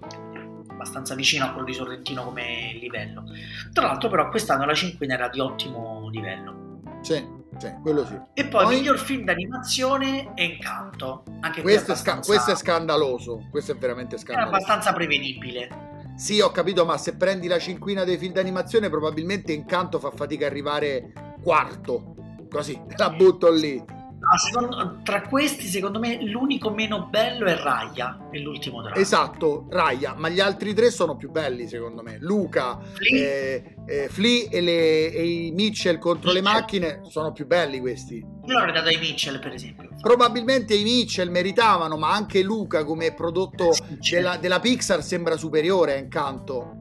abbastanza 0.69 1.15
vicino 1.15 1.47
a 1.47 1.53
quello 1.53 1.67
di 1.67 1.73
Sorrentino 1.73 2.23
come 2.23 2.77
livello. 2.79 3.25
Tra 3.73 3.87
l'altro, 3.87 4.11
però, 4.11 4.29
quest'anno 4.29 4.67
la 4.67 4.75
cinquina 4.75 5.15
era 5.15 5.29
di 5.29 5.41
ottimo 5.41 6.11
livello. 6.11 6.83
Sì. 7.01 7.39
Sì, 7.61 7.70
quello 7.82 8.07
sì. 8.07 8.19
E 8.32 8.47
poi, 8.47 8.65
poi 8.65 8.77
miglior 8.77 8.99
film 8.99 9.24
d'animazione 9.24 10.32
è 10.35 10.43
Incanto. 10.43 11.24
Anche 11.41 11.61
questo, 11.61 11.93
è 11.93 11.95
sca- 11.95 12.20
questo 12.20 12.53
è 12.53 12.57
scandaloso. 12.57 13.47
Questo 13.51 13.73
è 13.73 13.77
veramente 13.77 14.16
scandaloso. 14.16 14.53
È 14.53 14.57
abbastanza 14.57 14.95
prevedibile. 14.95 15.89
Sì, 16.16 16.41
ho 16.41 16.51
capito, 16.51 16.87
ma 16.87 16.97
se 16.97 17.16
prendi 17.16 17.49
la 17.49 17.59
cinquina 17.59 18.05
dei 18.05 18.16
film 18.16 18.32
d'animazione, 18.32 18.89
probabilmente 18.89 19.53
Incanto 19.53 19.99
fa 19.99 20.11
fatica 20.11 20.47
a 20.47 20.49
arrivare 20.49 21.12
quarto. 21.43 22.15
Così, 22.51 22.81
la 22.97 23.11
butto 23.11 23.51
lì. 23.51 23.82
Ah, 24.23 24.37
secondo, 24.37 25.01
tra 25.03 25.23
questi, 25.23 25.67
secondo 25.67 25.99
me, 25.99 26.23
l'unico 26.23 26.71
meno 26.71 27.07
bello 27.07 27.47
è 27.47 27.57
Raya, 27.57 28.29
è 28.31 28.39
l'ultimo 28.39 28.83
dramma. 28.83 28.97
Esatto, 28.97 29.67
Raya, 29.71 30.15
ma 30.15 30.29
gli 30.29 30.41
altri 30.41 30.75
tre 30.75 30.91
sono 30.91 31.17
più 31.17 31.31
belli, 31.31 31.67
secondo 31.67 32.03
me. 32.03 32.19
Luca, 32.21 32.79
Flea, 32.93 33.19
eh, 33.19 33.75
eh, 33.87 34.09
Flea 34.09 34.49
e, 34.51 34.61
le, 34.61 35.13
e, 35.13 35.47
i 35.47 35.51
Mitchell 35.53 35.99
contro 35.99 36.33
Mitchell. 36.33 36.45
le 36.45 36.51
macchine 36.51 37.01
sono 37.09 37.33
più 37.33 37.47
belli 37.47 37.81
questi. 37.81 38.17
Io 38.17 38.55
l'avrei 38.55 38.75
dato 38.75 38.89
ai 38.89 38.99
Mitchell, 38.99 39.41
per 39.41 39.53
esempio. 39.53 39.89
Probabilmente 40.01 40.75
i 40.75 40.83
Mitchell 40.83 41.31
meritavano, 41.31 41.97
ma 41.97 42.13
anche 42.13 42.43
Luca 42.43 42.85
come 42.85 43.15
prodotto 43.15 43.73
della, 44.11 44.37
della 44.37 44.61
Pixar 44.61 45.03
sembra 45.03 45.37
superiore 45.37 45.95
a 45.95 45.97
Incanto. 45.97 46.81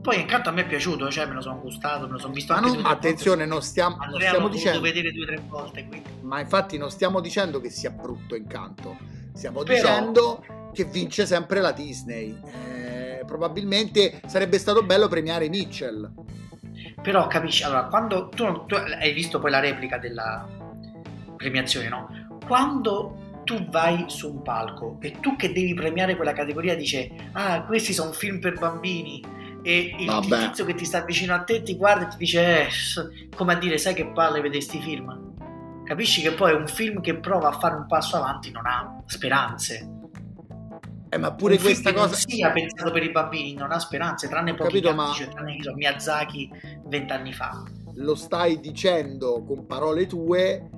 Poi 0.00 0.20
incanto 0.20 0.48
a 0.48 0.52
me 0.52 0.62
è 0.62 0.66
piaciuto, 0.66 1.10
cioè 1.10 1.26
me 1.26 1.34
lo 1.34 1.42
sono 1.42 1.60
gustato, 1.60 2.06
me 2.06 2.12
lo 2.12 2.18
sono 2.18 2.32
visto 2.32 2.54
ma 2.54 2.60
anche 2.60 2.76
non, 2.76 2.86
attenzione, 2.86 3.44
non 3.44 3.60
stiamo, 3.60 3.96
non 4.08 4.20
stiamo 4.20 4.48
dicendo 4.48 4.80
vedere 4.80 5.12
due 5.12 5.24
o 5.24 5.26
tre 5.26 5.42
volte, 5.46 5.86
quindi. 5.86 6.17
Ma 6.28 6.40
infatti 6.40 6.76
non 6.76 6.90
stiamo 6.90 7.20
dicendo 7.20 7.58
che 7.58 7.70
sia 7.70 7.88
brutto 7.88 8.34
incanto. 8.36 8.98
Stiamo 9.32 9.62
Però... 9.62 9.74
dicendo 9.74 10.44
che 10.74 10.84
vince 10.84 11.24
sempre 11.24 11.60
la 11.60 11.72
Disney. 11.72 12.38
Eh, 12.44 13.22
probabilmente 13.26 14.20
sarebbe 14.26 14.58
stato 14.58 14.82
bello 14.82 15.08
premiare 15.08 15.48
Mitchell. 15.48 16.12
Però 17.02 17.26
capisci, 17.28 17.62
allora, 17.62 17.84
quando 17.84 18.28
tu, 18.28 18.66
tu 18.66 18.74
hai 18.74 19.12
visto 19.12 19.38
poi 19.38 19.50
la 19.50 19.60
replica 19.60 19.96
della 19.96 20.46
premiazione, 21.36 21.88
no? 21.88 22.38
Quando 22.46 23.26
tu 23.44 23.66
vai 23.70 24.04
su 24.08 24.30
un 24.30 24.42
palco 24.42 24.98
e 25.00 25.20
tu 25.20 25.34
che 25.34 25.50
devi 25.50 25.72
premiare 25.72 26.16
quella 26.16 26.34
categoria 26.34 26.76
dice 26.76 27.30
ah 27.32 27.64
questi 27.64 27.94
sono 27.94 28.12
film 28.12 28.40
per 28.40 28.58
bambini 28.58 29.24
e 29.62 29.94
il 29.98 30.04
Vabbè. 30.04 30.48
tizio 30.48 30.66
che 30.66 30.74
ti 30.74 30.84
sta 30.84 31.00
vicino 31.00 31.32
a 31.32 31.38
te 31.38 31.62
ti 31.62 31.74
guarda 31.74 32.04
e 32.04 32.08
ti 32.08 32.16
dice 32.18 32.66
eh, 32.66 32.68
come 33.34 33.54
a 33.54 33.56
dire 33.56 33.78
sai 33.78 33.94
che 33.94 34.04
palle 34.08 34.42
vedere 34.42 34.62
questi 34.62 34.82
film 34.82 35.27
capisci 35.88 36.20
che 36.20 36.32
poi 36.32 36.52
un 36.52 36.68
film 36.68 37.00
che 37.00 37.16
prova 37.18 37.48
a 37.48 37.52
fare 37.52 37.74
un 37.74 37.86
passo 37.86 38.16
avanti 38.16 38.50
non 38.50 38.66
ha 38.66 39.02
speranze 39.06 39.96
eh, 41.10 41.16
ma 41.16 41.32
pure 41.32 41.54
un 41.54 41.60
questa 41.60 41.92
cosa. 41.92 42.08
Non 42.08 42.14
sia 42.16 42.50
pensato 42.50 42.90
per 42.90 43.02
i 43.02 43.10
bambini, 43.10 43.54
non 43.54 43.72
ha 43.72 43.78
speranze, 43.78 44.28
tranne 44.28 44.54
pochi 44.54 44.80
capito, 44.80 44.94
ma... 44.94 45.12
cioè, 45.14 45.28
tranne 45.28 45.56
so, 45.62 45.74
Miyazaki 45.74 46.50
vent'anni 46.84 47.32
fa. 47.32 47.62
Lo 47.94 48.14
stai 48.14 48.60
dicendo 48.60 49.42
con 49.42 49.66
parole 49.66 50.06
tue, 50.06 50.68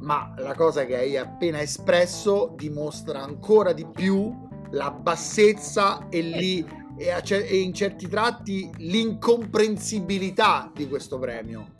ma 0.00 0.34
la 0.36 0.54
cosa 0.54 0.84
che 0.84 0.96
hai 0.96 1.16
appena 1.16 1.60
espresso 1.60 2.52
dimostra 2.54 3.22
ancora 3.22 3.72
di 3.72 3.86
più 3.90 4.46
la 4.72 4.90
bassezza 4.90 6.08
e 6.10 6.20
lì 6.20 6.66
e, 6.98 7.10
a, 7.10 7.22
e 7.26 7.56
in 7.56 7.72
certi 7.72 8.06
tratti 8.08 8.70
l'incomprensibilità 8.76 10.70
di 10.74 10.86
questo 10.86 11.18
premio. 11.18 11.74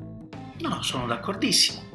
No, 0.60 0.82
sono 0.82 1.06
d'accordissimo. 1.06 1.87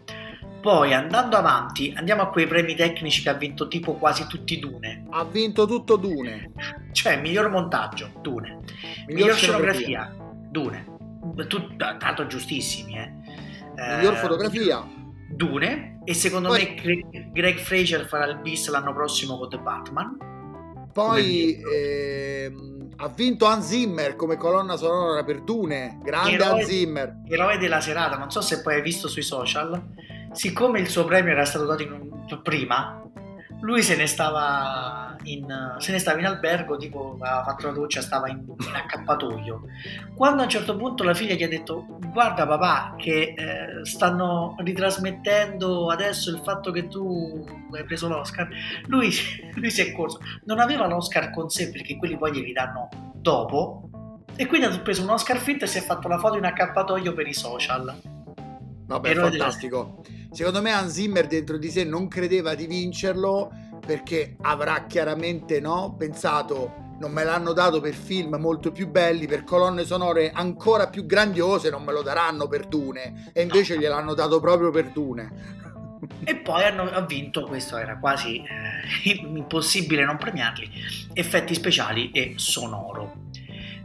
Poi 0.64 0.94
andando 0.94 1.36
avanti, 1.36 1.92
andiamo 1.94 2.22
a 2.22 2.30
quei 2.30 2.48
premi 2.48 2.74
tecnici 2.74 3.22
che 3.22 3.28
ha 3.28 3.34
vinto 3.34 3.68
tipo 3.68 3.96
quasi 3.96 4.28
tutti 4.28 4.60
Dune. 4.60 5.04
Ha 5.10 5.26
vinto 5.26 5.68
tutto 5.68 5.98
Dune. 5.98 6.54
Cioè, 6.94 7.20
miglior 7.20 7.50
montaggio, 7.50 8.10
Dune. 8.22 8.60
Miglior, 9.08 9.08
miglior 9.08 9.36
scenografia, 9.36 10.04
scenografia, 10.06 10.50
Dune. 10.50 10.86
Tut, 11.50 11.76
tanto 11.76 12.28
giustissimi, 12.28 12.98
eh. 12.98 13.12
Miglior 13.76 14.14
eh, 14.14 14.16
fotografia. 14.16 14.88
Dune. 15.32 16.00
E 16.06 16.14
secondo 16.14 16.48
Poi... 16.48 16.64
me 16.64 16.76
Greg, 16.76 17.32
Greg 17.34 17.58
Fraser 17.58 18.08
farà 18.08 18.26
il 18.28 18.38
bis 18.38 18.70
l'anno 18.70 18.94
prossimo 18.94 19.38
con 19.38 19.50
The 19.50 19.58
Batman. 19.58 20.18
Poi 20.94 21.62
ehm, 21.62 22.90
ha 22.96 23.10
vinto 23.10 23.48
Hans 23.48 23.68
Zimmer 23.68 24.16
come 24.16 24.38
colonna 24.38 24.78
sonora 24.78 25.26
per 25.26 25.42
Dune. 25.42 26.00
Grande 26.02 26.36
eroe, 26.36 26.48
Hans 26.48 26.66
Zimmer. 26.68 27.22
Eroe 27.28 27.58
della 27.58 27.82
serata. 27.82 28.16
Non 28.16 28.32
so 28.32 28.40
se 28.40 28.62
poi 28.62 28.76
hai 28.76 28.82
visto 28.82 29.10
sui 29.10 29.24
social. 29.24 30.12
Siccome 30.34 30.80
il 30.80 30.88
suo 30.88 31.06
premio 31.06 31.32
era 31.32 31.46
stato 31.46 31.66
dato 31.66 31.84
in, 31.84 32.42
prima, 32.42 33.02
lui 33.62 33.82
se 33.82 33.96
ne 33.96 34.08
stava 34.08 35.16
in, 35.24 35.76
se 35.78 35.92
ne 35.92 36.00
stava 36.00 36.20
in 36.20 36.26
albergo, 36.26 36.76
tipo 36.76 37.18
aveva 37.20 37.44
fatto 37.44 37.68
la 37.68 37.74
doccia, 37.74 38.02
stava 38.02 38.30
in, 38.30 38.40
in, 38.40 38.76
accappatoio. 38.76 39.62
Quando 40.16 40.42
a 40.42 40.46
un 40.46 40.50
certo 40.50 40.76
punto 40.76 41.04
la 41.04 41.14
figlia 41.14 41.36
gli 41.36 41.44
ha 41.44 41.48
detto: 41.48 41.86
Guarda, 42.12 42.46
papà, 42.46 42.96
che 42.98 43.36
eh, 43.38 43.86
stanno 43.86 44.56
ritrasmettendo 44.58 45.90
adesso 45.90 46.30
il 46.30 46.42
fatto 46.44 46.72
che 46.72 46.88
tu 46.88 47.46
hai 47.72 47.86
preso 47.86 48.08
l'Oscar, 48.08 48.50
lui, 48.88 49.12
lui 49.56 49.70
si 49.70 49.82
è 49.82 49.94
corso. 49.94 50.20
Non 50.46 50.60
aveva 50.60 50.88
l'Oscar 50.88 51.30
con 51.32 51.50
sé 51.50 51.72
perché 51.72 51.98
quelli 51.98 52.18
poi 52.18 52.34
glieli 52.34 52.54
danno 52.54 52.90
dopo. 53.14 53.90
E 54.36 54.48
quindi 54.48 54.66
ha 54.66 54.80
preso 54.80 55.04
un 55.04 55.10
Oscar 55.10 55.38
finto 55.38 55.66
e 55.66 55.68
si 55.68 55.78
è 55.78 55.82
fatto 55.82 56.08
la 56.08 56.18
foto 56.18 56.38
in 56.38 56.46
accappatoio 56.46 57.14
per 57.14 57.28
i 57.28 57.34
social. 57.34 57.96
Vabbè, 58.86 59.10
è 59.10 59.16
fantastico. 59.16 60.02
Della 60.04 60.28
Secondo 60.32 60.62
me 60.62 60.72
Hans 60.72 60.94
Zimmer 60.94 61.28
dentro 61.28 61.58
di 61.58 61.70
sé 61.70 61.84
non 61.84 62.08
credeva 62.08 62.56
di 62.56 62.66
vincerlo 62.66 63.52
perché 63.86 64.36
avrà 64.42 64.86
chiaramente 64.86 65.60
no, 65.60 65.96
pensato 65.98 66.82
non 67.00 67.12
me 67.12 67.24
l'hanno 67.24 67.54
dato 67.54 67.82
per 67.82 67.94
film 67.94 68.36
molto 68.36 68.72
più 68.72 68.88
belli, 68.88 69.28
per 69.28 69.44
colonne 69.44 69.84
sonore 69.84 70.32
ancora 70.32 70.88
più 70.88 71.06
grandiose, 71.06 71.70
non 71.70 71.84
me 71.84 71.92
lo 71.92 72.02
daranno 72.02 72.48
per 72.48 72.66
Dune 72.66 73.32
e 73.34 73.42
invece 73.42 73.76
no. 73.76 73.82
gliel'hanno 73.82 74.14
dato 74.14 74.40
proprio 74.40 74.72
per 74.72 74.90
Dune. 74.92 75.62
E 76.24 76.36
poi 76.38 76.64
hanno 76.64 77.06
vinto, 77.06 77.44
questo 77.44 77.78
era 77.78 77.98
quasi 77.98 78.38
eh, 78.38 79.12
impossibile 79.22 80.06
non 80.06 80.18
premiarli, 80.18 80.70
effetti 81.14 81.54
speciali 81.54 82.12
e 82.12 82.34
sonoro. 82.38 83.32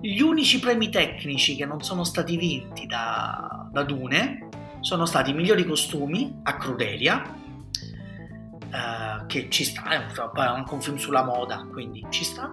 Gli 0.00 0.20
unici 0.20 0.60
premi 0.60 0.90
tecnici 0.90 1.56
che 1.56 1.64
non 1.64 1.82
sono 1.82 2.04
stati 2.04 2.36
vinti 2.36 2.86
da, 2.86 3.68
da 3.72 3.82
Dune 3.82 4.47
sono 4.88 5.04
stati 5.04 5.32
i 5.32 5.34
migliori 5.34 5.66
costumi 5.66 6.40
a 6.44 6.56
Crudelia, 6.56 7.22
eh, 8.70 9.26
che 9.26 9.50
ci 9.50 9.64
sta, 9.64 9.82
è 9.90 9.96
un, 9.98 10.30
anche 10.36 10.72
un 10.72 10.80
film 10.80 10.96
sulla 10.96 11.22
moda, 11.22 11.68
quindi 11.70 12.06
ci 12.08 12.24
sta, 12.24 12.50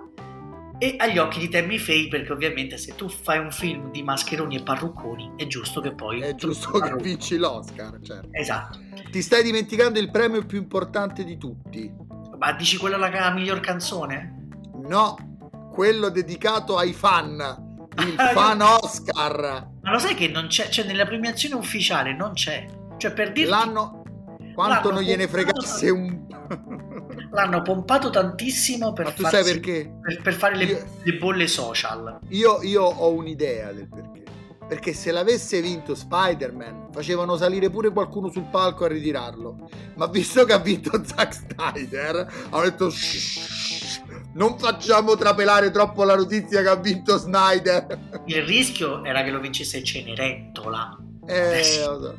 e 0.77 0.95
agli 0.97 1.17
occhi 1.17 1.39
di 1.39 1.47
Tammy 1.47 1.77
Faye 1.77 2.09
perché 2.09 2.33
ovviamente 2.33 2.77
se 2.77 2.93
tu 2.93 3.07
fai 3.07 3.39
un 3.39 3.53
film 3.53 3.89
di 3.89 4.03
mascheroni 4.03 4.57
e 4.57 4.63
parrucconi 4.63 5.31
è 5.37 5.47
giusto 5.47 5.79
che 5.79 5.93
poi 5.93 6.19
è 6.19 6.35
giusto 6.35 6.77
che 6.79 6.93
vinci 7.01 7.37
l'Oscar 7.37 7.97
certo. 8.01 8.27
esatto 8.31 8.79
ti 9.09 9.21
stai 9.21 9.41
dimenticando 9.41 9.99
il 9.99 10.11
premio 10.11 10.45
più 10.45 10.57
importante 10.57 11.23
di 11.23 11.37
tutti 11.37 11.89
ma 12.37 12.51
dici 12.51 12.75
quello 12.75 12.97
la 12.97 13.31
miglior 13.31 13.61
canzone? 13.61 14.49
no 14.85 15.15
quello 15.71 16.09
dedicato 16.09 16.75
ai 16.75 16.91
fan 16.91 17.65
il 17.99 18.15
fan 18.33 18.61
Oscar. 18.61 19.73
Ma 19.85 19.91
lo 19.91 19.99
sai 19.99 20.15
che 20.15 20.27
non 20.27 20.47
c'è, 20.47 20.67
cioè 20.69 20.83
nella 20.83 21.05
premiazione 21.05 21.53
ufficiale 21.53 22.11
non 22.11 22.33
c'è. 22.33 22.65
Cioè 22.97 23.13
per 23.13 23.31
dirti... 23.31 23.49
L'anno... 23.51 24.01
Quanto 24.55 24.87
l'anno 24.87 24.99
non 24.99 25.03
gliene 25.03 25.27
fregasse 25.27 25.91
un... 25.91 26.25
L'hanno 27.31 27.61
pompato 27.61 28.09
tantissimo 28.09 28.93
per, 28.93 29.05
Ma 29.05 29.11
tu 29.11 29.25
sai 29.25 29.43
perché? 29.43 29.93
per, 30.01 30.21
per 30.23 30.33
fare 30.33 30.55
le, 30.55 30.63
io... 30.63 30.85
le, 31.03 31.13
bolle 31.17 31.47
social. 31.47 32.19
Io, 32.29 32.63
io 32.63 32.81
ho 32.81 33.11
un'idea 33.11 33.71
del 33.73 33.87
perché. 33.87 34.23
perché 34.67 34.93
se 34.93 35.11
l'avesse 35.11 35.61
vinto 35.61 35.93
Spider-Man 35.93 36.87
facevano 36.91 37.37
salire 37.37 37.69
pure 37.69 37.91
qualcuno 37.91 38.31
sul 38.31 38.47
palco 38.49 38.85
a 38.85 38.87
ritirarlo. 38.87 39.69
Ma 39.95 40.07
visto 40.07 40.45
che 40.45 40.53
ha 40.53 40.59
vinto 40.59 41.03
Zack 41.05 41.33
Snyder, 41.33 42.33
hanno 42.49 42.63
detto 42.63 42.89
Shh, 42.89 43.84
non 44.35 44.57
facciamo 44.57 45.15
trapelare 45.15 45.71
troppo 45.71 46.03
la 46.03 46.15
notizia 46.15 46.61
che 46.61 46.69
ha 46.69 46.75
vinto 46.75 47.17
Snyder. 47.17 48.21
Il 48.25 48.43
rischio 48.43 49.03
era 49.03 49.23
che 49.23 49.31
lo 49.31 49.39
vincesse 49.39 49.83
Cenerentola. 49.83 50.97
Eh, 51.27 51.63
so. 51.63 51.99
no. 51.99 52.17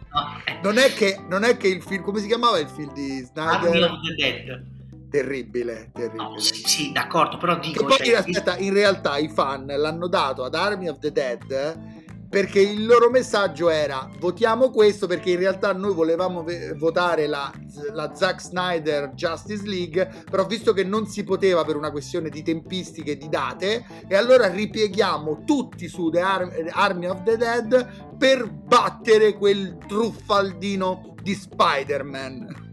non, 0.62 0.78
è 0.78 0.92
che, 0.92 1.22
non 1.28 1.44
è 1.44 1.56
che 1.56 1.68
il 1.68 1.82
film, 1.82 2.02
come 2.02 2.20
si 2.20 2.26
chiamava 2.26 2.58
il 2.58 2.68
film 2.68 2.92
di 2.92 3.18
Snyder? 3.18 3.70
Army 3.70 3.82
of 3.82 4.00
the 4.02 4.14
Dead. 4.14 4.64
Terribile, 5.08 5.90
terribile. 5.92 6.22
No, 6.22 6.38
sì, 6.38 6.54
sì, 6.66 6.92
d'accordo, 6.92 7.36
però 7.36 7.58
dico... 7.58 7.84
Che 7.84 7.96
poi, 7.96 8.06
cioè, 8.06 8.16
aspetta, 8.16 8.56
in 8.58 8.72
realtà 8.72 9.16
i 9.18 9.28
fan 9.28 9.66
l'hanno 9.66 10.08
dato 10.08 10.42
ad 10.44 10.54
Army 10.54 10.88
of 10.88 10.98
the 10.98 11.12
Dead 11.12 11.95
perché 12.28 12.60
il 12.60 12.86
loro 12.86 13.10
messaggio 13.10 13.68
era 13.68 14.08
votiamo 14.18 14.70
questo 14.70 15.06
perché 15.06 15.30
in 15.30 15.38
realtà 15.38 15.72
noi 15.72 15.94
volevamo 15.94 16.44
votare 16.76 17.26
la, 17.26 17.52
la 17.92 18.12
Zack 18.14 18.40
Snyder 18.40 19.12
Justice 19.14 19.66
League 19.66 20.24
però 20.30 20.44
visto 20.46 20.72
che 20.72 20.84
non 20.84 21.06
si 21.06 21.24
poteva 21.24 21.64
per 21.64 21.76
una 21.76 21.90
questione 21.90 22.28
di 22.28 22.42
tempistiche 22.42 23.12
e 23.12 23.16
di 23.16 23.28
date 23.28 23.84
e 24.08 24.16
allora 24.16 24.48
ripieghiamo 24.48 25.44
tutti 25.44 25.88
su 25.88 26.10
The 26.10 26.20
Ar- 26.20 26.70
Army 26.70 27.06
of 27.06 27.22
the 27.22 27.36
Dead 27.36 28.16
per 28.16 28.50
battere 28.50 29.34
quel 29.34 29.78
truffaldino 29.86 31.14
di 31.22 31.34
Spider-Man 31.34 32.64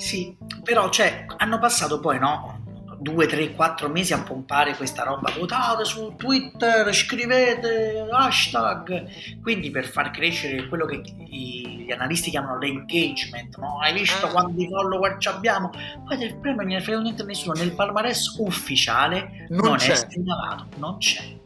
sì, 0.00 0.34
però 0.62 0.88
cioè, 0.88 1.26
hanno 1.36 1.58
passato 1.58 2.00
poi, 2.00 2.18
no? 2.18 2.59
Due, 3.00 3.26
tre, 3.26 3.52
quattro 3.54 3.88
mesi 3.88 4.12
a 4.12 4.22
pompare 4.22 4.76
questa 4.76 5.04
roba, 5.04 5.32
votate 5.36 5.84
su 5.84 6.14
Twitter, 6.16 6.94
scrivete 6.94 8.06
hashtag, 8.10 9.40
quindi 9.40 9.70
per 9.70 9.86
far 9.86 10.10
crescere 10.10 10.68
quello 10.68 10.84
che 10.84 11.00
gli 11.00 11.90
analisti 11.90 12.30
chiamano 12.30 12.58
l'engagement, 12.58 13.56
no? 13.56 13.80
Hai 13.80 13.94
visto 13.94 14.28
eh. 14.28 14.30
quanti 14.30 14.68
follower 14.68 15.16
abbiamo? 15.24 15.70
Poi 16.04 16.16
del 16.18 16.36
premio 16.36 16.62
non 16.62 16.72
ne 16.72 16.80
frega 16.82 17.00
niente 17.00 17.22
a 17.22 17.24
nessuno, 17.24 17.54
nel 17.54 17.72
palmarès 17.72 18.36
ufficiale 18.38 19.46
non, 19.48 19.64
non 19.64 19.76
è 19.76 19.94
segnalato, 19.94 20.66
non 20.76 20.98
c'è. 20.98 21.38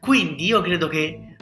Quindi 0.00 0.46
io 0.46 0.62
credo 0.62 0.88
che 0.88 1.36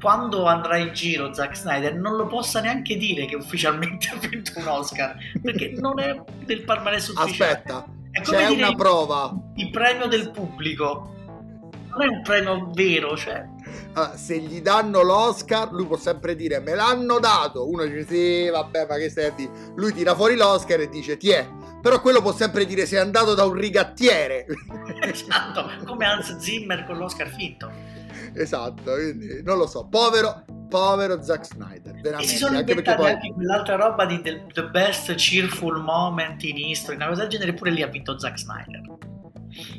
quando 0.00 0.46
andrà 0.46 0.76
in 0.76 0.92
giro 0.92 1.32
Zack 1.32 1.56
Snyder 1.56 1.94
non 1.94 2.16
lo 2.16 2.26
possa 2.26 2.60
neanche 2.60 2.96
dire 2.96 3.24
che 3.24 3.34
ufficialmente 3.36 4.10
ha 4.14 4.16
vinto 4.16 4.52
un 4.56 4.66
Oscar 4.66 5.16
perché 5.42 5.74
non 5.76 5.98
è 5.98 6.22
del 6.44 6.62
palmarès 6.62 7.08
ufficiale. 7.08 7.52
Aspetta, 7.52 7.86
c'è 8.22 8.46
una 8.46 8.68
il, 8.68 8.76
prova. 8.76 9.34
Il 9.54 9.70
premio 9.70 10.06
del 10.06 10.30
pubblico. 10.30 11.12
Non 11.90 12.02
è 12.02 12.06
un 12.06 12.22
premio 12.22 12.70
vero, 12.72 13.16
cioè. 13.16 13.44
Ah, 13.94 14.16
se 14.16 14.38
gli 14.38 14.60
danno 14.60 15.02
l'Oscar, 15.02 15.70
lui 15.72 15.86
può 15.86 15.96
sempre 15.96 16.34
dire 16.34 16.58
me 16.58 16.74
l'hanno 16.74 17.18
dato. 17.20 17.68
Uno 17.68 17.84
dice 17.84 18.06
sì, 18.06 18.48
vabbè, 18.50 18.86
ma 18.88 18.96
che 18.96 19.08
stai 19.08 19.26
a 19.26 19.30
dire? 19.30 19.50
Lui 19.76 19.92
tira 19.92 20.14
fuori 20.14 20.36
l'Oscar 20.36 20.80
e 20.80 20.88
dice 20.88 21.16
ti 21.16 21.30
è. 21.30 21.48
Però 21.80 22.00
quello 22.00 22.22
può 22.22 22.32
sempre 22.32 22.64
dire 22.64 22.86
sei 22.86 22.98
andato 22.98 23.34
da 23.34 23.44
un 23.44 23.52
rigattiere. 23.52 24.46
esatto, 25.02 25.70
come 25.84 26.06
Hans 26.06 26.36
Zimmer 26.38 26.84
con 26.84 26.96
l'Oscar 26.96 27.28
finto. 27.28 27.70
Esatto, 28.34 28.92
quindi 28.94 29.42
non 29.42 29.58
lo 29.58 29.66
so. 29.66 29.86
Povero, 29.88 30.44
povero 30.68 31.22
Zack 31.22 31.46
Snyder. 31.46 31.94
Veramente. 32.00 32.24
E 32.24 32.26
si 32.26 32.36
sono 32.36 32.58
anche 32.58 32.70
inventati 32.70 33.00
poi... 33.00 33.10
anche 33.12 33.32
quell'altra 33.32 33.76
roba 33.76 34.04
di 34.06 34.20
the, 34.22 34.46
the, 34.52 34.64
Best 34.68 35.14
Cheerful 35.14 35.80
Moment 35.80 36.42
in 36.42 36.56
History, 36.56 36.96
una 36.96 37.08
cosa 37.08 37.22
del 37.22 37.30
genere, 37.30 37.54
pure 37.54 37.70
lì 37.70 37.82
ha 37.82 37.86
vinto 37.86 38.18
Zack 38.18 38.38
Snyder. 38.38 38.82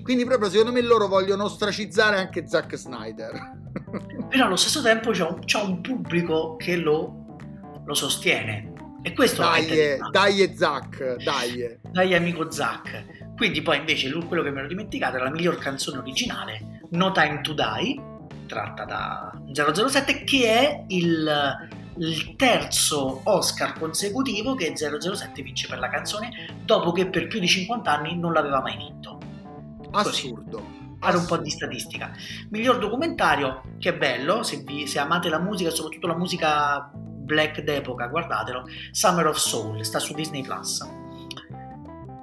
Quindi 0.04 0.24
proprio 0.26 0.50
secondo 0.50 0.72
me 0.72 0.82
loro 0.82 1.08
vogliono 1.08 1.44
ostracizzare 1.44 2.18
anche 2.18 2.48
Zack 2.48 2.76
Snyder. 2.76 3.64
Però 4.30 4.46
allo 4.46 4.56
stesso 4.56 4.82
tempo 4.82 5.12
c'è 5.12 5.24
un, 5.24 5.40
c'è 5.44 5.62
un 5.62 5.82
pubblico 5.82 6.56
che 6.56 6.78
lo, 6.78 7.38
lo, 7.86 7.94
sostiene. 7.94 8.72
E 9.02 9.14
questo 9.14 9.42
dai, 9.42 9.68
è 9.68 9.98
dai 10.12 10.56
Zack, 10.56 11.24
dai. 11.24 11.78
Dai 11.92 12.16
amico 12.16 12.50
Zack. 12.50 13.34
Quindi 13.36 13.62
poi 13.62 13.80
invece 13.80 14.12
quello 14.14 14.42
che 14.42 14.50
mi 14.50 14.60
ero 14.60 14.68
dimenticato 14.68 15.18
era 15.18 15.26
la 15.26 15.32
miglior 15.32 15.58
canzone 15.58 15.98
originale, 15.98 16.80
No 16.92 17.12
Time 17.12 17.42
to 17.42 17.54
Die, 17.54 18.02
tratta 18.46 18.86
da 18.86 19.32
007 19.52 20.24
che 20.24 20.48
è 20.48 20.84
il, 20.88 21.70
il 21.98 22.36
terzo 22.36 23.22
Oscar 23.24 23.74
consecutivo 23.78 24.56
che 24.56 24.74
007 24.76 25.42
vince 25.42 25.68
per 25.68 25.80
la 25.80 25.90
canzone 25.90 26.32
dopo 26.64 26.92
che 26.92 27.08
per 27.08 27.28
più 27.28 27.40
di 27.40 27.48
50 27.48 27.92
anni 27.92 28.18
non 28.18 28.34
l'aveva 28.34 28.62
mai 28.62 28.78
vinto. 28.78 29.20
Assurdo. 29.92 30.84
Fare 31.00 31.18
un 31.18 31.26
po' 31.26 31.38
di 31.38 31.50
statistica. 31.50 32.12
Miglior 32.50 32.80
documentario, 32.80 33.62
che 33.80 33.96
bello, 33.96 34.44
se, 34.44 34.64
vi, 34.66 34.88
se 34.88 34.98
amate 34.98 35.30
la 35.30 35.40
musica, 35.40 35.70
soprattutto 35.70 36.08
la 36.08 36.18
musica 36.18 36.90
black 36.94 37.62
d'epoca, 37.62 38.08
guardatelo. 38.08 38.64
Summer 38.92 39.28
of 39.28 39.38
Soul, 39.38 39.84
sta 39.84 40.00
su 40.00 40.14
Disney 40.14 40.42
Plus. 40.42 40.84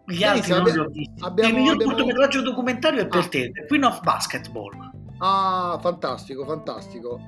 Gli 0.07 0.25
altri 0.25 0.53
non 0.53 0.65
li 0.65 0.79
ho 0.79 0.87
visti. 0.89 1.23
Abbiamo, 1.23 1.51
il 1.51 1.55
miglior 1.55 1.75
abbiamo... 1.75 1.93
cortometraggio 1.93 2.43
documentario 2.43 3.01
è 3.03 3.07
per 3.07 3.21
ah. 3.21 3.29
te, 3.29 3.51
The 3.53 3.67
Queen 3.67 3.85
of 3.85 4.01
Basketball. 4.01 4.92
Ah, 5.25 5.79
fantastico, 5.81 6.45
fantastico. 6.45 7.21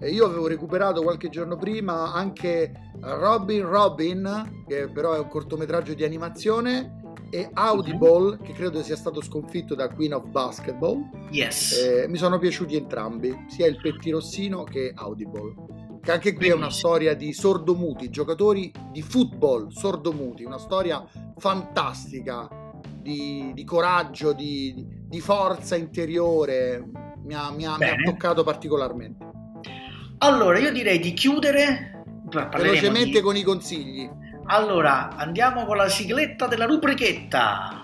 Io 0.00 0.24
avevo 0.24 0.46
recuperato 0.46 1.02
qualche 1.02 1.28
giorno 1.28 1.56
prima 1.56 2.12
anche 2.12 2.72
Robin 3.00 3.68
Robin, 3.68 4.64
che 4.66 4.88
però 4.88 5.12
è 5.12 5.18
un 5.18 5.28
cortometraggio 5.28 5.92
di 5.92 6.04
animazione, 6.04 7.02
e 7.30 7.50
Audible, 7.52 8.38
che 8.42 8.52
credo 8.52 8.82
sia 8.82 8.96
stato 8.96 9.20
sconfitto 9.20 9.74
da 9.74 9.88
Queen 9.88 10.14
of 10.14 10.26
Basketball. 10.28 11.02
Yes. 11.30 11.72
Eh, 11.72 12.08
mi 12.08 12.16
sono 12.16 12.38
piaciuti 12.38 12.76
entrambi, 12.76 13.44
sia 13.48 13.66
il 13.66 13.76
Pettirossino 13.76 14.64
che 14.64 14.92
Audible. 14.94 15.54
Che 16.00 16.12
anche 16.12 16.32
qui 16.32 16.48
Benissimo. 16.48 16.54
è 16.54 16.56
una 16.56 16.70
storia 16.70 17.14
di 17.14 17.32
sordomuti, 17.34 18.08
giocatori 18.08 18.72
di 18.90 19.02
football 19.02 19.68
sordomuti, 19.68 20.44
una 20.44 20.58
storia 20.58 21.04
fantastica 21.36 22.48
di, 23.00 23.52
di 23.54 23.64
coraggio, 23.64 24.32
di, 24.32 24.86
di 25.06 25.20
forza 25.20 25.76
interiore, 25.76 27.12
mi 27.24 27.34
ha, 27.34 27.50
mi 27.50 27.64
ha, 27.64 27.76
mi 27.78 27.88
ha 27.88 27.94
toccato 28.04 28.44
particolarmente. 28.44 29.24
Allora, 30.18 30.58
io 30.58 30.70
direi 30.72 30.98
di 30.98 31.12
chiudere 31.14 32.04
velocemente 32.50 33.18
di... 33.18 33.20
con 33.20 33.36
i 33.36 33.42
consigli. 33.42 34.08
Allora, 34.46 35.16
andiamo 35.16 35.64
con 35.64 35.76
la 35.76 35.88
sigletta 35.88 36.46
della 36.46 36.66
rubrichetta. 36.66 37.80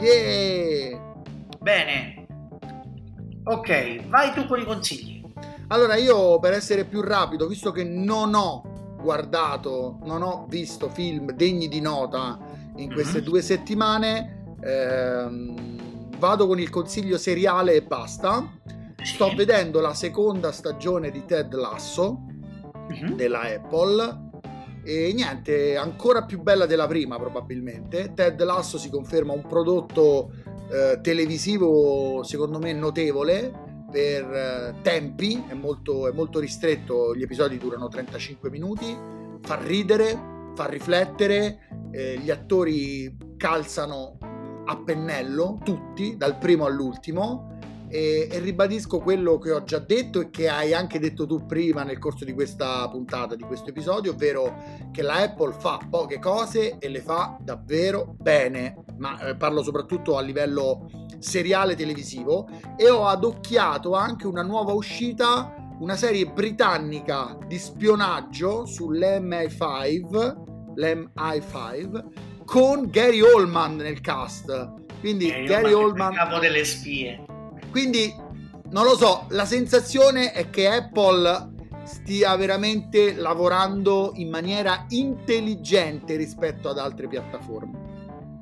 Yeah! 0.00 1.00
Bene. 1.58 2.26
Ok, 3.44 4.06
vai 4.08 4.32
tu 4.34 4.46
con 4.46 4.60
i 4.60 4.64
consigli. 4.64 5.21
Allora 5.68 5.96
io 5.96 6.38
per 6.38 6.52
essere 6.52 6.84
più 6.84 7.00
rapido, 7.00 7.46
visto 7.46 7.70
che 7.70 7.84
non 7.84 8.34
ho 8.34 8.62
guardato, 9.00 9.98
non 10.04 10.22
ho 10.22 10.46
visto 10.48 10.88
film 10.88 11.32
degni 11.32 11.68
di 11.68 11.80
nota 11.80 12.38
in 12.76 12.92
queste 12.92 13.18
mm-hmm. 13.18 13.26
due 13.26 13.42
settimane, 13.42 14.54
ehm, 14.62 16.18
vado 16.18 16.46
con 16.46 16.60
il 16.60 16.70
consiglio 16.70 17.18
seriale 17.18 17.74
e 17.74 17.82
basta. 17.82 18.58
Sto 19.02 19.32
vedendo 19.34 19.80
la 19.80 19.94
seconda 19.94 20.52
stagione 20.52 21.10
di 21.10 21.24
Ted 21.24 21.52
Lasso 21.54 22.20
mm-hmm. 22.92 23.14
della 23.14 23.40
Apple 23.40 24.30
e 24.84 25.12
niente, 25.14 25.76
ancora 25.76 26.24
più 26.24 26.40
bella 26.40 26.66
della 26.66 26.86
prima 26.86 27.18
probabilmente. 27.18 28.12
Ted 28.14 28.40
Lasso 28.42 28.78
si 28.78 28.90
conferma 28.90 29.32
un 29.32 29.46
prodotto 29.46 30.30
eh, 30.70 31.00
televisivo 31.02 32.22
secondo 32.22 32.58
me 32.58 32.72
notevole 32.72 33.61
per 33.92 34.24
eh, 34.32 34.74
tempi, 34.80 35.44
è 35.46 35.52
molto, 35.52 36.08
è 36.08 36.12
molto 36.12 36.40
ristretto, 36.40 37.14
gli 37.14 37.22
episodi 37.22 37.58
durano 37.58 37.88
35 37.88 38.48
minuti, 38.50 38.96
fa 39.42 39.56
ridere, 39.62 40.50
fa 40.54 40.66
riflettere, 40.66 41.90
eh, 41.92 42.18
gli 42.18 42.30
attori 42.30 43.14
calzano 43.36 44.16
a 44.64 44.76
pennello, 44.78 45.60
tutti, 45.62 46.16
dal 46.16 46.38
primo 46.38 46.64
all'ultimo, 46.64 47.51
e, 47.92 48.26
e, 48.30 48.38
ribadisco 48.38 49.00
quello 49.00 49.38
che 49.38 49.50
ho 49.50 49.64
già 49.64 49.78
detto 49.78 50.22
e 50.22 50.30
che 50.30 50.48
hai 50.48 50.72
anche 50.72 50.98
detto 50.98 51.26
tu 51.26 51.44
prima 51.44 51.82
nel 51.82 51.98
corso 51.98 52.24
di 52.24 52.32
questa 52.32 52.88
puntata, 52.88 53.36
di 53.36 53.42
questo 53.42 53.68
episodio, 53.68 54.12
ovvero 54.12 54.88
che 54.90 55.02
la 55.02 55.16
Apple 55.16 55.52
fa 55.52 55.78
poche 55.90 56.18
cose 56.18 56.78
e 56.78 56.88
le 56.88 57.02
fa 57.02 57.36
davvero 57.38 58.14
bene, 58.18 58.82
ma 58.96 59.20
eh, 59.20 59.36
parlo 59.36 59.62
soprattutto 59.62 60.16
a 60.16 60.22
livello 60.22 60.88
seriale 61.18 61.76
televisivo 61.76 62.48
e 62.78 62.88
ho 62.88 63.06
adocchiato 63.06 63.92
anche 63.92 64.26
una 64.26 64.42
nuova 64.42 64.72
uscita, 64.72 65.54
una 65.80 65.96
serie 65.96 66.24
britannica 66.24 67.36
di 67.46 67.58
spionaggio 67.58 68.64
sull'MI5, 68.64 70.34
l'MI5 70.76 72.04
con 72.46 72.88
Gary 72.88 73.20
Oldman 73.20 73.76
nel 73.76 74.00
cast. 74.00 74.80
Quindi 75.00 75.28
Gary, 75.28 75.46
Gary 75.46 75.72
Oldman, 75.72 76.14
capo 76.14 76.38
delle 76.38 76.64
spie. 76.64 77.31
Quindi 77.72 78.14
non 78.70 78.84
lo 78.84 78.96
so, 78.96 79.24
la 79.30 79.44
sensazione 79.46 80.30
è 80.32 80.48
che 80.50 80.68
Apple 80.68 81.50
stia 81.84 82.36
veramente 82.36 83.14
lavorando 83.16 84.12
in 84.14 84.28
maniera 84.30 84.84
intelligente 84.90 86.14
rispetto 86.16 86.68
ad 86.68 86.78
altre 86.78 87.08
piattaforme. 87.08 87.90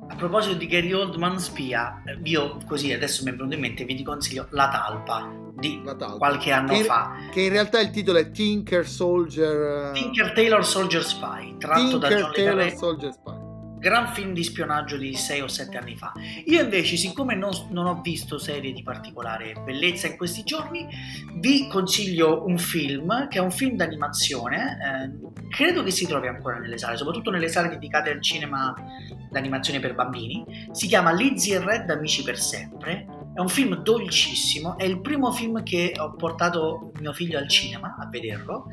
A 0.09 0.15
proposito 0.15 0.55
di 0.55 0.67
Gary 0.67 0.91
Oldman 0.91 1.39
spia, 1.39 2.03
io 2.23 2.57
così 2.67 2.91
adesso 2.91 3.23
mi 3.23 3.31
è 3.31 3.33
venuto 3.35 3.55
in 3.55 3.61
mente, 3.61 3.85
vi 3.85 4.03
consiglio 4.03 4.45
La 4.51 4.69
Talpa 4.69 5.31
di 5.57 5.81
La 5.85 5.95
Talpa. 5.95 6.17
qualche 6.17 6.51
anno 6.51 6.73
Che- 6.73 6.83
fa. 6.83 7.15
Che 7.31 7.41
in 7.41 7.49
realtà 7.49 7.79
il 7.79 7.89
titolo 7.91 8.19
è 8.19 8.29
Tinker 8.29 8.85
Soldier. 8.85 9.87
eh, 9.87 9.91
Tinker 9.93 10.33
Taylor 10.33 10.65
Soldier 10.65 11.03
Spy, 11.03 11.55
tratto 11.57 11.97
da 11.97 12.07
Tinker 12.09 12.17
John 12.19 12.29
Le 12.29 12.35
Taylor 12.43 12.71
Soldier 12.77 13.13
Spy. 13.13 13.40
Gran 13.81 14.13
film 14.13 14.31
di 14.33 14.43
spionaggio 14.43 14.95
di 14.95 15.15
6 15.15 15.41
o 15.41 15.47
7 15.47 15.77
anni 15.77 15.97
fa. 15.97 16.13
Io 16.45 16.61
invece, 16.61 16.95
siccome 16.95 17.33
non, 17.35 17.49
non 17.71 17.87
ho 17.87 17.99
visto 17.99 18.37
serie 18.37 18.71
di 18.71 18.83
particolare 18.83 19.55
bellezza 19.65 20.05
in 20.07 20.17
questi 20.17 20.43
giorni, 20.43 20.87
vi 21.39 21.67
consiglio 21.67 22.45
un 22.45 22.59
film 22.59 23.27
che 23.27 23.39
è 23.39 23.41
un 23.41 23.51
film 23.51 23.75
d'animazione, 23.75 24.77
eh, 24.77 25.49
credo 25.49 25.81
che 25.81 25.89
si 25.89 26.05
trovi 26.05 26.27
ancora 26.27 26.59
nelle 26.59 26.77
sale, 26.77 26.95
soprattutto 26.95 27.31
nelle 27.31 27.49
sale 27.49 27.69
dedicate 27.69 28.11
al 28.11 28.21
cinema 28.21 28.73
d'animazione 29.31 29.79
per 29.79 29.95
bambini. 29.95 30.69
Si 30.71 30.87
chiama 30.87 31.11
Lizzie 31.11 31.55
e 31.55 31.59
Red 31.59 31.89
Amici 31.89 32.21
per 32.21 32.37
sempre. 32.37 33.07
È 33.33 33.39
un 33.39 33.49
film 33.49 33.81
dolcissimo, 33.81 34.77
è 34.77 34.83
il 34.83 35.01
primo 35.01 35.31
film 35.31 35.63
che 35.63 35.93
ho 35.97 36.13
portato 36.13 36.91
mio 36.99 37.13
figlio 37.13 37.39
al 37.39 37.47
cinema 37.47 37.95
a 37.97 38.05
vederlo 38.07 38.67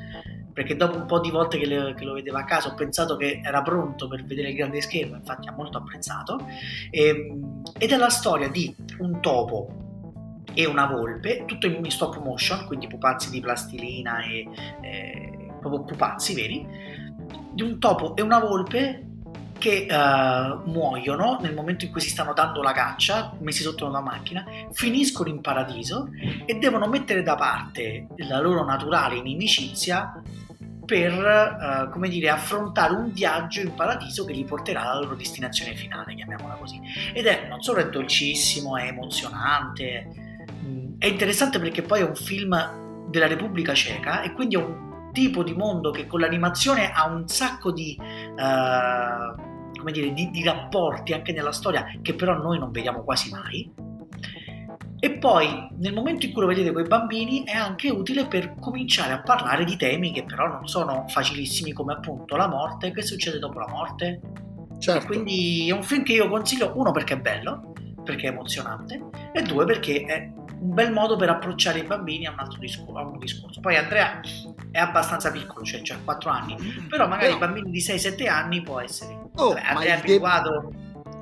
perché 0.59 0.75
dopo 0.75 0.97
un 0.97 1.07
po' 1.07 1.21
di 1.21 1.31
volte 1.31 1.57
che, 1.57 1.67
le- 1.67 1.95
che 1.95 2.05
lo 2.05 2.15
vedeva 2.15 2.41
a 2.41 2.45
casa 2.45 2.71
ho 2.71 2.75
pensato 2.75 3.15
che 3.15 3.41
era 3.45 3.63
pronto 3.63 4.09
per 4.09 4.25
vedere 4.25 4.49
il 4.49 4.57
grande 4.57 4.81
schermo, 4.81 5.15
infatti 5.15 5.47
ha 5.47 5.53
molto 5.53 5.79
apprezzato. 5.79 6.45
Ehm, 6.91 7.63
ed 7.79 7.93
è 7.93 7.97
la 7.97 8.09
storia 8.09 8.49
di 8.49 8.75
un 8.99 9.21
topo 9.21 10.43
e 10.53 10.67
una 10.67 10.87
volpe, 10.87 11.45
tutto 11.47 11.69
in 11.69 11.89
stop 11.93 12.21
motion, 12.21 12.67
quindi 12.67 12.89
pupazzi 12.89 13.31
di 13.31 13.39
plastilina 13.39 14.19
e 14.25 14.49
eh, 14.81 15.53
proprio 15.61 15.85
pupazzi 15.85 16.35
veri, 16.35 16.67
di 17.53 17.63
un 17.63 17.79
topo 17.79 18.17
e 18.17 18.23
una 18.23 18.41
volpe 18.41 19.05
che 19.59 19.87
eh, 19.89 20.59
muoiono 20.65 21.39
nel 21.41 21.55
momento 21.55 21.85
in 21.85 21.93
cui 21.93 22.01
si 22.01 22.11
stanno 22.11 22.33
dando 22.33 22.63
la 22.63 22.73
caccia, 22.73 23.33
messi 23.39 23.63
sotto 23.63 23.87
una 23.87 24.01
macchina, 24.01 24.45
finiscono 24.73 25.29
in 25.29 25.41
paradiso 25.41 26.09
e 26.47 26.59
devono 26.59 26.89
mettere 26.89 27.23
da 27.23 27.37
parte 27.37 28.09
la 28.17 28.41
loro 28.41 28.65
naturale 28.65 29.19
inimicizia 29.19 30.21
per, 30.89 31.13
eh, 31.13 31.91
come 31.91 32.09
dire, 32.09 32.31
affrontare 32.31 32.95
un 32.95 33.13
viaggio 33.13 33.61
in 33.61 33.75
paradiso 33.75 34.25
che 34.25 34.33
li 34.33 34.45
porterà 34.45 34.89
alla 34.89 35.01
loro 35.01 35.17
destinazione 35.17 35.75
finale, 35.75 36.15
chiamiamola 36.15 36.55
così. 36.55 36.81
Ed 37.13 37.27
è 37.27 37.47
non 37.47 37.61
solo 37.61 37.81
è 37.81 37.91
dolcissimo, 37.91 38.79
è 38.79 38.87
emozionante, 38.87 40.09
mh, 40.63 40.95
è 40.97 41.05
interessante 41.05 41.59
perché 41.59 41.83
poi 41.83 42.01
è 42.01 42.05
un 42.05 42.15
film 42.17 43.07
della 43.11 43.27
Repubblica 43.27 43.75
Ceca 43.75 44.23
e 44.23 44.33
quindi 44.33 44.55
è 44.55 44.59
un 44.59 45.11
tipo 45.13 45.43
di 45.43 45.53
mondo 45.53 45.91
che 45.91 46.07
con 46.07 46.21
l'animazione 46.21 46.91
ha 46.91 47.07
un 47.07 47.29
sacco 47.29 47.71
di, 47.71 47.95
eh, 47.95 49.35
come 49.79 49.93
dire, 49.93 50.15
di, 50.15 50.31
di 50.31 50.43
rapporti 50.43 51.13
anche 51.13 51.33
nella 51.33 51.53
storia 51.53 51.85
che 52.01 52.15
però 52.15 52.33
noi 52.33 52.59
non 52.59 52.71
vediamo 52.71 53.03
quasi 53.03 53.29
mai. 53.29 53.71
E 55.01 55.13
poi 55.13 55.69
nel 55.79 55.95
momento 55.95 56.27
in 56.27 56.33
cui 56.33 56.41
lo 56.43 56.49
vedete 56.49 56.73
con 56.73 56.85
i 56.85 56.89
bambini 56.89 57.45
è 57.45 57.55
anche 57.55 57.89
utile 57.89 58.27
per 58.27 58.55
cominciare 58.59 59.13
a 59.13 59.23
parlare 59.23 59.65
di 59.65 59.77
temi 59.77 60.13
che 60.13 60.25
però 60.25 60.49
non 60.49 60.67
sono 60.67 61.05
facilissimi 61.09 61.73
come 61.73 61.93
appunto 61.93 62.35
la 62.37 62.49
morte, 62.49 62.91
che 62.91 63.03
succede 63.03 63.39
dopo 63.39 63.61
la 63.61 63.69
morte. 63.69 64.21
Certo. 64.79 65.05
E 65.05 65.07
quindi 65.07 65.69
è 65.69 65.73
un 65.73 65.83
film 65.83 66.03
che 66.03 66.15
io 66.15 66.29
consiglio, 66.29 66.73
uno 66.75 66.91
perché 66.91 67.15
è 67.15 67.19
bello, 67.19 67.73
perché 68.03 68.29
è 68.29 68.31
emozionante, 68.31 69.01
e 69.33 69.43
due 69.43 69.65
perché 69.65 70.03
è 70.03 70.31
un 70.61 70.75
bel 70.75 70.93
modo 70.93 71.17
per 71.17 71.29
approcciare 71.29 71.79
i 71.79 71.85
bambini 71.85 72.27
a 72.27 72.33
un 72.33 72.41
altro 72.41 72.59
discorso. 72.59 72.99
A 72.99 73.03
un 73.03 73.19
discorso. 73.19 73.61
Poi 73.61 73.77
Andrea 73.77 74.21
è 74.73 74.79
abbastanza 74.79 75.31
piccolo, 75.31 75.65
cioè 75.65 75.83
ha 75.91 75.99
4 76.03 76.31
anni, 76.31 76.57
però 76.89 77.07
magari 77.07 77.35
i 77.35 77.39
bambini 77.39 77.71
di 77.71 77.81
6-7 77.81 78.29
anni 78.29 78.63
può 78.63 78.81
essere. 78.81 79.17
Oh, 79.37 79.55
Andrea 79.55 79.95
è 79.95 79.99
il 79.99 80.03
de- 80.03 80.13
abituato, 80.13 80.73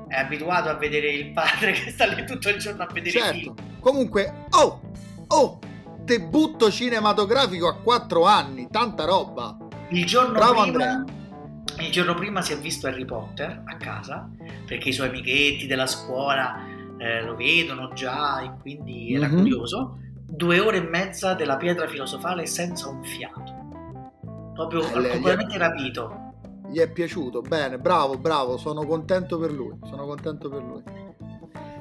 è 0.08 0.16
abituato 0.18 0.68
a 0.68 0.74
vedere 0.74 1.10
il 1.10 1.32
padre 1.32 1.72
che 1.78 1.90
sta 1.90 2.06
lì 2.06 2.24
tutto 2.24 2.48
il 2.48 2.58
giorno 2.58 2.82
a 2.82 2.86
vedere 2.92 3.10
Certo. 3.18 3.32
film. 3.34 3.54
Comunque, 3.80 4.46
oh, 4.50 4.80
oh, 5.28 5.58
debutto 6.02 6.70
cinematografico 6.70 7.68
a 7.68 7.74
4 7.76 8.24
anni, 8.24 8.68
tanta 8.70 9.04
roba. 9.04 9.56
Il 9.90 10.04
giorno, 10.06 10.32
Bravo, 10.32 10.62
prima, 10.62 11.04
il 11.78 11.90
giorno 11.90 12.14
prima 12.14 12.42
si 12.42 12.52
è 12.52 12.58
visto 12.58 12.86
Harry 12.86 13.04
Potter 13.04 13.62
a 13.64 13.76
casa 13.76 14.28
perché 14.66 14.88
i 14.88 14.92
suoi 14.92 15.08
amichetti 15.08 15.66
della 15.66 15.86
scuola 15.86 16.58
eh, 16.98 17.22
lo 17.22 17.36
vedono 17.36 17.92
già 17.92 18.40
e 18.40 18.50
quindi 18.60 19.14
era 19.14 19.28
Mhm. 19.28 19.36
curioso. 19.38 19.98
Due 20.28 20.58
ore 20.58 20.78
e 20.78 20.80
mezza 20.80 21.34
della 21.34 21.56
pietra 21.56 21.86
filosofale 21.86 22.46
senza 22.46 22.88
un 22.88 23.02
fiato. 23.04 23.54
Proprio 24.54 24.80
Eh, 24.92 25.00
le- 25.00 25.10
completamente 25.10 25.58
rapito. 25.58 26.25
Gli 26.70 26.78
è 26.78 26.90
piaciuto, 26.90 27.40
bene, 27.42 27.78
bravo, 27.78 28.18
bravo, 28.18 28.56
sono 28.56 28.84
contento 28.84 29.38
per 29.38 29.52
lui, 29.52 29.78
sono 29.84 30.04
contento 30.06 30.48
per 30.48 30.62
lui. 30.62 30.82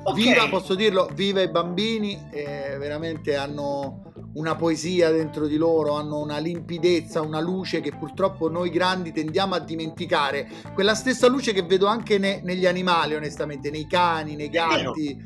Ok, 0.08 0.16
Viva, 0.16 0.48
posso 0.50 0.76
dirlo, 0.76 1.10
viva 1.16 1.42
i 1.42 1.50
bambini, 1.50 2.28
eh, 2.30 2.78
veramente 2.78 3.36
hanno 3.36 4.04
una 4.36 4.56
poesia 4.56 5.10
dentro 5.10 5.48
di 5.48 5.58
loro, 5.58 5.96
hanno 5.96 6.20
una 6.20 6.38
limpidezza, 6.38 7.22
una 7.22 7.40
luce 7.40 7.82
che 7.82 7.92
purtroppo 7.92 8.50
noi 8.50 8.70
grandi 8.70 9.12
tendiamo 9.12 9.56
a 9.56 9.60
dimenticare. 9.60 10.48
Quella 10.74 10.94
stessa 10.94 11.28
luce 11.28 11.54
che 11.54 11.64
vedo 11.64 11.88
anche 11.88 12.20
ne- 12.20 12.42
negli 12.44 12.68
animali, 12.68 13.16
onestamente, 13.16 13.72
nei 13.72 13.88
cani, 13.88 14.36
nei 14.36 14.50
gatti. 14.50 15.18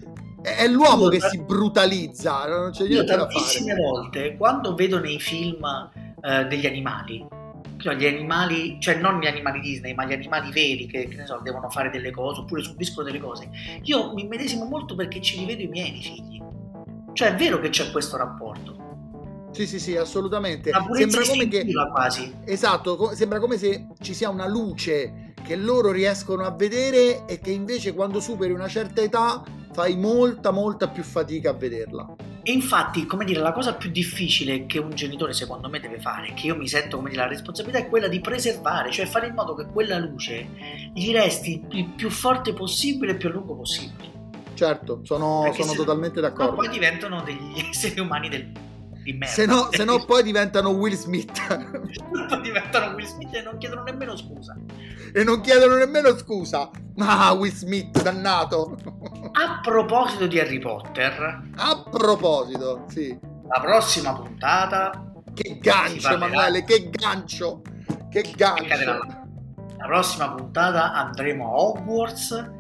È, 0.42 0.56
è 0.56 0.68
l'uomo 0.68 1.06
Io 1.06 1.10
che 1.10 1.20
si 1.20 1.40
brutalizza, 1.44 2.48
non 2.48 2.72
c'è 2.72 2.88
niente 2.88 3.16
da 3.16 3.26
tantissime 3.26 3.72
fare. 3.72 3.82
volte 3.82 4.38
quando 4.38 4.76
vedo 4.76 5.00
nei 5.00 5.20
film 5.20 5.62
eh, 6.22 6.46
degli 6.46 6.66
animali, 6.66 7.28
cioè 7.80 7.96
gli 7.96 8.06
animali, 8.06 8.78
cioè 8.80 8.96
non 8.96 9.20
gli 9.20 9.26
animali 9.26 9.62
Disney, 9.62 9.94
ma 9.94 10.06
gli 10.06 10.14
animali 10.14 10.52
veri 10.52 10.86
che, 10.86 11.08
che 11.08 11.16
ne 11.16 11.26
so, 11.26 11.40
devono 11.42 11.70
fare 11.70 11.90
delle 11.90 12.12
cose 12.12 12.42
oppure 12.42 12.62
subiscono 12.62 13.06
delle 13.06 13.20
cose, 13.20 13.50
io 13.84 14.14
mi 14.14 14.28
medesimo 14.28 14.66
molto 14.66 14.96
perché 14.96 15.22
ci 15.22 15.40
rivedo 15.40 15.62
i 15.64 15.68
miei 15.68 16.02
figli. 16.02 16.42
Cioè 17.14 17.34
è 17.34 17.36
vero 17.36 17.60
che 17.60 17.70
c'è 17.70 17.90
questo 17.92 18.18
rapporto. 18.18 18.88
Sì, 19.52 19.66
sì, 19.66 19.80
sì, 19.80 19.96
assolutamente. 19.96 20.72
Sembra 20.94 21.22
come 21.26 21.48
che 21.48 21.66
quasi. 21.92 22.34
Esatto, 22.46 22.96
co- 22.96 23.16
sembra 23.16 23.40
come 23.40 23.58
se 23.58 23.88
ci 24.00 24.14
sia 24.14 24.30
una 24.30 24.48
luce 24.48 25.34
che 25.44 25.56
loro 25.56 25.92
riescono 25.92 26.44
a 26.44 26.52
vedere 26.52 27.26
e 27.26 27.40
che 27.40 27.52
invece 27.52 27.94
quando 27.94 28.20
superi 28.20 28.52
una 28.52 28.68
certa 28.68 29.02
età 29.02 29.44
fai 29.72 29.96
molta 29.96 30.52
molta 30.52 30.90
più 30.90 31.04
fatica 31.04 31.50
a 31.50 31.54
vederla. 31.54 32.16
E 32.50 32.52
infatti, 32.52 33.06
come 33.06 33.26
dire, 33.26 33.42
la 33.42 33.52
cosa 33.52 33.76
più 33.76 33.92
difficile 33.92 34.66
che 34.66 34.80
un 34.80 34.90
genitore 34.96 35.34
secondo 35.34 35.70
me 35.70 35.80
deve 35.80 36.00
fare, 36.00 36.34
che 36.34 36.48
io 36.48 36.56
mi 36.56 36.68
sento 36.68 36.98
come 36.98 37.12
dire 37.12 37.22
la 37.22 37.28
responsabilità, 37.28 37.78
è 37.78 37.88
quella 37.88 38.08
di 38.08 38.20
preservare, 38.22 38.90
cioè 38.90 39.06
fare 39.06 39.28
in 39.28 39.36
modo 39.36 39.54
che 39.54 39.68
quella 39.68 40.00
luce 40.00 40.48
gli 40.92 41.12
resti 41.12 41.64
il 41.74 41.90
più 41.90 42.10
forte 42.10 42.54
possibile 42.54 43.12
e 43.12 43.16
più 43.18 43.30
a 43.30 43.34
lungo 43.34 43.56
possibile. 43.56 44.10
Certo, 44.56 45.02
sono, 45.04 45.54
sono 45.54 45.74
totalmente 45.74 46.22
d'accordo. 46.22 46.56
poi 46.56 46.70
diventano 46.70 47.22
degli 47.22 47.54
esseri 47.70 48.00
umani 48.00 48.30
del, 48.30 48.52
di 49.12 49.18
merda. 49.18 49.34
Se 49.34 49.46
no, 49.46 49.68
se 49.72 49.84
no 49.84 50.04
poi 50.06 50.24
diventano 50.24 50.70
Will 50.70 50.94
Smith 50.96 51.32
diventano 52.42 52.94
Will 52.96 53.06
Smith 53.06 53.34
e 53.36 53.42
non 53.42 53.58
chiedono 53.58 53.84
nemmeno 53.84 54.16
scusa. 54.16 54.56
e 55.14 55.24
non 55.24 55.42
chiedono 55.42 55.76
nemmeno 55.76 56.18
scusa. 56.18 56.70
Ah, 56.98 57.32
Will 57.34 57.52
Smith, 57.54 58.02
dannato. 58.02 58.78
A 59.32 59.60
proposito 59.62 60.28
di 60.28 60.40
Harry 60.40 60.60
Potter, 60.60 61.42
A 61.56 61.84
proposito, 61.90 62.86
sì. 62.90 63.18
la 63.48 63.60
prossima 63.62 64.14
puntata 64.14 65.12
Che 65.34 65.58
gancio. 65.60 66.10
Emanuele, 66.10 66.64
che 66.64 66.90
gancio. 66.90 67.62
Che 68.10 68.20
accadrà. 68.20 68.54
gancio. 68.68 69.18
La 69.78 69.86
prossima 69.86 70.34
puntata 70.34 70.92
andremo 70.94 71.46
a 71.48 71.62
Hogwarts 71.62 72.52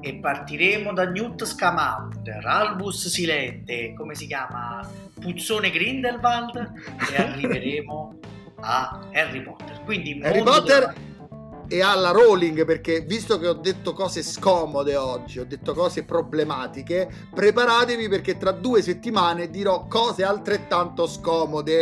e 0.00 0.14
partiremo 0.16 0.92
da 0.92 1.04
Newt 1.04 1.44
Scamander, 1.44 2.44
Albus 2.44 3.08
Silente, 3.08 3.94
come 3.96 4.14
si 4.14 4.26
chiama? 4.26 4.80
Puzzone 5.20 5.70
Grindelwald 5.70 6.72
e 7.12 7.16
arriveremo 7.16 8.18
a 8.60 9.08
Harry 9.12 9.42
Potter. 9.42 9.80
Quindi 9.84 10.20
Harry 10.22 10.42
Potter 10.42 10.78
della- 10.80 11.12
e 11.68 11.82
alla 11.82 12.10
Rowling 12.10 12.64
perché 12.64 13.00
visto 13.00 13.38
che 13.38 13.48
ho 13.48 13.54
detto 13.54 13.94
cose 13.94 14.22
scomode 14.22 14.96
oggi, 14.96 15.38
ho 15.38 15.46
detto 15.46 15.72
cose 15.74 16.04
problematiche, 16.04 17.08
preparatevi 17.34 18.08
perché 18.08 18.36
tra 18.36 18.52
due 18.52 18.82
settimane 18.82 19.48
dirò 19.48 19.86
cose 19.86 20.24
altrettanto 20.24 21.06
scomode 21.06 21.80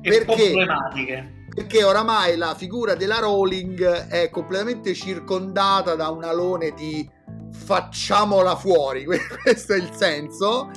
e 0.00 0.08
perché? 0.08 0.24
problematiche. 0.24 1.32
perché 1.54 1.82
oramai 1.84 2.36
la 2.36 2.54
figura 2.54 2.94
della 2.94 3.18
Rowling 3.18 4.08
è 4.08 4.28
completamente 4.30 4.94
circondata 4.94 5.94
da 5.94 6.08
un 6.10 6.24
alone 6.24 6.72
di 6.72 7.08
facciamola 7.52 8.56
fuori, 8.56 9.04
questo 9.42 9.74
è 9.74 9.76
il 9.76 9.90
senso. 9.92 10.70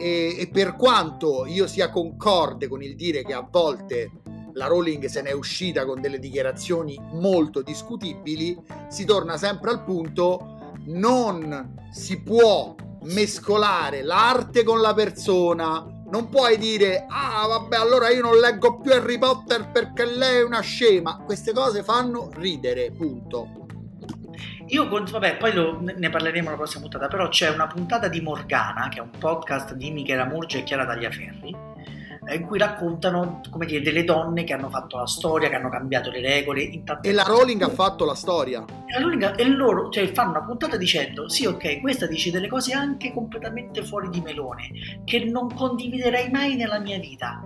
E, 0.00 0.34
e 0.38 0.48
per 0.48 0.76
quanto 0.76 1.44
io 1.44 1.66
sia 1.66 1.90
concorde 1.90 2.68
con 2.68 2.82
il 2.82 2.96
dire 2.96 3.22
che 3.22 3.34
a 3.34 3.46
volte 3.48 4.10
la 4.54 4.66
Rowling 4.66 5.04
se 5.04 5.20
n'è 5.20 5.32
uscita 5.32 5.84
con 5.84 6.00
delle 6.00 6.18
dichiarazioni 6.18 6.98
molto 7.12 7.60
discutibili, 7.60 8.58
si 8.88 9.04
torna 9.04 9.36
sempre 9.36 9.70
al 9.70 9.84
punto, 9.84 10.72
non 10.86 11.88
si 11.92 12.22
può 12.22 12.74
mescolare 13.02 14.02
l'arte 14.02 14.64
con 14.64 14.80
la 14.80 14.94
persona, 14.94 15.86
non 16.08 16.30
puoi 16.30 16.56
dire 16.56 17.04
ah 17.06 17.46
vabbè 17.46 17.76
allora 17.76 18.08
io 18.08 18.22
non 18.22 18.38
leggo 18.38 18.80
più 18.80 18.92
Harry 18.92 19.18
Potter 19.18 19.70
perché 19.70 20.06
lei 20.06 20.38
è 20.38 20.44
una 20.44 20.60
scema. 20.60 21.18
Queste 21.26 21.52
cose 21.52 21.82
fanno 21.82 22.30
ridere 22.32 22.90
punto 22.90 23.59
io, 24.70 24.88
vabbè, 24.88 25.36
poi 25.36 25.52
lo, 25.52 25.80
ne 25.80 26.10
parleremo 26.10 26.50
la 26.50 26.56
prossima 26.56 26.82
puntata, 26.82 27.08
però 27.08 27.28
c'è 27.28 27.50
una 27.50 27.66
puntata 27.66 28.06
di 28.06 28.20
Morgana, 28.20 28.88
che 28.88 28.98
è 28.98 29.02
un 29.02 29.10
podcast 29.18 29.74
di 29.74 29.90
Michela 29.90 30.24
Murgia 30.24 30.58
e 30.58 30.62
Chiara 30.62 30.86
Tagliaferri, 30.86 31.56
eh, 32.26 32.36
in 32.36 32.46
cui 32.46 32.56
raccontano, 32.58 33.40
come 33.50 33.66
dire, 33.66 33.82
delle 33.82 34.04
donne 34.04 34.44
che 34.44 34.52
hanno 34.52 34.70
fatto 34.70 34.96
la 34.96 35.06
storia, 35.06 35.48
che 35.48 35.56
hanno 35.56 35.70
cambiato 35.70 36.10
le 36.10 36.20
regole. 36.20 36.70
E 37.02 37.12
la 37.12 37.24
Rowling 37.24 37.62
ha 37.62 37.68
fatto 37.68 38.04
la 38.04 38.14
storia. 38.14 38.64
E, 38.86 38.92
la 38.92 39.00
Rowling, 39.00 39.38
e 39.38 39.44
loro 39.48 39.90
cioè, 39.90 40.12
fanno 40.12 40.30
una 40.30 40.44
puntata 40.44 40.76
dicendo, 40.76 41.28
sì 41.28 41.46
ok, 41.46 41.80
questa 41.80 42.06
dice 42.06 42.30
delle 42.30 42.46
cose 42.46 42.72
anche 42.72 43.12
completamente 43.12 43.82
fuori 43.82 44.08
di 44.08 44.20
melone, 44.20 44.70
che 45.04 45.24
non 45.24 45.52
condividerei 45.52 46.30
mai 46.30 46.54
nella 46.54 46.78
mia 46.78 46.98
vita. 46.98 47.44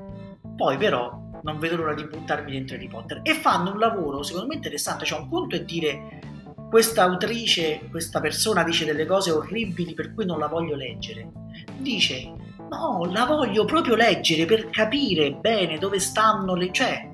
Poi 0.57 0.77
però 0.77 1.23
non 1.43 1.59
vedo 1.59 1.77
l'ora 1.77 1.95
di 1.95 2.05
buttarmi 2.05 2.53
dentro 2.53 2.77
Harry 2.77 2.89
Potter. 2.89 3.21
E 3.23 3.33
fanno 3.33 3.73
un 3.73 3.79
lavoro, 3.79 4.23
secondo 4.23 4.49
me, 4.49 4.55
interessante. 4.57 5.07
Cioè, 5.07 5.21
un 5.21 5.31
conto 5.31 5.57
è 5.57 5.63
dire 5.63 6.33
questa 6.69 7.03
autrice, 7.03 7.81
questa 7.91 8.21
persona 8.21 8.65
dice 8.65 8.85
delle 8.85 9.07
cose 9.07 9.31
orribili 9.31 9.95
per 9.95 10.15
cui 10.15 10.25
non 10.25 10.39
la 10.39 10.49
voglio 10.49 10.75
leggere. 10.75 11.31
Dice, 11.79 12.33
no, 12.71 13.05
la 13.11 13.25
voglio 13.25 13.65
proprio 13.65 13.95
leggere 13.95 14.45
per 14.45 14.71
capire 14.71 15.33
bene 15.33 15.79
dove 15.79 15.99
stanno 15.99 16.55
le... 16.55 16.73
cioè, 16.73 17.09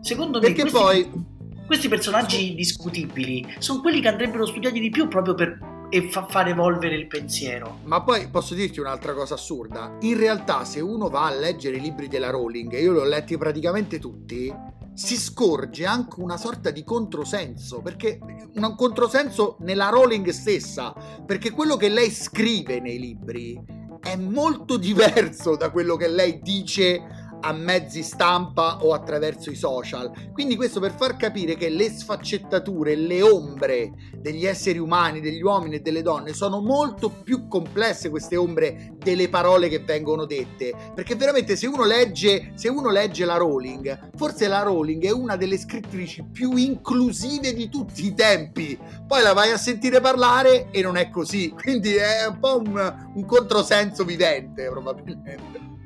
secondo 0.00 0.38
Perché 0.38 0.64
me... 0.64 0.70
Perché 0.70 0.84
poi... 0.84 1.26
Questi 1.68 1.88
personaggi 1.88 2.54
discutibili 2.54 3.46
sono 3.58 3.82
quelli 3.82 4.00
che 4.00 4.08
andrebbero 4.08 4.46
studiati 4.46 4.80
di 4.80 4.88
più 4.88 5.06
proprio 5.06 5.34
per 5.34 5.58
e 5.90 6.10
fa 6.10 6.26
far 6.28 6.48
evolvere 6.48 6.94
il 6.94 7.06
pensiero. 7.06 7.78
Ma 7.84 8.02
poi 8.02 8.28
posso 8.28 8.54
dirti 8.54 8.80
un'altra 8.80 9.14
cosa 9.14 9.34
assurda. 9.34 9.96
In 10.00 10.16
realtà, 10.16 10.64
se 10.64 10.80
uno 10.80 11.08
va 11.08 11.26
a 11.26 11.34
leggere 11.34 11.76
i 11.76 11.80
libri 11.80 12.08
della 12.08 12.30
Rowling, 12.30 12.72
e 12.72 12.82
io 12.82 12.92
li 12.92 12.98
ho 12.98 13.04
letti 13.04 13.36
praticamente 13.38 13.98
tutti, 13.98 14.54
si 14.92 15.16
scorge 15.16 15.86
anche 15.86 16.20
una 16.20 16.36
sorta 16.36 16.70
di 16.70 16.82
controsenso, 16.82 17.80
perché 17.80 18.18
un 18.54 18.74
controsenso 18.76 19.56
nella 19.60 19.88
Rowling 19.88 20.28
stessa, 20.30 20.92
perché 21.24 21.50
quello 21.50 21.76
che 21.76 21.88
lei 21.88 22.10
scrive 22.10 22.80
nei 22.80 22.98
libri 22.98 23.76
è 24.00 24.16
molto 24.16 24.76
diverso 24.76 25.56
da 25.56 25.70
quello 25.70 25.96
che 25.96 26.08
lei 26.08 26.40
dice 26.42 27.17
a 27.40 27.52
mezzi 27.52 28.02
stampa 28.02 28.78
o 28.82 28.92
attraverso 28.92 29.50
i 29.50 29.54
social. 29.54 30.10
Quindi 30.32 30.56
questo 30.56 30.80
per 30.80 30.92
far 30.92 31.16
capire 31.16 31.56
che 31.56 31.68
le 31.68 31.90
sfaccettature, 31.90 32.94
le 32.94 33.22
ombre 33.22 33.92
degli 34.16 34.46
esseri 34.46 34.78
umani, 34.78 35.20
degli 35.20 35.42
uomini 35.42 35.76
e 35.76 35.80
delle 35.80 36.02
donne 36.02 36.32
sono 36.32 36.60
molto 36.60 37.10
più 37.10 37.46
complesse 37.48 38.10
queste 38.10 38.36
ombre 38.36 38.94
delle 38.98 39.28
parole 39.28 39.68
che 39.68 39.80
vengono 39.80 40.24
dette, 40.24 40.72
perché 40.94 41.14
veramente 41.14 41.56
se 41.56 41.66
uno 41.66 41.84
legge, 41.84 42.52
se 42.54 42.68
uno 42.68 42.90
legge 42.90 43.24
la 43.24 43.36
Rowling, 43.36 44.10
forse 44.16 44.48
la 44.48 44.62
Rowling 44.62 45.04
è 45.04 45.10
una 45.10 45.36
delle 45.36 45.58
scrittrici 45.58 46.24
più 46.30 46.56
inclusive 46.56 47.54
di 47.54 47.68
tutti 47.68 48.06
i 48.06 48.14
tempi. 48.14 48.78
Poi 49.06 49.22
la 49.22 49.32
vai 49.32 49.50
a 49.50 49.56
sentire 49.56 50.00
parlare 50.00 50.70
e 50.70 50.82
non 50.82 50.96
è 50.96 51.10
così, 51.10 51.50
quindi 51.50 51.94
è 51.94 52.26
un 52.26 52.38
po' 52.38 52.58
un, 52.58 53.08
un 53.14 53.24
controsenso 53.24 54.04
vivente 54.04 54.68
probabilmente. 54.68 55.77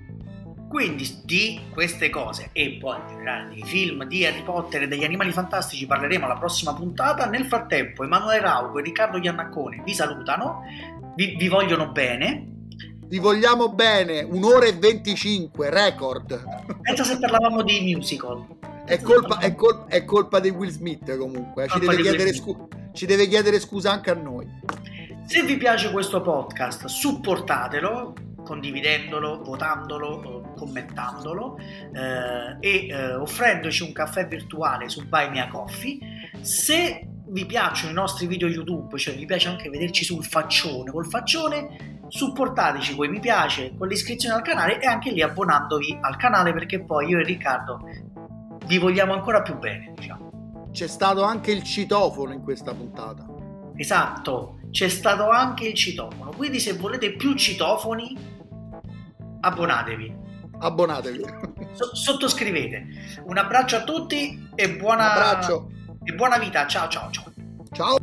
Quindi 0.73 1.21
di 1.23 1.61
queste 1.71 2.09
cose 2.09 2.49
e 2.53 2.79
poi 2.81 2.97
in 2.97 3.07
generale 3.09 3.49
dei 3.53 3.63
film 3.63 4.07
di 4.07 4.25
Harry 4.25 4.43
Potter 4.43 4.85
e 4.85 4.89
degli 4.89 5.05
animali 5.05 5.31
fantastici 5.31 5.85
parleremo 5.85 6.25
alla 6.25 6.39
prossima 6.39 6.73
puntata. 6.73 7.27
Nel 7.27 7.45
frattempo 7.45 8.05
Emanuele 8.05 8.41
Rauco 8.41 8.79
e 8.79 8.83
Riccardo 8.83 9.19
Iannaccone 9.19 9.83
vi 9.85 9.93
salutano, 9.93 10.63
vi, 11.15 11.37
vi 11.37 11.49
vogliono 11.49 11.93
bene. 11.93 12.47
Vi 13.07 13.19
vogliamo 13.19 13.69
bene, 13.69 14.23
un'ora 14.23 14.65
e 14.65 14.73
25, 14.73 15.69
record. 15.69 16.43
Pensa 16.81 17.05
se 17.05 17.19
parlavamo 17.19 17.63
di 17.63 17.95
musical. 17.95 18.43
È 18.87 18.99
colpa, 19.03 19.41
è, 19.41 19.55
col- 19.55 19.85
è 19.89 20.07
colpa, 20.07 20.41
di 20.41 20.49
Will 20.49 20.71
Smith 20.71 21.19
comunque, 21.19 21.69
ci 21.69 21.81
deve, 21.81 22.33
scu- 22.33 22.95
ci 22.95 23.05
deve 23.05 23.29
chiedere 23.29 23.61
scusa 23.61 23.93
anche 23.93 24.11
a 24.11 24.15
noi. 24.15 24.49
Se 25.27 25.43
vi 25.43 25.59
piace 25.59 25.91
questo 25.91 26.23
podcast, 26.23 26.87
supportatelo 26.87 28.31
condividendolo, 28.45 29.43
votandolo, 29.43 30.53
commentandolo 30.57 31.59
eh, 31.59 32.57
e 32.61 32.87
eh, 32.89 33.15
offrendoci 33.15 33.83
un 33.83 33.93
caffè 33.93 34.27
virtuale 34.27 34.89
su 34.89 35.07
Buy 35.07 35.31
Me 35.31 35.41
a 35.41 35.49
Coffee. 35.49 35.99
Se 36.41 37.07
vi 37.27 37.47
piacciono 37.47 37.91
i 37.91 37.95
nostri 37.95 38.27
video 38.27 38.49
YouTube, 38.49 38.99
cioè 38.99 39.15
vi 39.15 39.25
piace 39.25 39.49
anche 39.49 39.71
vederci 39.71 40.05
sul 40.05 40.25
faccione, 40.25 40.91
col 40.91 41.07
faccione, 41.07 42.01
supportateci 42.09 42.95
con 42.95 43.07
i 43.07 43.09
mi 43.09 43.21
piace, 43.21 43.75
con 43.77 43.89
l'iscrizione 43.89 44.35
al 44.35 44.43
canale 44.43 44.81
e 44.81 44.87
anche 44.87 45.11
lì 45.11 45.23
abbonandovi 45.23 45.99
al 46.01 46.17
canale 46.17 46.53
perché 46.53 46.85
poi 46.85 47.09
io 47.09 47.19
e 47.19 47.25
Riccardo 47.25 47.81
vi 48.67 48.79
vogliamo 48.79 49.13
ancora 49.13 49.43
più 49.43 49.57
bene, 49.59 49.93
diciamo. 49.95 50.69
C'è 50.73 50.87
stato 50.87 51.23
anche 51.23 51.53
il 51.53 51.63
citofono 51.63 52.33
in 52.33 52.43
questa 52.43 52.75
puntata. 52.75 53.27
Esatto, 53.77 54.61
c'è 54.71 54.89
stato 54.89 55.29
anche 55.29 55.69
il 55.69 55.75
citofono. 55.75 56.33
Quindi 56.37 56.61
se 56.61 56.75
volete 56.75 57.13
più 57.13 57.35
citofoni, 57.35 58.17
abbonatevi. 59.43 60.17
Abbonatevi. 60.59 61.25
So- 61.73 61.95
sottoscrivete. 61.95 62.87
Un 63.25 63.39
abbraccio 63.39 63.77
a 63.77 63.83
tutti 63.83 64.49
e 64.55 64.77
buona, 64.77 65.41
e 66.05 66.15
buona 66.15 66.39
vita. 66.39 66.67
Ciao 66.67 66.89
ciao 66.89 67.11
ciao. 67.11 67.33
Ciao. 67.73 67.97